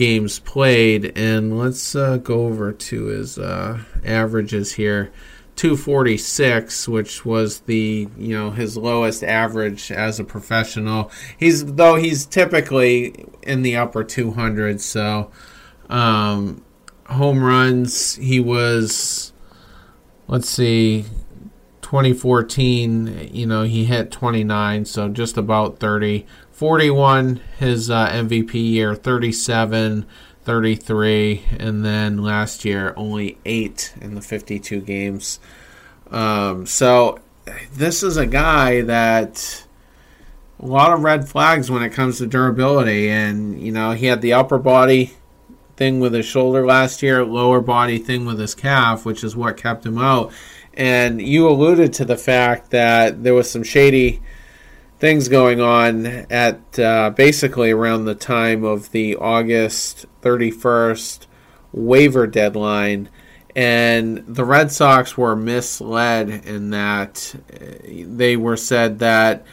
games 0.00 0.38
played. 0.38 1.12
And 1.14 1.58
let's 1.58 1.94
uh, 1.94 2.16
go 2.16 2.46
over 2.46 2.72
to 2.72 3.04
his 3.04 3.38
uh, 3.38 3.82
averages 4.02 4.72
here. 4.72 5.12
246, 5.56 6.88
which 6.88 7.26
was 7.26 7.60
the 7.60 8.08
you 8.16 8.34
know 8.34 8.50
his 8.50 8.78
lowest 8.78 9.22
average 9.22 9.92
as 9.92 10.18
a 10.18 10.24
professional. 10.24 11.10
He's 11.36 11.74
though 11.74 11.96
he's 11.96 12.24
typically 12.24 13.26
in 13.42 13.60
the 13.60 13.76
upper 13.76 14.02
200s. 14.02 14.80
So 14.80 15.30
um, 15.90 16.64
home 17.08 17.44
runs, 17.44 18.14
he 18.16 18.40
was 18.40 19.34
let's 20.28 20.48
see, 20.48 21.04
2014. 21.82 23.28
You 23.30 23.44
know 23.44 23.64
he 23.64 23.84
hit 23.84 24.10
29, 24.10 24.86
so 24.86 25.10
just 25.10 25.36
about 25.36 25.78
30. 25.78 26.24
41 26.60 27.40
his 27.58 27.88
uh, 27.88 28.06
MVP 28.10 28.52
year, 28.52 28.94
37 28.94 30.04
33, 30.44 31.44
and 31.58 31.82
then 31.82 32.18
last 32.18 32.66
year 32.66 32.92
only 32.98 33.38
eight 33.46 33.94
in 33.98 34.14
the 34.14 34.20
52 34.20 34.82
games. 34.82 35.40
Um, 36.10 36.66
so 36.66 37.18
this 37.72 38.02
is 38.02 38.18
a 38.18 38.26
guy 38.26 38.82
that 38.82 39.64
a 40.58 40.66
lot 40.66 40.92
of 40.92 41.02
red 41.02 41.26
flags 41.26 41.70
when 41.70 41.82
it 41.82 41.94
comes 41.94 42.18
to 42.18 42.26
durability, 42.26 43.08
and 43.08 43.58
you 43.58 43.72
know 43.72 43.92
he 43.92 44.04
had 44.04 44.20
the 44.20 44.34
upper 44.34 44.58
body 44.58 45.14
thing 45.78 45.98
with 45.98 46.12
his 46.12 46.26
shoulder 46.26 46.66
last 46.66 47.02
year, 47.02 47.24
lower 47.24 47.62
body 47.62 47.96
thing 47.96 48.26
with 48.26 48.38
his 48.38 48.54
calf, 48.54 49.06
which 49.06 49.24
is 49.24 49.34
what 49.34 49.56
kept 49.56 49.86
him 49.86 49.96
out. 49.96 50.30
And 50.74 51.22
you 51.22 51.48
alluded 51.48 51.94
to 51.94 52.04
the 52.04 52.18
fact 52.18 52.68
that 52.72 53.22
there 53.22 53.32
was 53.32 53.50
some 53.50 53.62
shady 53.62 54.20
things 55.00 55.28
going 55.28 55.60
on 55.60 56.06
at 56.30 56.78
uh, 56.78 57.08
basically 57.10 57.70
around 57.70 58.04
the 58.04 58.14
time 58.14 58.62
of 58.64 58.92
the 58.92 59.16
August 59.16 60.04
31st 60.20 61.26
waiver 61.72 62.26
deadline. 62.26 63.08
And 63.56 64.18
the 64.28 64.44
Red 64.44 64.70
Sox 64.70 65.16
were 65.16 65.34
misled 65.34 66.28
in 66.46 66.70
that 66.70 67.34
uh, 67.52 67.64
they 68.06 68.36
were 68.36 68.58
said 68.58 69.00
that 69.00 69.44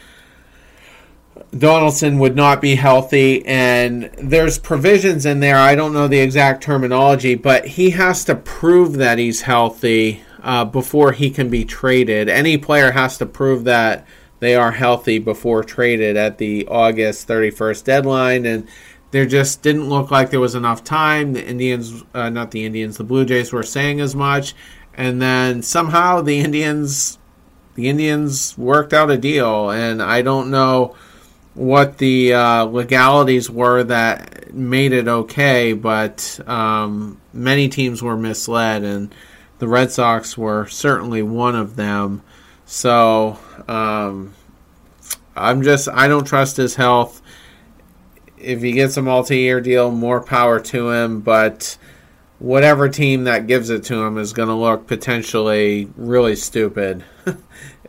Donaldson 1.56 2.18
would 2.18 2.36
not 2.36 2.60
be 2.60 2.74
healthy, 2.74 3.44
and 3.46 4.10
there's 4.18 4.58
provisions 4.58 5.24
in 5.24 5.40
there. 5.40 5.56
I 5.56 5.74
don't 5.74 5.94
know 5.94 6.06
the 6.06 6.18
exact 6.18 6.62
terminology, 6.62 7.34
but 7.34 7.64
he 7.64 7.90
has 7.90 8.24
to 8.26 8.34
prove 8.34 8.94
that 8.94 9.18
he's 9.18 9.42
healthy 9.42 10.22
uh, 10.42 10.66
before 10.66 11.12
he 11.12 11.30
can 11.30 11.48
be 11.48 11.64
traded. 11.64 12.28
Any 12.28 12.58
player 12.58 12.90
has 12.90 13.16
to 13.18 13.26
prove 13.26 13.64
that 13.64 14.06
they 14.40 14.54
are 14.54 14.72
healthy 14.72 15.18
before 15.18 15.64
traded 15.64 16.16
at 16.16 16.38
the 16.38 16.66
August 16.68 17.26
31st 17.28 17.84
deadline, 17.84 18.46
and 18.46 18.68
there 19.10 19.26
just 19.26 19.62
didn't 19.62 19.88
look 19.88 20.10
like 20.10 20.30
there 20.30 20.40
was 20.40 20.54
enough 20.54 20.84
time. 20.84 21.32
The 21.32 21.46
Indians, 21.46 22.04
uh, 22.14 22.30
not 22.30 22.50
the 22.50 22.64
Indians, 22.64 22.98
the 22.98 23.04
Blue 23.04 23.24
Jays 23.24 23.52
were 23.52 23.62
saying 23.62 24.00
as 24.00 24.14
much. 24.14 24.54
and 24.94 25.22
then 25.22 25.62
somehow 25.62 26.20
the 26.20 26.40
Indians 26.40 27.18
the 27.78 27.88
Indians 27.88 28.58
worked 28.58 28.92
out 28.92 29.08
a 29.08 29.16
deal, 29.16 29.70
and 29.70 30.02
I 30.02 30.20
don't 30.22 30.50
know 30.50 30.96
what 31.54 31.98
the 31.98 32.32
uh, 32.32 32.64
legalities 32.64 33.48
were 33.48 33.84
that 33.84 34.52
made 34.52 34.92
it 34.92 35.06
okay, 35.06 35.74
but 35.74 36.40
um, 36.48 37.20
many 37.32 37.68
teams 37.68 38.02
were 38.02 38.16
misled, 38.16 38.82
and 38.82 39.14
the 39.60 39.68
Red 39.68 39.92
Sox 39.92 40.36
were 40.36 40.66
certainly 40.66 41.22
one 41.22 41.54
of 41.54 41.76
them. 41.76 42.22
So 42.68 43.38
um, 43.66 44.34
I'm 45.34 45.62
just 45.62 45.88
I 45.88 46.06
don't 46.06 46.26
trust 46.26 46.58
his 46.58 46.74
health. 46.74 47.22
If 48.36 48.60
he 48.60 48.72
gets 48.72 48.98
a 48.98 49.02
multi-year 49.02 49.62
deal, 49.62 49.90
more 49.90 50.20
power 50.20 50.60
to 50.60 50.90
him. 50.90 51.20
But 51.20 51.78
whatever 52.38 52.90
team 52.90 53.24
that 53.24 53.46
gives 53.46 53.70
it 53.70 53.84
to 53.84 54.04
him 54.04 54.18
is 54.18 54.34
going 54.34 54.50
to 54.50 54.54
look 54.54 54.86
potentially 54.86 55.88
really 55.96 56.36
stupid. 56.36 57.04
uh, 57.26 57.34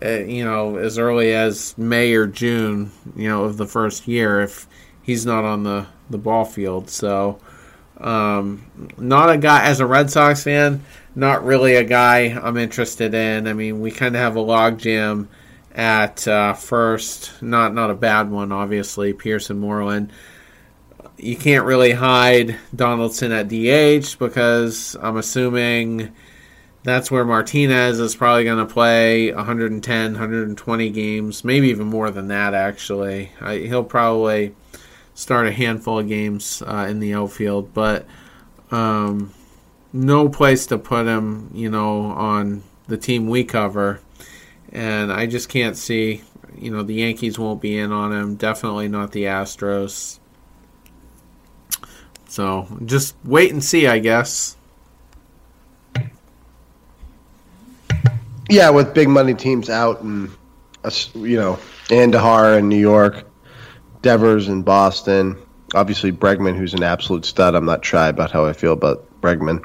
you 0.10 0.45
know, 0.45 0.77
as 0.77 0.97
early 0.97 1.34
as 1.34 1.77
May 1.77 2.14
or 2.14 2.26
June, 2.26 2.91
you 3.18 3.27
know, 3.27 3.43
of 3.43 3.57
the 3.57 3.68
first 3.68 4.07
year 4.07 4.39
if 4.39 4.65
he's 5.03 5.26
not 5.26 5.43
on 5.43 5.64
the, 5.64 5.88
the 6.10 6.18
ball 6.18 6.45
field. 6.45 6.89
So, 6.89 7.41
um, 7.97 8.91
not 8.97 9.30
a 9.30 9.38
guy, 9.38 9.65
as 9.65 9.81
a 9.81 9.85
Red 9.85 10.10
Sox 10.10 10.43
fan, 10.43 10.85
not 11.20 11.44
really 11.44 11.76
a 11.76 11.84
guy 11.84 12.28
I'm 12.30 12.58
interested 12.58 13.14
in. 13.14 13.48
I 13.48 13.54
mean, 13.54 13.82
we 13.82 13.91
kind 13.91 14.16
of 14.16 14.22
have 14.22 14.36
a 14.36 14.40
logjam 14.40 15.28
at 15.74 16.28
uh, 16.28 16.54
first, 16.54 17.41
not 17.41 17.74
not 17.74 17.90
a 17.90 17.96
bad 17.96 18.32
one, 18.32 18.52
obviously. 18.52 19.14
Pearce 19.14 19.50
and 19.50 19.60
Moreland. 19.60 20.12
You 21.18 21.36
can't 21.36 21.66
really 21.66 21.91
hide 21.91 22.58
Donaldson 22.74 23.32
at 23.34 23.50
DH 23.50 24.18
because 24.18 24.96
I'm 25.02 25.18
assuming 25.18 26.14
that's 26.84 27.12
where 27.12 27.26
Martinez 27.26 28.00
is 28.00 28.16
probably 28.16 28.46
going 28.46 28.66
to 28.66 28.74
play 28.74 29.34
110, 29.34 30.12
120 30.14 30.90
games, 30.91 31.44
maybe 31.44 31.68
even 31.70 31.88
more 31.88 32.10
than 32.10 32.30
that, 32.30 32.54
actually. 32.54 33.32
I, 33.41 33.58
he'll 33.58 33.84
probably 33.84 34.56
start 35.14 35.48
a 35.48 35.52
handful 35.52 36.00
of 36.00 36.08
games 36.08 36.64
uh, 36.66 36.88
in 36.90 37.02
the 37.02 37.14
outfield, 37.14 37.74
but 37.74 38.06
um, 38.72 39.34
no 39.91 40.30
place 40.30 40.68
to 40.68 40.78
put 40.78 41.07
him, 41.07 41.49
you 41.53 41.70
know, 41.70 42.03
on 42.03 42.64
the 42.88 42.98
team 42.98 43.28
we 43.28 43.44
cover. 43.44 44.02
And 44.72 45.11
I 45.11 45.26
just 45.26 45.49
can't 45.49 45.76
see, 45.76 46.24
you 46.57 46.72
know, 46.72 46.84
the 46.84 46.94
Yankees 46.94 47.40
won't 47.40 47.61
be 47.61 47.78
in 47.78 47.91
on 47.91 48.14
him. 48.14 48.36
Definitely 48.36 48.88
not 48.88 49.11
the 49.11 49.24
Astros. 49.24 50.20
So 52.28 52.68
just 52.86 53.16
wait 53.24 53.52
and 53.52 53.64
see, 53.64 53.88
I 53.88 53.99
guess. 53.99 54.56
Yeah, 58.49 58.70
with 58.72 58.94
big 58.94 59.10
money 59.10 59.34
teams 59.36 59.70
out 59.70 60.02
and 60.02 60.32
uh, 60.84 60.90
you 61.14 61.38
know 61.38 61.60
Andujar 61.88 62.57
in 62.57 62.68
New 62.68 62.80
York, 62.80 63.28
Devers 64.02 64.48
in 64.48 64.64
Boston, 64.64 65.38
obviously 65.76 66.11
Bregman, 66.11 66.56
who's 66.56 66.74
an 66.74 66.82
absolute 66.82 67.26
stud. 67.26 67.53
I'm 67.53 67.66
not 67.66 67.86
shy 67.86 68.07
about 68.07 68.32
how 68.32 68.45
I 68.45 68.53
feel 68.53 68.74
about 68.74 69.06
Bregman. 69.22 69.64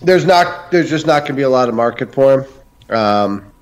There's 0.00 0.24
not, 0.24 0.70
there's 0.70 0.90
just 0.90 1.06
not 1.06 1.20
going 1.20 1.32
to 1.32 1.34
be 1.34 1.42
a 1.42 1.50
lot 1.50 1.68
of 1.68 1.74
market 1.74 2.12
for 2.14 2.40
him. 2.40 2.96
Um, 2.96 3.52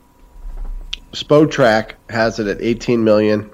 Spotrac 1.13 1.93
has 2.11 2.39
it 2.39 2.47
at 2.47 2.61
18 2.61 3.03
million 3.03 3.51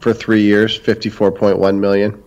for 0.00 0.12
three 0.12 0.42
years, 0.42 0.78
54.1 0.78 1.78
million. 1.78 2.22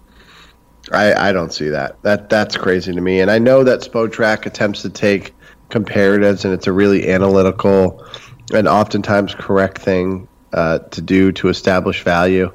I, 0.92 1.30
I 1.30 1.32
don't 1.32 1.54
see 1.54 1.70
that. 1.70 2.02
That 2.02 2.30
that's 2.30 2.58
crazy 2.58 2.92
to 2.94 3.02
me. 3.02 3.22
And 3.22 3.30
I 3.30 3.38
know 3.38 3.64
that 3.64 3.82
Spotrac 3.82 4.46
attempts 4.46 4.82
to 4.82 4.90
take 4.90 5.34
comparatives, 5.70 6.44
and 6.44 6.54
it's 6.54 6.68
a 6.68 6.74
really 6.74 7.10
analytical 7.10 8.06
and 8.54 8.68
oftentimes 8.68 9.36
correct 9.36 9.78
thing 9.78 10.28
uh, 10.54 10.80
to 10.80 11.02
do 11.02 11.32
to 11.34 11.50
establish 11.50 12.04
value. 12.04 12.52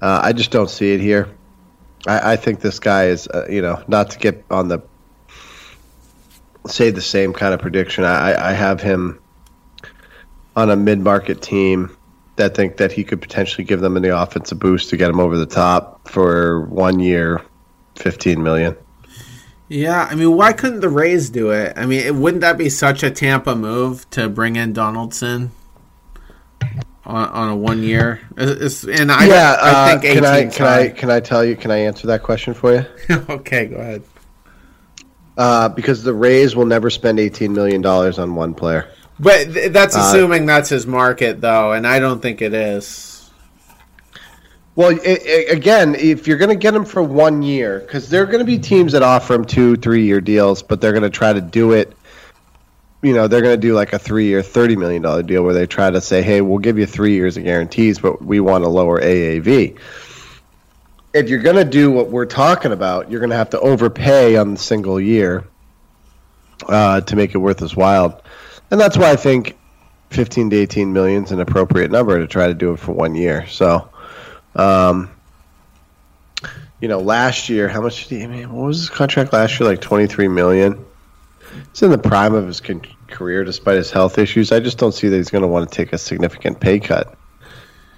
Uh, 0.00 0.20
I 0.22 0.32
just 0.32 0.50
don't 0.50 0.70
see 0.70 0.94
it 0.94 1.00
here. 1.00 1.28
I, 2.06 2.32
I 2.32 2.36
think 2.36 2.60
this 2.60 2.78
guy 2.78 3.06
is, 3.06 3.26
uh, 3.28 3.46
you 3.50 3.60
know, 3.60 3.82
not 3.88 4.10
to 4.10 4.18
get 4.18 4.44
on 4.50 4.68
the 4.68 4.80
say 6.68 6.90
the 6.90 7.02
same 7.02 7.32
kind 7.32 7.54
of 7.54 7.60
prediction. 7.60 8.04
I, 8.04 8.50
I 8.50 8.52
have 8.52 8.80
him 8.80 9.20
on 10.54 10.70
a 10.70 10.76
mid-market 10.76 11.42
team 11.42 11.96
that 12.36 12.54
think 12.54 12.76
that 12.76 12.92
he 12.92 13.04
could 13.04 13.20
potentially 13.20 13.64
give 13.64 13.80
them 13.80 13.96
in 13.96 14.02
the 14.02 14.16
offensive 14.18 14.58
boost 14.58 14.90
to 14.90 14.96
get 14.96 15.10
him 15.10 15.20
over 15.20 15.36
the 15.36 15.46
top 15.46 16.08
for 16.08 16.66
one 16.66 17.00
year, 17.00 17.42
fifteen 17.96 18.42
million. 18.42 18.76
Yeah, 19.68 20.06
I 20.08 20.14
mean, 20.14 20.36
why 20.36 20.52
couldn't 20.52 20.80
the 20.80 20.88
Rays 20.88 21.28
do 21.28 21.50
it? 21.50 21.72
I 21.76 21.86
mean, 21.86 22.00
it, 22.00 22.14
wouldn't 22.14 22.42
that 22.42 22.56
be 22.56 22.68
such 22.68 23.02
a 23.02 23.10
Tampa 23.10 23.56
move 23.56 24.08
to 24.10 24.28
bring 24.28 24.54
in 24.54 24.72
Donaldson 24.72 25.50
on, 27.04 27.28
on 27.28 27.48
a 27.48 27.56
one 27.56 27.82
year? 27.82 28.20
and 28.36 29.10
I, 29.10 29.26
yeah, 29.26 29.56
I 29.60 29.70
uh, 29.70 29.98
think 29.98 30.14
can 30.14 30.24
I 30.24 30.44
can 30.46 30.66
I 30.66 30.88
can 30.88 31.10
I 31.10 31.20
tell 31.20 31.44
you? 31.44 31.56
Can 31.56 31.70
I 31.70 31.78
answer 31.78 32.06
that 32.06 32.22
question 32.22 32.54
for 32.54 32.74
you? 32.74 32.84
okay, 33.28 33.66
go 33.66 33.76
ahead. 33.76 34.04
Uh, 35.36 35.68
because 35.68 36.02
the 36.02 36.14
Rays 36.14 36.56
will 36.56 36.64
never 36.64 36.88
spend 36.88 37.20
eighteen 37.20 37.52
million 37.52 37.82
dollars 37.82 38.18
on 38.18 38.34
one 38.34 38.54
player. 38.54 38.88
But 39.18 39.52
th- 39.52 39.72
that's 39.72 39.96
uh, 39.96 40.00
assuming 40.00 40.44
uh, 40.44 40.46
that's 40.46 40.68
his 40.68 40.86
market, 40.86 41.40
though, 41.40 41.72
and 41.72 41.86
I 41.86 41.98
don't 41.98 42.20
think 42.20 42.42
it 42.42 42.54
is. 42.54 43.16
Well, 44.76 44.90
it, 44.90 45.00
it, 45.04 45.56
again, 45.56 45.94
if 45.94 46.28
you're 46.28 46.36
going 46.36 46.50
to 46.50 46.56
get 46.56 46.74
him 46.74 46.84
for 46.84 47.02
one 47.02 47.42
year, 47.42 47.80
because 47.80 48.10
there 48.10 48.22
are 48.22 48.26
going 48.26 48.40
to 48.40 48.44
be 48.44 48.58
teams 48.58 48.92
that 48.92 49.02
offer 49.02 49.34
him 49.34 49.46
two, 49.46 49.76
three 49.76 50.04
year 50.04 50.20
deals, 50.20 50.62
but 50.62 50.82
they're 50.82 50.92
going 50.92 51.02
to 51.02 51.10
try 51.10 51.32
to 51.32 51.40
do 51.40 51.72
it. 51.72 51.96
You 53.02 53.14
know, 53.14 53.26
they're 53.26 53.40
going 53.40 53.54
to 53.54 53.60
do 53.60 53.74
like 53.74 53.94
a 53.94 53.98
three 53.98 54.26
year, 54.26 54.42
$30 54.42 54.76
million 54.76 55.26
deal 55.26 55.42
where 55.44 55.54
they 55.54 55.66
try 55.66 55.90
to 55.90 56.00
say, 56.00 56.22
hey, 56.22 56.42
we'll 56.42 56.58
give 56.58 56.78
you 56.78 56.84
three 56.84 57.14
years 57.14 57.38
of 57.38 57.44
guarantees, 57.44 57.98
but 57.98 58.22
we 58.22 58.40
want 58.40 58.64
a 58.64 58.68
lower 58.68 59.00
AAV. 59.00 59.78
If 61.16 61.30
you're 61.30 61.40
going 61.40 61.56
to 61.56 61.64
do 61.64 61.90
what 61.90 62.10
we're 62.10 62.26
talking 62.26 62.72
about, 62.72 63.10
you're 63.10 63.20
going 63.20 63.30
to 63.30 63.36
have 63.36 63.50
to 63.50 63.60
overpay 63.60 64.36
on 64.36 64.52
the 64.52 64.60
single 64.60 65.00
year 65.00 65.44
uh, 66.68 67.00
to 67.00 67.16
make 67.16 67.34
it 67.34 67.38
worth 67.38 67.58
his 67.58 67.74
while. 67.74 68.22
And 68.70 68.78
that's 68.78 68.98
why 68.98 69.10
I 69.10 69.16
think 69.16 69.56
15 70.10 70.50
to 70.50 70.56
18 70.56 70.92
million 70.92 71.24
is 71.24 71.32
an 71.32 71.40
appropriate 71.40 71.90
number 71.90 72.18
to 72.18 72.26
try 72.26 72.48
to 72.48 72.54
do 72.54 72.72
it 72.72 72.78
for 72.78 72.92
one 72.92 73.14
year. 73.14 73.46
So, 73.46 73.88
um, 74.54 75.10
you 76.80 76.88
know, 76.88 77.00
last 77.00 77.48
year, 77.48 77.68
how 77.68 77.80
much 77.80 78.08
did 78.08 78.18
he? 78.18 78.24
I 78.24 78.26
mean, 78.26 78.52
what 78.52 78.66
was 78.66 78.80
his 78.80 78.90
contract 78.90 79.32
last 79.32 79.58
year? 79.58 79.68
Like 79.68 79.80
twenty 79.80 80.06
three 80.06 80.28
million. 80.28 80.84
He's 81.72 81.82
in 81.82 81.90
the 81.90 81.98
prime 81.98 82.34
of 82.34 82.46
his 82.46 82.60
con- 82.60 82.82
career, 83.08 83.44
despite 83.44 83.76
his 83.76 83.90
health 83.90 84.18
issues. 84.18 84.52
I 84.52 84.60
just 84.60 84.76
don't 84.76 84.92
see 84.92 85.08
that 85.08 85.16
he's 85.16 85.30
going 85.30 85.42
to 85.42 85.48
want 85.48 85.70
to 85.70 85.74
take 85.74 85.94
a 85.94 85.98
significant 85.98 86.60
pay 86.60 86.78
cut. 86.80 87.16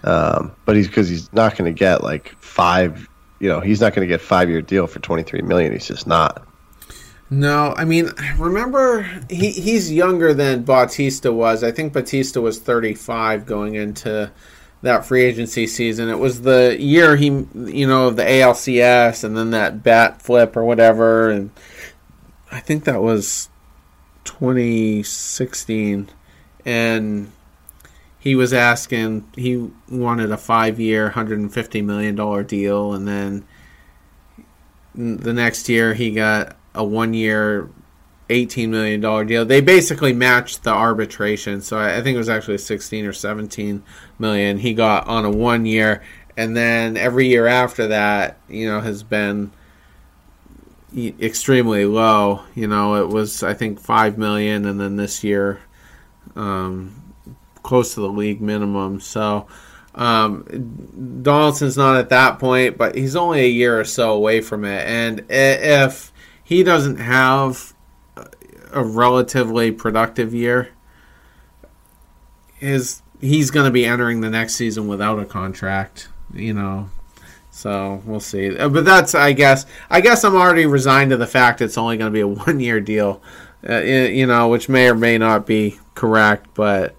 Um, 0.04 0.52
but 0.64 0.76
he's 0.76 0.86
because 0.86 1.08
he's 1.08 1.32
not 1.32 1.56
going 1.56 1.72
to 1.72 1.76
get 1.76 2.04
like 2.04 2.28
five. 2.38 3.07
You 3.40 3.48
know, 3.48 3.60
he's 3.60 3.80
not 3.80 3.94
going 3.94 4.06
to 4.06 4.12
get 4.12 4.20
five 4.20 4.48
year 4.48 4.62
deal 4.62 4.86
for 4.86 4.98
twenty 5.00 5.22
three 5.22 5.42
million. 5.42 5.72
He's 5.72 5.86
just 5.86 6.06
not. 6.06 6.46
No, 7.30 7.74
I 7.76 7.84
mean, 7.84 8.10
remember 8.38 9.02
he 9.28 9.50
he's 9.50 9.92
younger 9.92 10.32
than 10.32 10.62
Bautista 10.62 11.32
was. 11.32 11.62
I 11.62 11.72
think 11.72 11.92
Bautista 11.92 12.40
was 12.40 12.58
thirty 12.58 12.94
five 12.94 13.46
going 13.46 13.74
into 13.74 14.32
that 14.82 15.04
free 15.04 15.24
agency 15.24 15.66
season. 15.66 16.08
It 16.08 16.18
was 16.18 16.42
the 16.42 16.76
year 16.78 17.16
he, 17.16 17.26
you 17.26 17.86
know, 17.86 18.10
the 18.10 18.22
ALCS 18.22 19.24
and 19.24 19.36
then 19.36 19.50
that 19.50 19.82
bat 19.82 20.22
flip 20.22 20.56
or 20.56 20.64
whatever. 20.64 21.30
And 21.30 21.50
I 22.50 22.60
think 22.60 22.84
that 22.84 23.02
was 23.02 23.48
2016. 24.24 26.08
And 26.64 27.32
he 28.18 28.34
was 28.34 28.52
asking, 28.52 29.30
he 29.36 29.70
wanted 29.88 30.32
a 30.32 30.36
five 30.36 30.80
year, 30.80 31.10
$150 31.10 31.84
million 31.84 32.46
deal. 32.46 32.92
And 32.92 33.06
then 33.06 33.44
the 34.94 35.32
next 35.32 35.68
year 35.68 35.94
he 35.94 36.10
got 36.10 36.56
a 36.74 36.82
one 36.82 37.14
year, 37.14 37.70
$18 38.28 38.68
million 38.68 39.00
deal. 39.26 39.44
They 39.44 39.60
basically 39.60 40.12
matched 40.12 40.64
the 40.64 40.70
arbitration. 40.70 41.60
So 41.60 41.78
I, 41.78 42.02
think 42.02 42.16
it 42.16 42.18
was 42.18 42.28
actually 42.28 42.58
16 42.58 43.06
or 43.06 43.12
17 43.12 43.82
million 44.18 44.58
he 44.58 44.74
got 44.74 45.06
on 45.06 45.24
a 45.24 45.30
one 45.30 45.64
year. 45.64 46.02
And 46.36 46.56
then 46.56 46.96
every 46.96 47.28
year 47.28 47.46
after 47.46 47.86
that, 47.88 48.38
you 48.48 48.68
know, 48.68 48.80
has 48.80 49.02
been 49.02 49.52
extremely 50.96 51.84
low. 51.84 52.42
You 52.54 52.66
know, 52.66 52.96
it 52.96 53.08
was, 53.08 53.42
I 53.42 53.54
think, 53.54 53.80
5 53.80 54.18
million. 54.18 54.66
And 54.66 54.80
then 54.80 54.96
this 54.96 55.24
year, 55.24 55.60
um, 56.36 57.07
close 57.68 57.92
to 57.92 58.00
the 58.00 58.08
league 58.08 58.40
minimum. 58.40 58.98
So, 58.98 59.46
um, 59.94 61.20
Donaldson's 61.22 61.76
not 61.76 61.98
at 61.98 62.08
that 62.08 62.38
point, 62.38 62.78
but 62.78 62.94
he's 62.94 63.14
only 63.14 63.42
a 63.42 63.48
year 63.48 63.78
or 63.78 63.84
so 63.84 64.14
away 64.14 64.40
from 64.40 64.64
it. 64.64 64.86
And 64.86 65.26
if 65.28 66.10
he 66.42 66.62
doesn't 66.62 66.96
have 66.96 67.74
a 68.72 68.82
relatively 68.82 69.70
productive 69.70 70.32
year, 70.32 70.70
his 72.54 73.02
he's 73.20 73.50
going 73.50 73.66
to 73.66 73.70
be 73.70 73.84
entering 73.84 74.22
the 74.22 74.30
next 74.30 74.54
season 74.54 74.88
without 74.88 75.18
a 75.18 75.26
contract. 75.26 76.08
You 76.32 76.54
know, 76.54 76.88
so 77.50 78.02
we'll 78.06 78.20
see. 78.20 78.56
Uh, 78.56 78.70
but 78.70 78.86
that's 78.86 79.14
I 79.14 79.32
guess 79.32 79.66
I 79.90 80.00
guess 80.00 80.24
I'm 80.24 80.36
already 80.36 80.64
resigned 80.64 81.10
to 81.10 81.18
the 81.18 81.26
fact 81.26 81.60
it's 81.60 81.76
only 81.76 81.98
going 81.98 82.10
to 82.10 82.14
be 82.14 82.20
a 82.20 82.28
one 82.46 82.60
year 82.60 82.80
deal. 82.80 83.20
uh, 83.68 83.80
you 83.80 84.26
know, 84.26 84.48
which 84.48 84.70
may 84.70 84.88
or 84.88 84.94
may 84.94 85.18
not 85.18 85.44
be 85.44 85.78
correct, 85.94 86.46
but 86.54 86.94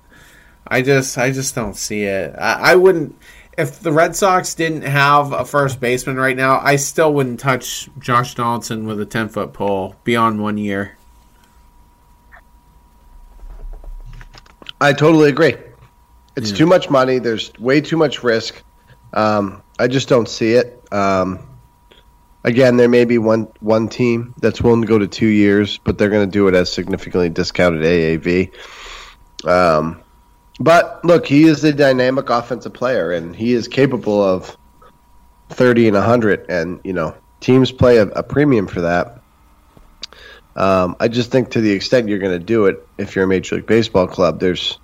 I 0.69 0.81
just 0.81 1.17
I 1.17 1.31
just 1.31 1.55
don't 1.55 1.75
see 1.75 2.03
it. 2.03 2.35
I, 2.37 2.71
I 2.71 2.75
wouldn't 2.75 3.15
if 3.57 3.81
the 3.81 3.91
Red 3.91 4.15
Sox 4.15 4.55
didn't 4.55 4.83
have 4.83 5.33
a 5.33 5.43
first 5.43 5.81
baseman 5.81 6.15
right 6.15 6.37
now, 6.37 6.59
I 6.63 6.77
still 6.77 7.13
wouldn't 7.13 7.41
touch 7.41 7.89
Josh 7.99 8.35
Donaldson 8.35 8.85
with 8.85 9.01
a 9.01 9.05
ten 9.05 9.27
foot 9.27 9.51
pole 9.51 9.95
beyond 10.03 10.41
one 10.41 10.57
year. 10.57 10.95
I 14.79 14.93
totally 14.93 15.29
agree. 15.29 15.55
It's 16.37 16.51
yeah. 16.51 16.57
too 16.57 16.67
much 16.67 16.89
money. 16.89 17.19
There's 17.19 17.51
way 17.59 17.81
too 17.81 17.97
much 17.97 18.23
risk. 18.23 18.63
Um, 19.13 19.61
I 19.77 19.87
just 19.87 20.07
don't 20.07 20.29
see 20.29 20.53
it. 20.53 20.81
Um, 20.93 21.39
again, 22.45 22.77
there 22.77 22.87
may 22.87 23.03
be 23.03 23.17
one 23.17 23.47
one 23.59 23.89
team 23.89 24.33
that's 24.41 24.61
willing 24.61 24.81
to 24.81 24.87
go 24.87 24.97
to 24.97 25.07
two 25.07 25.27
years, 25.27 25.79
but 25.79 25.97
they're 25.97 26.09
going 26.09 26.25
to 26.25 26.31
do 26.31 26.47
it 26.47 26.55
as 26.55 26.71
significantly 26.71 27.29
discounted 27.29 27.81
AAV. 27.81 28.53
Um, 29.45 30.01
but 30.59 31.03
look, 31.05 31.25
he 31.25 31.43
is 31.45 31.63
a 31.63 31.73
dynamic 31.73 32.29
offensive 32.29 32.73
player, 32.73 33.11
and 33.11 33.35
he 33.35 33.53
is 33.53 33.67
capable 33.67 34.21
of 34.21 34.57
thirty 35.49 35.87
and 35.87 35.95
hundred, 35.95 36.45
and 36.49 36.81
you 36.83 36.93
know 36.93 37.15
teams 37.39 37.71
play 37.71 37.97
a, 37.97 38.03
a 38.07 38.23
premium 38.23 38.67
for 38.67 38.81
that. 38.81 39.21
Um, 40.55 40.97
I 40.99 41.07
just 41.07 41.31
think 41.31 41.51
to 41.51 41.61
the 41.61 41.71
extent 41.71 42.09
you're 42.09 42.19
going 42.19 42.37
to 42.37 42.45
do 42.45 42.65
it, 42.65 42.85
if 42.97 43.15
you're 43.15 43.25
a 43.25 43.27
Major 43.27 43.55
League 43.55 43.67
Baseball 43.67 44.07
club, 44.07 44.41
there's 44.41 44.77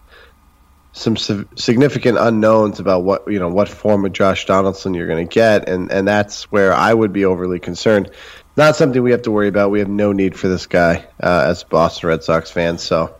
some 0.93 1.17
significant 1.17 2.17
unknowns 2.17 2.79
about 2.79 3.03
what 3.03 3.29
you 3.29 3.39
know 3.39 3.49
what 3.49 3.67
form 3.67 4.05
of 4.05 4.13
Josh 4.13 4.45
Donaldson 4.45 4.93
you're 4.93 5.07
going 5.07 5.27
to 5.27 5.33
get, 5.33 5.67
and 5.67 5.91
and 5.91 6.07
that's 6.07 6.49
where 6.51 6.73
I 6.73 6.93
would 6.93 7.11
be 7.11 7.25
overly 7.25 7.59
concerned. 7.59 8.11
Not 8.55 8.77
something 8.77 9.03
we 9.03 9.11
have 9.11 9.23
to 9.23 9.31
worry 9.31 9.49
about. 9.49 9.71
We 9.71 9.79
have 9.79 9.89
no 9.89 10.13
need 10.13 10.39
for 10.39 10.47
this 10.47 10.67
guy 10.67 11.05
uh, 11.21 11.47
as 11.47 11.65
Boston 11.65 12.07
Red 12.07 12.23
Sox 12.23 12.49
fans. 12.49 12.81
So 12.81 13.13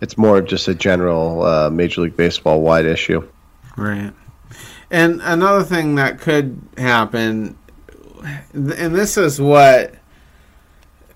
it's 0.00 0.16
more 0.16 0.38
of 0.38 0.46
just 0.46 0.68
a 0.68 0.74
general 0.74 1.42
uh, 1.42 1.70
Major 1.70 2.02
League 2.02 2.16
Baseball 2.16 2.60
wide 2.60 2.86
issue. 2.86 3.28
Right. 3.76 4.12
And 4.90 5.20
another 5.22 5.62
thing 5.62 5.94
that 5.96 6.18
could 6.18 6.60
happen, 6.76 7.56
and 8.52 8.94
this 8.94 9.16
is 9.16 9.40
what 9.40 9.94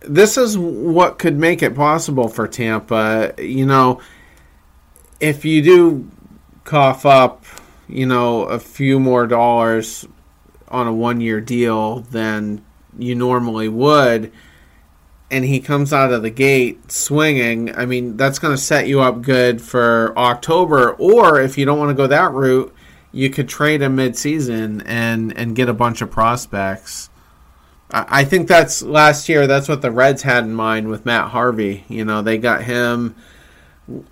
this 0.01 0.37
is 0.37 0.57
what 0.57 1.19
could 1.19 1.37
make 1.37 1.63
it 1.63 1.75
possible 1.75 2.29
for 2.29 2.47
Tampa. 2.47 3.35
You 3.39 3.67
know, 3.67 4.01
if 5.19 5.45
you 5.45 5.63
do 5.63 6.11
cough 6.65 7.05
up, 7.07 7.45
you 7.89 8.07
know, 8.07 8.43
a 8.43 8.59
few 8.59 9.01
more 9.01 9.27
dollars 9.27 10.07
on 10.69 10.87
a 10.87 10.93
one 10.93 11.21
year 11.21 11.41
deal 11.41 12.01
than 12.01 12.65
you 12.99 13.15
normally 13.15 13.69
would, 13.69 14.33
and 15.31 15.45
he 15.45 15.61
comes 15.61 15.93
out 15.93 16.13
of 16.13 16.23
the 16.23 16.31
gate 16.31 16.93
swinging, 16.93 17.75
I 17.75 17.87
mean, 17.87 18.17
that's 18.17 18.39
going 18.39 18.55
to 18.55 18.61
set 18.61 18.87
you 18.87 19.01
up 19.01 19.23
good 19.23 19.61
for 19.61 20.17
October. 20.17 20.93
Or 20.93 21.41
if 21.41 21.57
you 21.57 21.65
don't 21.65 21.79
want 21.79 21.91
to 21.91 21.95
go 21.95 22.07
that 22.07 22.33
route, 22.33 22.75
you 23.11 23.31
could 23.31 23.49
trade 23.49 23.81
him 23.81 23.97
mid-season 23.97 24.83
and 24.83 25.37
and 25.37 25.57
get 25.57 25.69
a 25.69 25.75
bunch 25.75 26.03
of 26.03 26.11
prospects. 26.11 27.11
I, 27.91 28.07
I 28.21 28.25
think 28.25 28.49
that's 28.49 28.83
last 28.83 29.29
year. 29.29 29.47
That's 29.47 29.69
what 29.69 29.83
the 29.83 29.91
Reds 29.91 30.23
had 30.23 30.45
in 30.45 30.55
mind 30.55 30.89
with 30.89 31.07
Matt 31.07 31.31
Harvey. 31.31 31.85
You 31.89 32.05
know, 32.05 32.23
they 32.23 32.39
got 32.39 32.65
him. 32.65 33.15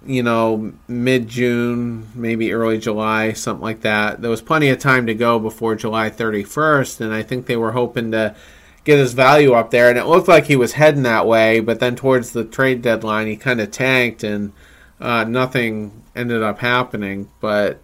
You 0.05 0.23
know, 0.23 0.73
mid 0.87 1.29
June, 1.29 2.09
maybe 2.15 2.53
early 2.53 2.79
July, 2.79 3.33
something 3.33 3.63
like 3.63 3.81
that. 3.81 4.21
There 4.21 4.31
was 4.31 4.43
plenty 4.43 4.69
of 4.69 4.79
time 4.79 5.07
to 5.07 5.15
go 5.15 5.39
before 5.39 5.75
July 5.77 6.11
31st, 6.11 7.01
and 7.01 7.15
I 7.15 7.23
think 7.23 7.47
they 7.47 7.57
were 7.57 7.73
hoping 7.73 8.13
to 8.13 8.37
get 8.85 8.99
his 8.99 9.13
value 9.13 9.53
up 9.53 9.71
there, 9.71 9.89
and 9.89 9.99
it 9.99 10.07
looked 10.07 10.29
like 10.29 10.47
he 10.47 10.57
was 10.57 10.73
heading 10.73 11.03
that 11.05 11.27
way. 11.27 11.61
But 11.61 11.81
then 11.81 11.97
towards 11.97 12.33
the 12.33 12.45
trade 12.45 12.83
deadline, 12.83 13.27
he 13.27 13.37
kind 13.37 13.61
of 13.61 13.71
tanked, 13.71 14.25
and 14.25 14.53
uh, 15.01 15.25
nothing 15.25 16.03
ended 16.15 16.43
up 16.43 16.59
happening. 16.59 17.31
But 17.41 17.81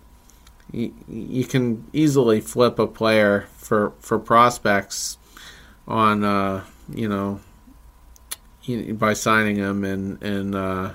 you, 0.72 0.94
you, 1.08 1.44
can 1.44 1.86
easily 1.92 2.40
flip 2.40 2.78
a 2.78 2.86
player 2.86 3.46
for 3.56 3.92
for 4.00 4.18
prospects 4.18 5.18
on 5.86 6.24
uh, 6.24 6.64
you 6.92 7.08
know 7.08 7.40
by 8.92 9.14
signing 9.14 9.56
him 9.56 9.84
and 9.84 10.22
and 10.22 10.54
uh, 10.54 10.92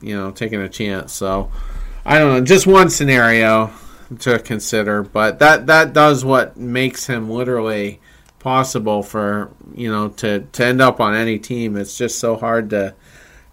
you 0.00 0.16
know 0.16 0.30
taking 0.30 0.60
a 0.60 0.68
chance. 0.68 1.12
So 1.12 1.50
I 2.04 2.18
don't 2.18 2.32
know, 2.32 2.44
just 2.44 2.66
one 2.66 2.90
scenario 2.90 3.72
to 4.20 4.38
consider, 4.38 5.02
but 5.02 5.38
that 5.38 5.66
that 5.66 5.92
does 5.92 6.24
what 6.24 6.56
makes 6.56 7.06
him 7.06 7.30
literally 7.30 8.00
possible 8.40 9.02
for 9.02 9.50
you 9.74 9.90
know 9.90 10.08
to 10.08 10.40
to 10.40 10.64
end 10.64 10.80
up 10.80 11.00
on 11.00 11.14
any 11.14 11.38
team. 11.38 11.76
It's 11.76 11.96
just 11.96 12.18
so 12.18 12.36
hard 12.36 12.70
to 12.70 12.94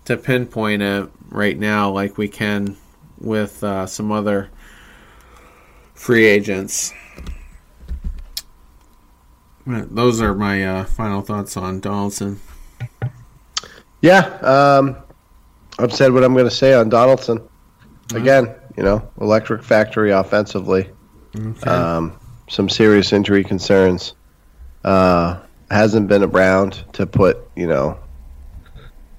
to 0.05 0.17
pinpoint 0.17 0.81
it 0.81 1.09
right 1.29 1.59
now, 1.59 1.91
like 1.91 2.17
we 2.17 2.27
can 2.27 2.75
with 3.19 3.63
uh, 3.63 3.85
some 3.85 4.11
other 4.11 4.49
free 5.93 6.25
agents. 6.25 6.93
Those 9.65 10.21
are 10.21 10.33
my 10.33 10.63
uh, 10.63 10.83
final 10.85 11.21
thoughts 11.21 11.57
on 11.57 11.81
Donaldson. 11.81 12.39
Yeah, 14.01 14.19
um, 14.41 14.95
I've 15.77 15.91
said 15.91 16.13
what 16.13 16.23
I'm 16.23 16.33
going 16.33 16.45
to 16.45 16.51
say 16.51 16.73
on 16.73 16.87
Donaldson. 16.87 17.45
Again, 18.13 18.55
you 18.77 18.83
know, 18.83 19.09
electric 19.19 19.63
factory 19.63 20.11
offensively. 20.11 20.89
Okay. 21.35 21.69
Um, 21.69 22.17
some 22.47 22.69
serious 22.69 23.11
injury 23.11 23.43
concerns. 23.43 24.13
Uh, 24.83 25.39
hasn't 25.69 26.07
been 26.07 26.23
around 26.23 26.83
to 26.93 27.05
put 27.05 27.37
you 27.55 27.67
know 27.67 27.99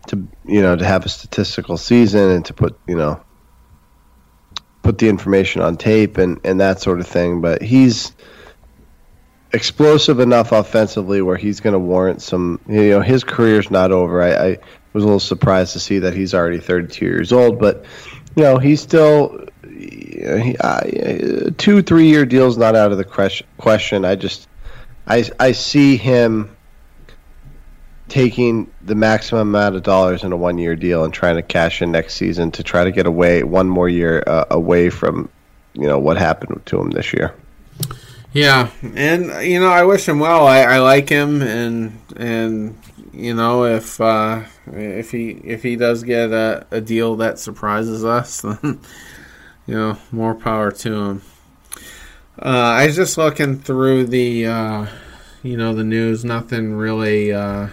to 0.06 0.26
you 0.47 0.62
know 0.62 0.74
to 0.76 0.85
have 0.85 1.05
a 1.05 1.09
statistical 1.09 1.76
season 1.76 2.30
and 2.30 2.44
to 2.47 2.55
put 2.55 2.78
you 2.86 2.97
know 2.97 3.20
put 4.82 4.98
the 4.98 5.09
information 5.09 5.60
on 5.60 5.76
tape 5.76 6.16
and 6.16 6.40
and 6.44 6.60
that 6.60 6.80
sort 6.80 7.01
of 7.01 7.06
thing. 7.06 7.40
But 7.40 7.62
he's 7.62 8.12
explosive 9.52 10.20
enough 10.20 10.52
offensively 10.52 11.22
where 11.22 11.36
he's 11.36 11.60
going 11.60 11.74
to 11.74 11.78
warrant 11.78 12.22
some. 12.22 12.60
You 12.66 12.90
know, 12.90 13.01
his 13.01 13.24
career's 13.24 13.70
not 13.70 13.93
over. 13.93 14.22
I, 14.22 14.30
I 14.32 14.59
was 14.93 15.05
a 15.05 15.06
little 15.06 15.20
surprised 15.20 15.74
to 15.74 15.80
see 15.80 16.01
that 16.01 16.14
he's 16.14 16.35
already 16.35 16.59
32 16.59 17.05
years 17.05 17.32
old, 17.32 17.59
but 17.59 17.85
you 18.35 18.43
know, 18.43 18.59
he's 18.59 18.80
still. 18.80 19.47
He, 19.62 20.56
uh, 20.59 21.51
two, 21.56 21.82
three 21.82 22.09
year 22.09 22.26
deals 22.26 22.59
not 22.59 22.74
out 22.74 22.90
of 22.90 22.98
the 22.98 23.05
question. 23.59 24.05
I 24.05 24.16
just 24.16 24.48
I 25.09 25.28
I 25.40 25.52
see 25.52 25.97
him 25.97 26.55
taking 28.09 28.70
the 28.82 28.94
maximum 28.94 29.48
amount 29.48 29.76
of 29.76 29.82
dollars 29.82 30.24
in 30.24 30.32
a 30.32 30.36
one 30.36 30.59
year 30.59 30.76
deal 30.76 31.05
and 31.05 31.12
trying 31.12 31.36
to 31.36 31.43
cash 31.43 31.82
in 31.82 31.90
next 31.93 32.14
season 32.14 32.51
to 32.52 32.62
try 32.62 32.85
to 32.85 32.90
get 32.90 33.06
away 33.06 33.43
one 33.43 33.68
more 33.68 33.89
year 33.89 34.22
uh, 34.26 34.44
away 34.51 34.90
from 34.90 35.28
you 35.74 35.86
know 35.86 35.98
what 35.98 36.16
happened 36.16 36.60
to 36.66 36.80
him 36.80 36.90
this 36.90 37.12
year. 37.12 37.35
Yeah, 38.32 38.70
and 38.82 39.47
you 39.47 39.59
know 39.59 39.68
I 39.68 39.85
wish 39.85 40.06
him 40.06 40.18
well. 40.18 40.47
I, 40.47 40.60
I 40.60 40.78
like 40.78 41.09
him, 41.09 41.40
and 41.40 41.98
and 42.16 42.78
you 43.12 43.35
know 43.35 43.64
if 43.64 44.01
uh, 44.01 44.43
if 44.66 45.10
he 45.10 45.30
if 45.30 45.62
he 45.62 45.76
does 45.76 46.02
get 46.02 46.30
a, 46.30 46.66
a 46.70 46.80
deal 46.80 47.16
that 47.16 47.39
surprises 47.39 48.05
us, 48.05 48.40
then 48.43 48.80
you 49.66 49.74
know 49.74 49.98
more 50.12 50.35
power 50.35 50.70
to 50.70 50.94
him. 50.94 51.22
Uh, 52.40 52.48
I 52.48 52.86
was 52.86 52.94
just 52.94 53.19
looking 53.19 53.59
through 53.59 54.06
the, 54.06 54.47
uh, 54.47 54.86
you 55.43 55.56
know, 55.56 55.74
the 55.74 55.82
news. 55.82 56.24
Nothing 56.24 56.74
really 56.74 57.32
uh, 57.32 57.69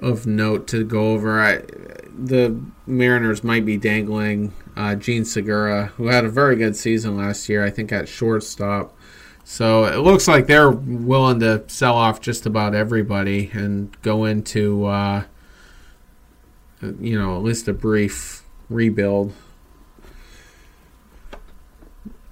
of 0.00 0.26
note 0.26 0.66
to 0.68 0.82
go 0.82 1.12
over. 1.12 1.40
I, 1.40 1.58
the 2.18 2.60
Mariners 2.86 3.44
might 3.44 3.64
be 3.64 3.76
dangling 3.76 4.52
uh, 4.76 4.96
Jean 4.96 5.24
Segura, 5.24 5.92
who 5.96 6.08
had 6.08 6.24
a 6.24 6.28
very 6.28 6.56
good 6.56 6.74
season 6.74 7.16
last 7.16 7.48
year. 7.48 7.64
I 7.64 7.70
think 7.70 7.92
at 7.92 8.08
shortstop. 8.08 8.96
So 9.44 9.84
it 9.84 9.98
looks 9.98 10.26
like 10.26 10.48
they're 10.48 10.70
willing 10.70 11.40
to 11.40 11.62
sell 11.68 11.94
off 11.94 12.20
just 12.20 12.44
about 12.44 12.74
everybody 12.74 13.50
and 13.52 13.96
go 14.02 14.24
into, 14.24 14.86
uh, 14.86 15.24
you 16.82 17.16
know, 17.16 17.36
at 17.36 17.42
least 17.42 17.68
a 17.68 17.72
brief 17.72 18.42
rebuild 18.68 19.32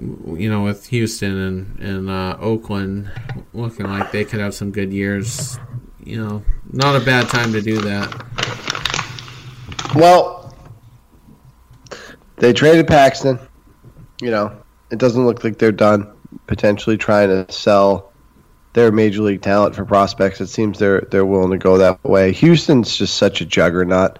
you 0.00 0.48
know, 0.48 0.62
with 0.62 0.86
Houston 0.88 1.36
and 1.36 1.78
and 1.80 2.10
uh, 2.10 2.36
Oakland 2.40 3.10
looking 3.52 3.86
like 3.86 4.12
they 4.12 4.24
could 4.24 4.40
have 4.40 4.54
some 4.54 4.70
good 4.70 4.92
years, 4.92 5.58
you 6.04 6.24
know, 6.24 6.42
not 6.72 7.00
a 7.00 7.04
bad 7.04 7.28
time 7.28 7.52
to 7.52 7.60
do 7.60 7.80
that. 7.80 8.24
Well, 9.94 10.54
they 12.36 12.52
traded 12.52 12.86
Paxton. 12.86 13.38
You 14.20 14.30
know, 14.30 14.62
it 14.90 14.98
doesn't 14.98 15.24
look 15.24 15.42
like 15.44 15.58
they're 15.58 15.72
done. 15.72 16.12
Potentially 16.46 16.96
trying 16.96 17.28
to 17.28 17.50
sell 17.52 18.12
their 18.74 18.92
major 18.92 19.22
league 19.22 19.42
talent 19.42 19.74
for 19.74 19.84
prospects. 19.84 20.40
It 20.40 20.48
seems 20.48 20.78
they're 20.78 21.00
they're 21.10 21.26
willing 21.26 21.50
to 21.50 21.58
go 21.58 21.78
that 21.78 22.02
way. 22.04 22.32
Houston's 22.32 22.96
just 22.96 23.16
such 23.16 23.40
a 23.40 23.44
juggernaut 23.44 24.18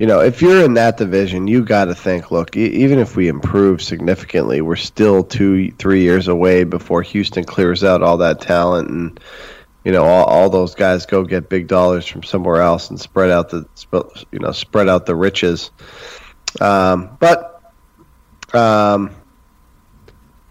you 0.00 0.06
know, 0.06 0.20
if 0.20 0.40
you're 0.40 0.64
in 0.64 0.72
that 0.74 0.96
division, 0.96 1.46
you 1.46 1.62
got 1.62 1.84
to 1.84 1.94
think, 1.94 2.30
look, 2.30 2.56
even 2.56 2.98
if 2.98 3.16
we 3.16 3.28
improve 3.28 3.82
significantly, 3.82 4.62
we're 4.62 4.74
still 4.74 5.22
two, 5.22 5.72
three 5.72 6.00
years 6.00 6.26
away 6.26 6.64
before 6.64 7.02
Houston 7.02 7.44
clears 7.44 7.84
out 7.84 8.02
all 8.02 8.16
that 8.16 8.40
talent, 8.40 8.88
and 8.88 9.20
you 9.84 9.92
know 9.92 10.04
all, 10.04 10.24
all 10.24 10.48
those 10.48 10.74
guys 10.74 11.04
go 11.04 11.22
get 11.22 11.50
big 11.50 11.68
dollars 11.68 12.06
from 12.06 12.22
somewhere 12.22 12.62
else 12.62 12.88
and 12.88 12.98
spread 12.98 13.30
out 13.30 13.50
the 13.50 13.66
you 14.32 14.38
know 14.38 14.52
spread 14.52 14.88
out 14.88 15.04
the 15.04 15.14
riches. 15.14 15.70
Um, 16.62 17.18
but 17.20 17.60
um, 18.54 19.14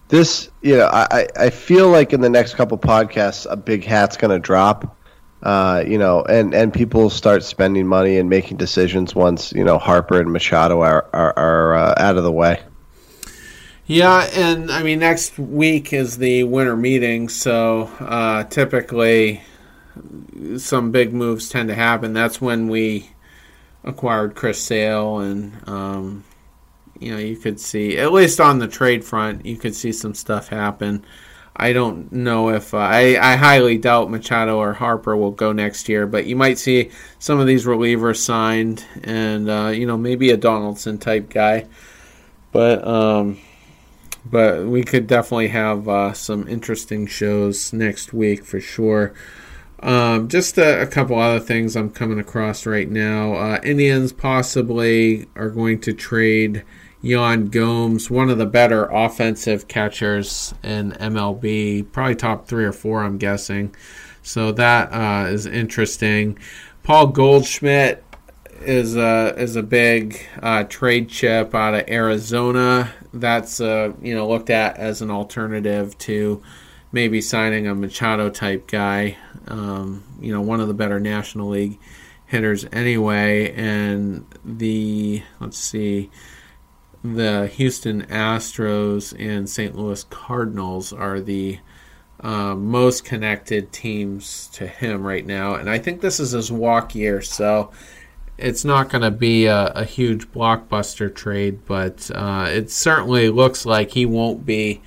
this 0.10 0.52
you 0.62 0.78
know 0.78 0.90
I, 0.94 1.28
I 1.36 1.50
feel 1.50 1.90
like 1.90 2.14
in 2.14 2.22
the 2.22 2.30
next 2.30 2.54
couple 2.54 2.78
podcasts 2.78 3.48
a 3.50 3.58
big 3.58 3.84
hat's 3.84 4.16
going 4.16 4.30
to 4.30 4.40
drop. 4.40 4.96
Uh, 5.42 5.84
you 5.88 5.98
know, 5.98 6.22
and, 6.24 6.54
and 6.54 6.74
people 6.74 7.10
start 7.10 7.44
spending 7.44 7.88
money 7.88 8.18
and 8.18 8.30
making 8.30 8.58
decisions 8.58 9.16
once 9.16 9.54
you 9.54 9.64
know 9.64 9.78
Harper 9.78 10.20
and 10.20 10.34
Machado 10.34 10.82
are 10.82 11.08
are, 11.14 11.34
are 11.38 11.76
uh, 11.76 11.94
out 11.98 12.18
of 12.18 12.24
the 12.24 12.32
way. 12.32 12.62
Yeah, 13.86 14.30
and 14.34 14.70
I 14.70 14.84
mean 14.84 15.00
next 15.00 15.40
week 15.40 15.94
is 15.94 16.18
the 16.18 16.44
winter 16.44 16.76
meeting, 16.76 17.30
so 17.30 17.90
uh, 18.00 18.44
typically 18.44 19.42
some 20.58 20.92
big 20.92 21.14
moves 21.14 21.50
tend 21.50 21.70
to 21.70 21.76
happen. 21.76 22.14
That's 22.14 22.40
when 22.42 22.68
we 22.68 23.10
acquired 23.84 24.36
Chris 24.36 24.62
Sale, 24.62 25.20
and 25.20 25.70
um, 25.70 26.24
you 27.00 27.12
know 27.12 27.18
you 27.18 27.38
could 27.38 27.60
see 27.60 27.98
at 27.98 28.12
least 28.12 28.40
on 28.40 28.60
the 28.60 28.68
trade 28.68 29.04
front, 29.06 29.46
you 29.46 29.58
could 29.58 29.74
see 29.74 29.92
some 29.92 30.14
stuff 30.14 30.50
happen. 30.50 31.06
I 31.60 31.74
don't 31.74 32.12
know 32.12 32.50
if 32.50 32.74
uh, 32.74 32.78
I, 32.78 33.18
I 33.22 33.36
highly 33.36 33.78
doubt 33.78 34.10
Machado 34.10 34.58
or 34.58 34.74
Harper 34.74 35.18
will 35.18 35.32
go 35.32 35.52
next 35.52 35.90
year, 35.90 36.08
but 36.08 36.26
you 36.26 36.36
might 36.36 36.58
see 36.58 36.90
some 37.20 37.40
of 37.40 37.48
these 37.48 37.66
relievers 37.66 38.18
signed, 38.18 38.86
and 39.04 39.50
uh, 39.50 39.68
you 39.68 39.86
know 39.86 39.98
maybe 39.98 40.32
a 40.32 40.38
Donaldson 40.38 40.98
type 40.98 41.30
guy, 41.30 41.68
but. 42.52 42.88
Um, 42.88 43.40
but 44.26 44.66
we 44.66 44.84
could 44.84 45.08
definitely 45.08 45.48
have 45.48 45.88
uh, 45.88 46.14
some 46.14 46.48
interesting 46.48 47.08
shows 47.08 47.74
next 47.74 48.14
week 48.14 48.44
for 48.44 48.60
sure. 48.60 49.14
Um, 49.82 50.28
just 50.28 50.58
a, 50.58 50.82
a, 50.82 50.88
couple 50.88 51.18
other 51.18 51.40
things 51.40 51.76
I'm 51.76 51.90
coming 51.90 52.20
across 52.20 52.66
right 52.66 52.90
now. 52.90 53.34
Uh, 53.34 53.60
Indians 53.64 54.12
possibly 54.12 55.28
are 55.38 55.50
going 55.50 55.80
to 55.82 55.94
trade 55.94 56.64
Yan 57.02 57.48
Gomes, 57.48 58.10
one 58.10 58.30
of 58.30 58.38
the 58.38 58.46
better 58.46 58.86
offensive 58.86 59.68
catchers 59.68 60.54
in 60.64 60.92
MLB, 60.94 61.90
probably 61.92 62.16
top 62.16 62.48
three 62.48 62.66
or 62.66 62.74
four, 62.74 63.04
I'm 63.04 63.18
guessing. 63.18 63.74
So 64.22 64.52
that 64.54 64.92
uh, 64.92 65.30
is 65.30 65.46
interesting. 65.46 66.38
Paul 66.84 67.08
Goldschmidt 67.08 68.04
is 68.62 68.98
a 68.98 69.34
is 69.38 69.56
a 69.56 69.64
big 69.64 70.20
uh, 70.42 70.64
trade 70.66 71.10
chip 71.10 71.56
out 71.56 71.74
of 71.74 71.88
Arizona. 71.88 72.92
That's 73.14 73.62
uh, 73.62 73.94
you 74.02 74.14
know 74.14 74.28
looked 74.28 74.50
at 74.50 74.78
as 74.78 75.02
an 75.02 75.10
alternative 75.10 75.98
to 76.00 76.42
maybe 76.92 77.22
signing 77.22 77.68
a 77.68 77.76
Machado 77.76 78.30
type 78.30 78.68
guy. 78.68 79.18
Um, 79.48 80.04
you 80.20 80.34
know, 80.34 80.42
one 80.42 80.60
of 80.60 80.68
the 80.68 80.74
better 80.74 81.00
National 81.00 81.50
League 81.50 81.80
hitters 82.26 82.66
anyway. 82.72 83.54
And 83.54 84.26
the 84.44 85.24
let's 85.40 85.58
see, 85.58 86.10
the 87.04 87.48
Houston 87.48 88.06
Astros 88.08 89.16
and 89.18 89.50
St. 89.50 89.76
Louis 89.76 90.04
Cardinals 90.06 90.92
are 90.92 91.20
the 91.20 91.60
uh, 92.20 92.54
most 92.56 93.06
connected 93.06 93.72
teams 93.72 94.48
to 94.54 94.68
him 94.68 95.06
right 95.06 95.26
now. 95.26 95.56
And 95.56 95.70
I 95.70 95.80
think 95.80 96.02
this 96.02 96.20
is 96.20 96.32
his 96.32 96.52
walk 96.52 96.94
year, 96.94 97.22
so 97.22 97.72
it's 98.38 98.66
not 98.66 98.90
going 98.90 99.04
to 99.04 99.12
be 99.12 99.46
a, 99.46 99.68
a, 99.68 99.86
huge 99.86 100.30
blockbuster 100.32 101.14
trade, 101.14 101.66
but 101.66 102.12
uh, 102.14 102.48
it 102.50 102.72
certainly 102.72 103.30
looks 103.30 103.66
like 103.66 103.92
he 103.92 104.06
won't 104.06 104.46
be 104.46 104.82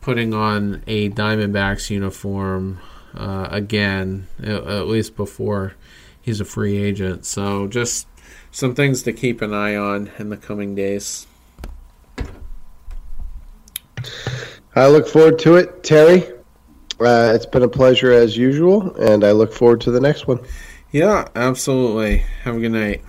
putting 0.00 0.34
on 0.34 0.82
a 0.86 1.10
Diamondbacks 1.10 1.90
uniform 1.90 2.78
uh, 3.14 3.48
again, 3.50 4.26
at 4.42 4.86
least 4.86 5.16
before 5.16 5.74
he's 6.20 6.40
a 6.40 6.44
free 6.44 6.76
agent. 6.76 7.24
So 7.24 7.66
just 7.66 8.06
some 8.50 8.74
things 8.74 9.02
to 9.04 9.12
keep 9.12 9.40
an 9.40 9.54
eye 9.54 9.76
on 9.76 10.10
in 10.18 10.28
the 10.28 10.36
coming 10.36 10.74
days. 10.74 11.26
I 14.74 14.88
look 14.88 15.08
forward 15.08 15.38
to 15.40 15.56
it, 15.56 15.82
Terry. 15.82 16.24
Uh, 17.00 17.32
it's 17.34 17.46
been 17.46 17.62
a 17.62 17.68
pleasure 17.68 18.12
as 18.12 18.36
usual, 18.36 18.94
and 18.96 19.24
I 19.24 19.32
look 19.32 19.52
forward 19.52 19.80
to 19.82 19.90
the 19.90 20.00
next 20.00 20.26
one. 20.26 20.40
Yeah, 20.90 21.28
absolutely. 21.34 22.18
Have 22.42 22.56
a 22.56 22.60
good 22.60 22.72
night. 22.72 23.02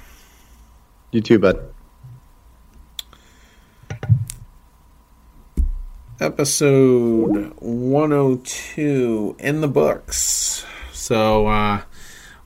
You 1.12 1.22
too, 1.22 1.40
bud. 1.40 1.74
Episode 6.20 7.54
102 7.60 9.36
in 9.40 9.62
the 9.62 9.68
books. 9.68 10.66
So, 10.92 11.48
uh, 11.48 11.82
a 11.82 11.86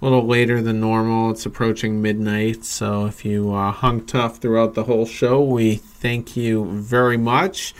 little 0.02 0.28
later 0.28 0.61
than 0.61 0.80
normal. 0.80 1.32
It's 1.32 1.45
approaching 1.45 2.02
midnight. 2.02 2.65
So, 2.65 3.06
if 3.06 3.23
you 3.23 3.53
uh, 3.53 3.72
hung 3.72 4.06
tough 4.06 4.38
throughout 4.38 4.73
the 4.73 4.84
whole 4.84 5.06
show, 5.06 5.41
we 5.41 5.76
thank 5.76 6.36
you 6.36 6.65
very 6.65 7.18
much. 7.18 7.73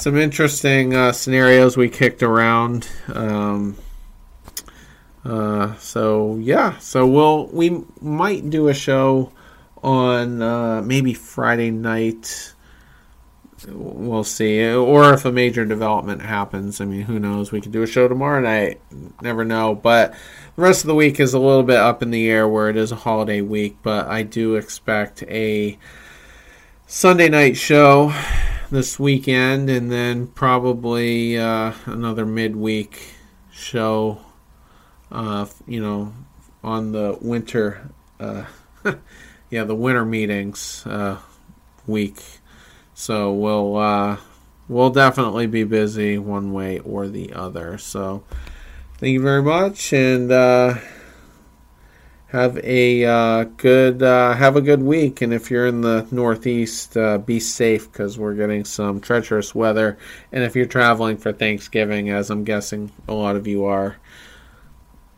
Some 0.00 0.16
interesting 0.16 0.94
uh, 0.94 1.10
scenarios 1.10 1.76
we 1.76 1.88
kicked 1.88 2.22
around. 2.22 2.88
Um, 3.12 3.76
uh, 5.24 5.74
so 5.78 6.36
yeah, 6.36 6.78
so 6.78 7.04
we'll 7.04 7.48
we 7.48 7.82
might 8.00 8.48
do 8.48 8.68
a 8.68 8.74
show 8.74 9.32
on 9.82 10.40
uh, 10.40 10.82
maybe 10.82 11.14
Friday 11.14 11.72
night. 11.72 12.54
We'll 13.66 14.22
see, 14.22 14.72
or 14.72 15.14
if 15.14 15.24
a 15.24 15.32
major 15.32 15.64
development 15.64 16.22
happens. 16.22 16.80
I 16.80 16.84
mean, 16.84 17.02
who 17.02 17.18
knows? 17.18 17.50
We 17.50 17.60
could 17.60 17.72
do 17.72 17.82
a 17.82 17.86
show 17.88 18.06
tomorrow 18.06 18.40
night. 18.40 18.80
Never 19.20 19.44
know. 19.44 19.74
But 19.74 20.12
the 20.54 20.62
rest 20.62 20.84
of 20.84 20.86
the 20.86 20.94
week 20.94 21.18
is 21.18 21.34
a 21.34 21.40
little 21.40 21.64
bit 21.64 21.78
up 21.78 22.04
in 22.04 22.12
the 22.12 22.30
air 22.30 22.46
where 22.46 22.70
it 22.70 22.76
is 22.76 22.92
a 22.92 22.96
holiday 22.96 23.40
week. 23.40 23.78
But 23.82 24.06
I 24.06 24.22
do 24.22 24.54
expect 24.54 25.24
a 25.24 25.76
Sunday 26.86 27.28
night 27.28 27.56
show 27.56 28.14
this 28.70 28.98
weekend, 28.98 29.70
and 29.70 29.90
then 29.90 30.26
probably 30.28 31.38
uh, 31.38 31.72
another 31.86 32.26
midweek 32.26 33.14
show 33.50 34.20
uh, 35.10 35.46
you 35.66 35.80
know, 35.80 36.12
on 36.62 36.92
the 36.92 37.18
winter, 37.20 37.90
uh, 38.20 38.44
yeah, 39.50 39.64
the 39.64 39.74
winter 39.74 40.04
meetings 40.04 40.84
uh, 40.86 41.18
week. 41.86 42.22
So 42.94 43.32
we'll 43.32 43.76
uh, 43.76 44.18
we'll 44.68 44.90
definitely 44.90 45.46
be 45.46 45.64
busy 45.64 46.18
one 46.18 46.52
way 46.52 46.78
or 46.80 47.08
the 47.08 47.32
other. 47.32 47.78
So 47.78 48.24
thank 48.98 49.12
you 49.12 49.22
very 49.22 49.42
much, 49.42 49.92
and 49.92 50.30
uh, 50.30 50.74
have 52.28 52.58
a 52.58 53.04
uh, 53.04 53.44
good 53.56 54.02
uh, 54.02 54.34
have 54.34 54.56
a 54.56 54.60
good 54.60 54.82
week. 54.82 55.20
And 55.22 55.32
if 55.32 55.50
you're 55.50 55.66
in 55.66 55.80
the 55.80 56.06
Northeast, 56.10 56.96
uh, 56.96 57.18
be 57.18 57.40
safe 57.40 57.90
because 57.90 58.18
we're 58.18 58.34
getting 58.34 58.64
some 58.64 59.00
treacherous 59.00 59.54
weather. 59.54 59.98
And 60.32 60.44
if 60.44 60.54
you're 60.54 60.66
traveling 60.66 61.16
for 61.16 61.32
Thanksgiving, 61.32 62.10
as 62.10 62.30
I'm 62.30 62.44
guessing 62.44 62.92
a 63.08 63.14
lot 63.14 63.36
of 63.36 63.46
you 63.46 63.64
are, 63.64 63.96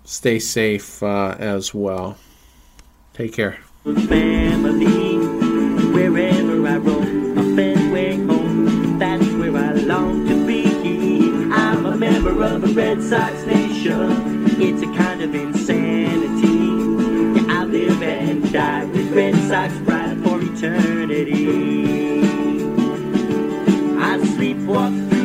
stay 0.05 0.39
safe 0.39 1.03
uh, 1.03 1.37
as 1.39 1.75
well. 1.75 2.17
Take 3.13 3.35
care. 3.35 3.59
Red 12.75 13.03
Sox 13.03 13.47
nation. 13.47 14.47
It's 14.61 14.83
a 14.83 14.87
kind 14.97 15.23
of 15.23 15.50
Red 19.21 19.35
Sox 19.51 19.79
pride 19.85 20.17
for 20.25 20.41
eternity. 20.41 22.23
I 24.01 24.17
sleepwalk 24.33 25.20